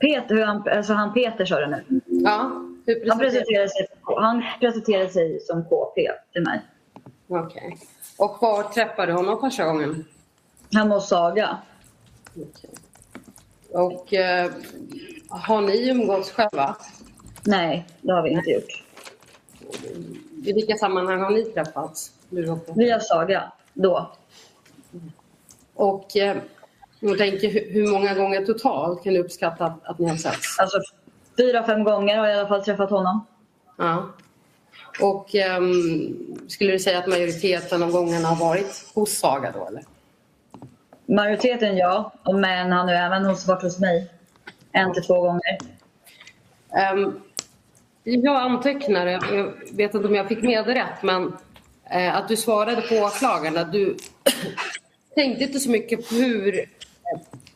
Peter, 0.00 0.34
hur 0.34 0.44
han, 0.44 0.68
alltså 0.68 0.92
han 0.92 1.12
Peter 1.14 1.44
sa 1.44 1.60
du 1.60 1.66
nu? 1.66 2.00
Ja, 2.06 2.50
hur 2.86 3.08
han, 3.10 3.18
presenterade 3.18 3.68
sig, 3.68 3.86
han 4.02 4.42
sig 5.08 5.40
som 5.40 5.64
KP 5.64 6.10
till 6.32 6.42
mig. 6.42 6.60
Okej. 7.28 7.76
Och 8.18 8.38
var 8.40 8.62
träffade 8.62 9.12
du 9.12 9.16
honom 9.16 9.40
första 9.40 9.64
gången? 9.64 10.04
Hemma 10.74 10.94
hos 10.94 11.08
Saga. 11.08 11.58
Och 13.72 14.14
eh, 14.14 14.50
har 15.28 15.60
ni 15.60 15.88
umgåtts 15.90 16.30
själva? 16.30 16.76
Nej, 17.46 17.86
det 18.00 18.12
har 18.12 18.22
vi 18.22 18.30
inte 18.30 18.50
gjort. 18.50 18.84
I 20.44 20.52
vilka 20.52 20.76
sammanhang 20.76 21.20
har 21.20 21.30
ni 21.30 21.44
träffats? 21.44 22.12
Via 22.74 23.00
Saga, 23.00 23.52
då. 23.72 24.12
Och 25.74 26.16
eh, 26.16 26.36
jag 27.00 27.18
tänker, 27.18 27.72
hur, 27.72 27.92
många 27.92 28.14
gånger 28.14 28.44
totalt 28.44 29.04
kan 29.04 29.14
du 29.14 29.20
uppskatta 29.20 29.64
att, 29.64 29.84
att 29.84 29.98
ni 29.98 30.08
har 30.08 30.16
setts? 30.16 30.58
Alltså 30.58 30.80
fyra, 31.36 31.64
fem 31.64 31.84
gånger 31.84 32.18
har 32.18 32.26
jag 32.26 32.36
i 32.36 32.38
alla 32.38 32.48
fall 32.48 32.64
träffat 32.64 32.90
honom. 32.90 33.26
Ja. 33.78 34.08
Och 35.00 35.34
ehm, 35.34 36.38
skulle 36.48 36.72
du 36.72 36.78
säga 36.78 36.98
att 36.98 37.06
majoriteten 37.06 37.82
av 37.82 37.90
gångerna 37.90 38.28
har 38.28 38.46
varit 38.46 38.90
hos 38.94 39.18
Saga 39.18 39.52
då 39.52 39.66
eller? 39.66 39.82
Majoriteten 41.06 41.76
ja, 41.76 42.12
men 42.24 42.72
han 42.72 42.88
har 42.88 42.94
även 42.94 43.24
hos, 43.24 43.46
varit 43.46 43.62
hos 43.62 43.78
mig. 43.78 44.10
En 44.72 44.94
till 44.94 45.02
två 45.02 45.20
gånger. 45.20 45.58
Um, 46.94 47.20
jag 48.04 48.36
antecknade, 48.36 49.10
jag 49.10 49.52
vet 49.72 49.94
inte 49.94 50.08
om 50.08 50.14
jag 50.14 50.28
fick 50.28 50.42
med 50.42 50.66
det 50.66 50.74
rätt, 50.74 51.02
men 51.02 51.36
eh, 51.90 52.16
att 52.16 52.28
du 52.28 52.36
svarade 52.36 52.82
på 52.82 52.94
åklagaren 52.94 53.58
att 53.58 53.72
du 53.72 53.96
tänkte 55.14 55.44
inte 55.44 55.60
så 55.60 55.70
mycket 55.70 56.08
på 56.08 56.14
hur 56.14 56.58
eh, 56.58 56.64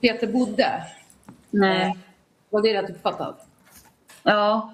Peter 0.01 0.27
bodde. 0.27 0.83
Nej. 1.51 1.99
Var 2.51 2.63
det 2.63 2.83
rätt 2.83 2.91
uppfattat? 2.91 3.47
Ja. 4.23 4.73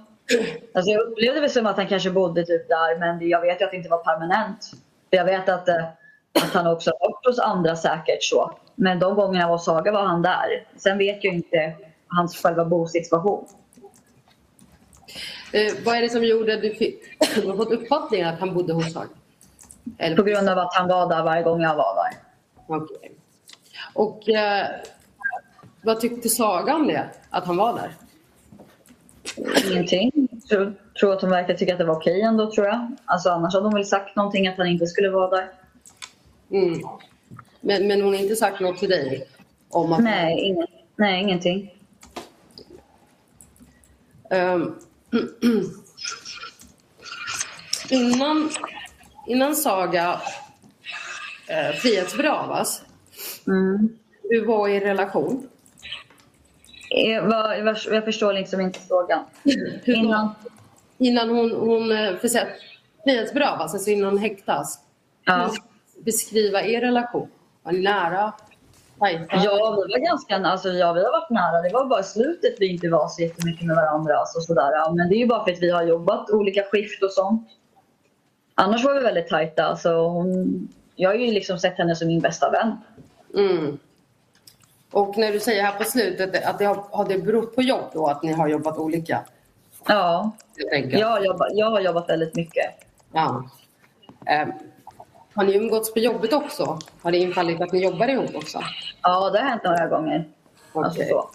Alltså 0.74 0.90
jag 0.90 1.00
upplevde 1.00 1.40
det 1.40 1.48
som 1.48 1.66
att 1.66 1.76
han 1.76 1.86
kanske 1.86 2.10
bodde 2.10 2.44
typ 2.44 2.68
där, 2.68 2.98
men 2.98 3.28
jag 3.28 3.40
vet 3.40 3.60
ju 3.60 3.64
att 3.64 3.70
det 3.70 3.76
inte 3.76 3.88
var 3.88 4.04
permanent. 4.04 4.70
Jag 5.10 5.24
vet 5.24 5.48
att, 5.48 5.68
eh, 5.68 5.84
att 6.42 6.52
han 6.52 6.66
också 6.66 6.90
har 6.90 7.08
varit 7.08 7.26
hos 7.26 7.38
andra 7.38 7.76
säkert 7.76 8.22
så. 8.22 8.52
Men 8.74 8.98
de 8.98 9.14
gångerna 9.14 9.40
jag 9.40 9.48
var 9.48 9.58
Saga 9.58 9.92
var 9.92 10.02
han 10.02 10.22
där. 10.22 10.66
Sen 10.76 10.98
vet 10.98 11.24
jag 11.24 11.34
inte 11.34 11.74
hans 12.08 12.42
själva 12.42 12.64
bosituation. 12.64 13.46
Eh, 15.52 15.72
vad 15.84 15.96
är 15.96 16.02
det 16.02 16.10
som 16.10 16.24
gjorde 16.24 16.54
att 16.54 16.62
du, 16.62 16.74
fick, 16.74 17.02
du 17.34 17.42
fått 17.56 17.72
uppfattningen 17.72 18.28
att 18.28 18.40
han 18.40 18.54
bodde 18.54 18.72
hos 18.72 18.92
Saga? 18.92 19.08
Eller- 19.98 20.16
På 20.16 20.22
grund 20.22 20.48
av 20.48 20.58
att 20.58 20.74
han 20.74 20.88
var 20.88 21.08
där 21.08 21.22
varje 21.22 21.42
gång 21.42 21.62
jag 21.62 21.76
var 21.76 21.94
där. 21.94 22.18
Okej. 22.66 23.12
Och 23.94 24.28
eh, 24.28 24.66
vad 25.82 26.00
tyckte 26.00 26.28
Saga 26.28 26.74
om 26.74 26.86
det, 26.86 27.10
att 27.30 27.44
han 27.44 27.56
var 27.56 27.74
där? 27.74 27.94
Ingenting. 29.70 30.28
Tror, 30.48 30.74
tror 31.00 31.12
att 31.12 31.20
hon 31.20 31.30
verkar 31.30 31.54
tycka 31.54 31.72
att 31.72 31.78
det 31.78 31.84
var 31.84 31.96
okej 31.96 32.20
ändå 32.22 32.50
tror 32.52 32.66
jag. 32.66 32.96
Alltså 33.04 33.30
annars 33.30 33.54
hade 33.54 33.66
hon 33.66 33.74
väl 33.74 33.84
sagt 33.84 34.16
någonting 34.16 34.48
att 34.48 34.58
han 34.58 34.66
inte 34.66 34.86
skulle 34.86 35.10
vara 35.10 35.30
där. 35.30 35.48
Mm. 36.50 36.80
Men, 37.60 37.86
men 37.86 38.00
hon 38.02 38.14
har 38.14 38.20
inte 38.20 38.36
sagt 38.36 38.60
något 38.60 38.78
till 38.78 38.88
dig? 38.88 39.28
Om 39.70 39.92
att... 39.92 40.02
Nej, 40.02 40.38
ingen, 40.40 40.66
nej 40.96 41.22
ingenting. 41.22 41.74
Ehm, 44.30 44.74
innan, 47.90 48.50
innan 49.26 49.56
Saga 49.56 50.20
eh, 51.48 51.70
frihetsberövas, 51.76 52.82
Mm. 53.46 53.98
hur 54.22 54.46
var 54.46 54.68
er 54.68 54.80
relation? 54.80 55.48
Jag, 56.88 57.22
var, 57.22 57.54
jag, 57.54 57.64
var, 57.64 57.78
jag 57.92 58.04
förstår 58.04 58.32
liksom 58.32 58.60
inte 58.60 58.80
frågan. 58.80 59.24
Hur 59.84 59.94
Innan? 59.94 60.34
Innan 60.98 61.30
hon, 61.30 61.50
hon 61.50 61.92
eh, 61.92 62.16
frihetsberövas, 62.16 63.74
alltså 63.74 63.90
innan 63.90 64.08
hon 64.10 64.18
häktas. 64.18 64.80
Ja. 65.24 65.54
Beskriva 66.04 66.62
er 66.62 66.80
relation. 66.80 67.28
Var 67.62 67.72
ni 67.72 67.78
nära? 67.80 68.32
Ja, 69.30 69.84
vi 69.86 69.92
var 69.92 70.04
ganska 70.06 70.36
alltså, 70.36 70.68
ja, 70.68 70.92
vi 70.92 71.04
har 71.04 71.12
varit 71.12 71.30
nära. 71.30 71.62
Det 71.62 71.72
var 71.72 71.84
bara 71.84 72.02
slutet 72.02 72.54
vi 72.58 72.66
inte 72.66 72.88
var 72.88 73.08
så 73.08 73.22
jättemycket 73.22 73.66
med 73.66 73.76
varandra. 73.76 74.16
Alltså, 74.16 74.40
sådär. 74.40 74.72
Ja, 74.72 74.92
Men 74.96 75.08
det 75.08 75.14
är 75.14 75.18
ju 75.18 75.26
bara 75.26 75.44
för 75.44 75.52
att 75.52 75.62
vi 75.62 75.70
har 75.70 75.82
jobbat 75.82 76.30
olika 76.30 76.62
skift 76.62 77.02
och 77.02 77.12
sånt. 77.12 77.48
Annars 78.54 78.84
var 78.84 78.94
vi 78.94 79.00
väldigt 79.00 79.28
tajta. 79.28 79.64
Alltså, 79.64 79.92
hon, 79.94 80.68
jag 80.96 81.10
har 81.10 81.14
ju 81.14 81.32
liksom 81.32 81.58
sett 81.58 81.78
henne 81.78 81.96
som 81.96 82.08
min 82.08 82.20
bästa 82.20 82.50
vän. 82.50 82.76
Mm. 83.34 83.78
Och 84.92 85.18
när 85.18 85.32
du 85.32 85.40
säger 85.40 85.62
här 85.62 85.78
på 85.78 85.84
slutet 85.84 86.44
att 86.44 86.58
det 86.58 86.64
har, 86.64 86.84
har 86.90 87.08
det 87.08 87.18
berott 87.18 87.54
på 87.54 87.62
jobb 87.62 87.84
då, 87.92 88.06
att 88.06 88.22
ni 88.22 88.32
har 88.32 88.48
jobbat 88.48 88.78
olika? 88.78 89.24
Ja, 89.86 90.30
Jag 90.56 90.92
jag 90.92 91.08
har 91.08 91.20
jobbat, 91.24 91.48
jag 91.52 91.70
har 91.70 91.80
jobbat 91.80 92.08
väldigt 92.08 92.34
mycket. 92.34 92.64
Ja. 93.12 93.44
Har 95.34 95.44
ni 95.44 95.56
umgåtts 95.56 95.92
på 95.92 95.98
jobbet 95.98 96.32
också? 96.32 96.78
Har 97.02 97.12
det 97.12 97.18
infallit 97.18 97.60
att 97.60 97.72
ni 97.72 97.82
jobbar 97.82 98.08
ihop 98.08 98.34
också? 98.34 98.60
Ja, 99.02 99.30
det 99.30 99.38
har 99.38 99.48
hänt 99.48 99.64
några 99.64 99.86
gånger. 99.86 100.28
Alltså, 100.72 101.00
Okej. 101.00 101.08
så. 101.10 101.30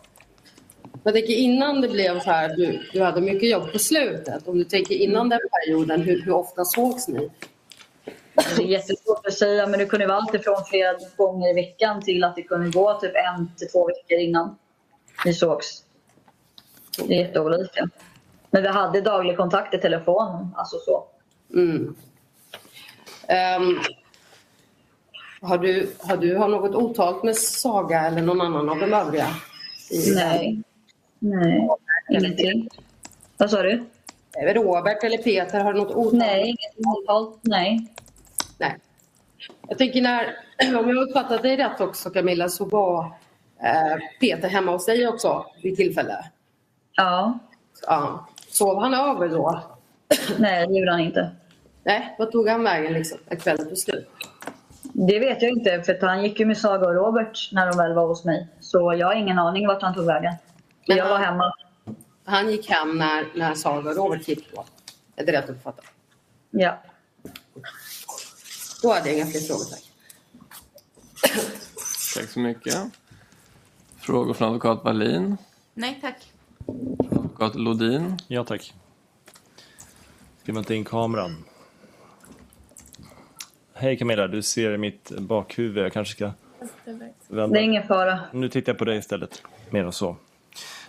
Jag 1.03 1.13
tänker 1.13 1.33
innan 1.33 1.81
det 1.81 1.87
blev 1.87 2.19
så 2.19 2.31
här, 2.31 2.55
du, 2.55 2.89
du 2.93 3.03
hade 3.03 3.21
mycket 3.21 3.49
jobb 3.49 3.71
på 3.71 3.79
slutet. 3.79 4.47
Om 4.47 4.57
du 4.57 4.63
tänker 4.63 4.95
innan 4.95 5.29
den 5.29 5.39
perioden, 5.51 6.01
hur, 6.01 6.21
hur 6.21 6.33
ofta 6.33 6.65
sågs 6.65 7.07
ni? 7.07 7.29
Det 8.35 8.63
är 8.63 8.67
jättesvårt 8.67 9.25
att 9.25 9.33
säga, 9.33 9.67
men 9.67 9.79
det 9.79 9.85
kunde 9.85 10.07
vara 10.07 10.17
allt 10.17 10.33
ifrån 10.33 10.65
flera 10.69 10.93
gånger 11.17 11.49
i 11.49 11.53
veckan 11.53 12.01
till 12.01 12.23
att 12.23 12.35
det 12.35 12.43
kunde 12.43 12.69
gå 12.69 12.99
typ 12.99 13.11
en 13.15 13.51
till 13.57 13.67
två 13.67 13.87
veckor 13.87 14.19
innan 14.19 14.57
vi 15.25 15.33
sågs. 15.33 15.83
Det 17.07 17.13
är 17.13 17.19
jätteolika. 17.19 17.89
Men 18.51 18.61
vi 18.61 18.67
hade 18.67 19.01
daglig 19.01 19.37
kontakt 19.37 19.73
i 19.73 19.77
telefon, 19.77 20.55
alltså 20.55 20.77
så. 20.77 21.03
Mm. 21.53 21.95
Ehm, 23.27 23.79
har, 25.41 25.57
du, 25.57 25.93
har 26.01 26.17
du 26.17 26.35
har 26.37 26.47
något 26.47 26.75
otalt 26.75 27.23
med 27.23 27.35
Saga 27.37 28.01
eller 28.01 28.21
någon 28.21 28.41
annan 28.41 28.69
av 28.69 28.79
de 28.79 28.93
övriga? 28.93 29.27
i- 29.91 30.15
Nej. 30.15 30.61
Nej, 31.19 31.69
ingenting. 32.09 32.69
Vad 33.37 33.49
sa 33.49 33.61
du? 33.61 33.83
Robert 34.53 35.03
eller 35.03 35.17
Peter, 35.17 35.59
har 35.59 35.73
du 35.73 35.79
något 35.79 35.91
otalt? 35.95 36.13
Nej, 36.13 36.43
inget 36.47 36.87
otalt. 36.97 37.39
Nej. 37.41 37.87
Nej. 38.57 38.77
Jag 39.67 39.77
tänker 39.77 40.01
när, 40.01 40.35
om 40.79 40.89
jag 40.89 41.09
uppfattat 41.09 41.41
dig 41.41 41.57
rätt 41.57 41.81
också 41.81 42.09
Camilla, 42.09 42.49
så 42.49 42.65
var 42.65 43.05
eh, 43.63 43.97
Peter 44.19 44.49
hemma 44.49 44.71
hos 44.71 44.85
dig 44.85 45.07
också 45.07 45.45
vid 45.63 45.75
tillfälle? 45.75 46.25
Ja. 46.95 47.39
ja. 47.87 48.27
Sov 48.47 48.79
han 48.81 48.93
över 48.93 49.29
då? 49.29 49.61
Nej, 50.39 50.67
det 50.67 50.73
gjorde 50.79 50.91
han 50.91 50.99
inte. 50.99 51.29
Nej, 51.85 52.15
vad 52.19 52.31
tog 52.31 52.49
han 52.49 52.63
vägen 52.63 52.93
liksom, 52.93 53.17
när 53.29 53.35
kvällen 53.37 53.67
tog 53.69 53.77
slut? 53.77 54.07
Det 54.93 55.19
vet 55.19 55.41
jag 55.41 55.51
inte, 55.51 55.83
för 55.83 56.07
han 56.07 56.23
gick 56.23 56.39
ju 56.39 56.45
med 56.45 56.57
Saga 56.57 56.87
och 56.87 56.93
Robert 56.95 57.49
när 57.51 57.67
de 57.71 57.77
väl 57.77 57.93
var 57.93 58.07
hos 58.07 58.25
mig. 58.25 58.47
Så 58.59 58.93
jag 58.99 59.07
har 59.07 59.13
ingen 59.15 59.39
aning 59.39 59.67
vart 59.67 59.81
han 59.81 59.93
tog 59.95 60.05
vägen. 60.05 60.33
Men 60.87 60.97
jag 60.97 61.09
var 61.09 61.15
han- 61.17 61.23
hemma. 61.23 61.53
Han 62.25 62.51
gick 62.51 62.69
hem 62.69 62.97
när, 62.97 63.25
när 63.35 63.55
Saga 63.55 63.89
och 63.89 63.95
Robert 63.95 64.27
gick 64.27 64.51
då? 64.55 64.65
Är 65.15 65.25
det 65.25 65.31
rätt 65.31 65.49
uppfattat? 65.49 65.85
Ja. 66.51 66.77
Då 68.81 68.93
hade 68.93 69.09
jag 69.09 69.17
inga 69.17 69.25
fler 69.25 69.39
frågor, 69.41 69.63
tack. 69.65 69.91
Tack 72.15 72.29
så 72.29 72.39
mycket. 72.39 72.75
Frågor 73.97 74.33
från 74.33 74.47
advokat 74.47 74.83
Wallin? 74.83 75.37
Nej 75.73 75.99
tack. 76.01 76.31
Advokat 77.11 77.55
Lodin? 77.55 78.17
Ja 78.27 78.43
tack. 78.43 78.73
Ska 80.43 80.53
man 80.53 80.63
ta 80.63 80.73
in 80.73 80.83
kameran? 80.85 81.43
Hej 83.77 83.97
Camilla, 83.97 84.27
du 84.27 84.41
ser 84.41 84.77
mitt 84.77 85.11
bakhuvud. 85.19 85.83
Jag 85.85 85.93
kanske 85.93 86.11
ska 86.15 86.31
vända. 87.27 87.53
Det 87.53 87.59
är 87.59 87.63
ingen 87.63 87.87
fara. 87.87 88.19
Nu 88.31 88.49
tittar 88.49 88.71
jag 88.71 88.77
på 88.79 88.85
dig 88.85 88.97
istället. 88.97 89.43
Mer 89.69 89.83
än 89.85 89.91
så. 89.91 90.15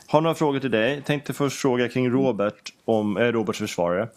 Har 0.09 0.21
några 0.21 0.35
frågor 0.35 0.61
till 0.61 0.71
dig. 0.71 1.03
Tänkte 1.03 1.33
först 1.33 1.61
fråga 1.61 1.89
kring 1.89 2.11
Robert, 2.11 2.73
om, 2.85 3.17
eh, 3.17 3.21
Roberts 3.33 3.59
försvarare. 3.59 4.09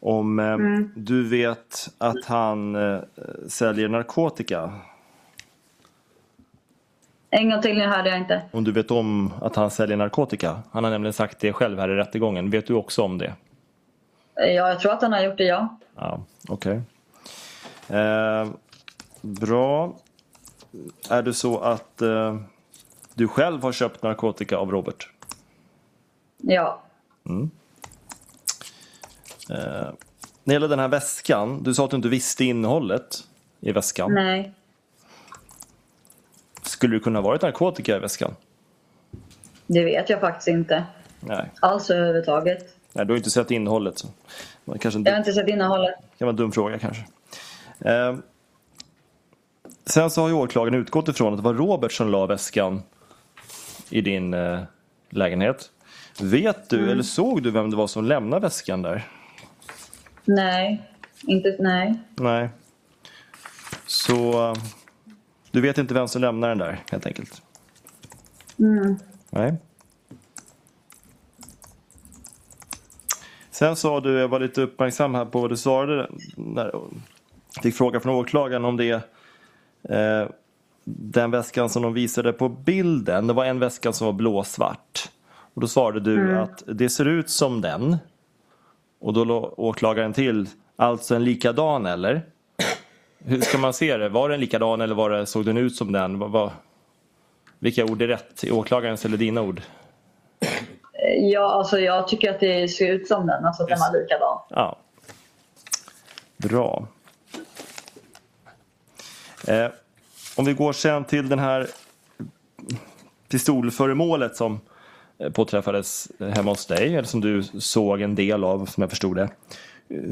Om 0.00 0.38
eh, 0.38 0.46
Mm. 0.52 0.90
du 0.96 1.28
vet 1.28 1.88
att 1.98 2.24
han 2.26 2.74
eh, 2.74 3.00
säljer 3.48 3.88
narkotika. 3.88 4.72
En 7.30 7.50
gång 7.50 7.62
till, 7.62 7.78
nu 7.78 7.86
hörde 7.86 8.08
jag 8.10 8.18
inte. 8.18 8.42
Om 8.52 8.64
du 8.64 8.72
vet 8.72 8.90
om 8.90 9.32
att 9.42 9.56
han 9.56 9.70
säljer 9.70 9.96
narkotika. 9.96 10.62
Han 10.70 10.84
har 10.84 10.90
nämligen 10.90 11.12
sagt 11.12 11.38
det 11.40 11.52
själv 11.52 11.78
här 11.78 11.88
i 11.88 11.94
rättegången. 11.94 12.50
Vet 12.50 12.66
du 12.66 12.74
också 12.74 13.02
om 13.02 13.18
det? 13.18 13.32
Ja, 14.34 14.44
jag 14.46 14.80
tror 14.80 14.92
att 14.92 15.02
han 15.02 15.12
har 15.12 15.22
gjort 15.22 15.38
det, 15.38 15.44
ja. 15.44 15.78
Ja, 15.96 16.20
okej. 16.48 16.80
Eh, 17.88 18.48
bra. 19.20 19.96
Är 21.10 21.22
det 21.22 21.34
så 21.34 21.58
att 21.58 22.02
eh, 22.02 22.36
du 23.14 23.28
själv 23.28 23.62
har 23.62 23.72
köpt 23.72 24.02
narkotika 24.02 24.56
av 24.56 24.70
Robert? 24.70 25.08
Ja. 26.38 26.82
Mm. 27.28 27.50
Eh, 29.50 29.56
när 29.56 29.94
det 30.44 30.52
gäller 30.52 30.68
den 30.68 30.78
här 30.78 30.88
väskan, 30.88 31.62
du 31.62 31.74
sa 31.74 31.84
att 31.84 31.90
du 31.90 31.96
inte 31.96 32.08
visste 32.08 32.44
innehållet 32.44 33.24
i 33.60 33.72
väskan. 33.72 34.14
Nej. 34.14 34.52
Skulle 36.62 36.96
det 36.96 37.00
kunna 37.00 37.18
ha 37.18 37.28
varit 37.28 37.42
narkotika 37.42 37.96
i 37.96 37.98
väskan? 37.98 38.34
Det 39.66 39.84
vet 39.84 40.10
jag 40.10 40.20
faktiskt 40.20 40.48
inte. 40.48 40.84
Nej. 41.20 41.50
Alls 41.60 41.90
överhuvudtaget. 41.90 42.76
Nej, 42.92 43.06
du 43.06 43.12
har 43.12 43.16
inte 43.16 43.30
sett 43.30 43.50
innehållet. 43.50 43.98
Så. 43.98 44.06
Det 44.06 44.12
var 44.64 44.78
kanske 44.78 44.98
en 44.98 45.04
Jag 45.04 45.12
har 45.12 45.18
inte 45.18 45.32
sett 45.32 45.48
innehållet. 45.48 45.94
kan 46.18 46.26
vara 46.26 46.30
en 46.30 46.36
dum 46.36 46.52
fråga 46.52 46.78
kanske. 46.78 47.04
Eh, 47.84 48.16
sen 49.86 50.10
så 50.10 50.20
har 50.22 50.28
ju 50.28 50.34
åklagaren 50.34 50.74
utgått 50.74 51.08
ifrån 51.08 51.32
att 51.32 51.38
det 51.38 51.44
var 51.44 51.54
Robert 51.54 51.92
som 51.92 52.08
la 52.08 52.26
väskan 52.26 52.82
i 53.90 54.00
din 54.00 54.34
eh, 54.34 54.60
lägenhet. 55.10 55.70
Vet 56.20 56.70
du 56.70 56.78
Mm. 56.78 56.90
eller 56.90 57.02
såg 57.02 57.42
du 57.42 57.50
vem 57.50 57.70
det 57.70 57.76
var 57.76 57.86
som 57.86 58.04
lämnade 58.04 58.42
väskan 58.42 58.82
där? 58.82 59.08
Nej. 60.24 60.90
Inte, 61.22 61.56
nej. 61.60 62.00
Nej. 62.14 62.48
Så 63.86 64.48
eh, 64.50 64.54
du 65.50 65.60
vet 65.60 65.78
inte 65.78 65.94
vem 65.94 66.08
som 66.08 66.20
lämnade 66.20 66.50
den 66.50 66.58
där 66.58 66.82
helt 66.90 67.06
enkelt? 67.06 67.42
Mm. 68.58 68.96
Nej. 69.30 69.54
Sen 73.50 73.76
sa 73.76 74.00
du, 74.00 74.18
jag 74.18 74.28
var 74.28 74.40
lite 74.40 74.62
uppmärksam 74.62 75.14
här 75.14 75.24
på 75.24 75.40
vad 75.40 75.50
du 75.50 75.56
svarade 75.56 76.08
när 76.36 76.72
fick 77.62 77.74
fråga 77.76 78.00
från 78.00 78.14
åklagaren 78.14 78.64
om 78.64 78.76
det 78.76 78.90
eh, 79.88 80.28
den 80.84 81.30
väskan 81.30 81.68
som 81.70 81.82
de 81.82 81.94
visade 81.94 82.32
på 82.32 82.48
bilden. 82.48 83.26
Det 83.26 83.32
var 83.32 83.44
en 83.44 83.58
väska 83.58 83.92
som 83.92 84.04
var 84.06 84.12
blåsvart. 84.12 85.10
Och 85.54 85.60
då 85.60 85.66
svarade 85.68 86.00
du 86.00 86.20
Mm. 86.20 86.42
att 86.42 86.62
det 86.66 86.88
ser 86.88 87.04
ut 87.08 87.30
som 87.30 87.60
den. 87.60 87.96
Och 89.00 89.12
då 89.12 89.24
la 89.24 89.40
åklagaren 89.56 90.12
till, 90.12 90.48
alltså 90.76 91.14
en 91.14 91.24
likadan 91.24 91.86
eller? 91.86 92.22
Hur 93.18 93.40
ska 93.40 93.58
man 93.58 93.72
se 93.72 93.96
det? 93.96 94.08
Var 94.08 94.28
den 94.28 94.40
likadan 94.40 94.80
eller 94.80 94.94
var 94.94 95.10
det, 95.10 95.26
såg 95.26 95.44
den 95.44 95.56
ut 95.56 95.76
som 95.76 95.92
den? 95.92 96.18
Vad, 96.18 96.30
vad, 96.30 96.50
vilka 97.58 97.84
ord 97.84 98.02
är 98.02 98.06
rätt? 98.08 98.44
Åklagarens 98.52 99.04
eller 99.04 99.16
dina 99.16 99.42
ord? 99.42 99.62
Ja, 101.18 101.52
alltså 101.52 101.78
jag 101.78 102.08
tycker 102.08 102.30
att 102.30 102.40
det 102.40 102.68
ser 102.68 102.92
ut 102.92 103.08
som 103.08 103.26
den. 103.26 103.44
Alltså 103.44 103.62
att 103.62 103.68
den 103.68 103.78
var 103.78 104.00
likadan. 104.00 104.38
Ja. 104.50 104.76
Bra. 106.36 106.86
Eh, 109.46 109.66
om 110.36 110.44
vi 110.44 110.52
går 110.52 110.72
sen 110.72 111.04
till 111.04 111.28
den 111.28 111.38
här 111.38 111.66
pistolföremålet 113.28 114.36
som 114.36 114.60
eh, 115.18 115.30
påträffades 115.30 116.08
hemma 116.18 116.50
hos 116.50 116.66
dig, 116.66 116.94
eller 116.96 117.08
som 117.08 117.20
du 117.20 117.42
såg 117.42 118.00
en 118.00 118.14
del 118.14 118.44
av 118.44 118.66
som 118.66 118.80
jag 118.80 118.90
förstod 118.90 119.16
det. 119.16 119.28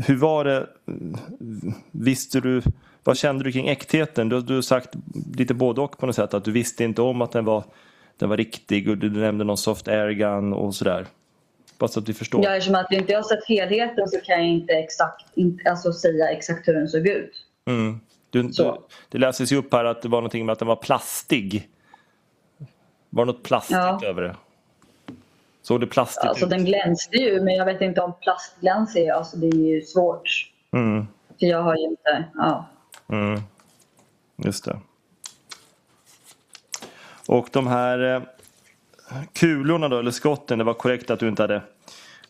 Hur 0.07 0.17
var 0.17 0.45
det? 0.45 0.67
Visste 1.91 2.41
du, 2.41 2.63
vad 3.05 3.19
kände 3.19 3.45
du 3.45 3.53
kring 3.53 3.69
äktheten? 3.69 4.29
Du, 4.29 4.41
du 4.41 4.55
har 4.55 4.63
sagt 4.63 4.95
lite 5.35 5.55
både 5.55 5.81
och 5.81 5.99
på 5.99 6.07
något 6.07 6.17
sätt, 6.17 6.35
att 6.35 6.45
du 6.45 6.53
visste 6.53 6.85
inte 6.85 7.03
om 7.03 7.23
att 7.23 7.33
den 7.33 7.45
var, 7.45 7.65
den 8.17 8.29
var 8.29 8.37
riktig 8.37 8.89
och 8.89 8.99
du 8.99 9.11
nämnde 9.11 9.45
någon 9.45 9.57
soft 9.57 9.89
airgun 9.89 10.53
och 10.53 10.75
sådär. 10.75 11.07
Bara 11.79 11.89
så 11.89 12.01
att 12.01 12.09
vi 12.09 12.13
förstår. 12.13 12.45
Ja, 12.45 12.57
eftersom 12.57 12.75
att 12.75 12.87
jag 12.91 13.01
inte 13.01 13.15
har 13.15 13.23
sett 13.23 13.49
helheten 13.49 14.09
så 14.09 14.21
kan 14.21 14.39
jag 14.39 14.49
inte 14.49 14.73
exakt 14.73 15.27
inte, 15.35 15.71
alltså 15.71 15.93
säga 15.93 16.29
exakt 16.29 16.69
hur 16.69 16.75
den 16.75 16.89
såg 16.89 17.07
ut. 17.07 17.33
Mm. 17.67 18.01
Du, 18.33 18.43
du, 18.43 18.75
det 19.09 19.19
läses 19.19 19.53
ju 19.53 19.57
upp 19.57 19.73
här 19.73 19.85
att 19.85 20.03
det 20.03 20.09
var 20.09 20.19
någonting 20.19 20.47
med 20.47 20.53
att 20.53 20.59
den 20.59 20.69
var 20.69 20.77
plastig. 20.77 21.69
Var 23.11 23.27
det 23.27 23.33
något 23.33 23.43
plastigt 23.43 23.77
Ja. 23.79 24.01
över 24.05 24.23
det? 24.23 24.37
Såg 25.63 25.81
det 25.81 25.87
plastigt 25.87 26.25
Alltså 26.27 26.45
ut? 26.45 26.51
den 26.51 26.65
glänste 26.65 27.17
ju, 27.17 27.41
men 27.41 27.55
jag 27.55 27.65
vet 27.65 27.81
inte 27.81 28.01
om 28.01 28.13
plastglans 28.21 28.97
är, 28.97 29.13
alltså 29.13 29.37
det 29.37 29.47
är 29.47 29.55
ju 29.75 29.83
svårt. 29.83 30.51
Mm. 30.73 31.07
För 31.41 31.47
jag 31.47 31.63
har 31.63 31.77
ju 31.77 31.85
inte, 31.85 32.25
ja. 32.35 32.67
Mm. 33.09 33.41
Just 34.37 34.65
det. 34.65 34.79
Och 37.29 37.49
de 37.53 37.67
här 37.67 38.15
eh, 38.15 38.23
kulorna 39.33 39.89
då, 39.89 39.99
eller 39.99 40.11
skotten, 40.11 40.59
det 40.59 40.65
var 40.65 40.75
korrekt 40.75 41.11
att 41.11 41.21
du 41.21 41.29
inte 41.29 41.43
hade 41.43 41.63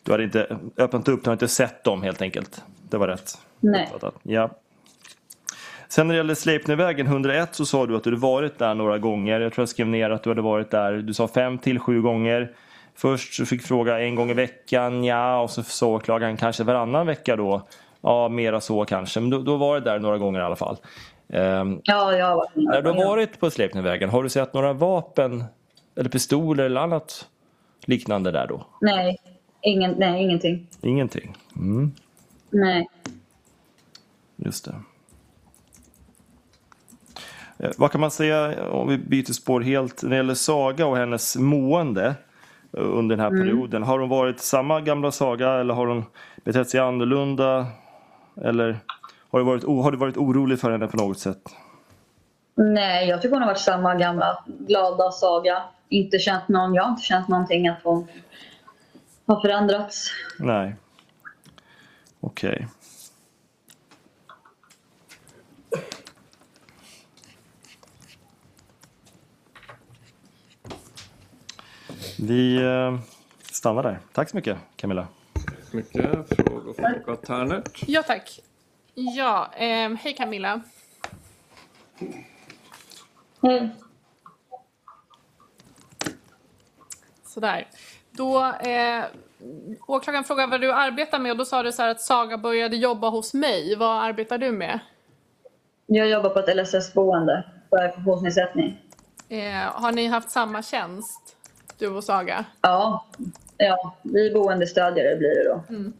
du 0.03 0.11
hade 0.11 0.23
inte 0.23 0.57
öppnat 0.77 1.07
upp, 1.07 1.23
du 1.23 1.29
hade 1.29 1.33
inte 1.45 1.47
sett 1.47 1.83
dem 1.83 2.03
helt 2.03 2.21
enkelt. 2.21 2.63
Det 2.89 2.97
var 2.97 3.07
rätt. 3.07 3.37
Nej. 3.59 3.89
Ja. 4.23 4.49
Sen 5.93 6.07
när 6.07 6.13
det 6.13 6.17
gäller 6.17 6.35
Sleipnervägen 6.35 7.07
101 7.07 7.55
så 7.55 7.65
sa 7.65 7.85
du 7.85 7.95
att 7.95 8.03
du 8.03 8.09
hade 8.09 8.21
varit 8.21 8.59
där 8.59 8.73
några 8.73 8.97
gånger. 8.97 9.39
Jag 9.39 9.53
tror 9.53 9.61
jag 9.61 9.69
skrev 9.69 9.87
ner 9.87 10.09
att 10.09 10.23
du 10.23 10.29
hade 10.29 10.41
varit 10.41 10.71
där. 10.71 10.93
Du 10.93 11.13
sa 11.13 11.27
fem 11.27 11.57
till 11.57 11.79
sju 11.79 12.01
gånger. 12.01 12.51
Först 12.95 13.33
så 13.33 13.45
fick 13.45 13.61
fråga 13.61 13.99
en 13.99 14.15
gång 14.15 14.29
i 14.29 14.33
veckan, 14.33 15.03
ja, 15.03 15.41
och 15.41 15.49
så 15.49 15.63
sa 15.63 15.87
åklagaren 15.87 16.37
kanske 16.37 16.63
varannan 16.63 17.07
vecka 17.07 17.35
då. 17.35 17.67
Ja, 18.01 18.29
mera 18.29 18.61
så 18.61 18.85
kanske. 18.85 19.19
Men 19.19 19.29
då, 19.29 19.41
då 19.41 19.57
var 19.57 19.79
det 19.79 19.81
där 19.81 19.99
några 19.99 20.17
gånger 20.17 20.39
i 20.39 20.43
alla 20.43 20.55
fall. 20.55 20.77
Ehm, 21.29 21.81
Ja, 21.83 22.17
jag 22.17 22.25
har 22.25 22.35
varit 22.35 22.55
när 22.55 22.81
du 22.81 22.89
har 22.89 23.05
varit 23.05 23.39
på 23.39 23.49
Sleipnervägen, 23.49 24.09
har 24.09 24.23
du 24.23 24.29
sett 24.29 24.53
några 24.53 24.73
vapen 24.73 25.43
eller 25.95 26.09
pistoler 26.09 26.63
eller 26.63 26.81
annat 26.81 27.27
liknande 27.85 28.31
där 28.31 28.47
då? 28.47 28.65
Nej, 28.81 29.17
ingen, 29.61 29.91
nej 29.91 30.23
ingenting. 30.23 30.67
Ingenting? 30.81 31.35
Mm, 31.55 31.91
Nej. 32.49 32.89
just 34.37 34.65
det. 34.65 34.75
Eh, 37.63 37.71
Vad 37.77 37.91
kan 37.91 38.01
man 38.01 38.11
säga 38.11 38.69
om 38.69 38.87
vi 38.87 38.97
byter 38.97 39.33
spår 39.33 39.61
helt 39.61 40.03
när 40.03 40.09
det 40.09 40.15
gäller 40.15 40.33
Saga 40.33 40.85
och 40.85 40.97
hennes 40.97 41.35
mående 41.35 42.05
eh, 42.77 42.83
under 42.83 43.15
den 43.15 43.23
här 43.23 43.31
Mm. 43.31 43.41
perioden? 43.41 43.83
Har 43.83 43.99
hon 43.99 44.09
varit 44.09 44.39
samma 44.39 44.81
gamla 44.81 45.11
Saga 45.11 45.51
eller 45.51 45.73
har 45.73 45.87
hon 45.87 46.05
betett 46.43 46.69
sig 46.69 46.79
annorlunda? 46.79 47.65
Eller 48.41 48.79
har 49.31 49.39
du 49.39 49.45
varit, 49.45 49.63
har 49.63 49.91
du 49.91 49.97
varit 49.97 50.17
orolig 50.17 50.59
för 50.59 50.71
henne 50.71 50.87
på 50.87 50.97
något 50.97 51.19
sätt? 51.19 51.37
Nej, 52.55 53.07
jag 53.09 53.21
tycker 53.21 53.33
hon 53.35 53.41
har 53.41 53.49
varit 53.49 53.59
samma 53.59 53.95
gamla 53.95 54.43
glada 54.45 55.11
saga. 55.11 55.63
Inte 55.89 56.19
känt 56.19 56.47
någon, 56.47 56.73
jag 56.73 56.83
har 56.83 56.89
inte 56.89 57.03
känt 57.03 57.27
någonting 57.27 57.67
att 57.67 57.79
hon 57.83 58.07
har 59.25 59.41
förändrats. 59.41 60.07
Nej. 60.39 60.75
Okej. 62.19 62.67
Vi 72.27 72.55
eh, 72.55 72.99
stannar 73.51 73.83
där. 73.83 73.99
Tack 74.13 74.29
så 74.29 74.35
mycket 74.35 74.57
Camilla. 74.75 75.07
så 75.71 75.77
mycket. 75.77 76.35
Frågor 76.35 76.73
från 76.73 76.85
advokat 76.85 77.23
Ternert. 77.23 77.83
Ja, 77.87 78.03
tack. 78.03 78.39
Ja, 78.93 79.49
eh, 79.53 79.89
hej 79.93 80.15
Camilla. 80.17 80.61
Hej. 83.41 83.69
Sådär. 87.25 87.67
Då, 88.11 88.45
eh, 88.45 89.03
åklagaren 89.87 90.23
frågade 90.23 90.51
vad 90.51 90.61
du 90.61 90.71
arbetar 90.71 91.19
med 91.19 91.31
och 91.31 91.37
då 91.37 91.45
sa 91.45 91.63
du 91.63 91.71
så 91.71 91.81
här 91.81 91.89
att 91.89 92.01
Saga 92.01 92.37
började 92.37 92.75
jobba 92.75 93.09
hos 93.09 93.33
mig. 93.33 93.75
Vad 93.75 94.03
arbetar 94.03 94.37
du 94.37 94.51
med? 94.51 94.79
Jag 95.85 96.09
jobbar 96.09 96.29
på 96.29 96.39
ett 96.39 96.57
LSS-boende 96.57 97.43
för 97.69 97.91
funktionsnedsättning. 97.91 98.81
Eh, 99.29 99.53
har 99.53 99.91
ni 99.91 100.07
haft 100.07 100.29
samma 100.29 100.61
tjänst, 100.61 101.35
du 101.83 101.89
och 101.89 102.03
Saga? 102.03 102.45
Ja, 102.61 103.05
ja 103.57 103.95
vi 104.01 104.31
boendestödjare 104.33 105.15
blir 105.15 105.29
det 105.29 105.43
då. 105.43 105.63
Mm. 105.69 105.93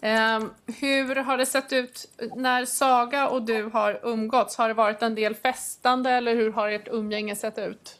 Eh, 0.00 0.48
hur 0.80 1.16
har 1.16 1.38
det 1.38 1.46
sett 1.46 1.72
ut 1.72 2.08
när 2.36 2.64
Saga 2.64 3.28
och 3.28 3.42
du 3.42 3.62
har 3.62 4.00
umgåtts? 4.02 4.56
Har 4.56 4.68
det 4.68 4.74
varit 4.74 5.02
en 5.02 5.14
del 5.14 5.34
festande 5.34 6.10
eller 6.10 6.34
hur 6.34 6.52
har 6.52 6.68
ert 6.68 6.88
umgänge 6.88 7.36
sett 7.36 7.58
ut? 7.58 7.98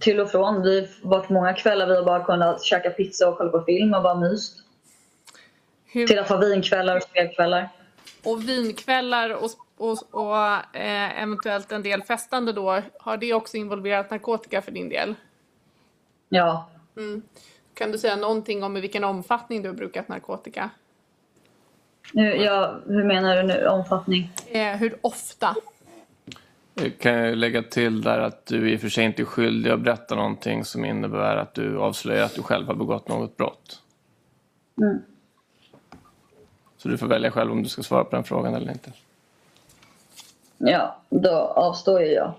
Till 0.00 0.20
och 0.20 0.30
från. 0.30 0.62
Vi 0.62 0.80
har 0.80 1.08
varit 1.08 1.30
många 1.30 1.52
kvällar 1.52 1.86
vi 1.86 1.96
har 1.96 2.04
bara 2.04 2.24
kunnat 2.24 2.64
käka 2.64 2.90
pizza 2.90 3.28
och 3.28 3.38
kolla 3.38 3.50
på 3.50 3.64
film 3.64 3.94
och 3.94 4.02
bara 4.02 4.14
myst. 4.14 4.56
Hur... 5.84 6.06
Till 6.06 6.18
att 6.18 6.28
ha 6.28 6.36
vinkvällar 6.36 6.96
och 6.96 7.02
spelkvällar. 7.02 7.68
Och 8.24 8.48
vinkvällar 8.48 9.30
och, 9.30 9.50
och, 9.76 9.98
och 10.10 10.36
eh, 10.76 11.22
eventuellt 11.22 11.72
en 11.72 11.82
del 11.82 12.02
festande 12.02 12.52
då, 12.52 12.82
har 13.00 13.16
det 13.16 13.34
också 13.34 13.56
involverat 13.56 14.10
narkotika 14.10 14.62
för 14.62 14.72
din 14.72 14.88
del? 14.88 15.14
Ja. 16.28 16.68
Mm. 16.96 17.22
Kan 17.74 17.92
du 17.92 17.98
säga 17.98 18.16
någonting 18.16 18.62
om 18.62 18.76
i 18.76 18.80
vilken 18.80 19.04
omfattning 19.04 19.62
du 19.62 19.68
har 19.68 19.76
brukat 19.76 20.08
narkotika? 20.08 20.70
Nu, 22.12 22.36
ja, 22.36 22.80
hur 22.86 23.04
menar 23.04 23.36
du 23.36 23.42
nu? 23.42 23.66
Omfattning? 23.66 24.32
Eh, 24.46 24.76
hur 24.76 24.98
ofta? 25.00 25.56
Jag 26.74 26.98
kan 26.98 27.12
jag 27.12 27.36
lägga 27.36 27.62
till 27.62 28.02
där 28.02 28.18
att 28.18 28.46
du 28.46 28.70
i 28.70 28.76
och 28.76 28.80
för 28.80 28.88
sig 28.88 29.04
inte 29.04 29.22
är 29.22 29.24
skyldig 29.24 29.70
att 29.70 29.80
berätta 29.80 30.14
någonting 30.14 30.64
som 30.64 30.84
innebär 30.84 31.36
att 31.36 31.54
du 31.54 31.78
avslöjar 31.78 32.24
att 32.24 32.34
du 32.34 32.42
själv 32.42 32.66
har 32.66 32.74
begått 32.74 33.08
något 33.08 33.36
brott. 33.36 33.82
Mm. 34.82 35.02
Så 36.76 36.88
du 36.88 36.98
får 36.98 37.06
välja 37.06 37.30
själv 37.30 37.52
om 37.52 37.62
du 37.62 37.68
ska 37.68 37.82
svara 37.82 38.04
på 38.04 38.16
den 38.16 38.24
frågan 38.24 38.54
eller 38.54 38.72
inte. 38.72 38.92
Ja, 40.58 41.00
då 41.08 41.30
avstår 41.36 42.00
ju 42.00 42.06
jag. 42.12 42.34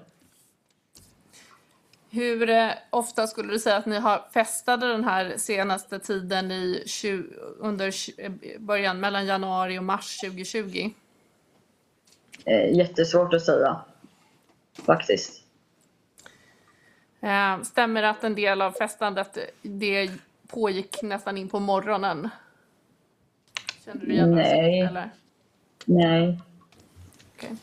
Hur 2.10 2.50
eh, 2.50 2.72
ofta 2.90 3.28
skulle 3.28 3.54
du 3.54 3.60
säga 3.60 3.76
att 3.76 3.86
ni 3.86 4.00
har 4.00 4.26
festade 4.34 4.88
den 4.88 5.04
här 5.04 5.34
senaste 5.38 6.00
tiden 6.00 6.52
i 6.52 6.84
20, 6.86 7.24
under 7.58 7.94
eh, 8.18 8.32
början 8.60 9.00
mellan 9.00 9.26
januari 9.26 9.80
och 9.80 9.84
mars 9.84 10.20
2020? 10.20 10.90
Eh, 12.46 12.78
jättesvårt 12.78 13.34
att 13.34 13.46
säga. 13.46 13.82
Faktiskt. 14.86 15.42
Stämmer 17.64 18.02
det 18.02 18.10
att 18.10 18.24
en 18.24 18.36
del 18.36 18.62
av 18.62 18.72
festandet 18.72 19.38
det 19.62 20.12
pågick 20.48 21.02
nästan 21.02 21.38
in 21.38 21.50
på 21.50 21.60
morgonen? 21.60 22.30
Känner 23.86 24.06
du 24.06 24.12
igen? 24.12 24.36
Nej. 24.36 24.82
Eller? 24.82 25.10
Nej. 25.86 26.40
Okej. 27.36 27.56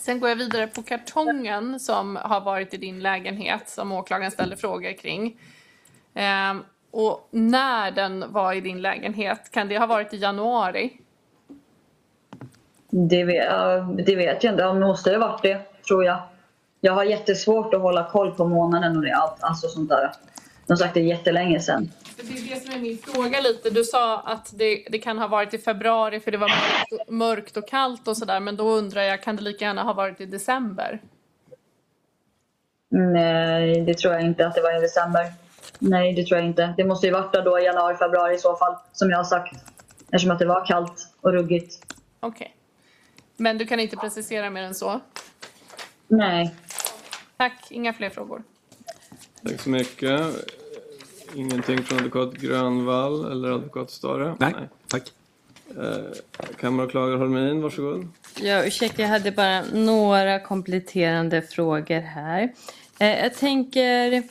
Sen 0.00 0.20
går 0.20 0.28
jag 0.28 0.36
vidare 0.36 0.66
på 0.66 0.82
kartongen 0.82 1.80
som 1.80 2.16
har 2.16 2.40
varit 2.40 2.74
i 2.74 2.76
din 2.76 3.00
lägenhet 3.00 3.68
som 3.68 3.92
åklagaren 3.92 4.30
ställde 4.30 4.56
frågor 4.56 4.92
kring. 4.92 5.40
Ehm, 6.14 6.64
och 6.90 7.28
när 7.30 7.90
den 7.90 8.32
var 8.32 8.52
i 8.52 8.60
din 8.60 8.82
lägenhet, 8.82 9.50
kan 9.50 9.68
det 9.68 9.78
ha 9.78 9.86
varit 9.86 10.14
i 10.14 10.16
januari? 10.16 10.92
Det 12.90 13.24
vet, 13.24 13.48
det 14.06 14.16
vet 14.16 14.44
jag 14.44 14.52
inte. 14.52 14.64
Det 14.64 14.74
måste 14.74 15.10
ha 15.10 15.18
varit 15.18 15.42
det, 15.42 15.82
tror 15.86 16.04
jag. 16.04 16.18
Jag 16.80 16.92
har 16.92 17.04
jättesvårt 17.04 17.74
att 17.74 17.80
hålla 17.80 18.10
koll 18.10 18.30
på 18.34 18.46
månaden 18.46 18.96
och 18.96 19.02
det, 19.02 19.12
allt, 19.12 19.42
alltså 19.42 19.68
sånt 19.68 19.88
där. 19.88 20.12
Som 20.70 20.76
sagt, 20.76 20.94
det 20.94 21.00
är 21.00 21.04
jättelänge 21.04 21.60
sedan. 21.60 21.90
Det 22.16 22.22
är 22.22 22.54
det 22.54 22.60
som 22.60 22.74
är 22.74 22.78
min 22.78 22.98
fråga 22.98 23.40
lite. 23.40 23.70
Du 23.70 23.84
sa 23.84 24.20
att 24.20 24.52
det, 24.58 24.84
det 24.90 24.98
kan 24.98 25.18
ha 25.18 25.26
varit 25.26 25.54
i 25.54 25.58
februari 25.58 26.20
för 26.20 26.30
det 26.30 26.38
var 26.38 26.48
mörkt, 26.48 27.10
mörkt 27.10 27.56
och 27.56 27.68
kallt 27.68 28.08
och 28.08 28.16
sådär. 28.16 28.40
Men 28.40 28.56
då 28.56 28.70
undrar 28.70 29.02
jag, 29.02 29.22
kan 29.22 29.36
det 29.36 29.42
lika 29.42 29.64
gärna 29.64 29.82
ha 29.82 29.92
varit 29.92 30.20
i 30.20 30.26
december? 30.26 31.00
Nej, 32.88 33.80
det 33.80 33.94
tror 33.94 34.14
jag 34.14 34.22
inte 34.22 34.46
att 34.46 34.54
det 34.54 34.60
var 34.60 34.78
i 34.78 34.80
december. 34.80 35.32
Nej, 35.78 36.12
det 36.12 36.24
tror 36.24 36.38
jag 36.40 36.48
inte. 36.48 36.74
Det 36.76 36.84
måste 36.84 37.06
ju 37.06 37.12
varit 37.12 37.32
då 37.32 37.60
i 37.60 37.64
januari, 37.64 37.96
februari 37.96 38.34
i 38.34 38.38
så 38.38 38.56
fall, 38.56 38.76
som 38.92 39.10
jag 39.10 39.16
har 39.16 39.24
sagt. 39.24 39.56
Eftersom 40.02 40.30
att 40.30 40.38
det 40.38 40.46
var 40.46 40.66
kallt 40.66 41.08
och 41.20 41.32
ruggigt. 41.32 41.96
Okej. 42.20 42.56
Men 43.36 43.58
du 43.58 43.66
kan 43.66 43.80
inte 43.80 43.96
precisera 43.96 44.50
mer 44.50 44.62
än 44.62 44.74
så? 44.74 45.00
Nej. 46.08 46.54
Tack, 47.36 47.66
inga 47.70 47.92
fler 47.92 48.10
frågor. 48.10 48.42
Tack 49.42 49.60
så 49.60 49.70
mycket. 49.70 50.20
Ingenting 51.34 51.82
från 51.82 51.98
advokat 51.98 52.32
Grönvall 52.32 53.32
eller 53.32 53.50
advokat 53.50 53.90
Stare? 53.90 54.36
Nej, 54.38 54.54
tack. 54.88 55.12
Eh, 55.78 56.54
Kammaråklagare 56.60 57.16
Holmin, 57.18 57.62
varsågod. 57.62 58.08
Ja, 58.40 58.64
ursäkta, 58.64 59.02
jag 59.02 59.08
hade 59.08 59.32
bara 59.32 59.62
några 59.72 60.40
kompletterande 60.40 61.42
frågor 61.42 62.00
här. 62.00 62.52
Eh, 62.98 63.22
jag 63.22 63.34
tänker... 63.34 64.22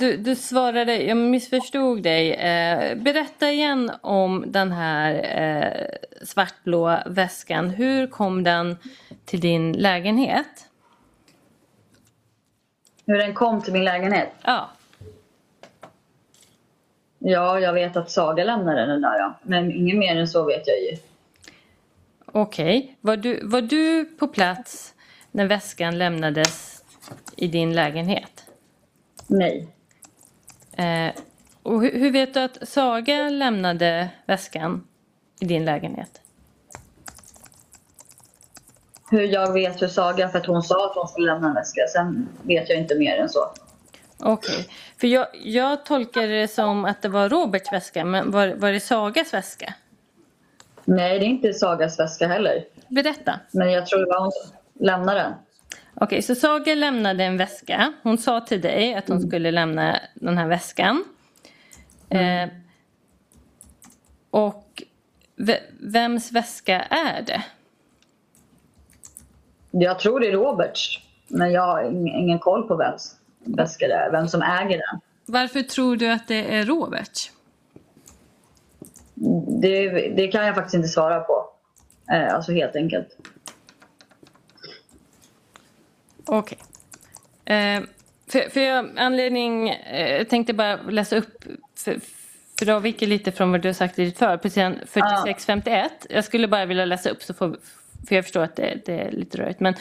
Du, 0.00 0.16
du 0.16 0.36
svarade, 0.36 1.02
jag 1.02 1.16
missförstod 1.16 2.02
dig. 2.02 2.32
Eh, 2.32 2.96
berätta 2.96 3.50
igen 3.50 3.90
om 4.00 4.44
den 4.46 4.72
här 4.72 5.12
eh, 5.38 6.24
svartblå 6.26 6.98
väskan. 7.06 7.70
Hur 7.70 8.06
kom 8.06 8.42
den 8.42 8.76
till 9.24 9.40
din 9.40 9.72
lägenhet? 9.72 10.66
Hur 13.06 13.18
den 13.18 13.34
kom 13.34 13.62
till 13.62 13.72
min 13.72 13.84
lägenhet? 13.84 14.32
Ja. 14.42 14.70
Ja, 17.22 17.60
jag 17.60 17.72
vet 17.72 17.96
att 17.96 18.10
Saga 18.10 18.44
lämnade 18.44 18.86
den 18.86 19.00
där. 19.00 19.18
Ja. 19.18 19.38
Men 19.42 19.72
inget 19.72 19.98
mer 19.98 20.16
än 20.16 20.28
så 20.28 20.44
vet 20.44 20.66
jag 20.66 20.76
ju. 20.76 20.96
Okej. 22.26 22.96
Var, 23.00 23.16
du, 23.16 23.46
var 23.46 23.60
du 23.60 24.04
på 24.04 24.28
plats 24.28 24.94
när 25.30 25.46
väskan 25.46 25.98
lämnades 25.98 26.84
i 27.36 27.46
din 27.46 27.74
lägenhet? 27.74 28.44
Nej. 29.26 29.68
Eh, 30.72 31.10
och 31.62 31.82
hur, 31.82 31.98
hur 31.98 32.10
vet 32.10 32.34
du 32.34 32.40
att 32.40 32.68
Saga 32.68 33.28
lämnade 33.28 34.10
väskan 34.26 34.86
i 35.40 35.44
din 35.44 35.64
lägenhet? 35.64 36.20
Hur 39.10 39.22
jag 39.22 39.52
vet 39.52 39.82
hur 39.82 39.88
Saga, 39.88 40.28
för 40.28 40.38
att 40.38 40.46
hon 40.46 40.62
sa 40.62 40.90
att 40.90 40.96
hon 40.96 41.08
skulle 41.08 41.32
lämna 41.32 41.48
en 41.48 41.54
väska. 41.54 41.80
Sen 41.92 42.28
vet 42.42 42.68
jag 42.68 42.78
inte 42.78 42.98
mer 42.98 43.16
än 43.16 43.28
så. 43.28 43.40
Okej. 44.22 44.68
För 45.00 45.06
jag, 45.06 45.26
jag 45.44 45.84
tolkar 45.84 46.28
det 46.28 46.48
som 46.48 46.84
att 46.84 47.02
det 47.02 47.08
var 47.08 47.28
Roberts 47.28 47.72
väska, 47.72 48.04
men 48.04 48.30
var, 48.30 48.48
var 48.48 48.72
det 48.72 48.80
Sagas 48.80 49.34
väska? 49.34 49.74
Nej, 50.84 51.18
det 51.18 51.24
är 51.24 51.28
inte 51.28 51.52
Sagas 51.54 51.98
väska 51.98 52.28
heller. 52.28 52.64
Berätta. 52.88 53.40
Men 53.50 53.70
jag 53.72 53.86
tror 53.86 53.98
det 54.00 54.06
var 54.06 54.20
hon 54.20 54.32
som 54.32 54.56
lämnade 54.86 55.20
den. 55.20 55.32
Okej, 55.94 56.22
så 56.22 56.34
Saga 56.34 56.74
lämnade 56.74 57.24
en 57.24 57.36
väska. 57.36 57.92
Hon 58.02 58.18
sa 58.18 58.40
till 58.40 58.60
dig 58.60 58.94
att 58.94 59.08
hon 59.08 59.20
skulle 59.28 59.50
lämna 59.50 60.00
den 60.14 60.38
här 60.38 60.46
väskan. 60.48 61.04
Eh, 62.08 62.48
och 64.30 64.82
ve- 65.36 65.62
vems 65.80 66.32
väska 66.32 66.80
är 66.82 67.22
det? 67.22 67.42
Jag 69.70 69.98
tror 69.98 70.20
det 70.20 70.26
är 70.28 70.32
Roberts. 70.32 71.00
Men 71.28 71.52
jag 71.52 71.62
har 71.62 71.82
ing- 71.82 72.16
ingen 72.18 72.38
koll 72.38 72.68
på 72.68 72.76
vems 72.76 73.16
väska 73.44 73.88
det 73.88 73.94
är. 73.94 74.10
Vem 74.10 74.28
som 74.28 74.42
äger 74.42 74.78
den. 74.78 75.00
Varför 75.26 75.62
tror 75.62 75.96
du 75.96 76.12
att 76.12 76.28
det 76.28 76.54
är 76.54 76.64
Robert? 76.64 77.30
Det, 79.62 79.88
det 80.16 80.28
kan 80.28 80.46
jag 80.46 80.54
faktiskt 80.54 80.74
inte 80.74 80.88
svara 80.88 81.20
på. 81.20 81.50
Eh, 82.12 82.34
alltså 82.34 82.52
helt 82.52 82.76
enkelt. 82.76 83.08
Okej. 86.26 86.58
Eh, 87.44 87.82
för, 88.26 88.50
för 88.50 88.60
jag, 88.60 88.90
anledning, 88.96 89.68
eh, 89.68 90.16
jag 90.16 90.28
tänkte 90.28 90.52
bara 90.52 90.76
läsa 90.76 91.16
upp, 91.16 91.44
för, 91.78 92.00
för 92.58 92.66
det 92.66 92.74
avviker 92.74 93.06
lite 93.06 93.32
från 93.32 93.50
vad 93.50 93.62
du 93.62 93.68
har 93.68 93.72
sagt 93.72 93.98
i 93.98 94.04
ditt 94.04 94.18
för, 94.18 94.36
på 94.36 94.50
sidan 94.50 94.78
46-51. 94.86 95.88
Jag 96.10 96.24
skulle 96.24 96.48
bara 96.48 96.66
vilja 96.66 96.84
läsa 96.84 97.10
upp, 97.10 97.22
så 97.22 97.34
får, 97.34 97.56
för 98.08 98.14
jag 98.14 98.24
förstår 98.24 98.42
att 98.42 98.56
det, 98.56 98.80
det 98.86 99.00
är 99.00 99.10
lite 99.10 99.38
rörigt. 99.38 99.60
Men 99.60 99.74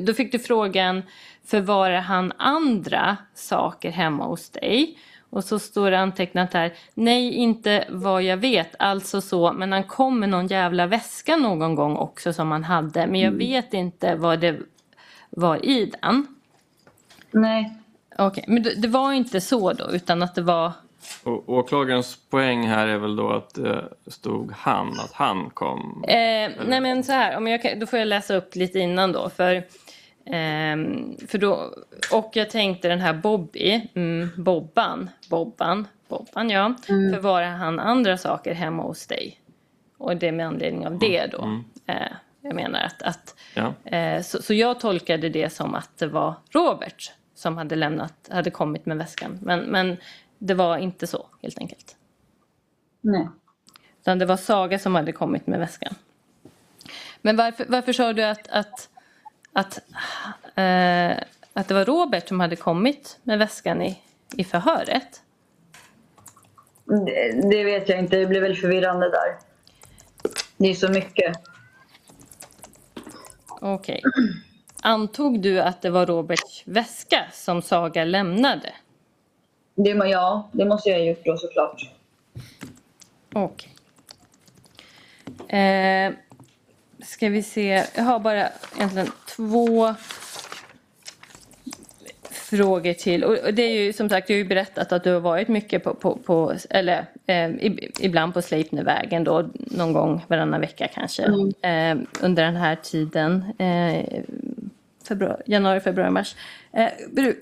då 0.00 0.14
fick 0.14 0.32
du 0.32 0.38
frågan, 0.38 1.02
förvarar 1.46 2.00
han 2.00 2.32
andra 2.36 3.16
saker 3.34 3.90
hemma 3.90 4.24
hos 4.24 4.50
dig? 4.50 4.98
Och 5.30 5.44
så 5.44 5.58
står 5.58 5.90
det 5.90 5.98
antecknat 5.98 6.52
här, 6.52 6.72
nej 6.94 7.32
inte 7.32 7.84
vad 7.90 8.22
jag 8.22 8.36
vet, 8.36 8.74
alltså 8.78 9.20
så, 9.20 9.52
men 9.52 9.72
han 9.72 9.84
kom 9.84 10.20
med 10.20 10.28
någon 10.28 10.46
jävla 10.46 10.86
väska 10.86 11.36
någon 11.36 11.74
gång 11.74 11.96
också 11.96 12.32
som 12.32 12.50
han 12.50 12.64
hade, 12.64 13.06
men 13.06 13.20
jag 13.20 13.32
vet 13.32 13.74
inte 13.74 14.14
vad 14.14 14.40
det 14.40 14.58
var 15.30 15.64
i 15.64 15.92
den. 16.02 16.26
Nej. 17.30 17.72
Okej, 18.18 18.44
men 18.48 18.62
det, 18.62 18.74
det 18.74 18.88
var 18.88 19.12
inte 19.12 19.40
så 19.40 19.72
då, 19.72 19.90
utan 19.90 20.22
att 20.22 20.34
det 20.34 20.42
var 20.42 20.72
Och 21.24 21.48
åklagarens 21.48 22.18
poäng 22.30 22.66
här 22.66 22.86
är 22.86 22.98
väl 22.98 23.16
då 23.16 23.32
att 23.32 23.54
det 23.54 23.88
stod 24.06 24.52
han, 24.52 24.88
att 24.88 25.12
han 25.12 25.50
kom? 25.50 26.04
Eh, 26.08 26.50
nej 26.66 26.80
men 26.80 27.04
så 27.04 27.12
här, 27.12 27.36
om 27.36 27.46
jag, 27.46 27.80
då 27.80 27.86
får 27.86 27.98
jag 27.98 28.08
läsa 28.08 28.34
upp 28.34 28.56
lite 28.56 28.78
innan 28.78 29.12
då. 29.12 29.30
För, 29.30 29.64
ehm, 30.26 31.16
för 31.28 31.38
då 31.38 31.74
och 32.12 32.30
jag 32.32 32.50
tänkte 32.50 32.88
den 32.88 33.00
här 33.00 33.12
Bobby, 33.14 33.88
mm, 33.94 34.28
Bobban, 34.36 35.10
Bobban, 35.30 35.88
Bobban 36.08 36.50
ja. 36.50 36.74
Förvarar 36.86 37.50
han 37.50 37.80
andra 37.80 38.18
saker 38.18 38.54
hemma 38.54 38.82
hos 38.82 39.06
dig? 39.06 39.40
Och 39.98 40.16
det 40.16 40.28
är 40.28 40.32
med 40.32 40.46
anledning 40.46 40.86
av 40.86 40.98
det 40.98 41.26
då. 41.26 41.42
Mm. 41.42 41.64
Eh, 41.86 42.12
jag 42.40 42.54
menar 42.54 42.80
att, 42.80 43.02
att 43.02 43.34
Ja. 43.54 43.74
eh, 43.84 44.22
så, 44.22 44.42
så 44.42 44.54
jag 44.54 44.80
tolkade 44.80 45.28
det 45.28 45.50
som 45.52 45.74
att 45.74 45.98
det 45.98 46.06
var 46.06 46.34
Robert 46.50 47.12
som 47.34 47.56
hade 47.56 47.76
lämnat, 47.76 48.28
hade 48.32 48.50
kommit 48.50 48.86
med 48.86 48.96
väskan. 48.96 49.38
Men, 49.42 49.60
men 49.60 49.96
det 50.38 50.54
var 50.54 50.78
inte 50.78 51.06
så 51.06 51.26
helt 51.42 51.58
enkelt. 51.58 51.96
Nej. 53.00 53.28
Utan 54.00 54.18
det 54.18 54.26
var 54.26 54.36
Saga 54.36 54.78
som 54.78 54.94
hade 54.94 55.12
kommit 55.12 55.46
med 55.46 55.58
väskan. 55.58 55.94
Men 57.22 57.36
varför, 57.36 57.66
varför 57.68 57.92
sa 57.92 58.12
du 58.12 58.22
att, 58.24 58.48
att, 58.48 58.88
att, 59.54 59.78
eh, 60.54 61.16
att 61.52 61.68
det 61.68 61.74
var 61.74 61.84
Robert 61.84 62.28
som 62.28 62.40
hade 62.40 62.56
kommit 62.56 63.18
med 63.22 63.38
väskan 63.38 63.82
i, 63.82 63.98
i 64.36 64.44
förhöret? 64.44 65.22
Det, 66.84 67.48
det 67.50 67.64
vet 67.64 67.88
jag 67.88 67.98
inte. 67.98 68.16
Det 68.16 68.26
blir 68.26 68.40
väl 68.40 68.56
förvirrande 68.56 69.10
där. 69.10 69.38
Det 70.56 70.70
är 70.70 70.74
så 70.74 70.88
mycket. 70.88 71.36
Okej. 73.60 74.02
Antog 74.82 75.40
du 75.40 75.60
att 75.60 75.82
det 75.82 75.90
var 75.90 76.06
Roberts 76.06 76.62
väska 76.66 77.26
som 77.32 77.62
Saga 77.62 78.04
lämnade? 78.04 78.72
Det, 79.74 79.90
ja, 79.90 80.48
det 80.52 80.64
måste 80.64 80.88
jag 80.88 80.98
ha 80.98 81.04
gjort 81.04 81.24
då 81.24 81.36
såklart. 81.36 81.90
Okej. 83.32 83.70
Eh, 85.48 86.12
ska 87.04 87.28
vi 87.28 87.42
se. 87.42 87.84
Jag 87.94 88.02
har 88.04 88.18
bara 88.18 88.48
egentligen 88.76 89.08
två 89.36 89.94
frågor 92.30 92.92
till. 92.92 93.24
Och 93.24 93.54
det 93.54 93.62
är 93.62 93.84
ju 93.84 93.92
som 93.92 94.08
sagt, 94.08 94.30
jag 94.30 94.36
har 94.36 94.38
ju 94.38 94.48
berättat 94.48 94.92
att 94.92 95.04
du 95.04 95.12
har 95.12 95.20
varit 95.20 95.48
mycket 95.48 95.84
på, 95.84 95.94
på, 95.94 96.16
på 96.16 96.54
eller 96.70 96.98
eh, 97.26 97.34
ib- 97.34 97.90
ibland 98.00 98.34
på 98.34 98.42
Sleipnervägen 98.42 99.24
då, 99.24 99.48
någon 99.54 99.92
gång 99.92 100.24
varannan 100.28 100.60
vecka 100.60 100.88
kanske. 100.94 101.22
Eh, 101.62 101.96
under 102.20 102.44
den 102.44 102.56
här 102.56 102.76
tiden. 102.76 103.44
Eh, 103.58 104.22
februari, 105.08 105.42
januari, 105.46 105.80
februari, 105.80 106.10
mars. 106.10 106.36
Eh, 106.72 106.88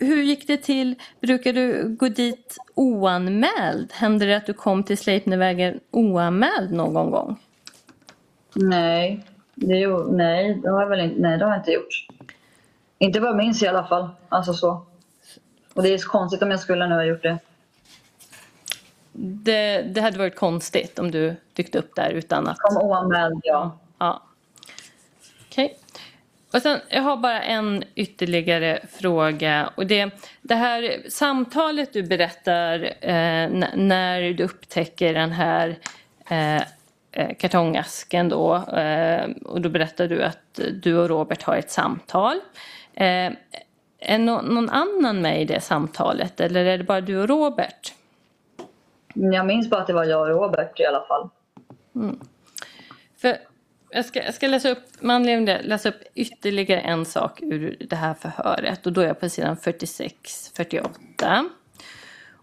hur 0.01 0.23
gick 0.23 0.47
det 0.47 0.57
till? 0.57 0.95
Brukar 1.21 1.53
du 1.53 1.89
gå 1.89 2.09
dit 2.09 2.57
oanmäld? 2.75 3.93
Hände 3.93 4.27
det 4.27 4.37
att 4.37 4.47
du 4.47 4.53
kom 4.53 4.83
till 4.85 4.99
Sleipnervägen 4.99 5.81
oanmäld 5.91 6.73
någon 6.73 7.11
gång? 7.11 7.37
Nej, 8.55 9.25
jo, 9.67 10.13
nej, 10.13 10.55
det 10.55 10.71
har 10.71 10.83
jag 10.83 10.89
väl 10.89 11.01
inte, 11.01 11.21
nej, 11.21 11.39
det 11.39 11.45
har 11.45 11.53
jag 11.53 11.61
inte 11.61 11.73
gjort. 11.73 12.07
Inte 12.99 13.21
vad 13.21 13.29
jag 13.29 13.37
minns 13.37 13.63
i 13.63 13.69
alla 13.69 13.85
fall. 13.85 14.09
Alltså 14.29 14.55
så. 14.55 14.87
Och 15.75 15.83
det 15.83 15.89
är 15.89 15.99
konstigt 15.99 16.43
om 16.43 16.51
jag 16.51 16.61
skulle 16.61 16.87
nu 16.87 16.95
ha 16.95 17.05
gjort 17.05 17.23
det. 17.23 17.39
Det, 19.13 19.83
det 19.83 20.01
hade 20.01 20.19
varit 20.19 20.37
konstigt 20.37 20.99
om 20.99 21.11
du 21.11 21.37
dykt 21.53 21.75
upp 21.75 21.95
där 21.97 22.11
utan 22.11 22.49
att... 22.49 22.59
Kom 22.59 22.77
oanmäld, 22.77 23.41
ja. 23.45 23.79
Ja. 23.99 24.23
Okej. 25.49 25.79
Och 26.53 26.63
sen, 26.63 26.81
jag 26.89 27.03
har 27.03 27.17
bara 27.17 27.43
en 27.43 27.85
ytterligare 27.95 28.81
fråga. 28.93 29.71
Och 29.75 29.87
det, 29.87 30.11
det 30.43 30.55
här 30.55 31.03
samtalet 31.09 31.93
du 31.93 32.03
berättar 32.03 32.95
eh, 33.01 33.49
när 33.75 34.33
du 34.33 34.45
upptäcker 34.45 35.15
den 35.15 35.33
här 35.33 35.79
eh, 36.29 36.63
kartongasken 37.39 38.29
då. 38.29 38.57
Eh, 38.57 39.31
och 39.45 39.61
då 39.61 39.69
berättar 39.69 40.09
du 40.09 40.23
att 40.23 40.61
du 40.83 40.99
och 40.99 41.09
Robert 41.09 41.43
har 41.43 41.57
ett 41.57 41.71
samtal. 41.71 42.41
Eh, 42.95 43.33
är 43.99 44.19
nå- 44.19 44.43
någon 44.43 44.71
annan 44.71 45.23
med 45.23 45.43
i 45.43 45.45
det 45.45 45.61
samtalet 45.61 46.41
eller 46.41 46.65
är 46.65 46.79
det 46.79 46.85
bara 46.85 47.01
du 47.01 47.17
och 47.23 47.29
Robert? 47.29 47.93
Jag 49.15 49.47
minns 49.47 49.71
bara 49.71 49.81
att 49.81 49.87
det 49.87 49.93
var 49.93 50.05
jag 50.05 50.21
och 50.21 50.29
Robert 50.29 50.81
i 50.81 50.87
alla 50.87 51.05
fall. 51.07 51.29
Mm. 51.95 52.21
För 53.17 53.37
jag 53.91 54.05
ska, 54.05 54.25
jag 54.25 54.35
ska 54.35 54.47
läsa 54.47 54.71
upp, 54.71 54.79
med 55.01 55.17
anledning 55.17 55.51
av 55.51 55.59
det, 55.59 55.69
läsa 55.69 55.89
upp 55.89 56.03
ytterligare 56.15 56.81
en 56.81 57.05
sak 57.05 57.41
ur 57.43 57.77
det 57.91 57.97
här 57.97 58.15
förhöret. 58.15 58.87
Och 58.87 58.93
då 58.93 59.01
är 59.01 59.07
jag 59.07 59.21
på 59.21 59.29
sidan 59.29 59.57
46, 59.57 60.53
48. 60.57 60.91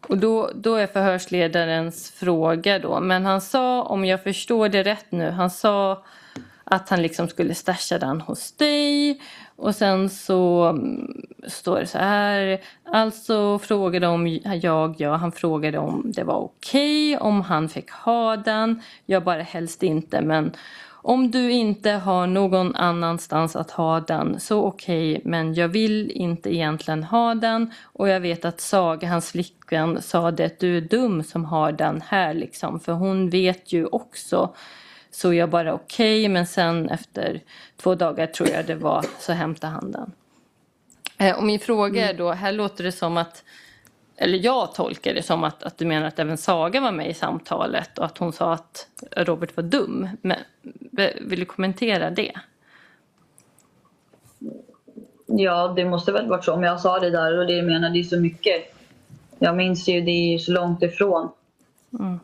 Och 0.08 0.18
då, 0.18 0.52
då 0.56 0.76
är 0.76 0.88
förhörsledarens 0.88 2.12
fråga 2.12 2.80
då, 2.80 3.00
men 3.00 3.26
han 3.26 3.42
sa, 3.42 3.84
om 3.84 4.06
jag 4.06 4.24
förstår 4.24 4.70
det 4.70 4.84
rätt 4.84 5.12
nu, 5.12 5.30
han 5.30 5.50
sa 5.50 6.04
att 6.64 6.90
han 6.90 7.02
liksom 7.02 7.28
skulle 7.28 7.56
stasha 7.56 7.98
den 7.98 8.22
hos 8.22 8.52
dig. 8.52 9.22
Och 9.56 9.76
sen 9.76 10.10
så 10.10 10.64
mm, 10.64 11.24
står 11.48 11.80
det 11.80 11.88
så 11.88 11.98
här. 11.98 12.62
Alltså 12.86 13.60
frågade 13.60 14.08
om 14.08 14.28
jag, 14.62 14.96
ja, 14.98 15.16
han 15.16 15.32
frågade 15.32 15.78
om 15.78 16.12
det 16.16 16.24
var 16.24 16.38
okej, 16.38 17.18
om 17.18 17.42
han 17.42 17.70
fick 17.70 17.92
ha 17.92 18.38
den. 18.38 18.82
Jag 19.06 19.24
bara 19.24 19.42
helst 19.42 19.84
inte, 19.84 20.22
men 20.22 20.52
om 21.02 21.32
du 21.32 21.52
inte 21.52 21.92
har 21.92 22.28
någon 22.28 22.76
annanstans 22.76 23.56
att 23.56 23.72
ha 23.72 24.00
den 24.00 24.40
så 24.40 24.66
okej, 24.66 25.22
men 25.26 25.54
jag 25.54 25.68
vill 25.68 26.12
inte 26.12 26.56
egentligen 26.56 27.04
ha 27.04 27.36
den. 27.36 27.74
Och 27.84 28.10
jag 28.10 28.20
vet 28.20 28.46
att 28.46 28.62
Saga, 28.62 29.08
hans 29.10 29.32
flickvän, 29.32 30.02
sa 30.02 30.32
det 30.32 30.46
att 30.46 30.60
du 30.60 30.78
är 30.78 30.82
dum 30.82 31.24
som 31.24 31.46
har 31.46 31.72
den 31.72 32.02
här 32.08 32.34
liksom. 32.34 32.80
För 32.80 32.94
hon 32.94 33.30
vet 33.30 33.74
ju 33.74 33.86
också. 33.86 34.56
Så 35.12 35.34
jag 35.34 35.50
bara 35.50 35.74
okej, 35.74 36.28
men 36.30 36.48
sen 36.48 36.90
efter 36.90 37.42
två 37.78 37.96
dagar 37.96 38.28
tror 38.28 38.50
jag 38.50 38.66
det 38.66 38.76
var 38.76 39.06
så 39.20 39.34
hämtade 39.34 39.74
han 39.74 39.92
den. 39.92 40.12
Eh, 41.18 41.38
Och 41.38 41.44
min 41.44 41.60
fråga 41.60 42.10
är 42.10 42.14
då, 42.14 42.32
här 42.32 42.52
låter 42.52 42.84
det 42.84 42.92
som 42.92 43.18
att 43.18 43.44
eller 44.22 44.38
jag 44.38 44.74
tolkar 44.74 45.14
det 45.14 45.24
som 45.24 45.44
att, 45.44 45.64
att 45.64 45.78
du 45.78 45.86
menar 45.86 46.08
att 46.08 46.20
även 46.20 46.38
Saga 46.38 46.82
var 46.82 46.92
med 46.92 47.10
i 47.10 47.14
samtalet 47.14 47.98
och 47.98 48.06
att 48.06 48.18
hon 48.18 48.34
sa 48.34 48.54
att 48.54 48.88
Robert 49.12 49.58
var 49.58 49.64
dum. 49.64 50.10
Men, 50.22 50.38
vill 51.22 51.40
du 51.40 51.46
kommentera 51.46 52.10
det? 52.10 52.32
Ja, 55.26 55.74
det 55.76 55.86
måste 55.86 56.12
väl 56.12 56.28
varit 56.28 56.46
så. 56.46 56.54
Om 56.54 56.64
jag 56.64 56.80
sa 56.80 57.00
det 57.00 57.10
där 57.10 57.38
och 57.38 57.48
det 57.48 57.62
det 57.62 58.00
är 58.00 58.04
så 58.04 58.20
mycket. 58.20 58.76
Jag 59.38 59.56
minns 59.56 59.88
ju, 59.88 60.02
det 60.02 60.12
är 60.12 60.32
ju 60.32 60.40
så 60.40 60.52
långt 60.52 60.84
ifrån. 60.84 61.30
Mm. 62.00 62.20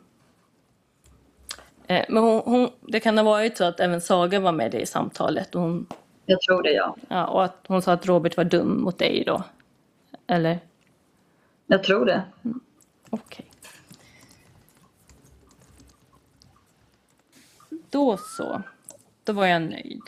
Eh, 1.87 2.05
Men 2.09 2.23
hon, 2.23 2.41
hon, 2.45 2.69
det 2.81 2.99
kan 2.99 3.17
ha 3.17 3.25
varit 3.25 3.57
så 3.57 3.63
att 3.63 3.79
även 3.79 4.01
Saga 4.01 4.39
var 4.39 4.51
med 4.51 4.75
i 4.75 4.85
samtalet. 4.85 5.55
Och 5.55 5.61
hon, 5.61 5.87
Jag 6.25 6.41
tror 6.41 6.63
det, 6.63 6.73
ja. 6.73 6.95
ja, 7.07 7.27
och 7.27 7.43
att 7.43 7.65
hon 7.67 7.81
sa 7.81 7.93
att 7.93 8.05
Robert 8.05 8.37
var 8.37 8.43
dum 8.43 8.81
mot 8.81 8.97
dig 8.97 9.23
då? 9.27 9.43
Eller? 10.27 10.59
Jag 11.67 11.83
tror 11.83 12.05
det. 12.05 12.23
Okej. 13.09 13.51
Då 17.89 18.17
så. 18.17 18.61
Då 19.23 19.33
var 19.33 19.45
jag 19.45 19.61
nöjd. 19.61 20.03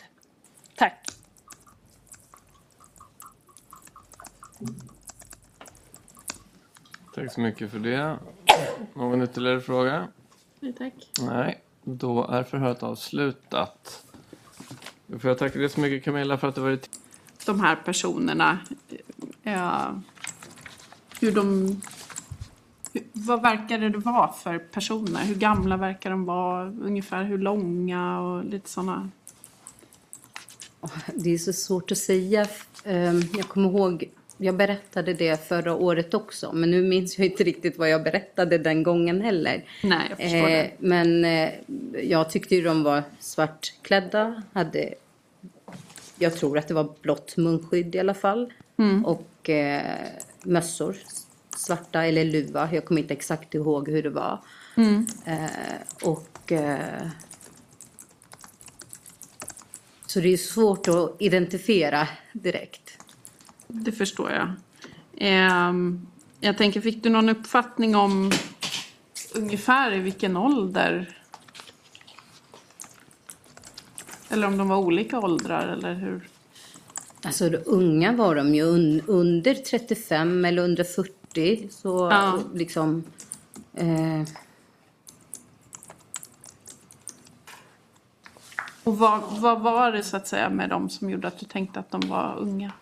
Tack. 0.74 1.08
Tack 7.14 7.32
så 7.32 7.40
mycket 7.40 7.70
för 7.70 7.78
det. 7.78 8.18
Någon 8.94 9.22
ytterligare 9.22 9.60
fråga? 9.60 10.08
Nej, 10.60 10.72
tack. 10.72 10.94
Nej, 11.20 11.62
då 11.82 12.26
är 12.26 12.42
förhöret 12.42 12.82
avslutat. 12.82 14.06
Då 15.06 15.18
får 15.18 15.30
jag 15.30 15.38
tacka 15.38 15.58
dig 15.58 15.68
så 15.68 15.80
mycket 15.80 16.04
Camilla 16.04 16.38
för 16.38 16.48
att 16.48 16.54
du 16.54 16.60
varit 16.60 16.90
De 17.46 17.60
här 17.60 17.76
personerna. 17.76 18.58
Eh, 19.42 19.90
hur 21.20 21.32
de... 21.32 21.80
Hur, 22.92 23.02
vad 23.12 23.42
verkar 23.42 23.78
det 23.78 23.98
vara 23.98 24.32
för 24.32 24.58
personer? 24.58 25.24
Hur 25.24 25.34
gamla 25.34 25.76
verkar 25.76 26.10
de 26.10 26.24
vara? 26.24 26.64
Ungefär 26.68 27.22
hur 27.24 27.38
långa 27.38 28.20
och 28.20 28.44
lite 28.44 28.68
sådana. 28.70 29.10
Det 31.14 31.34
är 31.34 31.38
så 31.38 31.52
svårt 31.52 31.92
att 31.92 31.98
säga. 31.98 32.46
Ehm, 32.84 33.20
Jag 33.36 33.48
kommer 33.48 33.68
ihåg, 33.68 34.10
jag 34.36 34.54
berättade 34.56 35.14
det 35.14 35.48
förra 35.48 35.74
året 35.74 36.14
också, 36.14 36.52
men 36.52 36.70
nu 36.70 36.82
minns 36.82 37.18
jag 37.18 37.26
inte 37.26 37.44
riktigt 37.44 37.78
vad 37.78 37.90
jag 37.90 38.02
berättade 38.02 38.58
den 38.58 38.82
gången 38.82 39.20
heller. 39.20 39.64
Nej, 39.82 40.06
jag 40.08 40.18
förstår 40.18 40.46
det. 40.48 40.62
Eh, 40.64 40.70
Men 40.78 41.24
eh, 41.24 41.50
jag 42.02 42.30
tyckte 42.30 42.54
ju 42.54 42.62
de 42.62 42.82
var 42.82 43.02
svartklädda, 43.20 44.42
hade, 44.52 44.94
jag 46.18 46.36
tror 46.36 46.58
att 46.58 46.68
det 46.68 46.74
var 46.74 46.88
blått 47.02 47.36
munskydd 47.36 47.94
i 47.94 47.98
alla 47.98 48.14
fall, 48.14 48.52
Mm. 48.80 49.04
och 49.04 49.50
eh, 49.50 49.96
mössor, 50.42 50.96
svarta 51.56 52.04
eller 52.04 52.24
luva, 52.24 52.68
jag 52.72 52.84
kommer 52.84 53.00
inte 53.00 53.14
exakt 53.14 53.54
ihåg 53.54 53.88
hur 53.88 54.02
det 54.02 54.10
var. 54.10 54.40
Mm. 54.76 55.06
Eh, 55.24 56.08
och 56.08 56.52
eh, 56.52 57.08
så 60.06 60.20
det 60.20 60.28
är 60.28 60.36
svårt 60.36 60.88
att 60.88 61.16
identifiera 61.18 62.08
direkt. 62.32 62.98
Det 63.66 63.92
förstår 63.92 64.30
jag. 64.30 64.52
Ehm, 65.16 66.06
jag 66.40 66.58
tänker, 66.58 66.80
fick 66.80 67.02
du 67.02 67.08
någon 67.08 67.28
uppfattning 67.28 67.96
om 67.96 68.32
ungefär 69.34 69.94
i 69.94 69.98
vilken 69.98 70.36
ålder? 70.36 71.18
Eller 74.28 74.46
om 74.46 74.56
de 74.56 74.68
var 74.68 74.76
olika 74.76 75.18
åldrar 75.18 75.68
eller 75.68 75.94
hur? 75.94 76.28
Alltså 77.22 77.44
unga 77.64 78.12
var 78.12 78.34
de 78.34 78.54
ju 78.54 78.62
un, 78.62 79.02
under 79.06 79.54
35 79.54 80.44
eller 80.44 80.62
under 80.62 80.84
40. 80.84 81.68
Så 81.70 81.88
Ja. 82.12 82.40
liksom... 82.54 83.04
Eh, 83.74 84.22
Och 88.84 88.98
vad, 88.98 89.20
vad 89.40 89.60
var 89.60 89.92
det 89.92 90.02
så 90.02 90.16
att 90.16 90.28
säga 90.28 90.50
med 90.50 90.70
dem 90.70 90.88
som 90.90 91.10
gjorde 91.10 91.28
att 91.28 91.38
du 91.38 91.46
tänkte 91.46 91.80
att 91.80 91.90
de 91.90 92.00
var 92.08 92.36
unga? 92.38 92.72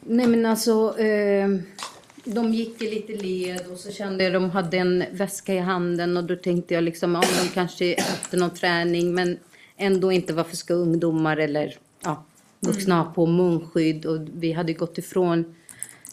nej 0.00 0.26
men 0.26 0.46
alltså... 0.46 0.98
Eh, 0.98 1.48
de 2.24 2.54
gick 2.54 2.82
i 2.82 2.90
lite 2.94 3.12
led 3.12 3.66
och 3.72 3.78
så 3.78 3.92
kände 3.92 4.24
jag 4.24 4.36
att 4.36 4.42
de 4.42 4.50
hade 4.50 4.76
en 4.76 5.04
väska 5.12 5.54
i 5.54 5.58
handen 5.58 6.16
och 6.16 6.24
då 6.24 6.36
tänkte 6.36 6.74
jag 6.74 6.84
liksom, 6.84 7.14
ja 7.14 7.22
de 7.42 7.48
kanske 7.48 7.94
efter 7.94 8.38
någon 8.38 8.50
träning 8.50 9.14
men 9.14 9.38
ändå 9.76 10.12
inte 10.12 10.32
varför 10.32 10.56
ska 10.56 10.74
ungdomar 10.74 11.36
eller 11.36 11.74
ja, 12.04 12.24
vuxna 12.66 13.02
ha 13.02 13.12
på 13.12 13.26
munskydd 13.26 14.06
och 14.06 14.18
vi 14.32 14.52
hade 14.52 14.72
gått 14.72 14.98
ifrån 14.98 15.54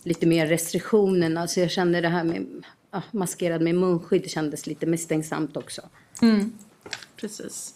lite 0.04 0.26
mer 0.26 0.48
restriktionerna 0.48 1.48
så 1.48 1.60
jag 1.60 1.72
kände 1.72 2.02
det 2.02 2.10
här 2.10 2.24
med 2.24 2.46
ja, 2.92 3.02
maskerad 3.12 3.62
med 3.62 3.76
munskydd 3.76 4.30
kändes 4.30 4.68
lite 4.68 4.86
misstänksamt 4.86 5.58
också. 5.58 5.82
Mm. 6.22 6.54
Precis. 7.16 7.76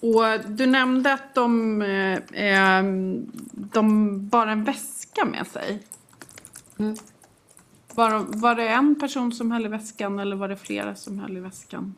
Och 0.00 0.50
du 0.50 0.66
nämnde 0.66 1.12
att 1.12 1.34
de, 1.34 1.82
eh, 1.82 2.42
eh, 2.44 2.84
de 3.52 4.28
bar 4.28 4.46
en 4.46 4.64
väska 4.64 5.24
med 5.24 5.46
sig. 5.46 5.82
Mm. 6.78 6.96
Var, 7.94 8.24
var 8.28 8.54
det 8.54 8.68
en 8.68 9.00
person 9.00 9.32
som 9.32 9.50
höll 9.50 9.66
i 9.66 9.68
väskan 9.68 10.18
eller 10.18 10.36
var 10.36 10.48
det 10.48 10.56
flera 10.56 10.94
som 10.94 11.18
höll 11.18 11.36
i 11.36 11.40
väskan? 11.40 11.94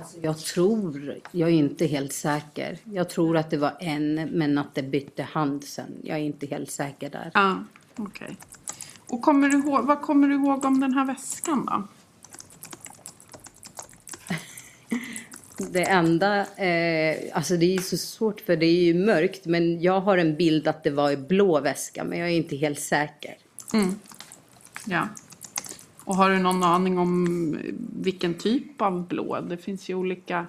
Alltså, 0.00 0.18
jag 0.22 0.38
tror, 0.38 1.14
jag 1.30 1.48
är 1.48 1.52
inte 1.52 1.86
helt 1.86 2.12
säker. 2.12 2.78
Jag 2.84 3.10
tror 3.10 3.36
att 3.36 3.50
det 3.50 3.56
var 3.56 3.76
en 3.80 4.14
men 4.14 4.58
att 4.58 4.74
det 4.74 4.82
bytte 4.82 5.22
hand 5.22 5.64
sen. 5.64 5.96
Jag 6.02 6.18
är 6.18 6.22
inte 6.22 6.46
helt 6.46 6.70
säker 6.70 7.10
där. 7.10 7.30
Ja, 7.34 7.64
okej. 7.96 8.36
Och 9.08 9.22
kommer 9.22 9.48
du 9.48 9.58
ihåg, 9.58 9.86
vad 9.86 10.02
kommer 10.02 10.28
du 10.28 10.34
ihåg 10.34 10.64
om 10.64 10.80
den 10.80 10.92
här 10.92 11.04
väskan 11.04 11.66
då? 11.66 11.88
Det 15.72 15.82
enda, 15.82 16.38
eh, 16.40 17.16
alltså 17.32 17.56
det 17.56 17.76
är 17.76 17.78
så 17.78 17.96
svårt 17.96 18.40
för 18.40 18.56
det 18.56 18.66
är 18.66 18.82
ju 18.82 18.94
mörkt 18.94 19.46
men 19.46 19.80
jag 19.80 20.00
har 20.00 20.18
en 20.18 20.36
bild 20.36 20.68
att 20.68 20.84
det 20.84 20.90
var 20.90 21.10
i 21.10 21.16
blå 21.16 21.60
väska 21.60 22.04
men 22.04 22.18
jag 22.18 22.28
är 22.28 22.32
inte 22.32 22.56
helt 22.56 22.80
säker. 22.80 23.34
Mm. 23.72 23.94
Ja. 24.86 25.08
Och 26.10 26.16
har 26.16 26.30
du 26.30 26.38
någon 26.38 26.62
aning 26.62 26.98
om 26.98 27.58
vilken 28.00 28.34
typ 28.34 28.80
av 28.82 29.06
blå? 29.08 29.40
Det 29.40 29.56
finns 29.56 29.90
ju 29.90 29.94
olika 29.94 30.46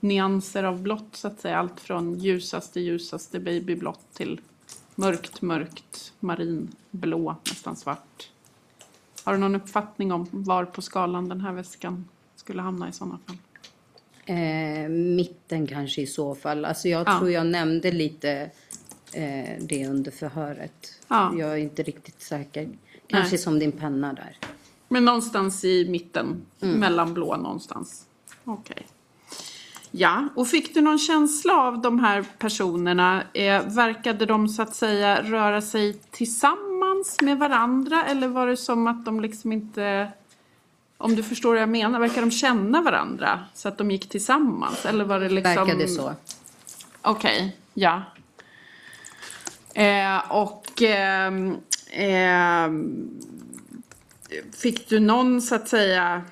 nyanser 0.00 0.64
av 0.64 0.82
blått 0.82 1.08
så 1.16 1.28
att 1.28 1.40
säga. 1.40 1.58
Allt 1.58 1.80
från 1.80 2.18
ljusaste 2.18 2.80
ljusaste 2.80 3.40
babyblått 3.40 4.14
till 4.14 4.40
mörkt 4.94 5.42
mörkt 5.42 6.12
marinblå, 6.20 7.36
nästan 7.48 7.76
svart. 7.76 8.30
Har 9.24 9.32
du 9.32 9.38
någon 9.38 9.54
uppfattning 9.54 10.12
om 10.12 10.26
var 10.30 10.64
på 10.64 10.82
skalan 10.82 11.28
den 11.28 11.40
här 11.40 11.52
väskan 11.52 12.08
skulle 12.36 12.62
hamna 12.62 12.88
i 12.88 12.92
sådana 12.92 13.18
fall? 13.26 13.36
Eh, 14.24 14.88
mitten 14.88 15.66
kanske 15.66 16.02
i 16.02 16.06
så 16.06 16.34
fall. 16.34 16.64
Alltså 16.64 16.88
jag 16.88 17.08
Ja. 17.08 17.18
tror 17.18 17.30
jag 17.30 17.46
nämnde 17.46 17.90
lite 17.92 18.50
eh, 19.12 19.50
det 19.60 19.86
under 19.86 20.10
förhöret. 20.10 21.00
Ja. 21.08 21.34
Jag 21.38 21.52
är 21.52 21.56
inte 21.56 21.82
riktigt 21.82 22.22
säker. 22.22 22.68
Kanske 23.06 23.30
Nej. 23.30 23.38
som 23.38 23.58
din 23.58 23.72
penna 23.72 24.12
där. 24.12 24.38
Men 24.92 25.04
någonstans 25.04 25.64
i 25.64 25.88
mitten, 25.88 26.42
Mm. 26.60 26.80
mellan 26.80 27.14
blå 27.14 27.36
någonstans. 27.36 28.04
Okej. 28.44 28.86
Ja, 29.90 30.28
och 30.34 30.48
fick 30.48 30.74
du 30.74 30.80
någon 30.80 30.98
känsla 30.98 31.54
av 31.54 31.80
de 31.80 31.98
här 31.98 32.24
personerna? 32.38 33.22
Eh, 33.34 33.66
verkade 33.66 34.26
de 34.26 34.48
så 34.48 34.62
att 34.62 34.74
säga 34.74 35.22
röra 35.22 35.62
sig 35.62 35.92
tillsammans 36.10 37.20
med 37.22 37.38
varandra 37.38 38.04
eller 38.04 38.28
var 38.28 38.46
det 38.46 38.56
som 38.56 38.86
att 38.86 39.04
de 39.04 39.20
liksom 39.20 39.52
inte... 39.52 40.08
Om 40.98 41.14
du 41.16 41.22
förstår 41.22 41.52
vad 41.52 41.62
jag 41.62 41.68
menar, 41.68 42.00
verkar 42.00 42.20
de 42.20 42.30
känna 42.30 42.82
varandra 42.82 43.40
så 43.54 43.68
att 43.68 43.78
de 43.78 43.90
gick 43.90 44.08
tillsammans? 44.08 44.86
Eller 44.86 45.04
var 45.04 45.20
det 45.20 45.28
liksom... 45.28 45.54
Verkade 45.54 45.88
så. 45.88 46.12
Okej, 47.02 47.56
ja. 47.74 48.02
Eh, 49.74 50.32
och 50.32 50.82
ehm, 50.82 51.56
fick 54.52 54.88
du 54.88 55.00
någon 55.00 55.42
så 55.42 55.54
att 55.54 55.68
säga 55.68 56.22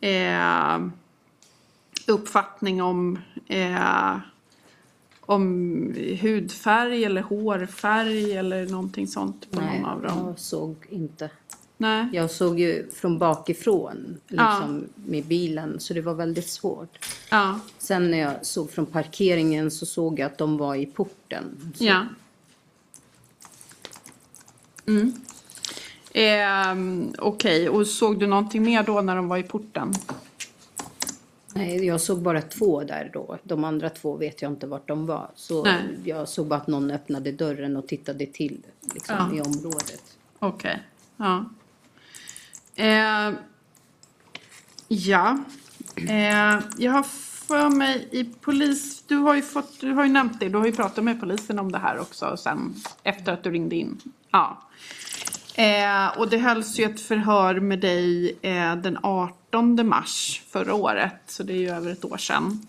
eh, 0.00 0.78
uppfattning 2.06 2.82
om, 2.82 3.18
eh, 3.46 4.16
om 5.20 5.94
hudfärg 6.20 7.04
eller 7.04 7.22
hårfärg 7.22 8.36
eller 8.36 8.66
någonting 8.66 9.06
sånt 9.06 9.50
på 9.50 9.60
Nej, 9.60 9.80
någon 9.80 9.90
av 9.90 10.02
dem? 10.02 10.26
jag 10.26 10.38
såg 10.38 10.76
inte. 10.90 11.30
Nej. 11.76 12.08
Jag 12.12 12.30
såg 12.30 12.60
ju 12.60 12.90
från 12.90 13.18
bakifrån 13.18 14.20
liksom, 14.28 14.84
med 14.94 15.24
bilen 15.24 15.80
så 15.80 15.94
det 15.94 16.00
var 16.00 16.14
väldigt 16.14 16.48
svårt. 16.48 16.98
Ja. 17.30 17.60
Sen 17.78 18.10
när 18.10 18.18
jag 18.18 18.46
såg 18.46 18.70
från 18.70 18.86
parkeringen 18.86 19.70
så 19.70 19.86
såg 19.86 20.18
jag 20.18 20.26
att 20.26 20.38
de 20.38 20.56
var 20.56 20.74
i 20.74 20.86
porten. 20.86 21.72
Så 21.74 21.84
Ja. 21.84 22.06
Mm. 24.86 25.12
Ehm, 26.14 27.14
Okej, 27.18 27.68
och 27.68 27.86
såg 27.86 28.18
du 28.18 28.26
någonting 28.26 28.62
mer 28.62 28.82
då 28.82 29.00
när 29.00 29.16
de 29.16 29.28
var 29.28 29.38
i 29.38 29.42
porten? 29.42 29.92
Nej, 31.54 31.86
jag 31.86 32.00
såg 32.00 32.22
bara 32.22 32.42
två 32.42 32.82
där 32.82 33.10
då. 33.12 33.38
De 33.42 33.64
andra 33.64 33.90
två 33.90 34.16
vet 34.16 34.42
jag 34.42 34.52
inte 34.52 34.66
vart 34.66 34.88
de 34.88 35.06
var. 35.06 35.30
Så 35.34 35.64
Nej. 35.64 35.82
jag 36.04 36.28
såg 36.28 36.46
bara 36.46 36.60
att 36.60 36.66
någon 36.66 36.90
öppnade 36.90 37.32
dörren 37.32 37.76
och 37.76 37.88
tittade 37.88 38.26
till 38.26 38.62
liksom, 38.94 39.16
Ja. 39.18 39.36
i 39.36 39.40
området. 39.40 40.02
Okej, 40.38 40.82
ja. 41.16 41.44
Eh, 42.74 43.32
ja, 44.88 45.38
eh, 45.96 46.60
jag 46.78 46.92
har 46.92 47.02
för 47.46 47.70
mig 47.70 48.08
i 48.10 48.24
polis... 48.24 49.02
Du 49.06 49.16
har 49.16 49.34
ju, 49.34 49.42
fått, 49.42 49.80
du 49.80 49.92
har 49.92 50.04
ju 50.04 50.12
nämnt 50.12 50.40
det, 50.40 50.48
du 50.48 50.58
har 50.58 50.66
ju 50.66 50.72
pratat 50.72 51.04
med 51.04 51.20
polisen 51.20 51.58
om 51.58 51.72
det 51.72 51.78
här 51.78 51.98
också 51.98 52.36
sen 52.36 52.74
efter 53.02 53.32
att 53.32 53.44
du 53.44 53.50
ringde 53.50 53.76
in. 53.76 54.00
Ja. 54.30 54.62
Eh, 55.54 56.18
och 56.18 56.30
det 56.30 56.38
hölls 56.38 56.78
ju 56.78 56.84
ett 56.84 57.00
förhör 57.00 57.60
med 57.60 57.78
dig 57.78 58.36
eh, 58.42 58.76
den 58.76 58.98
18 59.02 59.88
mars 59.88 60.42
förra 60.50 60.74
året, 60.74 61.22
så 61.26 61.42
det 61.42 61.52
är 61.52 61.58
ju 61.58 61.70
över 61.70 61.92
ett 61.92 62.04
år 62.04 62.16
sedan. 62.16 62.66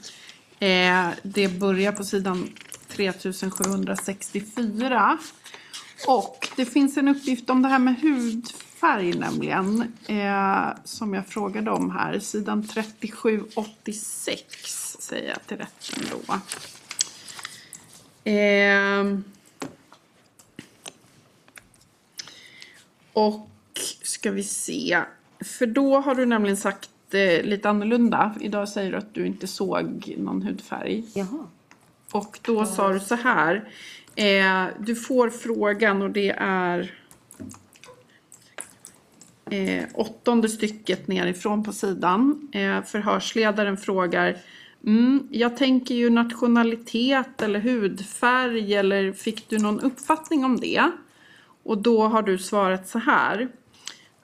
Eh, 0.60 1.08
det 1.24 1.48
börjar 1.48 1.92
på 1.92 2.04
sidan 2.04 2.50
3764. 2.88 5.18
Och 6.08 6.50
det 6.56 6.66
finns 6.66 6.98
en 6.98 7.08
uppgift 7.08 7.50
om 7.50 7.62
det 7.62 7.68
här 7.68 7.80
med 7.80 7.96
hudfärg 8.02 9.14
nämligen. 9.14 9.94
Eh, 10.08 10.68
som 10.84 11.14
jag 11.14 11.28
frågade 11.28 11.72
om 11.72 11.92
här. 11.92 12.20
Sidan 12.20 12.68
3786 12.68 14.98
säger 15.00 15.30
jag 15.30 15.48
till 15.48 15.58
rätten 15.58 16.04
då. 16.12 16.18
Eh, 18.32 19.04
och 23.14 23.50
ska 24.02 24.32
vi 24.32 24.44
se. 24.44 25.02
För 25.40 25.66
då 25.66 26.00
har 26.00 26.16
du 26.16 26.26
nämligen 26.26 26.58
sagt 26.58 26.90
eh, 27.12 27.44
lite 27.44 27.70
annorlunda. 27.70 28.36
Idag 28.42 28.70
säger 28.70 28.92
du 28.92 28.98
att 28.98 29.14
du 29.14 29.26
inte 29.26 29.48
såg 29.48 30.16
någon 30.18 30.42
hudfärg. 30.42 31.04
Jaha. 31.14 31.48
Och 32.12 32.40
då 32.42 32.66
sa 32.66 32.94
du 32.94 33.00
så 33.00 33.16
här. 33.16 33.70
Eh, 34.16 34.66
du 34.80 34.96
får 34.96 35.30
frågan 35.30 36.02
och 36.02 36.10
det 36.10 36.30
är 36.40 36.92
eh, 39.50 39.84
åttonde 39.94 40.50
stycket 40.50 41.08
nerifrån 41.08 41.64
på 41.64 41.74
sidan. 41.74 42.50
Eh, 42.52 42.84
förhörsledaren 42.84 43.78
frågar 43.78 44.38
mm, 44.86 45.28
Jag 45.32 45.58
tänker 45.58 45.96
ju 45.96 46.10
nationalitet 46.10 47.42
eller 47.42 47.60
hudfärg 47.60 48.76
eller 48.76 49.12
fick 49.12 49.50
du 49.50 49.60
någon 49.60 49.80
uppfattning 49.80 50.46
om 50.46 50.60
det? 50.60 50.92
Och 51.64 51.78
då 51.78 52.08
har 52.08 52.22
du 52.22 52.38
svarat 52.38 52.88
så 52.88 53.00
här. 53.00 53.50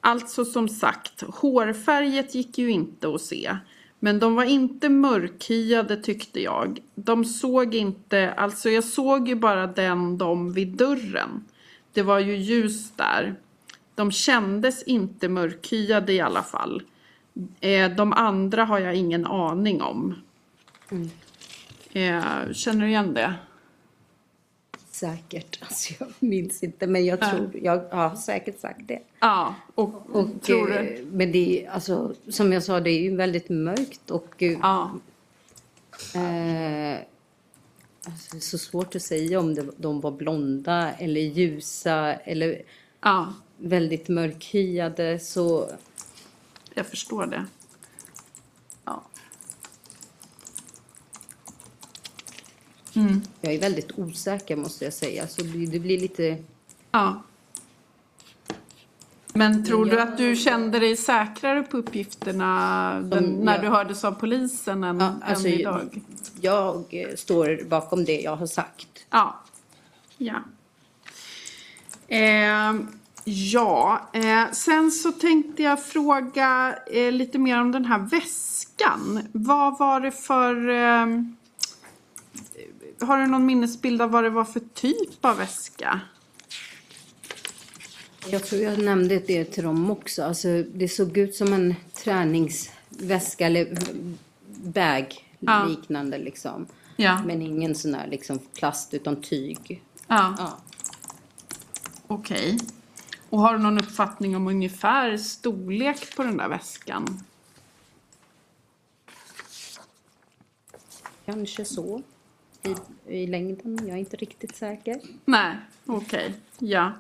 Alltså 0.02 0.46
som 0.46 0.70
sagt, 0.70 1.22
hårfärget 1.22 2.36
gick 2.36 2.58
ju 2.58 2.72
inte 2.72 3.10
att 3.10 3.22
se. 3.22 3.58
Men 4.00 4.20
de 4.20 4.36
var 4.36 4.44
inte 4.44 4.90
mörkhyade 4.90 5.98
tyckte 5.98 6.42
jag. 6.42 6.80
De 6.96 7.26
såg 7.26 7.76
inte, 7.76 8.32
alltså 8.32 8.70
jag 8.70 8.84
såg 8.84 9.28
ju 9.28 9.36
bara 9.36 9.68
den 9.68 10.18
de 10.18 10.54
vid 10.54 10.68
dörren. 10.68 11.46
Det 11.94 12.02
var 12.02 12.20
ju 12.20 12.36
ljus 12.36 12.92
där. 12.92 13.36
De 13.96 14.12
kändes 14.12 14.84
inte 14.84 15.30
mörkhyade 15.30 16.14
i 16.14 16.22
alla 16.22 16.44
fall. 16.44 16.84
Eh, 17.60 17.92
de 17.92 18.14
andra 18.14 18.66
har 18.66 18.80
jag 18.80 18.96
ingen 18.96 19.26
aning 19.26 19.82
om. 19.82 20.16
Eh, 21.92 22.52
känner 22.54 22.82
du 22.82 22.88
igen 22.88 23.14
det? 23.14 23.34
Säkert. 25.00 25.60
Alltså 25.68 25.94
jag 26.00 26.10
minns 26.20 26.64
inte, 26.64 26.88
men 26.88 27.06
jag 27.06 27.20
Ja. 27.22 27.30
tror, 27.30 27.52
jag 27.64 27.90
har 27.92 28.16
säkert 28.16 28.60
sagt 28.60 28.82
det. 28.88 29.00
Ja, 29.20 29.56
och, 29.76 30.10
Och, 30.12 30.28
tror 30.42 30.72
eh, 30.78 30.82
du? 30.82 31.06
Men 31.12 31.32
det 31.32 31.66
är, 31.66 31.70
alltså, 31.70 32.16
som 32.30 32.54
jag 32.54 32.64
sa, 32.64 32.80
det 32.80 32.90
är 32.92 33.02
ju 33.02 33.16
väldigt 33.16 33.50
mörkt 33.50 34.12
och... 34.12 34.44
eh, 34.44 34.52
eh, 36.16 36.98
alltså, 38.06 38.32
det 38.32 38.38
är 38.38 38.40
så 38.40 38.58
svårt 38.58 38.96
att 38.96 39.02
säga 39.02 39.40
om 39.40 39.56
det, 39.56 39.66
de 39.78 40.02
var 40.02 40.12
blonda 40.12 40.92
eller 40.92 41.22
ljusa 41.22 42.14
eller 42.14 42.62
väldigt 43.58 44.08
mörkhyade. 44.10 45.20
Så... 45.20 45.70
Jag 46.74 46.86
förstår 46.86 47.26
det. 47.26 47.46
Mm. 53.00 53.22
Jag 53.42 53.54
är 53.54 53.60
väldigt 53.60 53.92
osäker 54.00 54.56
måste 54.56 54.84
jag 54.86 54.94
säga. 54.94 55.28
Så 55.28 55.42
det, 55.42 55.80
blir 55.80 56.00
lite... 56.00 56.38
Ja. 56.92 57.24
Men 59.34 59.66
tror 59.66 59.88
jag- 59.88 59.98
du 59.98 60.02
att 60.02 60.18
du 60.18 60.36
kände 60.36 60.80
dig 60.80 60.98
säkrare 60.98 61.64
på 61.64 61.78
uppgifterna 61.78 62.92
den, 63.04 63.24
Som 63.26 63.34
när 63.46 63.54
jag- 63.54 63.64
du 63.64 63.68
hördes 63.70 64.04
av 64.04 64.12
polisen 64.12 64.84
än, 64.84 65.02
alltså, 65.02 65.48
än 65.48 65.54
idag? 65.54 66.02
Jag 66.42 66.76
eh, 66.92 67.16
står 67.16 67.70
bakom 67.70 68.06
det 68.06 68.22
jag 68.22 68.36
har 68.36 68.48
sagt. 68.48 68.88
Ja. 69.10 69.40
Ja. 70.18 70.36
Eh, 72.08 72.76
ja, 73.26 74.10
eh, 74.14 74.52
sen 74.52 74.92
så 74.92 75.12
tänkte 75.12 75.64
jag 75.64 75.84
fråga 75.86 76.76
eh, 76.92 77.12
lite 77.12 77.38
mer 77.40 77.62
om 77.62 77.72
den 77.72 77.86
här 77.86 78.00
väskan. 78.00 79.20
Vad 79.32 79.78
var 79.80 80.00
det 80.02 80.12
för... 80.12 80.70
Har 83.02 83.18
du 83.18 83.28
någon 83.28 83.46
minnesbild 83.46 84.02
av 84.02 84.12
vad 84.12 84.24
det 84.24 84.30
var 84.30 84.46
för 84.46 84.62
typ 84.74 85.26
av 85.26 85.38
väska? 85.38 86.02
Jag 88.28 88.44
tror 88.44 88.62
jag 88.62 88.80
nämnde 88.80 89.20
det 89.20 89.46
till 89.46 89.64
dem 89.64 89.92
också. 89.92 90.24
Alltså, 90.24 90.64
det 90.64 90.90
såg 90.90 91.18
ut 91.18 91.36
som 91.36 91.54
en 91.54 91.76
träningsväska 91.94 93.46
eller 93.46 93.78
bag 94.48 95.26
Ja. 95.40 95.66
liknande 95.66 96.18
liksom. 96.18 96.68
Ja. 96.96 97.24
Men 97.26 97.42
ingen 97.42 97.76
sån 97.76 97.94
här 97.94 98.08
liksom 98.08 98.40
plast 98.40 98.94
utan 98.94 99.22
tyg. 99.22 99.84
Ja. 100.08 100.58
Okej. 102.08 102.58
Och 103.30 103.40
har 103.40 103.54
du 103.54 103.60
någon 103.60 103.78
uppfattning 103.78 104.36
om 104.36 104.48
ungefär 104.48 105.18
storlek 105.18 106.16
på 106.16 106.24
den 106.24 106.38
där 106.38 106.48
väskan? 106.48 107.24
Kanske 111.26 111.66
så. 111.66 112.02
I, 112.64 112.76
I 113.08 113.28
längden, 113.28 113.80
jag 113.82 113.90
är 113.90 114.00
inte 114.00 114.18
riktigt 114.18 114.56
säker. 114.56 115.02
Nej, 115.26 115.56
okej. 115.86 116.34
Ja. 116.60 116.92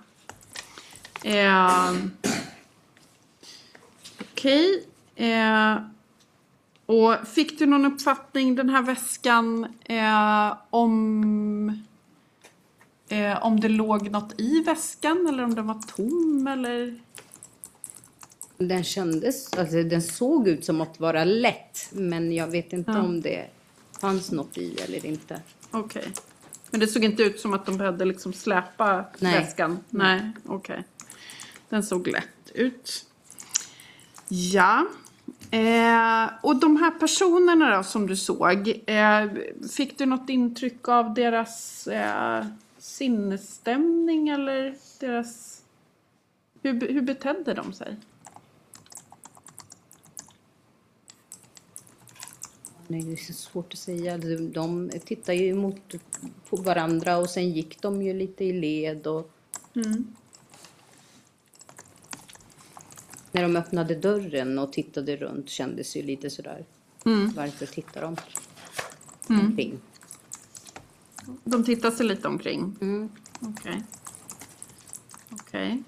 Eh, 1.23 1.93
okej. 4.21 4.83
Eh, 5.15 5.77
och 6.85 7.27
fick 7.27 7.59
du 7.59 7.65
någon 7.65 7.85
uppfattning 7.85 8.55
den 8.55 8.69
här 8.69 8.81
väskan 8.81 9.67
eh, 9.85 10.57
om 10.69 11.83
eh, 13.09 13.45
om 13.45 13.59
det 13.59 13.69
låg 13.69 14.11
något 14.11 14.39
i 14.41 14.63
väskan 14.63 15.27
eller 15.29 15.43
om 15.43 15.55
den 15.55 15.67
var 15.67 15.81
tom 15.95 16.47
eller? 16.47 16.99
Den 18.57 18.83
kändes, 18.83 19.53
alltså 19.53 19.83
den 19.83 20.01
såg 20.01 20.47
ut 20.47 20.65
som 20.65 20.81
att 20.81 20.99
vara 20.99 21.23
lätt. 21.23 21.89
Men 21.91 22.31
jag 22.31 22.47
vet 22.47 22.73
inte 22.73 22.91
Ja. 22.91 22.99
om 23.01 23.21
det 23.21 23.47
fanns 23.99 24.31
något 24.31 24.57
i 24.57 24.75
eller 24.81 25.05
inte. 25.05 25.41
Okej. 25.71 26.11
Men 26.71 26.79
det 26.79 26.87
såg 26.87 27.03
inte 27.03 27.23
ut 27.23 27.39
som 27.39 27.53
att 27.53 27.65
de 27.65 27.77
behövde 27.77 28.05
liksom 28.05 28.33
släpa 28.33 29.05
Nej. 29.19 29.33
väskan? 29.33 29.79
Nej, 29.89 30.31
okej. 30.45 30.83
Den 31.69 31.83
såg 31.83 32.07
lätt 32.07 32.51
ut. 32.53 33.05
Ja. 34.27 34.85
Eh, 35.51 36.29
och 36.41 36.55
de 36.55 36.77
här 36.77 36.91
personerna 36.91 37.77
då 37.77 37.83
som 37.83 38.07
du 38.07 38.15
såg, 38.15 38.67
eh, 38.87 39.25
fick 39.75 39.97
du 39.97 40.05
något 40.05 40.29
intryck 40.29 40.87
av 40.87 41.13
deras 41.13 41.87
eh, 41.87 42.45
sinnesstämning 42.77 44.29
eller 44.29 44.75
deras... 44.99 45.61
Hur, 46.61 46.87
hur 46.93 47.01
betedde 47.01 47.53
de 47.53 47.73
sig? 47.73 47.95
Nej, 52.91 53.01
det 53.01 53.11
är 53.11 53.15
så 53.15 53.33
svårt 53.33 53.73
att 53.73 53.79
säga. 53.79 54.17
De, 54.17 54.51
de 54.51 54.89
tittar 55.05 55.33
ju 55.33 55.55
mot 55.55 55.95
på 56.49 56.55
varandra 56.55 57.17
och 57.17 57.29
sen 57.29 57.49
gick 57.51 57.81
de 57.81 58.01
ju 58.01 58.13
lite 58.13 58.45
i 58.45 58.53
led 58.53 59.07
och 59.07 59.31
Mm. 59.75 60.07
när 63.31 63.41
de 63.41 63.55
öppnade 63.55 63.95
dörren 63.95 64.59
och 64.59 64.73
tittade 64.73 65.15
runt 65.17 65.49
kändes 65.49 65.95
ju 65.95 66.01
lite 66.01 66.29
sådär. 66.29 66.65
Mm. 67.05 67.31
Varför 67.35 67.65
tittar 67.65 68.01
de 68.01 68.15
Mm. 69.29 69.45
omkring? 69.45 69.79
De 71.43 71.63
tittar 71.63 71.91
sig 71.91 72.05
lite 72.05 72.27
omkring? 72.27 72.75
Mm. 72.81 73.09
Okej. 73.39 73.83
Okej. 75.29 75.83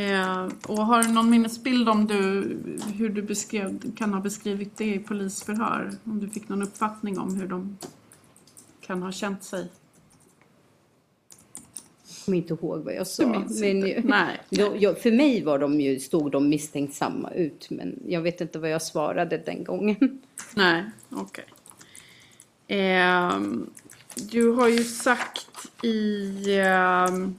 Eh, 0.00 0.48
och 0.66 0.86
har 0.86 1.02
du 1.02 1.08
någon 1.08 1.30
minnesbild 1.30 1.88
om 1.88 2.06
du, 2.06 2.16
hur 2.94 3.08
du 3.08 3.22
beskrev, 3.22 3.94
kan 3.96 4.14
ha 4.14 4.20
beskrivit 4.20 4.76
det 4.76 4.94
i 4.94 4.98
polisförhör? 4.98 5.90
Om 6.04 6.20
du 6.20 6.28
fick 6.28 6.48
någon 6.48 6.62
uppfattning 6.62 7.18
om 7.18 7.34
hur 7.34 7.48
de 7.48 7.78
kan 8.80 9.02
ha 9.02 9.12
känt 9.12 9.44
sig? 9.44 9.68
Jag 12.06 12.24
kommer 12.24 12.38
inte 12.38 12.54
ihåg 12.54 12.84
vad 12.84 12.94
jag 12.94 13.06
sa. 13.06 13.26
Men, 13.26 13.64
inte? 13.64 14.02
Nej. 14.04 14.40
Då, 14.50 14.76
jag, 14.78 14.98
för 14.98 15.12
mig 15.12 15.44
var 15.44 15.58
de 15.58 15.80
ju, 15.80 16.00
stod 16.00 16.32
de 16.32 16.48
misstänksamma 16.48 17.30
ut 17.30 17.70
men 17.70 18.02
jag 18.06 18.20
vet 18.20 18.40
inte 18.40 18.58
vad 18.58 18.70
jag 18.70 18.82
svarade 18.82 19.38
den 19.38 19.64
gången. 19.64 20.20
Nej, 20.54 20.84
okej. 21.10 21.44
Ehm, 22.68 23.70
du 24.30 24.50
har 24.50 24.68
ju 24.68 24.84
sagt 24.84 25.70
i 25.82 26.44
ehm, 26.58 27.34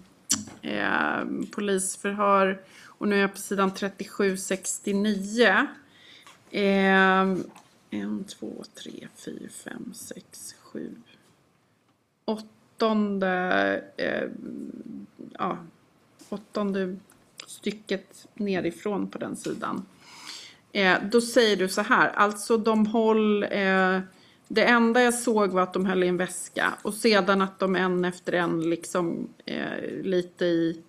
Eh, 0.61 1.23
polisförhör, 1.51 2.61
och 2.87 3.07
nu 3.07 3.15
är 3.15 3.21
jag 3.21 3.33
på 3.33 3.39
sidan 3.39 3.73
3769. 3.73 5.67
Eh, 6.51 7.35
en, 7.89 8.23
två, 8.23 8.63
tre, 8.83 9.07
fyra, 9.15 9.49
fem, 9.63 9.93
sex, 9.93 10.55
sju. 10.61 10.95
Åttonde, 12.25 13.83
Eh, 13.97 14.29
ja, 15.37 15.57
åttonde 16.29 16.97
stycket 17.47 18.27
nerifrån 18.33 19.07
på 19.07 19.17
den 19.17 19.35
sidan. 19.35 19.85
Eh, 20.71 20.97
då 21.11 21.21
säger 21.21 21.57
du 21.57 21.69
så 21.69 21.81
här, 21.81 22.09
alltså 22.09 22.57
de 22.57 22.85
håll... 22.87 23.43
Eh, 23.43 23.99
det 24.53 24.63
enda 24.63 25.01
jag 25.01 25.13
såg 25.13 25.51
var 25.51 25.61
att 25.61 25.73
de 25.73 25.85
höll 25.85 26.03
i 26.03 26.07
en 26.07 26.17
väska 26.17 26.73
och 26.81 26.93
sedan 26.93 27.41
att 27.41 27.59
de 27.59 27.75
en 27.75 28.05
efter 28.05 28.33
en 28.33 28.69
liksom 28.69 29.29
eh, 29.45 30.01
lite 30.03 30.45
i... 30.45 30.83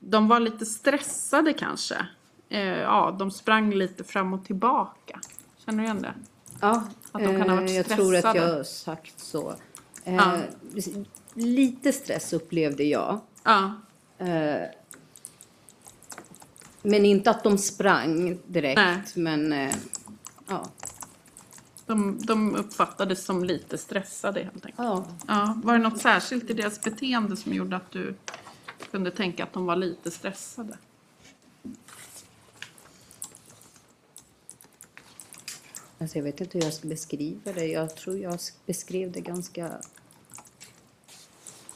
De 0.00 0.28
var 0.28 0.40
lite 0.40 0.66
stressade 0.66 1.52
kanske. 1.52 2.06
Eh, 2.48 2.60
ja, 2.62 3.16
de 3.18 3.30
sprang 3.30 3.74
lite 3.74 4.04
fram 4.04 4.32
och 4.32 4.44
tillbaka. 4.44 5.20
Känner 5.64 5.78
du 5.78 5.84
igen 5.84 6.02
det? 6.02 6.14
Ja, 6.60 6.84
Att 7.12 7.22
de 7.24 7.38
kan 7.38 7.48
ha 7.48 7.56
varit 7.56 7.70
eh, 7.70 7.76
jag 7.76 7.86
tror 7.86 8.16
att 8.16 8.34
jag 8.36 8.56
har 8.56 8.62
sagt 8.62 9.20
så. 9.20 9.54
Eh, 10.04 10.14
Ja. 10.14 10.38
Lite 11.34 11.92
stress 11.92 12.32
upplevde 12.32 12.84
jag. 12.84 13.20
Ja. 13.44 13.72
Eh, 14.18 14.68
men 16.82 17.04
inte 17.04 17.30
att 17.30 17.44
de 17.44 17.58
sprang 17.58 18.38
direkt. 18.46 18.76
Nej. 18.76 19.02
Men 19.14 19.52
eh, 19.52 19.74
ja. 20.48 20.68
De, 21.88 22.18
de 22.20 22.56
uppfattades 22.56 23.24
som 23.24 23.44
lite 23.44 23.78
stressade 23.78 24.40
helt 24.40 24.54
enkelt. 24.66 24.74
Ja. 24.78 25.06
Ja, 25.26 25.60
var 25.64 25.72
det 25.72 25.78
något 25.78 26.00
särskilt 26.00 26.50
i 26.50 26.52
deras 26.52 26.80
beteende 26.82 27.36
som 27.36 27.52
gjorde 27.54 27.76
att 27.76 27.90
du 27.90 28.14
kunde 28.90 29.10
tänka 29.10 29.44
att 29.44 29.52
de 29.52 29.66
var 29.66 29.76
lite 29.76 30.10
stressade? 30.10 30.78
Alltså 35.98 36.18
jag 36.18 36.24
vet 36.24 36.40
inte 36.40 36.58
hur 36.58 36.64
jag 36.64 36.74
ska 36.74 36.88
beskriva 36.88 37.52
det. 37.52 37.66
Jag 37.66 37.96
tror 37.96 38.18
jag 38.18 38.38
beskrev 38.66 39.12
det 39.12 39.20
ganska 39.20 39.70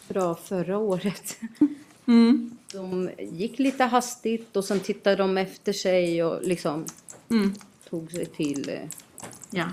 bra 0.09 0.35
förra 0.35 0.79
året. 0.79 1.37
Mm. 2.07 2.57
De 2.73 3.11
gick 3.19 3.59
lite 3.59 3.85
hastigt 3.85 4.57
och 4.57 4.65
sen 4.65 4.81
tittade 4.81 5.17
de 5.17 5.39
efter 5.39 5.73
sig 5.73 6.25
och 6.25 6.43
liksom 6.43 6.85
Mm. 7.31 7.55
tog 7.91 8.11
sig 8.13 8.27
till... 8.27 8.69
eh, 8.69 8.89
Ja. 9.51 9.65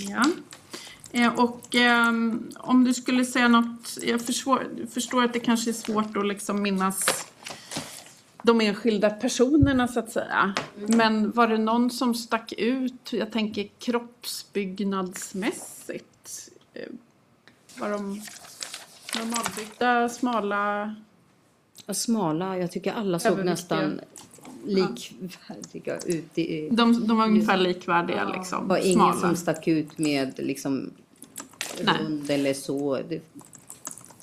Ja. 0.00 0.24
Eh, 1.12 1.40
och 1.40 1.74
ehm, 1.74 2.50
om 2.56 2.84
du 2.84 2.94
skulle 2.94 3.24
säga 3.24 3.48
något, 3.48 3.98
jag 4.02 4.22
förstår, 4.22 4.86
förstår 4.94 5.24
att 5.24 5.32
det 5.32 5.40
kanske 5.40 5.70
är 5.70 5.74
svårt 5.74 6.16
att 6.16 6.26
liksom 6.26 6.62
minnas 6.62 7.26
de 8.42 8.60
enskilda 8.60 9.10
personerna 9.10 9.88
så 9.88 10.00
att 10.00 10.10
säga. 10.10 10.54
Men 10.74 11.30
var 11.30 11.48
det 11.48 11.58
någon 11.58 11.90
som 11.90 12.14
stack 12.14 12.52
ut, 12.52 13.12
jag 13.12 13.32
tänker 13.32 13.68
kroppsbyggnadsmässigt, 13.78 16.50
eh, 16.74 16.88
var 17.78 17.90
de 17.90 18.22
normalbyggda, 19.18 20.08
smala? 20.08 20.94
Ja, 21.86 21.94
smala, 21.94 22.58
jag 22.58 22.72
tycker 22.72 22.92
alla 22.92 23.18
såg 23.18 23.44
nästan 23.44 24.00
likvärdiga 24.66 25.98
ut. 26.06 26.38
I, 26.38 26.68
De, 26.72 27.06
de 27.06 27.16
var 27.16 27.26
ungefär 27.26 27.56
likvärdiga 27.56 28.24
liksom. 28.28 28.62
Det 28.62 28.68
var 28.68 28.78
ingen 28.78 28.94
smala. 28.94 29.20
som 29.20 29.36
stack 29.36 29.68
ut 29.68 29.98
med 29.98 30.38
liksom 30.38 30.90
Nej. 31.82 31.94
rund 32.02 32.30
eller 32.30 32.54
så. 32.54 33.00
Det, 33.08 33.22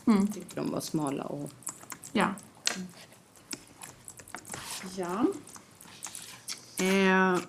Mm. 0.08 0.28
tyckte 0.28 0.56
de 0.56 0.72
var 0.72 0.80
smala 0.80 1.24
och 1.24 1.50
Ja. 2.14 2.28
Ja. 4.98 5.26
Eh, 6.86 7.40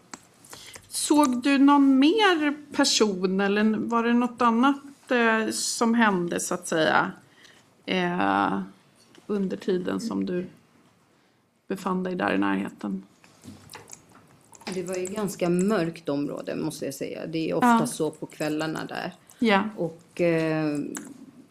såg 0.88 1.42
du 1.42 1.58
någon 1.58 1.98
mer 1.98 2.56
person 2.72 3.40
eller 3.40 3.76
var 3.78 4.02
det 4.04 4.12
något 4.14 4.42
annat 4.42 5.10
eh, 5.10 5.50
som 5.52 5.94
hände 5.94 6.40
så 6.40 6.54
att 6.54 6.68
säga 6.68 7.12
eh, 7.86 8.60
under 9.26 9.56
tiden 9.56 10.00
som 10.00 10.26
du 10.26 10.46
befann 11.76 12.02
dig 12.02 12.14
där 12.14 12.34
i 12.34 12.38
närheten? 12.38 13.02
Det 14.74 14.82
var 14.82 14.96
ju 14.96 15.06
ganska 15.06 15.48
mörkt 15.48 16.08
område 16.08 16.56
måste 16.56 16.84
jag 16.84 16.94
säga. 16.94 17.26
Det 17.26 17.50
är 17.50 17.54
ofta 17.54 17.66
Ja. 17.80 17.86
så 17.86 18.10
på 18.10 18.26
kvällarna 18.26 18.84
där. 18.84 19.12
Ja. 19.38 19.62
Och 19.76 20.20
eh, 20.20 20.78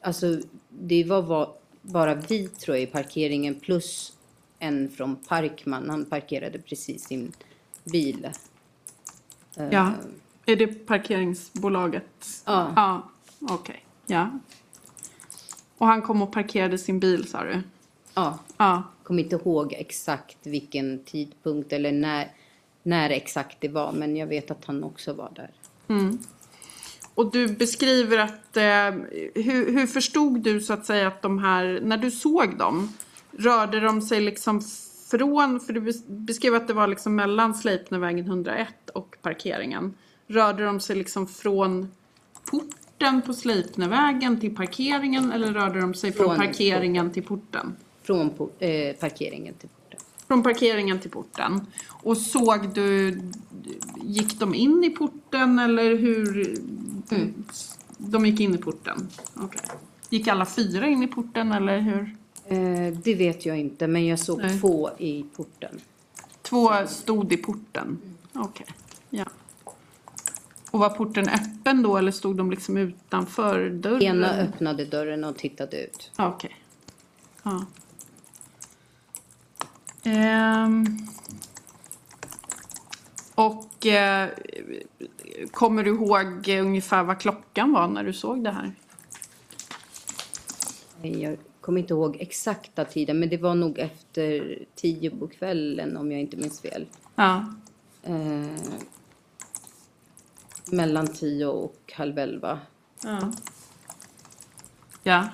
alltså 0.01 0.39
det 0.69 1.03
var 1.03 1.21
va- 1.21 1.53
bara 1.81 2.15
vi 2.15 2.47
tror 2.47 2.77
jag 2.77 2.83
i 2.83 2.87
parkeringen 2.87 3.55
plus 3.55 4.13
en 4.59 4.89
från 4.89 5.15
Parkman. 5.15 5.89
Han 5.89 6.05
parkerade 6.05 6.59
precis 6.59 7.03
sin 7.05 7.31
bil. 7.83 8.29
Eh, 9.57 9.67
Ja. 9.71 9.91
Är 10.45 10.55
det 10.55 10.67
parkeringsbolaget? 10.67 12.43
Ja. 12.45 12.73
Ja, 12.75 13.09
okej. 13.53 13.85
Ja. 14.05 14.39
Och 15.77 15.87
han 15.87 16.01
kom 16.01 16.21
och 16.21 16.33
parkerade 16.33 16.77
sin 16.77 16.99
bil 16.99 17.27
sa 17.27 17.43
du? 17.43 17.61
Ja. 18.13 18.39
Ja. 18.57 18.83
Kommer 19.03 19.23
inte 19.23 19.35
ihåg 19.35 19.73
exakt 19.73 20.37
vilken 20.43 21.03
tidpunkt 21.03 21.73
eller 21.73 21.91
när, 21.91 22.31
när 22.83 23.09
exakt 23.09 23.57
det 23.61 23.67
var. 23.67 23.91
Men 23.91 24.17
jag 24.17 24.27
vet 24.27 24.51
att 24.51 24.65
han 24.65 24.83
också 24.83 25.13
var 25.13 25.31
där. 25.35 25.51
Mm. 25.87 26.17
Och 27.15 27.31
du 27.31 27.47
beskriver 27.47 28.17
att, 28.17 28.57
eh, 28.57 28.91
hur, 29.43 29.71
hur 29.73 29.87
förstod 29.87 30.41
du 30.41 30.61
så 30.61 30.73
att 30.73 30.85
säga 30.85 31.07
att 31.07 31.21
de 31.21 31.39
här, 31.39 31.79
när 31.83 31.97
du 31.97 32.11
såg 32.11 32.57
dem, 32.57 32.93
rörde 33.31 33.79
de 33.79 34.01
sig 34.01 34.21
liksom 34.21 34.61
från, 35.11 35.59
för 35.59 35.73
du 35.73 35.81
bes- 35.81 36.03
beskrev 36.07 36.55
att 36.55 36.67
det 36.67 36.73
var 36.73 36.87
liksom 36.87 37.15
mellan 37.15 37.53
Sleipnervägen 37.53 38.25
101 38.25 38.89
och 38.93 39.17
parkeringen. 39.21 39.93
Rörde 40.27 40.65
de 40.65 40.79
sig 40.79 40.95
liksom 40.95 41.27
från 41.27 41.91
porten 42.51 43.21
på 43.21 43.33
Sleipnervägen 43.33 44.39
till 44.39 44.55
parkeringen 44.55 45.31
eller 45.31 45.53
rörde 45.53 45.81
de 45.81 45.93
sig 45.93 46.11
från, 46.11 46.27
Från 46.27 46.37
parkeringen 46.37 47.11
till 47.11 47.23
porten? 47.23 47.75
Från 48.03 48.49
eh, 48.59 48.95
parkeringen 48.95 49.53
till 49.53 49.69
porten. 49.69 49.99
Från 50.27 50.43
parkeringen 50.43 50.99
till 50.99 51.11
porten. 51.11 51.67
Och 51.89 52.17
såg 52.17 52.73
du, 52.73 53.19
gick 54.01 54.39
de 54.39 54.55
in 54.55 54.83
i 54.83 54.89
porten 54.89 55.59
eller 55.59 55.97
hur? 55.97 56.57
De 57.97 58.25
gick 58.25 58.39
in 58.39 58.55
i 58.55 58.57
porten? 58.57 59.07
Okej. 59.35 59.61
Gick 60.09 60.27
alla 60.27 60.45
fyra 60.45 60.87
in 60.87 61.03
i 61.03 61.07
porten 61.07 61.51
eller 61.51 61.79
hur? 61.79 62.17
Eh, 62.47 62.93
det 63.03 63.15
vet 63.15 63.45
jag 63.45 63.59
inte, 63.59 63.87
men 63.87 64.05
jag 64.05 64.19
såg 64.19 64.41
Nej. 64.41 64.59
två 64.59 64.89
i 64.97 65.25
porten. 65.35 65.81
Två 66.41 66.69
stod 66.87 67.33
i 67.33 67.37
porten? 67.37 67.97
Okej, 68.33 68.67
ja. 69.09 69.25
Och 70.71 70.79
var 70.79 70.89
porten 70.89 71.29
öppen 71.29 71.83
då 71.83 71.97
eller 71.97 72.11
stod 72.11 72.35
de 72.35 72.51
liksom 72.51 72.77
utanför 72.77 73.69
dörren? 73.69 74.01
Ena 74.01 74.29
öppnade 74.33 74.85
dörren 74.85 75.23
och 75.23 75.37
tittade 75.37 75.83
ut. 75.83 76.11
Okej. 76.17 76.55
Ja. 77.43 77.65
Ehm. 80.03 80.97
Och 83.35 83.85
eh, 83.85 84.29
kommer 85.51 85.83
du 85.83 85.89
ihåg 85.89 86.47
ungefär 86.47 87.03
vad 87.03 87.19
klockan 87.19 87.71
var 87.71 87.87
när 87.87 88.03
du 88.03 88.13
såg 88.13 88.43
det 88.43 88.51
här? 88.51 88.71
Jag 91.01 91.37
kommer 91.61 91.79
inte 91.79 91.93
ihåg 91.93 92.17
exakta 92.19 92.85
tiden, 92.85 93.19
men 93.19 93.29
det 93.29 93.37
var 93.37 93.55
nog 93.55 93.79
efter 93.79 94.59
tio 94.75 95.09
på 95.09 95.27
kvällen 95.27 95.97
om 95.97 96.11
jag 96.11 96.21
inte 96.21 96.37
minns 96.37 96.61
fel. 96.61 96.85
Ja. 97.15 97.53
Eh, 98.03 98.61
mellan 100.71 101.07
tio 101.07 101.45
och 101.45 101.93
halv 101.95 102.17
elva. 102.17 102.59
Ja. 103.03 103.31
Ja. 105.03 105.29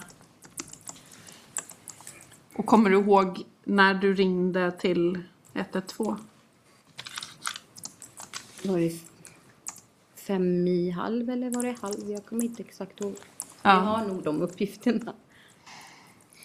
Och 2.55 2.65
kommer 2.65 2.89
du 2.89 2.97
ihåg 2.99 3.45
när 3.69 3.93
du 3.93 4.13
ringde 4.13 4.71
till 4.71 5.23
112? 5.53 6.15
Var 8.63 8.79
det 8.79 8.93
fem 10.15 10.67
i 10.67 10.89
halv 10.89 11.29
eller 11.29 11.49
var 11.49 11.63
det 11.63 11.75
halv? 11.81 12.09
Jag 12.11 12.25
kommer 12.25 12.43
inte 12.43 12.63
exakt 12.63 13.01
ihåg. 13.01 13.15
Ja. 13.61 13.73
Jag 13.73 13.79
har 13.79 14.05
nog 14.07 14.23
de 14.23 14.41
uppgifterna. 14.41 15.13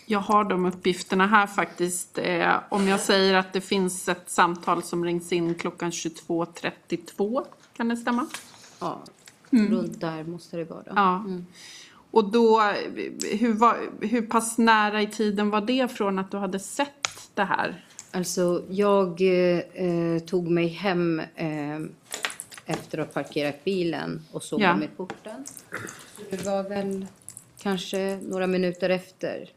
Jag 0.07 0.19
har 0.19 0.45
de 0.45 0.65
uppgifterna 0.67 1.27
här 1.27 1.47
faktiskt. 1.47 2.19
Eh, 2.19 2.57
om 2.69 2.89
jag 2.89 3.01
säger 3.01 3.35
att 3.35 3.53
det 3.53 3.61
finns 3.61 4.09
ett 4.09 4.31
samtal 4.31 4.83
som 4.83 5.05
rings 5.05 5.33
in 5.33 5.55
klockan 5.55 5.91
22.32. 5.91 7.45
Kan 7.77 7.89
det 7.89 7.97
stämma? 7.97 8.27
Ja, 8.81 9.03
Mm. 9.51 9.73
runt 9.73 10.01
där 10.01 10.25
måste 10.25 10.57
det 10.57 10.65
vara. 10.65 10.83
Ja. 10.87 11.17
Mm. 11.17 11.47
Och 12.11 12.31
då, 12.31 12.61
hur, 13.33 13.53
var, 13.53 13.77
hur 14.01 14.23
pass 14.23 14.59
nära 14.59 15.03
i 15.03 15.07
tiden 15.07 15.51
var 15.51 15.61
det 15.61 15.89
från 15.93 16.19
att 16.19 16.31
du 16.31 16.37
hade 16.37 16.59
sett 16.61 17.04
det 17.35 17.45
här? 17.45 17.85
Alltså, 18.11 18.65
jag 18.71 19.21
eh, 19.75 20.19
tog 20.27 20.51
mig 20.51 20.69
hem 20.69 21.21
eh, 21.37 21.81
efter 22.67 22.99
att 22.99 23.15
ha 23.15 23.23
parkerat 23.23 23.65
bilen 23.65 24.23
och 24.33 24.43
såg 24.43 24.61
Ja. 24.61 24.83
i 24.83 24.89
porten. 24.97 25.45
Det 26.31 26.45
var 26.45 26.63
väl 26.63 27.07
kanske 27.59 28.19
några 28.23 28.47
minuter 28.47 28.91
efter. 28.91 29.51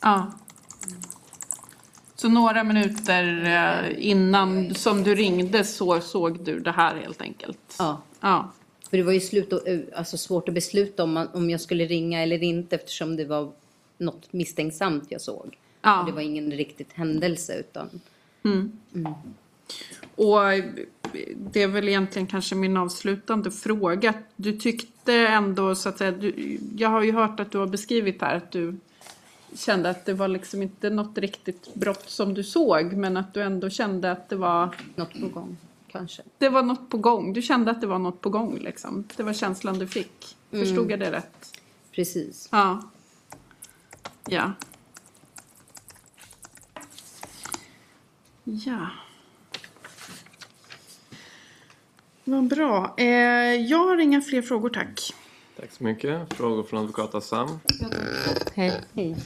Ja. 0.00 0.32
Så 2.16 2.28
några 2.28 2.64
minuter 2.64 3.44
eh, 3.44 4.08
innan 4.08 4.74
som 4.74 5.02
du 5.02 5.14
ringde 5.14 5.64
så 5.64 6.00
såg 6.00 6.44
du 6.44 6.60
det 6.60 6.70
här 6.70 6.96
helt 6.96 7.20
enkelt? 7.20 7.58
Ja. 7.78 8.02
Ja. 8.20 8.52
För 8.90 8.96
det 8.96 9.02
var 9.02 9.12
ju 9.12 9.20
slut 9.20 9.52
och, 9.52 9.68
eh, 9.68 9.80
alltså 9.94 10.16
svårt 10.16 10.48
att 10.48 10.54
besluta 10.54 11.02
om, 11.02 11.12
man, 11.12 11.28
om 11.32 11.50
jag 11.50 11.60
skulle 11.60 11.84
ringa 11.86 12.22
eller 12.22 12.42
inte 12.42 12.76
eftersom 12.76 13.16
det 13.16 13.24
var 13.24 13.52
något 13.98 14.32
misstänksamt 14.32 15.04
jag 15.08 15.20
såg. 15.20 15.58
Ja. 15.84 16.00
Och 16.00 16.06
det 16.06 16.12
var 16.12 16.20
ingen 16.20 16.50
riktigt 16.50 16.92
händelse 16.92 17.54
utan... 17.58 18.00
Mm. 18.42 18.72
Och 20.16 20.52
eh, 20.52 20.64
det 21.36 21.62
är 21.62 21.68
väl 21.68 21.88
egentligen 21.88 22.26
kanske 22.26 22.54
min 22.54 22.76
avslutande 22.76 23.50
fråga. 23.50 24.14
Du 24.36 24.58
tyckte 24.58 25.14
ändå 25.14 25.74
så 25.74 25.88
att 25.88 25.98
säga, 25.98 26.10
du, 26.12 26.58
jag 26.76 26.88
har 26.88 27.02
ju 27.02 27.12
hört 27.12 27.40
att 27.40 27.50
du 27.50 27.58
har 27.58 27.66
beskrivit 27.66 28.22
här 28.22 28.36
att 28.36 28.50
du 28.50 28.76
kände 29.54 29.90
att 29.90 30.06
det 30.06 30.14
var 30.14 30.28
liksom 30.28 30.62
inte 30.62 30.90
något 30.90 31.18
riktigt 31.18 31.74
brott 31.74 32.10
som 32.10 32.34
du 32.34 32.44
såg 32.44 32.92
men 32.92 33.16
att 33.16 33.34
du 33.34 33.42
ändå 33.42 33.70
kände 33.70 34.12
att 34.12 34.28
det 34.28 34.36
var 34.36 34.76
Något 34.94 35.20
på 35.20 35.28
gång, 35.28 35.56
kanske. 35.92 36.22
Det 36.38 36.48
var 36.48 36.62
något 36.62 36.90
på 36.90 36.98
gång. 36.98 37.32
Du 37.32 37.42
kände 37.42 37.70
att 37.70 37.80
det 37.80 37.86
var 37.86 37.98
något 37.98 38.20
på 38.20 38.30
gång 38.30 38.58
liksom. 38.58 39.04
Det 39.16 39.22
var 39.22 39.32
känslan 39.32 39.78
du 39.78 39.86
fick. 39.86 40.36
Förstod 40.50 40.78
Mm. 40.78 40.90
jag 40.90 41.00
det 41.00 41.12
rätt? 41.12 41.60
Precis. 41.92 42.48
Ja. 42.52 42.82
Ja. 44.28 44.52
Ja. 48.44 48.90
Vad 52.24 52.48
bra. 52.48 52.94
Eh, 52.96 53.06
jag 53.54 53.78
har 53.78 54.00
inga 54.00 54.20
fler 54.20 54.42
frågor 54.42 54.68
tack. 54.68 55.14
Tack 55.60 55.72
så 55.72 55.84
mycket. 55.84 56.34
Frågor 56.34 56.62
från 56.62 56.80
advokat 56.80 57.14
Assam? 57.14 57.60
Hej. 58.54 58.80
Hej. 58.94 59.16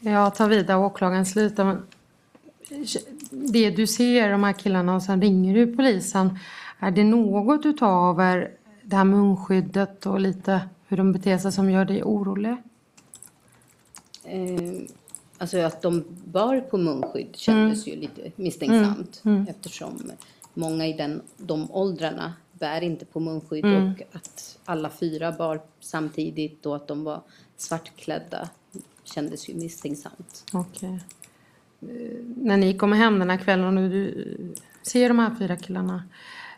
Jag 0.00 0.34
tar 0.34 0.48
vidare 0.48 0.78
åklagaren 0.78 1.26
slutar. 1.26 1.64
Men 1.64 1.86
det 3.30 3.70
du 3.70 3.86
ser, 3.86 4.30
de 4.30 4.44
här 4.44 4.52
killarna, 4.52 4.94
och 4.94 5.02
sen 5.02 5.22
ringer 5.22 5.54
du 5.54 5.76
polisen. 5.76 6.38
Är 6.78 6.90
det 6.90 7.04
något 7.04 7.66
utav 7.66 8.20
er, 8.20 8.50
det 8.82 8.96
här 8.96 9.04
munskyddet 9.04 10.06
och 10.06 10.20
lite 10.20 10.68
hur 10.88 10.96
de 10.96 11.12
beter 11.12 11.38
sig 11.38 11.52
som 11.52 11.70
gör 11.70 11.84
dig 11.84 12.02
orolig? 12.02 12.56
Eh, 14.24 14.80
alltså 15.38 15.58
att 15.58 15.82
de 15.82 16.04
bar 16.24 16.60
på 16.60 16.78
munskydd 16.78 17.36
kändes 17.36 17.86
ju 17.86 17.96
lite 17.96 18.32
misstänksamt. 18.36 19.20
Mm, 19.24 19.36
mm. 19.36 19.48
Eftersom 19.48 20.10
många 20.54 20.86
i 20.86 20.92
den, 20.92 21.22
de 21.36 21.70
åldrarna 21.70 22.32
bär 22.52 22.80
inte 22.80 23.04
på 23.04 23.20
munskydd 23.20 23.64
Mm. 23.64 23.92
och 23.92 24.02
att 24.16 24.58
alla 24.64 24.90
fyra 24.90 25.32
bar 25.32 25.60
samtidigt 25.80 26.66
och 26.66 26.76
att 26.76 26.88
de 26.88 27.04
var 27.04 27.20
svartklädda 27.56 28.48
kändes 29.04 29.48
ju 29.48 29.54
misstänksamt. 29.54 30.44
Okej. 30.52 31.00
Eh, 31.82 31.88
När 32.36 32.56
ni 32.56 32.78
kommer 32.78 32.96
hem 32.96 33.18
den 33.18 33.30
här 33.30 33.36
kvällen 33.38 33.78
och 33.78 33.90
du 33.90 34.28
ser 34.82 35.08
de 35.08 35.18
här 35.18 35.34
fyra 35.38 35.56
killarna. 35.56 36.02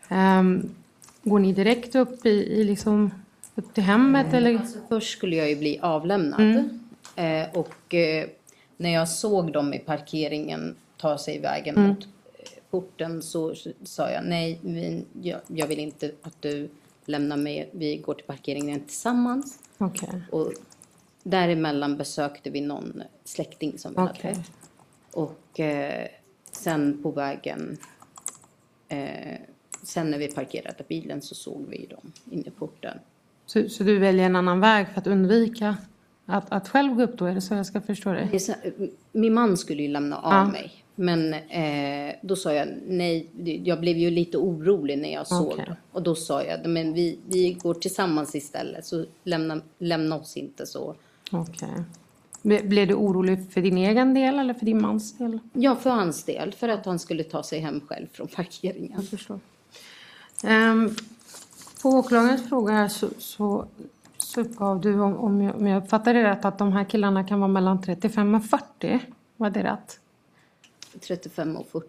ehm, 0.08 0.70
går 1.22 1.38
ni 1.38 1.52
direkt 1.52 1.94
upp 1.94 2.26
i, 2.26 2.30
i 2.30 2.64
liksom 2.64 3.10
upp 3.54 3.74
till 3.74 3.82
hemmet 3.82 4.34
eller? 4.34 4.58
Alltså, 4.58 4.78
först 4.88 5.12
skulle 5.18 5.36
jag 5.36 5.48
ju 5.50 5.56
bli 5.56 5.78
avlämnad. 5.82 6.40
Mm. 6.40 6.80
Eh, 7.16 7.48
och 7.58 7.94
eh, 7.94 8.28
när 8.80 8.90
jag 8.90 9.08
såg 9.08 9.52
dem 9.52 9.74
i 9.74 9.78
parkeringen 9.78 10.76
ta 10.96 11.18
sig 11.18 11.38
vägen 11.40 11.76
Mm. 11.76 11.88
mot 11.88 12.04
eh, 12.04 12.08
porten 12.70 13.22
så 13.22 13.54
sa 13.82 14.10
jag 14.10 14.24
nej, 14.24 14.58
vi, 14.62 15.04
jag, 15.22 15.40
jag 15.46 15.66
vill 15.66 15.78
inte 15.78 16.12
att 16.22 16.42
du 16.42 16.70
lämnar 17.04 17.36
mig. 17.36 17.70
Vi 17.72 17.96
går 17.96 18.14
till 18.14 18.26
parkeringen 18.26 18.80
tillsammans. 18.80 19.58
Okej. 19.78 20.22
Och 20.30 20.52
däremellan 21.22 21.96
besökte 21.96 22.50
vi 22.50 22.60
någon 22.60 23.02
släkting 23.24 23.78
som 23.78 23.92
vi 23.92 23.98
Okej. 24.00 24.30
hade. 24.34 24.44
Och 25.12 25.60
eh, 25.60 26.08
sen 26.52 27.02
på 27.02 27.10
vägen, 27.10 27.78
eh, 28.88 29.36
sen 29.82 30.10
när 30.10 30.18
vi 30.18 30.28
parkerade 30.28 30.84
bilen 30.88 31.22
så 31.22 31.34
såg 31.34 31.66
vi 31.68 31.86
dem 31.86 32.12
inne 32.30 32.42
i 32.46 32.50
porten. 32.50 32.98
Så, 33.46 33.68
så 33.68 33.84
du 33.84 33.98
väljer 33.98 34.26
en 34.26 34.36
annan 34.36 34.60
väg 34.60 34.88
för 34.88 35.00
att 35.00 35.06
undvika 35.06 35.76
att, 36.28 36.52
att 36.52 36.68
själv 36.68 36.94
gå 36.94 37.02
upp 37.02 37.18
då? 37.18 37.24
Är 37.24 37.34
det 37.34 37.40
så 37.40 37.54
jag 37.54 37.66
ska 37.66 37.80
förstå 37.80 38.14
så, 38.38 38.52
min 39.12 39.34
man 39.34 39.56
skulle 39.56 39.82
ju 39.82 39.88
lämna 39.88 40.18
av 40.18 40.32
Ja. 40.32 40.44
mig. 40.44 40.72
Men 40.94 41.34
eh, 41.34 42.14
då 42.22 42.36
sa 42.36 42.52
jag 42.52 42.68
nej, 42.88 43.28
jag 43.64 43.80
blev 43.80 43.96
ju 43.96 44.10
lite 44.10 44.38
orolig 44.38 44.98
när 44.98 45.12
jag 45.12 45.26
såg 45.26 45.56
dem. 45.56 45.74
Och 45.92 46.02
då 46.02 46.14
sa 46.14 46.44
jag, 46.44 46.66
men 46.66 46.92
vi, 46.94 47.18
vi 47.28 47.52
går 47.52 47.74
tillsammans 47.74 48.34
istället 48.34 48.86
så 48.86 49.04
lämna, 49.24 49.60
lämna 49.78 50.16
oss 50.16 50.36
inte 50.36 50.66
så. 50.66 50.94
Okej. 51.32 51.68
Ble- 52.42 52.68
Blev 52.68 52.88
du 52.88 52.94
orolig 52.94 53.52
för 53.52 53.60
din 53.60 53.78
egen 53.78 54.14
del 54.14 54.38
eller 54.38 54.54
för 54.54 54.66
din 54.66 54.82
mans 54.82 55.18
del? 55.18 55.38
Ja, 55.52 55.76
för 55.76 55.90
hans 55.90 56.24
del. 56.24 56.52
För 56.52 56.68
att 56.68 56.86
han 56.86 56.98
skulle 56.98 57.24
ta 57.24 57.42
sig 57.42 57.60
hem 57.60 57.80
själv 57.86 58.06
från 58.12 58.26
parkeringen. 58.28 58.92
Jag 58.96 59.08
förstår. 59.08 59.40
Ehm, 60.44 60.94
på 61.82 61.88
åklagarens 61.88 62.48
fråga 62.48 62.72
här 62.72 62.88
så, 62.88 63.08
så 63.18 63.66
uppgav 64.36 64.80
du, 64.80 65.00
om, 65.00 65.16
om, 65.16 65.42
jag, 65.42 65.56
om 65.56 65.66
jag 65.66 65.82
uppfattade 65.82 66.22
det 66.22 66.30
rätt, 66.30 66.44
att 66.44 66.58
de 66.58 66.72
här 66.72 66.84
killarna 66.84 67.24
kan 67.24 67.40
vara 67.40 67.48
mellan 67.48 67.82
35 67.82 68.34
och 68.34 68.44
40. 68.44 69.00
Var 69.36 69.50
det 69.50 69.62
rätt? 69.62 70.00
35 71.00 71.56
och 71.56 71.66
40. 71.66 71.86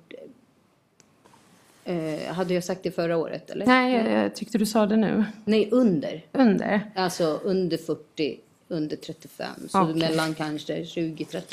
Eh, 1.84 2.34
hade 2.34 2.54
jag 2.54 2.64
sagt 2.64 2.84
det 2.84 2.92
förra 2.92 3.18
året 3.18 3.50
eller? 3.50 3.66
Nej, 3.66 3.94
jag, 3.94 4.24
jag 4.26 4.36
tyckte 4.36 4.58
du 4.58 4.66
sa 4.66 4.86
det 4.86 4.98
nu. 4.98 5.26
Nej, 5.46 5.70
under. 5.72 6.26
Under? 6.32 6.92
Alltså 6.96 7.40
under 7.44 7.78
40, 7.78 8.40
under 8.68 8.96
35. 8.96 9.48
Så 9.70 9.82
Okej. 9.82 9.96
mellan 9.96 10.36
kanske 10.36 10.84
20-35. 10.84 11.44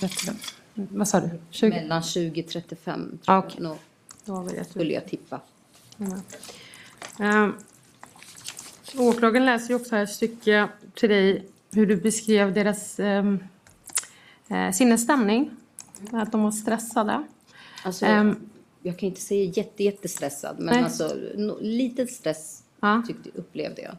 35. 0.00 0.34
Vad 0.74 1.08
sa 1.08 1.20
du? 1.20 1.30
20? 1.50 1.68
Mellan 1.68 2.00
20-35 2.02 2.74
tror 3.24 3.38
Okej. 3.38 3.50
jag 3.54 3.62
nog. 3.62 3.76
Då 4.24 4.42
vi 4.42 4.58
rätt. 4.58 4.70
Skulle 4.70 4.92
jag 4.92 5.06
tippa. 5.06 5.40
Mm. 7.18 7.52
Åklagaren 8.98 9.46
läser 9.46 9.68
ju 9.68 9.74
också 9.74 9.94
här 9.96 10.02
ett 10.02 10.10
stycke 10.10 10.68
till 10.94 11.08
dig 11.08 11.46
hur 11.72 11.86
du 11.86 11.96
beskrev 11.96 12.54
deras 12.54 12.98
um, 12.98 13.38
eh, 14.48 14.70
sinnesstämning. 14.72 15.50
Att 16.12 16.32
de 16.32 16.42
var 16.42 16.50
stressade. 16.50 17.24
Alltså, 17.84 18.06
Ehm, 18.06 18.36
jag 18.82 18.98
kan 18.98 19.08
inte 19.08 19.20
säga 19.20 19.44
jätte, 19.44 19.84
jättestressad, 19.84 20.56
men 20.58 20.74
Nej. 20.74 20.84
alltså 20.84 21.16
no, 21.36 21.58
lite 21.60 22.06
stress 22.06 22.62
Ja. 22.80 23.02
tyckte, 23.06 23.30
upplevde 23.34 23.82
jag. 23.82 23.96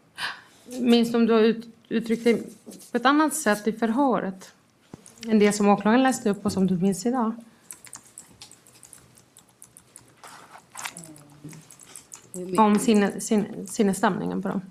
Minns 0.81 1.11
du 1.11 1.17
om 1.17 1.25
du 1.25 1.33
har 1.33 1.39
ut, 1.41 1.67
uttryckt 1.89 2.23
dig 2.23 2.43
på 2.91 2.97
ett 2.97 3.05
annat 3.05 3.33
sätt 3.33 3.67
i 3.67 3.71
förhöret? 3.73 4.53
Än 5.27 5.39
det 5.39 5.51
som 5.53 5.67
åklagaren 5.67 6.03
läste 6.03 6.29
upp 6.29 6.45
och 6.45 6.51
som 6.51 6.67
du 6.67 6.77
minns 6.77 7.05
idag? 7.05 7.35
Om 12.57 12.79
sinne, 12.79 13.19
sinne, 13.21 13.67
sinnesstämningen 13.67 14.41
på 14.41 14.47
dem? 14.47 14.61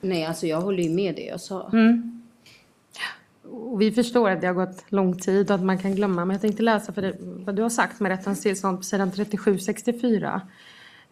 Nej, 0.00 0.24
alltså 0.24 0.46
jag 0.46 0.60
håller 0.60 0.82
ju 0.82 0.90
med 0.90 1.14
det 1.14 1.24
jag 1.24 1.40
sa. 1.40 1.68
Mm. 1.72 2.22
Och 3.50 3.80
vi 3.80 3.92
förstår 3.92 4.30
att 4.30 4.40
det 4.40 4.46
har 4.46 4.54
gått 4.54 4.84
lång 4.88 5.18
tid 5.18 5.50
och 5.50 5.54
att 5.54 5.62
man 5.62 5.78
kan 5.78 5.94
glömma. 5.94 6.24
Men 6.24 6.34
jag 6.34 6.40
tänkte 6.40 6.62
läsa 6.62 6.92
för 6.92 7.02
det, 7.02 7.16
vad 7.20 7.54
du 7.54 7.62
har 7.62 7.70
sagt 7.70 8.00
med 8.00 8.10
rättens 8.10 8.40
tillstånd 8.40 8.78
på 8.78 8.84
sidan 8.84 9.12
3764. 9.12 10.40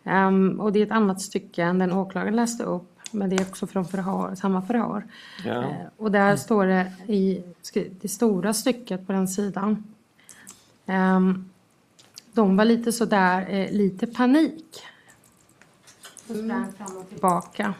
Um, 0.04 0.60
och 0.60 0.72
det 0.72 0.78
är 0.78 0.86
ett 0.86 0.92
annat 0.92 1.20
stycke 1.20 1.62
än 1.62 1.78
den 1.78 1.92
åklagaren 1.92 2.36
läste 2.36 2.64
upp. 2.64 2.96
Men 3.10 3.30
det 3.30 3.36
är 3.36 3.42
också 3.42 3.66
från 3.66 3.84
förhör, 3.84 4.34
samma 4.34 4.62
förhör. 4.62 5.06
Ja. 5.44 5.62
Eh, 5.62 5.86
och 5.96 6.10
där 6.10 6.36
står 6.36 6.66
det 6.66 6.92
i 7.06 7.42
det 8.00 8.08
stora 8.08 8.54
stycket 8.54 9.06
på 9.06 9.12
den 9.12 9.28
sidan. 9.28 9.84
Ehm, 10.86 11.50
de 12.32 12.56
var 12.56 12.64
lite 12.64 12.92
sådär, 12.92 13.46
eh, 13.50 13.72
lite 13.72 14.06
panik. 14.06 14.82
Och 16.28 16.36
sprang 16.36 16.72
fram 16.72 16.96
och 16.96 17.08
tillbaka. 17.08 17.74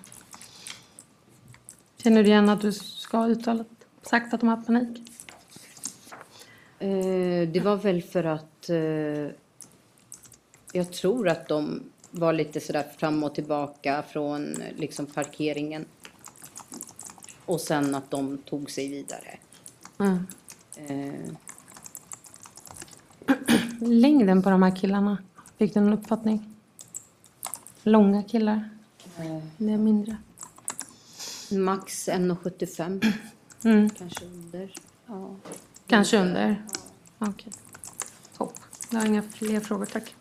Känner 2.07 2.23
du 2.23 2.29
igen 2.29 2.49
att 2.49 2.61
du 2.61 2.73
ska 2.73 3.19
ha 3.19 3.29
uttalat, 3.29 3.67
sagt 4.03 4.35
att 4.35 4.41
de 4.41 4.49
har 4.49 4.57
panik? 4.57 5.13
Eh, 6.79 7.49
det 7.49 7.61
var 7.65 7.77
väl 7.77 8.03
för 8.03 8.25
att 8.25 8.71
eh, 8.71 9.35
jag 10.73 10.93
tror 10.93 11.29
att 11.29 11.49
de 11.49 11.83
var 12.11 12.33
lite 12.33 12.61
sådär 12.61 12.87
fram 12.97 13.25
och 13.25 13.35
tillbaka 13.35 14.03
från 14.09 14.63
eh, 14.63 14.77
liksom 14.77 15.07
parkeringen. 15.07 15.85
Och 17.47 17.61
sen 17.61 17.95
att 17.95 18.11
de 18.11 18.39
tog 18.39 18.71
sig 18.71 18.89
vidare. 18.89 19.39
Mm. 19.99 20.27
Eh, 20.77 21.33
Längden 23.81 24.43
på 24.43 24.51
de 24.51 24.63
här 24.63 24.77
killarna, 24.77 25.19
fick 25.59 25.75
du 25.75 25.81
någon 25.81 25.93
uppfattning? 25.99 26.55
Långa 27.83 28.23
killar? 28.23 28.69
Eller 29.59 29.77
mindre? 29.77 30.17
Max 31.51 32.09
1,75. 32.09 33.13
Mm. 33.65 33.91
Kanske 33.91 34.25
under. 34.25 34.75
Ja. 35.07 35.37
Kanske 35.87 36.19
under? 36.19 36.65
Okej. 37.19 37.53
Topp. 38.39 38.55
Jag 38.91 38.99
har 38.99 39.07
inga 39.07 39.23
fler 39.23 39.61
frågor, 39.61 39.87
tack. 39.87 40.15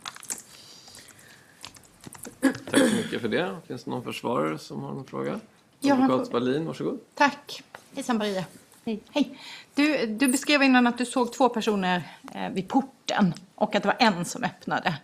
Tack 2.41 2.80
så 2.89 2.95
mycket 2.95 3.22
för 3.22 3.27
det. 3.27 3.56
Finns 3.68 3.84
det 3.84 3.91
någon 3.91 4.03
försvarare 4.03 4.57
som 4.57 4.84
har 4.84 4.93
någon 4.93 5.06
fråga? 5.06 5.39
Jag 5.80 5.95
har 5.95 6.03
en 6.03 6.11
Advokat 6.11 6.34
Wallin, 6.34 6.65
varsågod. 6.65 6.99
Tack. 7.14 7.64
Hejsan 7.95 8.18
Maria. 8.18 8.45
Hej. 8.85 9.03
Hej. 9.11 9.39
Du, 9.73 10.06
du 10.06 10.27
beskrev 10.27 10.64
innan 10.64 10.88
att 10.88 10.97
du 10.97 11.06
såg 11.06 11.34
två 11.34 11.49
personer 11.49 12.03
eh, 12.34 12.49
vid 12.49 12.68
porten 12.68 13.34
och 13.56 13.76
att 13.76 13.84
det 13.84 13.88
var 13.88 13.97
en 13.99 14.26
som 14.26 14.43
öppnade. 14.43 14.95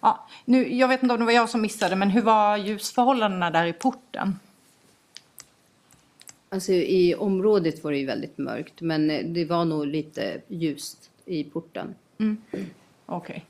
Ja, 0.00 0.26
nu, 0.44 0.74
jag 0.74 0.88
vet 0.88 1.02
inte 1.02 1.12
om 1.12 1.20
det 1.20 1.26
var 1.26 1.32
jag 1.32 1.50
som 1.50 1.60
missade, 1.60 1.96
men 1.96 2.10
hur 2.10 2.22
var 2.22 2.56
ljusförhållandena 2.56 3.50
där 3.50 3.66
i 3.66 3.72
porten? 3.72 4.38
Alltså 6.54 6.72
i 6.72 7.14
området 7.14 7.84
var 7.84 7.92
det 7.92 7.98
ju 7.98 8.06
väldigt 8.06 8.38
mörkt. 8.38 8.80
Men 8.80 9.10
eh, 9.10 9.26
det 9.26 9.44
var 9.44 9.64
nog 9.64 9.86
lite 9.86 10.40
ljust 10.48 11.10
i 11.24 11.44
porten. 11.44 11.94
Mm. 12.18 12.36
Okej. 13.06 13.44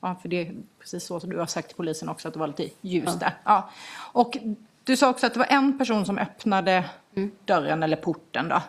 Ja, 0.00 0.18
för 0.22 0.28
det 0.28 0.36
är 0.40 0.54
precis 0.78 1.04
så 1.04 1.20
som 1.20 1.30
du 1.30 1.38
har 1.38 1.46
sagt 1.46 1.68
till 1.68 1.76
polisen 1.76 2.08
också, 2.08 2.28
att 2.28 2.34
det 2.34 2.40
var 2.40 2.46
lite 2.46 2.68
ljus 2.80 3.04
Ja. 3.06 3.12
där. 3.20 3.34
Ja. 3.44 3.70
Och 4.12 4.36
du 4.84 4.96
sa 4.96 5.10
också 5.10 5.26
att 5.26 5.32
det 5.32 5.38
var 5.38 5.46
en 5.50 5.78
person 5.78 6.06
som 6.06 6.18
öppnade 6.18 6.84
dörren 7.44 7.82
eller 7.82 7.96
porten 7.96 8.48
då. 8.48 8.62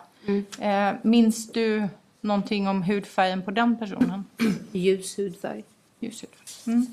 Eh, 0.64 0.94
minns 1.02 1.52
du 1.52 1.88
någonting 2.20 2.68
om 2.68 2.82
hudfärgen 2.82 3.42
på 3.42 3.50
den 3.50 3.78
personen? 3.78 4.24
Ljus 4.72 5.18
hudfärg. 5.18 5.64
Ljus 6.00 6.22
hudfärg. 6.22 6.74
Mm. 6.74 6.86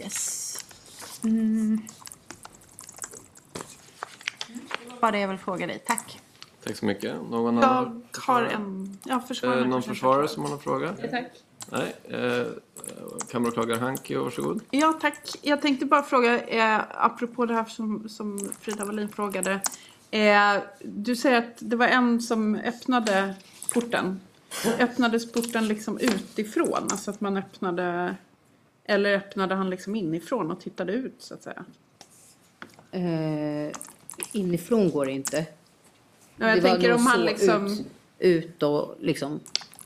Yes. 0.00 0.64
Mm. 1.24 1.80
Var 5.00 5.12
det 5.12 5.18
jag 5.18 5.28
vill 5.28 5.38
fråga 5.38 5.66
dig. 5.66 5.78
Tack. 5.86 6.20
Tack 6.64 6.76
så 6.76 6.86
mycket. 6.86 7.14
Någon 7.30 7.58
annan? 7.58 8.02
Jag 8.12 8.20
har 8.20 8.42
en... 8.42 8.98
Ja, 9.04 9.20
försvarare. 9.20 9.60
Eh, 9.60 9.66
någon 9.66 9.82
försvarare 9.82 10.28
som 10.28 10.42
har 10.42 10.50
någon 10.50 10.60
fråga? 10.60 10.94
Tack. 11.10 11.26
Nej. 11.70 11.94
Eh, 12.04 12.46
kammaråklagare 13.30 13.78
Hanke, 13.78 14.18
varsågod. 14.18 14.60
Ja, 14.70 14.98
tack. 15.00 15.18
Jag 15.42 15.62
tänkte 15.62 15.86
bara 15.86 16.02
fråga, 16.02 16.40
eh, 16.40 16.80
apropå 16.90 17.46
det 17.46 17.54
här 17.54 17.64
som, 17.64 18.08
som 18.08 18.50
Frida 18.60 18.84
Wallin 18.84 19.08
frågade. 19.08 19.60
Eh, 20.10 20.62
du 20.80 21.16
säger 21.16 21.38
att 21.38 21.56
det 21.58 21.76
var 21.76 21.86
en 21.86 22.20
som 22.20 22.54
öppnade 22.54 23.34
porten. 23.74 24.20
Öppnades 24.78 25.32
porten 25.32 25.68
liksom 25.68 25.98
utifrån? 25.98 26.88
Alltså 26.90 27.10
att 27.10 27.20
man 27.20 27.36
öppnade... 27.36 28.16
Eller 28.84 29.16
öppnade 29.16 29.54
han 29.54 29.70
liksom 29.70 29.96
inifrån 29.96 30.50
och 30.50 30.60
tittade 30.60 30.92
ut 30.92 31.14
så 31.18 31.34
att 31.34 31.42
säga? 31.42 31.64
Eh, 32.90 33.72
inifrån 34.32 34.90
går 34.90 35.06
det 35.06 35.12
inte. 35.12 35.46
Ja, 36.36 36.48
jag 36.48 36.58
Det 36.58 36.62
tänker 36.62 36.92
om 36.94 37.06
han 37.06 37.24
liksom... 37.24 37.66
Ut, 37.66 37.86
ut 38.18 38.62
och 38.62 38.96
liksom... 39.00 39.40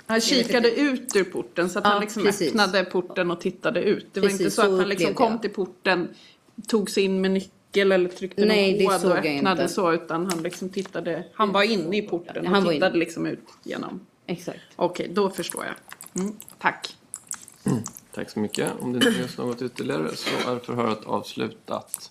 Han 0.06 0.20
kikade 0.20 0.70
ut 0.80 1.16
ur 1.16 1.24
porten 1.24 1.70
så 1.70 1.78
att 1.78 1.84
Ja, 1.84 1.90
han 1.90 2.00
liksom 2.00 2.22
precis. 2.22 2.48
öppnade 2.48 2.84
porten 2.84 3.30
och 3.30 3.40
tittade 3.40 3.82
ut. 3.82 4.06
Det 4.12 4.20
var 4.20 4.28
Precis, 4.28 4.40
inte 4.40 4.50
så, 4.50 4.62
så 4.62 4.72
att 4.72 4.78
han 4.78 4.88
liksom 4.88 5.14
kom 5.14 5.38
till 5.38 5.50
porten, 5.50 6.08
tog 6.68 6.90
sig 6.90 7.04
in 7.04 7.20
med 7.20 7.30
nyckel 7.30 7.92
eller 7.92 8.08
tryckte 8.08 8.44
Nej, 8.44 8.84
någon 8.84 9.00
kod 9.00 9.10
och 9.12 9.18
öppnade 9.18 9.62
inte. 9.62 9.74
så. 9.74 9.92
Utan 9.92 10.26
han 10.26 10.42
liksom 10.42 10.68
tittade, 10.68 11.24
han 11.34 11.52
var 11.52 11.62
inne 11.62 11.96
i 11.96 12.02
porten 12.02 12.46
Han 12.46 12.66
och 12.66 12.72
tittade 12.72 12.98
liksom 12.98 13.26
ut 13.26 13.44
genom. 13.62 14.06
Exakt. 14.26 14.60
Okej, 14.76 15.08
då 15.12 15.30
förstår 15.30 15.64
jag. 15.64 15.74
Mm, 16.22 16.36
tack. 16.58 16.96
Tack 18.14 18.30
så 18.30 18.38
mycket. 18.40 18.70
Om 18.80 18.92
det 18.92 18.96
inte 18.96 19.12
finns 19.12 19.38
något 19.38 19.62
ytterligare 19.62 20.16
så 20.16 20.50
är 20.50 20.58
förhöret 20.58 21.04
avslutat. 21.04 22.10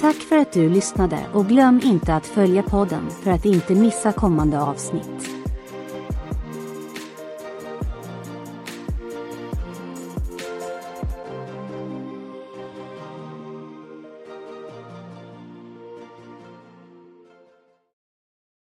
Tack 0.00 0.16
för 0.16 0.36
att 0.36 0.52
du 0.52 0.68
lyssnade 0.68 1.26
och 1.32 1.46
glöm 1.46 1.80
inte 1.84 2.14
att 2.14 2.26
följa 2.26 2.62
podden 2.62 3.10
för 3.10 3.30
att 3.30 3.44
inte 3.44 3.74
missa 3.74 4.12
kommande 4.12 4.60
avsnitt. 4.60 5.37